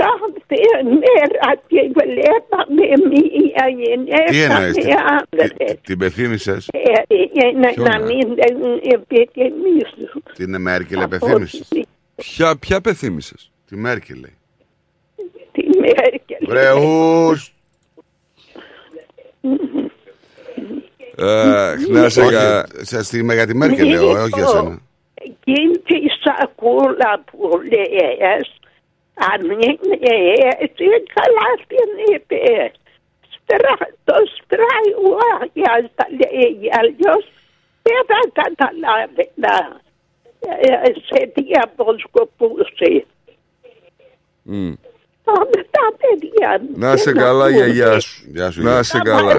[0.00, 3.64] κάθε μέρα και βλέπαμε μία
[4.26, 5.80] Τι γυναίκα εννοείς, με τι- άνδρες.
[5.82, 6.78] Την πεθύμησες, Ε,
[7.08, 10.22] ε, να- Ποιον, να ε; μην την επιτιμήσουν.
[10.34, 11.68] την Μέρκελ επεθύμησες;
[12.14, 13.50] Ποια, ποια πεθύμησες.
[13.68, 14.36] Τη Μέρκελ λέει.
[15.52, 16.46] Τη Μέρκελ.
[16.46, 17.52] Βρεούς.
[21.20, 24.80] Αχ, να σε Όχι, κα- σε- στη- για τη Μέρκελ λέω, ε, όχι για σένα.
[25.14, 28.57] Εκείνη τη σακούλα που λες,
[29.32, 29.98] αν είναι
[30.58, 32.72] έτσι, καλά την είπε.
[33.34, 37.24] Στρα, το στραγουάγια τα λέει, αλλιώς
[37.82, 39.80] δεν θα καταλάβαινα
[40.60, 43.06] ε, σε τι αποσκοπούσε.
[44.42, 44.72] Μμ.
[45.24, 47.56] Όλα τα παιδιά Να σε δεν καλά, ακούνε.
[47.56, 48.62] γιαγιά σου.
[48.62, 49.36] Να σε καλά.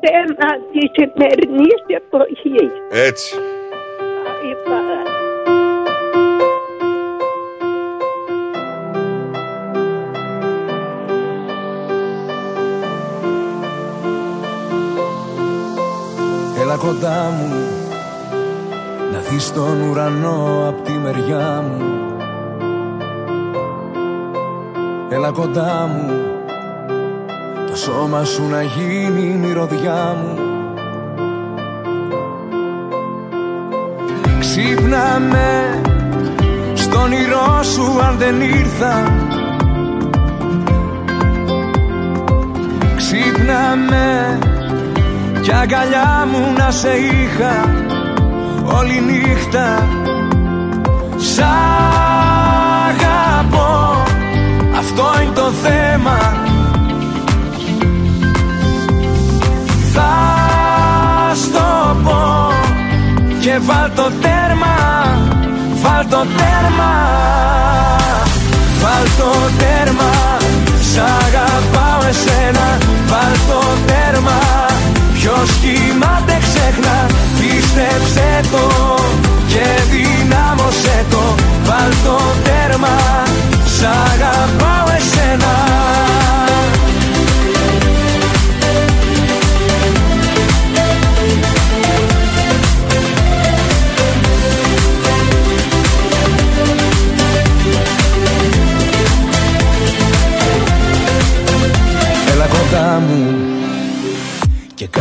[0.00, 2.70] Θέμα της σημερινής εποχής.
[2.90, 3.34] Έτσι.
[4.50, 5.02] Είπα,
[16.68, 17.54] Έλα κοντά μου
[19.12, 21.84] Να δεις τον ουρανό απ' τη μεριά μου.
[25.08, 26.12] Έλα κοντά μου
[27.70, 30.38] Το σώμα σου να γίνει η μυρωδιά μου.
[34.40, 35.80] Ξύπνα με
[36.74, 39.12] στον όνειρό σου αν δεν ήρθα.
[42.96, 44.38] Ξύπνα με
[45.48, 47.54] κι αγκαλιά μου να σε είχα
[48.78, 49.88] όλη νύχτα.
[51.16, 51.40] Σ'
[52.88, 54.02] αγαπώ.
[54.78, 56.18] Αυτό είναι το θέμα.
[59.94, 60.14] Θα
[61.34, 62.52] στο πω
[63.40, 64.76] και βάλ το τέρμα
[65.82, 66.92] Βάλ το τέρμα.
[68.82, 70.12] Βάλ το τέρμα.
[70.92, 74.67] Σ' αγαπάω εσένα Βάλ το τέρμα
[75.30, 77.06] Ποιος κοιμάται ξέχνα
[77.38, 78.94] Πίστεψε το
[79.48, 81.34] Και δυνάμωσέ το.
[81.64, 82.96] Βάλ το τέρμα
[83.64, 85.54] Σ' αγαπάω εσένα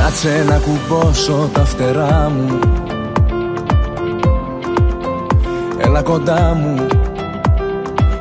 [0.07, 2.59] κάτσε να κουμπώσω τα φτερά μου.
[5.77, 6.87] Έλα κοντά μου.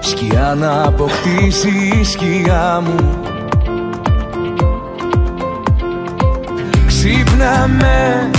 [0.00, 1.68] Σκιά να αποκτήσει
[2.00, 3.18] η σκιά μου.
[6.86, 8.30] Ξύπνα με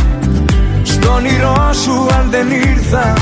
[0.83, 3.13] Στον όνειρό σου αν δεν ήρθα.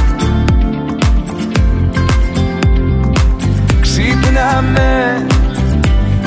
[3.81, 5.25] Ξύπνα με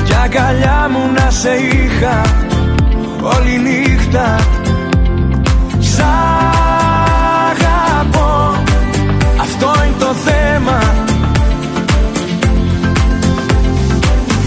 [0.04, 2.37] κι αγκαλιά μου να σε είχα
[3.36, 4.36] όλη νύχτα
[5.78, 6.00] Σ'
[7.50, 8.54] αγαπώ.
[9.40, 10.78] Αυτό είναι το θέμα.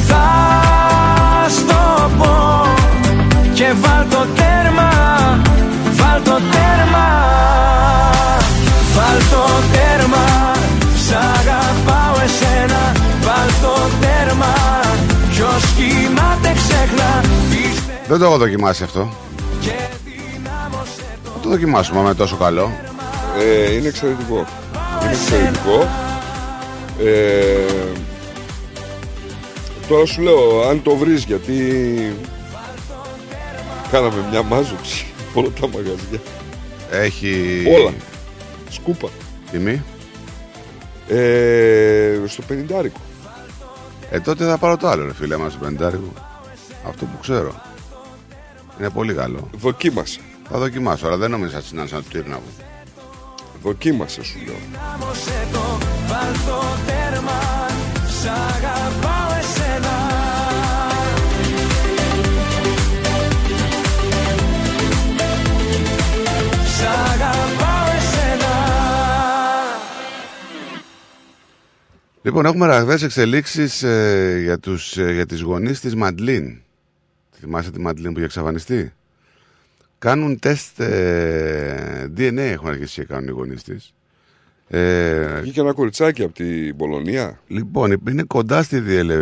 [0.08, 0.27] Θα
[1.50, 2.68] στο πω
[3.53, 4.90] Και βάλ το τέρμα
[6.00, 7.08] Βάλ το τέρμα.
[8.95, 10.26] Βάλ το τέρμα.
[11.06, 12.92] Σ' αγαπάω εσένα.
[13.26, 14.53] Βάλ το τέρμα.
[15.30, 17.20] Ποιος κοιμάται ξέχνα
[18.11, 19.14] Δεν το έχω δοκιμάσει αυτό.
[21.23, 22.72] Θα το δοκιμάσουμε άμα είναι τόσο καλό.
[23.40, 24.45] Ε, είναι εξαιρετικό.
[25.01, 25.88] Είναι εξαιρετικό.
[26.99, 27.91] Ε,
[29.88, 32.15] τώρα σου λέω, αν το βρεις γιατί
[33.91, 36.19] κάναμε μια μάζοψη όλα τα μαγαζιά.
[36.91, 37.64] Έχει...
[37.80, 37.93] Όλα.
[38.69, 39.09] Σκούπα.
[39.51, 39.83] Τιμή.
[41.07, 42.85] Ε, στο 50
[44.09, 46.14] Ε, τότε θα πάρω το άλλο, ρε φίλε μας, το πεντάρικο.
[46.88, 47.69] Αυτό που ξέρω.
[48.82, 49.50] Είναι πολύ καλό.
[49.58, 50.19] Δοκίμασε.
[50.50, 52.43] Θα δοκιμάσω, αλλά δεν νόμιζα να συνάντησα να του τύρναβο.
[53.64, 54.56] Δοκίμασε, σου λέω.
[54.72, 55.60] Δυνάμωσέ το
[56.08, 57.68] Βάλ το τέρμα
[58.22, 59.98] Σ' αγαπάω εσένα
[66.66, 68.53] Σ' αγαπάω εσένα
[72.22, 76.61] Λοιπόν, έχουμε ραγδαίες εξελίξεις ε, για, τους, ε, για τις γονείς της Μαντλίν.
[77.41, 78.93] Θυμάσαι τη Μαντλίν που είχε εξαφανιστεί;
[79.99, 83.93] Κάνουν τεστ ε, DNA έχουν αρχίσει και κάνουν οι γονείς της.
[84.67, 87.39] Ε, Βγήκε ένα κοριτσάκι από την Πολωνία.
[87.47, 89.15] Λοιπόν, είναι κοντά στη διελε...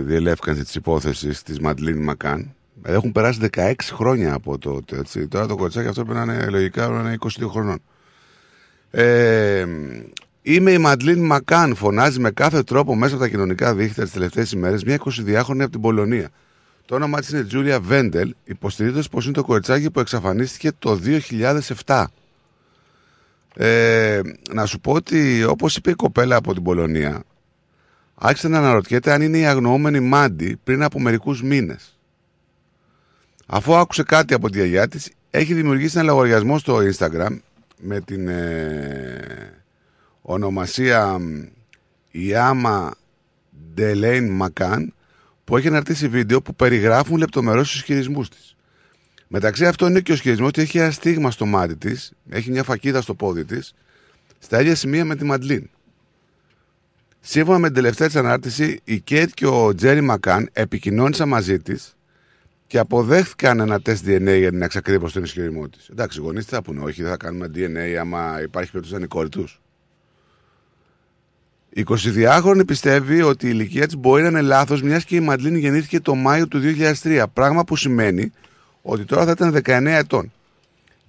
[0.00, 2.54] διελεύκανση της υπόθεσης της Μαντλίν Μακάν.
[2.82, 4.98] Έχουν περάσει 16 χρόνια από τότε.
[4.98, 5.28] Έτσι.
[5.28, 7.82] Τώρα το κοριτσάκι αυτό πρέπει να είναι λογικά να είναι 22 χρονών.
[8.90, 9.66] Ε,
[10.42, 14.52] είμαι η Μαντλίν Μακάν, φωνάζει με κάθε τρόπο μέσα από τα κοινωνικά δίκτυα τις τελευταίες
[14.52, 16.28] ημέρες μια 22χρονη από την Πολωνία.
[16.90, 21.00] Το όνομά της είναι Τζούλια Βέντελ, υποστηρίζοντας πως είναι το κοριτσάκι που εξαφανίστηκε το
[21.84, 22.04] 2007.
[23.54, 24.20] Ε,
[24.52, 27.22] να σου πω ότι όπως είπε η κοπέλα από την Πολωνία,
[28.14, 31.98] άρχισε να αναρωτιέται αν είναι η αγνοούμενη Μάντι πριν από μερικούς μήνες.
[33.46, 37.38] Αφού άκουσε κάτι από τη γιαγιά της, έχει δημιουργήσει ένα λογαριασμό στο Instagram
[37.78, 39.62] με την ε,
[40.22, 41.20] ονομασία
[42.10, 42.94] Ιάμα
[43.74, 44.94] Ντελέιν Μακάν
[45.50, 48.56] που έχει αναρτήσει βίντεο που περιγράφουν λεπτομερώς τους ισχυρισμούς της.
[49.28, 52.62] Μεταξύ αυτών είναι και ο ισχυρισμός ότι έχει ένα στίγμα στο μάτι της, έχει μια
[52.62, 53.74] φακίδα στο πόδι της,
[54.38, 55.70] στα ίδια σημεία με τη Μαντλίν.
[57.20, 61.96] Σύμφωνα με την τελευταία της ανάρτηση, η Κέιτ και ο Τζέρι Μακάν επικοινώνησαν μαζί της
[62.66, 65.88] και αποδέχθηκαν ένα τεστ DNA για την εξακρίβωση των ισχυρισμό της.
[65.88, 68.96] Εντάξει, οι γονείς τι θα πούνε, Όχι, δεν θα κάνουμε DNA άμα υπάρχει περίπτωση να
[68.96, 69.60] είναι η κόρη τους.
[71.72, 75.56] Η 22χρονη πιστεύει ότι η ηλικία της μπορεί να είναι λάθος, μιας και η Μαντλίν
[75.56, 76.60] γεννήθηκε το Μάιο του
[77.02, 77.24] 2003.
[77.32, 78.32] Πράγμα που σημαίνει
[78.82, 80.32] ότι τώρα θα ήταν 19 ετών.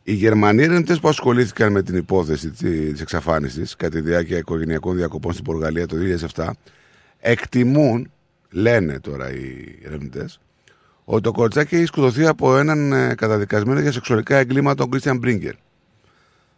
[0.03, 5.33] Οι Γερμανοί ερευνητές που ασχολήθηκαν με την υπόθεση τη εξαφάνισης κατά τη διάρκεια οικογενειακών διακοπών
[5.33, 5.95] στην Πορτογαλία το
[6.35, 6.49] 2007
[7.19, 8.11] εκτιμούν,
[8.49, 10.39] λένε τώρα οι ερευνητές,
[11.05, 15.53] ότι το κοριτσάκι έχει σκοτωθεί από έναν ε, καταδικασμένο για σεξουαλικά εγκλήματα, τον Κρίστιαν Μπρίγκερ.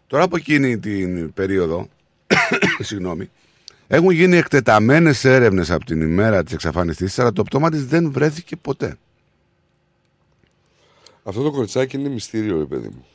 [0.07, 1.89] Τώρα από εκείνη την περίοδο,
[2.79, 3.29] συγγνώμη,
[3.95, 8.55] έχουν γίνει εκτεταμένες έρευνες από την ημέρα της εξαφάνισής αλλά το πτώμα της δεν βρέθηκε
[8.55, 8.97] ποτέ.
[11.23, 13.05] Αυτό το κοριτσάκι είναι μυστήριο, ρε παιδί μου.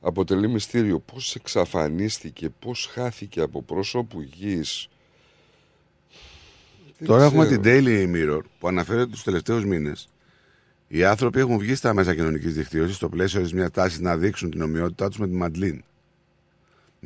[0.00, 4.88] Αποτελεί μυστήριο πώς εξαφανίστηκε, πώς χάθηκε από πρόσωπου γης.
[6.98, 7.62] Δεν Τώρα έχουμε ξέρω.
[7.62, 10.08] την Daily Mirror που αναφέρει ότι τους τελευταίους μήνες
[10.88, 14.50] οι άνθρωποι έχουν βγει στα μέσα κοινωνικής δικτύωσης στο πλαίσιο της μια τάσης να δείξουν
[14.50, 15.84] την ομοιότητά τους με τη Μαντλίν.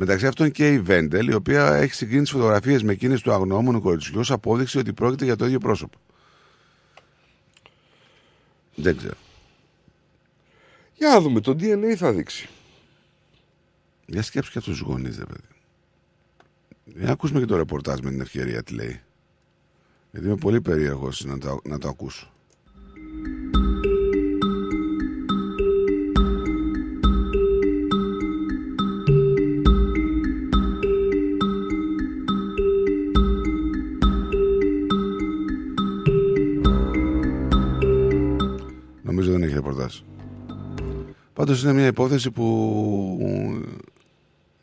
[0.03, 3.81] Μεταξύ αυτών και η Βέντελ, η οποία έχει συγκρίνει τις φωτογραφίες με εκείνες του αγνώμονου
[3.81, 5.99] κοριτσιού ως απόδειξη ότι πρόκειται για το ίδιο πρόσωπο.
[8.75, 9.15] Δεν ξέρω.
[10.95, 12.49] Για να δούμε, το DNA θα δείξει.
[14.07, 15.49] Για σκέψου και αυτούς τους γονείς, ρε παιδί.
[16.85, 19.01] Για ακούσουμε και το ρεπορτάζ με την ευκαιρία τι λέει.
[20.11, 22.33] Γιατί είμαι πολύ περίεργος να το, να το ακούσω.
[41.41, 43.63] Πάντως είναι μια υπόθεση που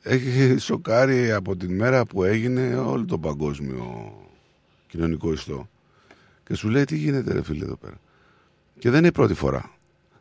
[0.01, 4.13] έχει σοκάρει από την μέρα που έγινε όλο το παγκόσμιο
[4.87, 5.69] κοινωνικό ιστό.
[6.45, 7.99] Και σου λέει τι γίνεται ρε φίλε εδώ πέρα.
[8.79, 9.71] Και δεν είναι η πρώτη φορά.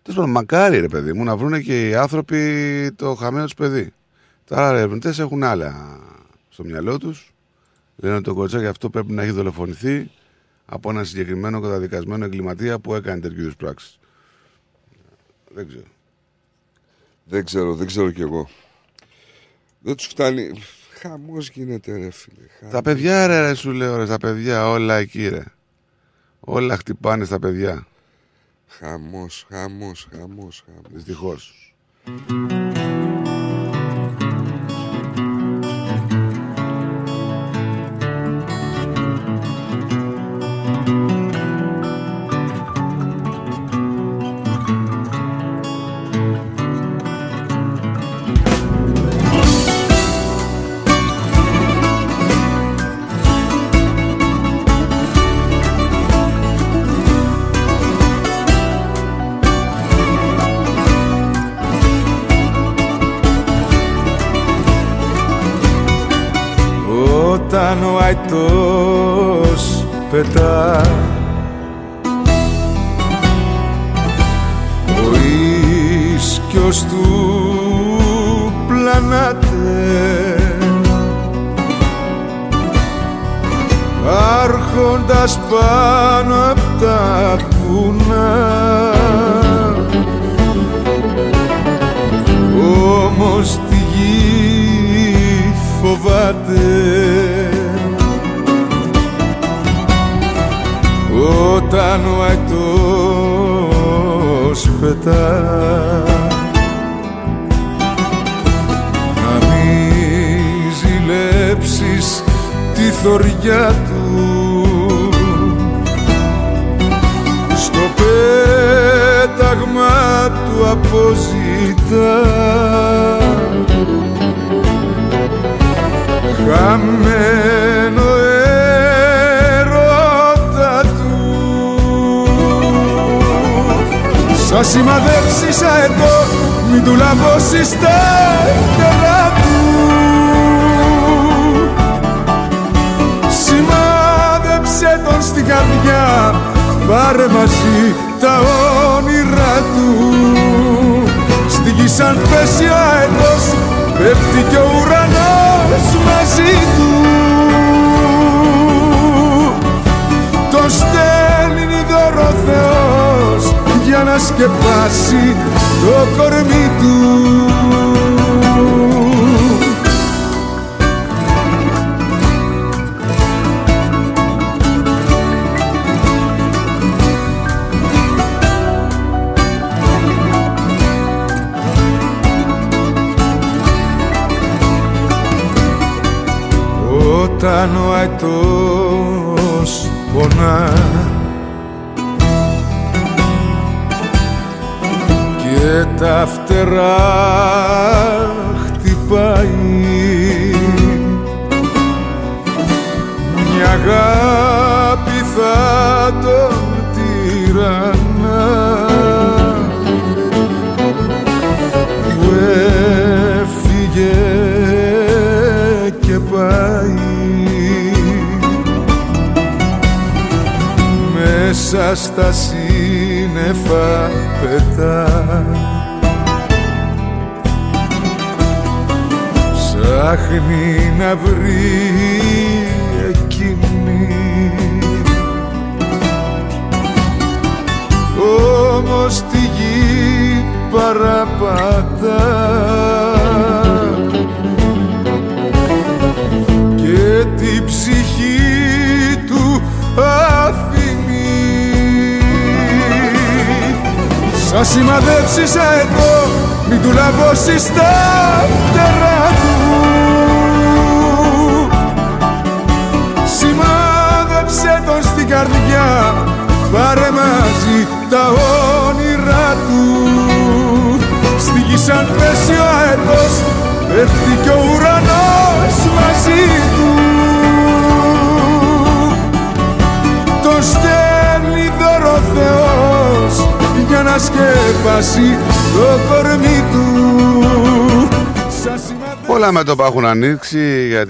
[0.03, 3.93] Τέλος πάντων, μακάρι ρε παιδί μου να βρούνε και οι άνθρωποι το χαμένο τους παιδί.
[4.45, 6.01] Τώρα οι ερευνητές έχουν άλλα
[6.49, 7.35] στο μυαλό τους.
[7.97, 10.11] Λένε ότι το κοριτσάκι αυτό πρέπει να έχει δολοφονηθεί
[10.67, 13.99] από ένα συγκεκριμένο καταδικασμένο εγκληματία που έκανε τέτοιου είδους πράξεις.
[15.55, 15.95] Δεν ξέρω.
[17.29, 18.49] Δεν ξέρω, δεν ξέρω κι εγώ.
[19.81, 20.63] Δεν τους φτάνει.
[20.91, 22.47] Χαμός γίνεται, ρε φίλε.
[22.59, 22.75] Χαμός.
[22.75, 25.43] Τα παιδιά ρε, ρε σου λέω ρε, τα παιδιά όλα εκεί ρε.
[26.41, 27.87] Όλα χτυπάνε στα παιδιά.
[28.69, 30.93] Χαμός, χαμός, χαμός, χαμός.
[30.93, 31.75] Δυστυχώς.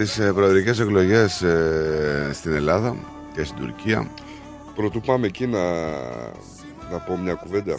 [0.07, 2.97] Τις ε, προεδρικές εκλογές ε, στην Ελλάδα
[3.35, 4.11] και στην Τουρκία.
[4.75, 5.61] Πρωτού πάμε εκεί να,
[6.91, 7.79] να πω μια κουβέντα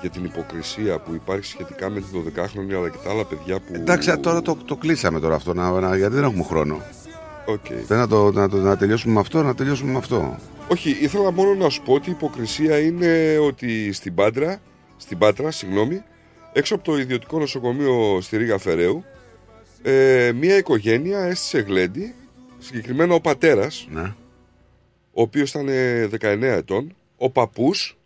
[0.00, 3.74] για την υποκρισία που υπάρχει σχετικά με την 12χρονη αλλά και τα άλλα παιδιά που.
[3.74, 6.80] Εντάξει, τώρα το, το κλείσαμε τώρα αυτό, να, να- γιατί δεν έχουμε χρόνο.
[7.48, 7.82] Okay.
[7.86, 10.38] Θέλω να, το, να, το, να τελειώσουμε με αυτό, να τελειώσουμε με αυτό.
[10.68, 14.58] Όχι, ήθελα μόνο να σου πω ότι η υποκρισία είναι ότι στην Πάντρα,
[14.96, 16.02] στην Πάτρα, συγγνώμη,
[16.52, 19.04] έξω από το ιδιωτικό νοσοκομείο στη Ρήγα Φεραίου,
[19.90, 22.14] ε, μια οικογένεια έστησε γλέντι,
[22.58, 24.14] συγκεκριμένα ο πατέρας, Ναι.
[25.12, 27.96] ο οποίος ήταν ε, 19 ετών, ο παππούς,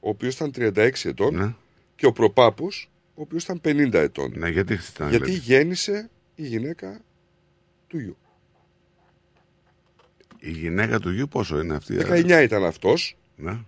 [0.00, 1.56] ο οποίος ήταν 36 ετών
[1.96, 4.32] και ο προπάπους, ο οποίος ήταν 50 ετών.
[4.36, 5.40] Ναι, γιατί χτυπάνε Γιατί γλέντι.
[5.44, 7.00] γέννησε η γυναίκα
[7.86, 8.16] του γιου.
[10.40, 11.96] Η γυναίκα του γιου πόσο είναι αυτή.
[11.96, 13.58] 19 ήταν αυτός, Ναι.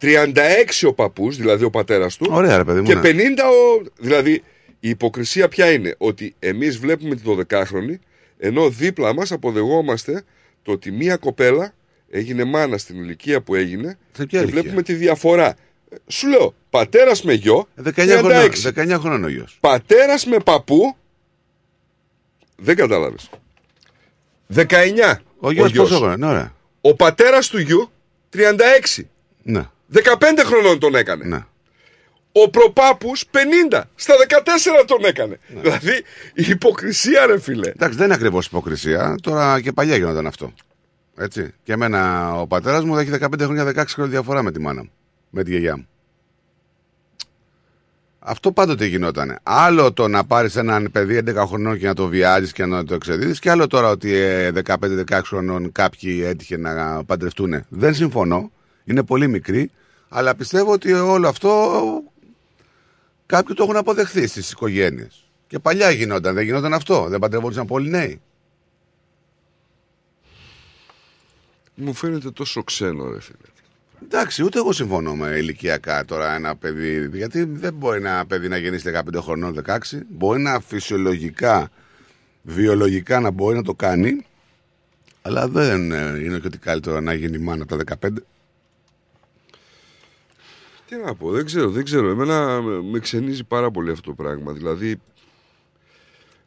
[0.00, 2.26] 36 ο παππούς, δηλαδή ο πατέρας του.
[2.30, 3.00] Ωραία, ρε παιδί μου, Και ναι.
[3.00, 3.82] 50 ο.
[3.98, 4.42] Δηλαδή,
[4.80, 7.94] η υποκρισία ποια είναι, ότι εμείς βλέπουμε την 12χρονη,
[8.38, 10.22] ενώ δίπλα μας αποδεγόμαστε
[10.62, 11.74] το ότι μία κοπέλα
[12.10, 15.56] έγινε μάνα στην ηλικία που έγινε και ποια ηλικία; βλέπουμε τη διαφορά.
[15.90, 18.18] Ε, Σου λέω, πατέρας με γιο, 19 36.
[18.18, 19.58] χρονών, 19 χρονών ο γιος.
[19.60, 20.96] Πατέρας με παππού,
[22.56, 23.30] δεν κατάλαβες.
[24.54, 25.22] 19.
[25.38, 26.54] Ο γιος πόσο χρόνο, ναι, ωραία.
[26.80, 27.90] Ο πατέρας του γιου,
[28.30, 29.08] 36.
[29.42, 29.68] Ναι.
[29.92, 31.24] 15 χρονών τον έκανε.
[31.24, 31.44] Ναι.
[32.32, 33.24] Ο προπάπους
[33.70, 33.80] 50.
[33.94, 35.38] Στα 14 τον έκανε.
[35.46, 35.92] Δηλαδή
[36.34, 37.68] η υποκρισία ρε φίλε.
[37.68, 39.14] Εντάξει, δεν είναι ακριβώς υποκρισία.
[39.22, 40.52] Τώρα και παλιά γινόταν αυτό.
[41.16, 41.54] Έτσι.
[41.62, 44.90] Και εμένα ο πατέρας μου έχει 15 χρόνια, 16 χρόνια διαφορά με τη μάνα μου.
[45.30, 45.88] Με τη γιαγιά μου.
[48.18, 49.38] Αυτό πάντοτε γινόταν.
[49.42, 52.94] Άλλο το να πάρεις έναν παιδί 11 χρονών και να το βιάζεις και να το
[52.94, 57.64] εξεδίδεις, και άλλο τώρα ότι ε, 15-16 χρονών κάποιοι έτυχε να παντρευτούν.
[57.68, 58.50] Δεν συμφωνώ.
[58.84, 59.70] Είναι πολύ μικροί.
[60.08, 61.72] Αλλά πιστεύω ότι όλο αυτό
[63.30, 65.24] κάποιοι το έχουν αποδεχθεί στις οικογένειες.
[65.46, 67.06] Και παλιά γινόταν, δεν γινόταν αυτό.
[67.08, 68.20] Δεν παντρευόντουσαν πολλοί νέοι.
[71.74, 73.36] Μου φαίνεται τόσο ξένο ρε φίλε.
[74.02, 77.10] Εντάξει, ούτε εγώ συμφωνώ με ηλικιακά τώρα ένα παιδί.
[77.12, 79.76] Γιατί δεν μπορεί ένα παιδί να γεννήσει 15 χρονών, 16.
[80.08, 81.70] Μπορεί να φυσιολογικά,
[82.42, 84.26] βιολογικά να μπορεί να το κάνει.
[85.22, 88.08] Αλλά δεν ε, είναι και ότι καλύτερο να γίνει μάνα από τα 15.
[90.90, 92.08] Τι να πω, δεν ξέρω, δεν ξέρω.
[92.08, 94.52] Εμένα με ξενίζει πάρα πολύ αυτό το πράγμα.
[94.52, 95.00] Δηλαδή,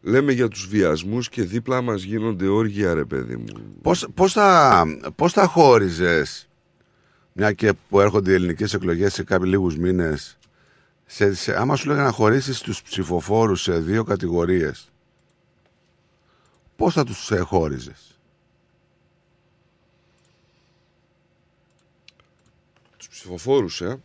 [0.01, 3.45] λέμε για τους βιασμούς και δίπλα μας γίνονται όργια ρε παιδί μου.
[3.81, 6.49] Πώς, πώς, θα, πώς θα χώριζες,
[7.33, 10.37] μια και που έρχονται οι ελληνικές εκλογές σε κάποιους λίγους μήνες,
[11.05, 14.91] σε, σε, άμα σου λέγανε να χωρίσεις τους ψηφοφόρους σε δύο κατηγορίες,
[16.75, 18.19] πώς θα τους ε, χώριζες;
[22.97, 23.99] Τους ψηφοφόρους, ε,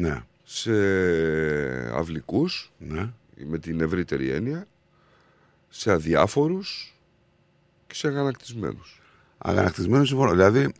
[0.00, 0.22] Ναι.
[0.44, 0.72] σε
[1.96, 3.08] αυλικούς, Ναι.
[3.46, 4.66] με την ευρύτερη έννοια,
[5.68, 6.94] σε αδιάφορους
[7.86, 9.00] και σε αγανακτισμένους.
[9.38, 10.30] Αγανακτισμένο συμφωνώ.
[10.30, 10.72] Δηλαδή,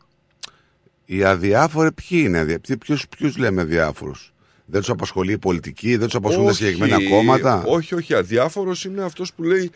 [1.04, 4.32] οι αδιάφοροι ποιοι είναι, αδια- ποιοι- ποιους, ποιους λέμε διάφορους.
[4.66, 8.14] Δεν τους απασχολεί η πολιτική, δεν τους απασχολούν τα Όχι, συγκεκριμένα κόμματα; Όχι, όχι.
[8.14, 9.70] Αδιάφορος είναι αυτός που λέει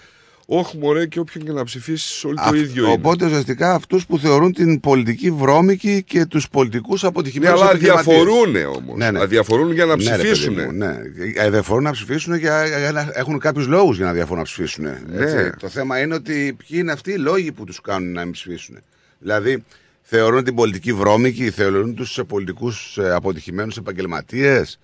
[0.46, 2.92] Όχι μωρέ και όποιον και να ψηφίσεις όλοι το Αυ- ίδιο είναι.
[2.92, 7.60] Οπότε ουσιαστικά αυτούς που θεωρούν την πολιτική βρώμικη και τους πολιτικούς Ναι, αποτυχημένους.
[7.60, 8.96] αλλά αδιαφορούν όμως.
[8.96, 9.20] Ναι, ναι.
[9.20, 10.54] Αδιαφορούν για να Ναι, ρε, παιδί ψηφίσουν.
[10.54, 10.96] μου, ναι.
[11.36, 12.38] Ε, Αδιαφορούν να ψηφίσουν και
[12.78, 14.84] για να έχουν κάποιους λόγους για να διαφορούν να ψηφίσουν.
[15.06, 15.50] Ναι.
[15.50, 18.78] Το θέμα είναι ότι ποιοι είναι αυτοί οι λόγοι που τους κάνουν να μην ψηφίσουν.
[19.18, 19.64] Δηλαδή,
[20.02, 24.78] θεωρούν την πολιτική βρώμικη, θεωρούν τους πολιτικούς αποτυχημένους επαγγελματίες.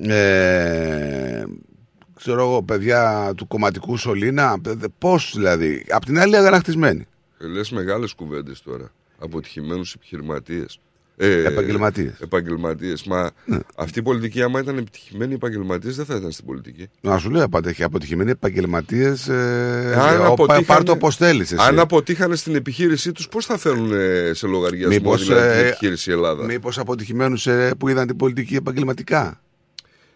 [0.00, 1.42] Ε,
[2.24, 4.56] ξέρω εγώ, παιδιά του κομματικού σωλήνα.
[4.98, 5.84] Πώς δηλαδή.
[5.90, 7.06] Απ' την άλλη, αγανακτισμένοι.
[7.40, 8.92] Ε, Λες μεγάλες κουβέντες τώρα.
[9.18, 10.78] Αποτυχημένους επιχειρηματίες.
[11.16, 12.12] Ε, Επαγγελματίες.
[12.20, 13.04] Επαγγελματίες.
[13.04, 13.58] Μα Ναι.
[13.76, 16.88] αυτή η πολιτική, άμα ήταν επιτυχημένοι επαγγελματίες, δεν θα ήταν στην πολιτική.
[17.00, 19.28] Να σου λέω πάντα έχει αποτυχημένοι επαγγελματίες.
[19.28, 21.52] Ε, Αν ο- αποτύχανε- Πάρ το όπως θέλεις.
[21.52, 25.68] Αν αποτύχανε στην επιχείρησή τους, πώς θα φέρουν ε, σε λογαριασμό Μήπως, δηλαδή, την ε,
[25.68, 27.46] επιχείρηση η Ελλάδας; Μήπως αποτυχημένους
[27.78, 29.40] που είδαν την πολιτική επαγγελματικά;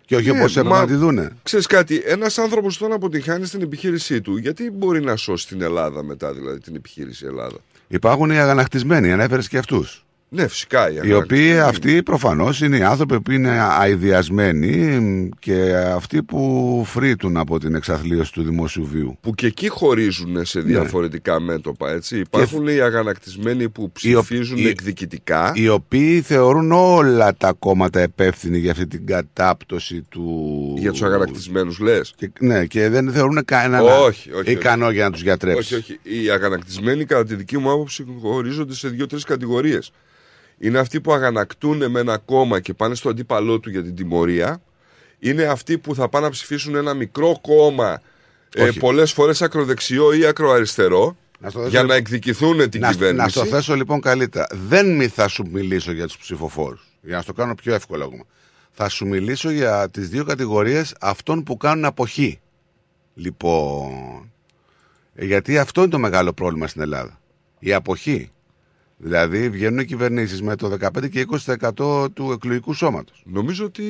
[0.06, 1.30] Και όχι Ναι, όπως έπρεπε μα- να τη δούνε.
[1.42, 6.02] Ξέρεις κάτι, ένας άνθρωπος όταν αποτυγχάνει στην επιχείρησή του, γιατί μπορεί να σώσει την Ελλάδα
[6.02, 7.56] μετά, δηλαδή την επιχείρηση Ελλάδα;
[7.88, 10.05] Υπάρχουν οι αγανακτισμένοι, ανέφερες και αυτούς.
[10.28, 11.04] Ναι, φυσικά.
[11.04, 17.58] Οι οποίοι αυτοί προφανώς είναι οι άνθρωποι που είναι αειδιασμένοι και αυτοί που φρύτουν από
[17.58, 19.18] την εξαθλίωση του δημόσιου βίου.
[19.20, 20.44] Που και εκεί χωρίζουν Ναι.
[20.44, 21.90] σε διαφορετικά μέτωπα.
[21.90, 22.18] Έτσι.
[22.18, 25.52] Υπάρχουν οι αγανακτισμένοι που ψηφίζουν οι- εκδικητικά.
[25.54, 30.74] Οι οποίοι θεωρούν όλα τα κόμματα υπεύθυνοι για αυτή την κατάπτωση του.
[30.78, 34.94] Για τους αγανακτισμένους, λες; Και, ναι, και δεν θεωρούν κανέναν Όχι, όχι, ικανό όχι.
[34.94, 35.74] για να τους γιατρέψει.
[35.74, 36.22] Όχι, όχι.
[36.24, 39.92] Οι αγανακτισμένοι, κατά τη δική μου άποψη, χωρίζονται σε δύο-τρεις κατηγορίες.
[40.58, 44.62] Είναι αυτοί που αγανακτούν με ένα κόμμα και πάνε στο αντίπαλό του για την τιμωρία.
[45.18, 48.00] Είναι αυτοί που θα πάνε να ψηφίσουν ένα μικρό κόμμα,
[48.54, 48.78] ε, Όχι.
[48.78, 53.22] πολλές φορές ακροδεξιό ή ακροαριστερό, Να στο θέσω για λοιπόν- να εκδικηθούν την να, κυβέρνηση.
[53.22, 54.46] να στο θέσω λοιπόν καλύτερα.
[54.52, 56.86] Δεν μη θα σου μιλήσω για τους ψηφοφόρους.
[57.02, 58.24] Για να στο κάνω πιο εύκολο ακόμα.
[58.70, 62.40] Θα σου μιλήσω για τις δύο κατηγορίες αυτών που κάνουν αποχή.
[63.14, 64.30] Λοιπόν.
[65.14, 67.20] ε, Γιατί αυτό είναι το μεγάλο πρόβλημα στην Ελλάδα.
[67.58, 68.30] Η αποχή.
[68.96, 73.22] Δηλαδή βγαίνουν οι κυβερνήσεις με το 15 και 20% του εκλογικού σώματος.
[73.26, 73.84] Νομίζω ότι.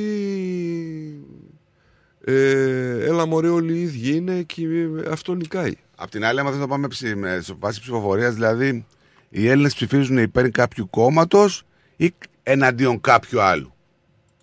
[2.24, 4.66] Ε, έλα μωρέ όλοι οι ίδιοι είναι και
[5.10, 5.72] αυτό νικάει.
[5.96, 8.86] Απ' την άλλη, άμα θες να πάμε ψη, με σε βάση ψηφοφορίας, δηλαδή
[9.28, 11.62] οι Έλληνες ψηφίζουν υπέρ κάποιου κόμματος
[11.96, 13.74] ή εναντίον κάποιου άλλου.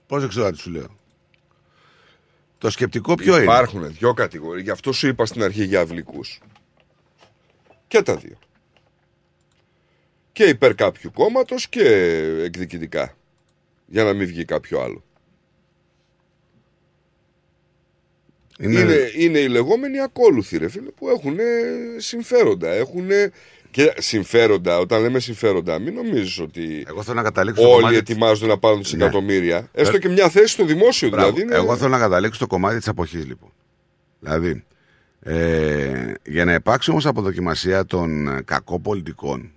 [0.08, 0.98] Πρόσεξε τώρα τι σου λέω.
[2.58, 4.64] Το σκεπτικό ποιο είναι; Υπάρχουν δύο κατηγορίες.
[4.64, 6.40] Γι' αυτό σου είπα στην αρχή για αυλικούς.
[7.88, 8.38] Και τα δύο.
[10.34, 11.84] Και υπέρ κάποιου κόμματος και
[12.44, 13.18] εκδικητικά.
[13.86, 15.04] Για να μην βγει κάποιο άλλο.
[18.60, 21.38] Είναι- Είναι, είναι, οι λεγόμενοι ακόλουθοι, ρε φίλε, που έχουν
[21.98, 22.70] συμφέροντα.
[22.72, 23.08] Έχουν
[23.72, 24.78] και συμφέροντα.
[24.80, 28.48] Όταν λέμε συμφέροντα, μην νομίζεις ότι Εγώ θέλω να καταλήξω στο όλοι κομμάτι της- ετοιμάζονται
[28.52, 28.84] να πάρουν Ναι.
[28.84, 29.70] δισεκατομμύρια.
[29.74, 31.26] Έστω Ε, και μια θέση στο δημόσιο Μπράβο.
[31.32, 31.42] δηλαδή.
[31.54, 33.52] είναι- Εγώ θέλω να καταλήξω στο κομμάτι της αποχής, λοιπόν.
[34.20, 34.64] Δηλαδή,
[35.20, 39.52] ε, για να υπάρξει όμως αποδοκιμασία των ε, κακών πολιτικών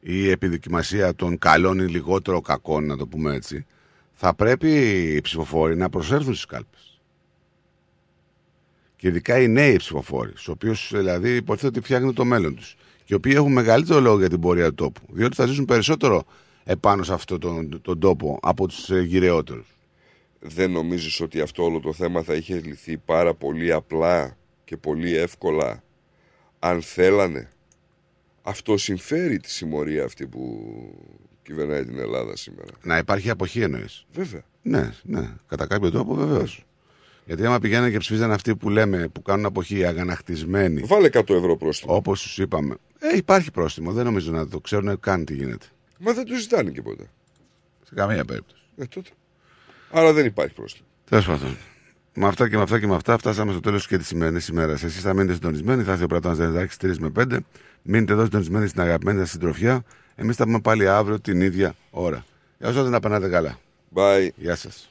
[0.00, 3.66] ή επιδοκιμασία των καλών ή λιγότερο κακών, να το πούμε έτσι,
[4.12, 4.70] θα πρέπει
[5.14, 7.00] οι ψηφοφόροι να προσέλθουν στις κάλπες.
[8.96, 12.76] Και ειδικά οι νέοι ψηφοφόροι, στους οποίους δηλαδή υποτίθεται ότι φτιάχνουν το μέλλον τους.
[12.98, 15.00] Και οι οποίοι έχουν μεγαλύτερο λόγο για την πορεία του τόπου.
[15.08, 16.24] Διότι θα ζήσουν περισσότερο
[16.64, 19.66] επάνω σε αυτόν τον, τον τόπο από τους ε, γυρεότερους.
[20.40, 25.16] δεν νομίζεις ότι αυτό όλο το θέμα θα είχε λυθεί πάρα πολύ απλά και πολύ
[25.16, 25.82] εύκολα
[26.58, 27.50] αν θέλανε;
[28.50, 30.72] Αυτό συμφέρει τη συμμορία αυτή που
[31.42, 32.70] κυβερνάει την Ελλάδα σήμερα.
[32.82, 34.06] Να υπάρχει αποχή εννοείς.
[34.12, 34.42] Βέβαια.
[34.62, 35.28] Ναι, ναι.
[35.46, 36.64] Κατά κάποιο τρόπο βεβαίως.
[37.24, 40.82] Γιατί άμα πηγαίνουν και ψηφίζαν αυτοί που λέμε που κάνουν αποχή αγανακτισμένοι.
[40.82, 41.94] Βάλε 100 ευρώ πρόστιμο.
[41.94, 42.74] Όπως τους είπαμε.
[42.98, 43.92] Ε, υπάρχει πρόστιμο.
[43.92, 45.66] Δεν νομίζω να το ξέρουν καν τι γίνεται.
[45.98, 47.10] Μα δεν το ζητάνε και ποτέ.
[47.84, 48.62] Σε καμία περίπτωση.
[48.76, 49.10] Ε, τότε.
[49.90, 50.86] Άρα δεν υπάρχει πρόστιμο.
[51.08, 51.56] Τέλος πάντων.
[52.14, 54.82] Με αυτά και με αυτά και με αυτά φτάσαμε στο τέλος και της σημερινή ημέρας.
[54.82, 55.82] Εσείς θα μείνετε συντονισμένοι.
[55.82, 57.38] Θα είστε ο Πρατόνα Δενεδάκη 3 με 5.
[57.82, 59.82] Μείνετε εδώ συντονισμένοι στην αγαπημένη σας συντροφιά.
[60.14, 62.24] Εμείς θα πούμε πάλι αύριο την ίδια ώρα.
[62.58, 63.58] Έω τότε να περνάτε καλά.
[63.94, 64.28] Bye.
[64.36, 64.88] Γεια σας.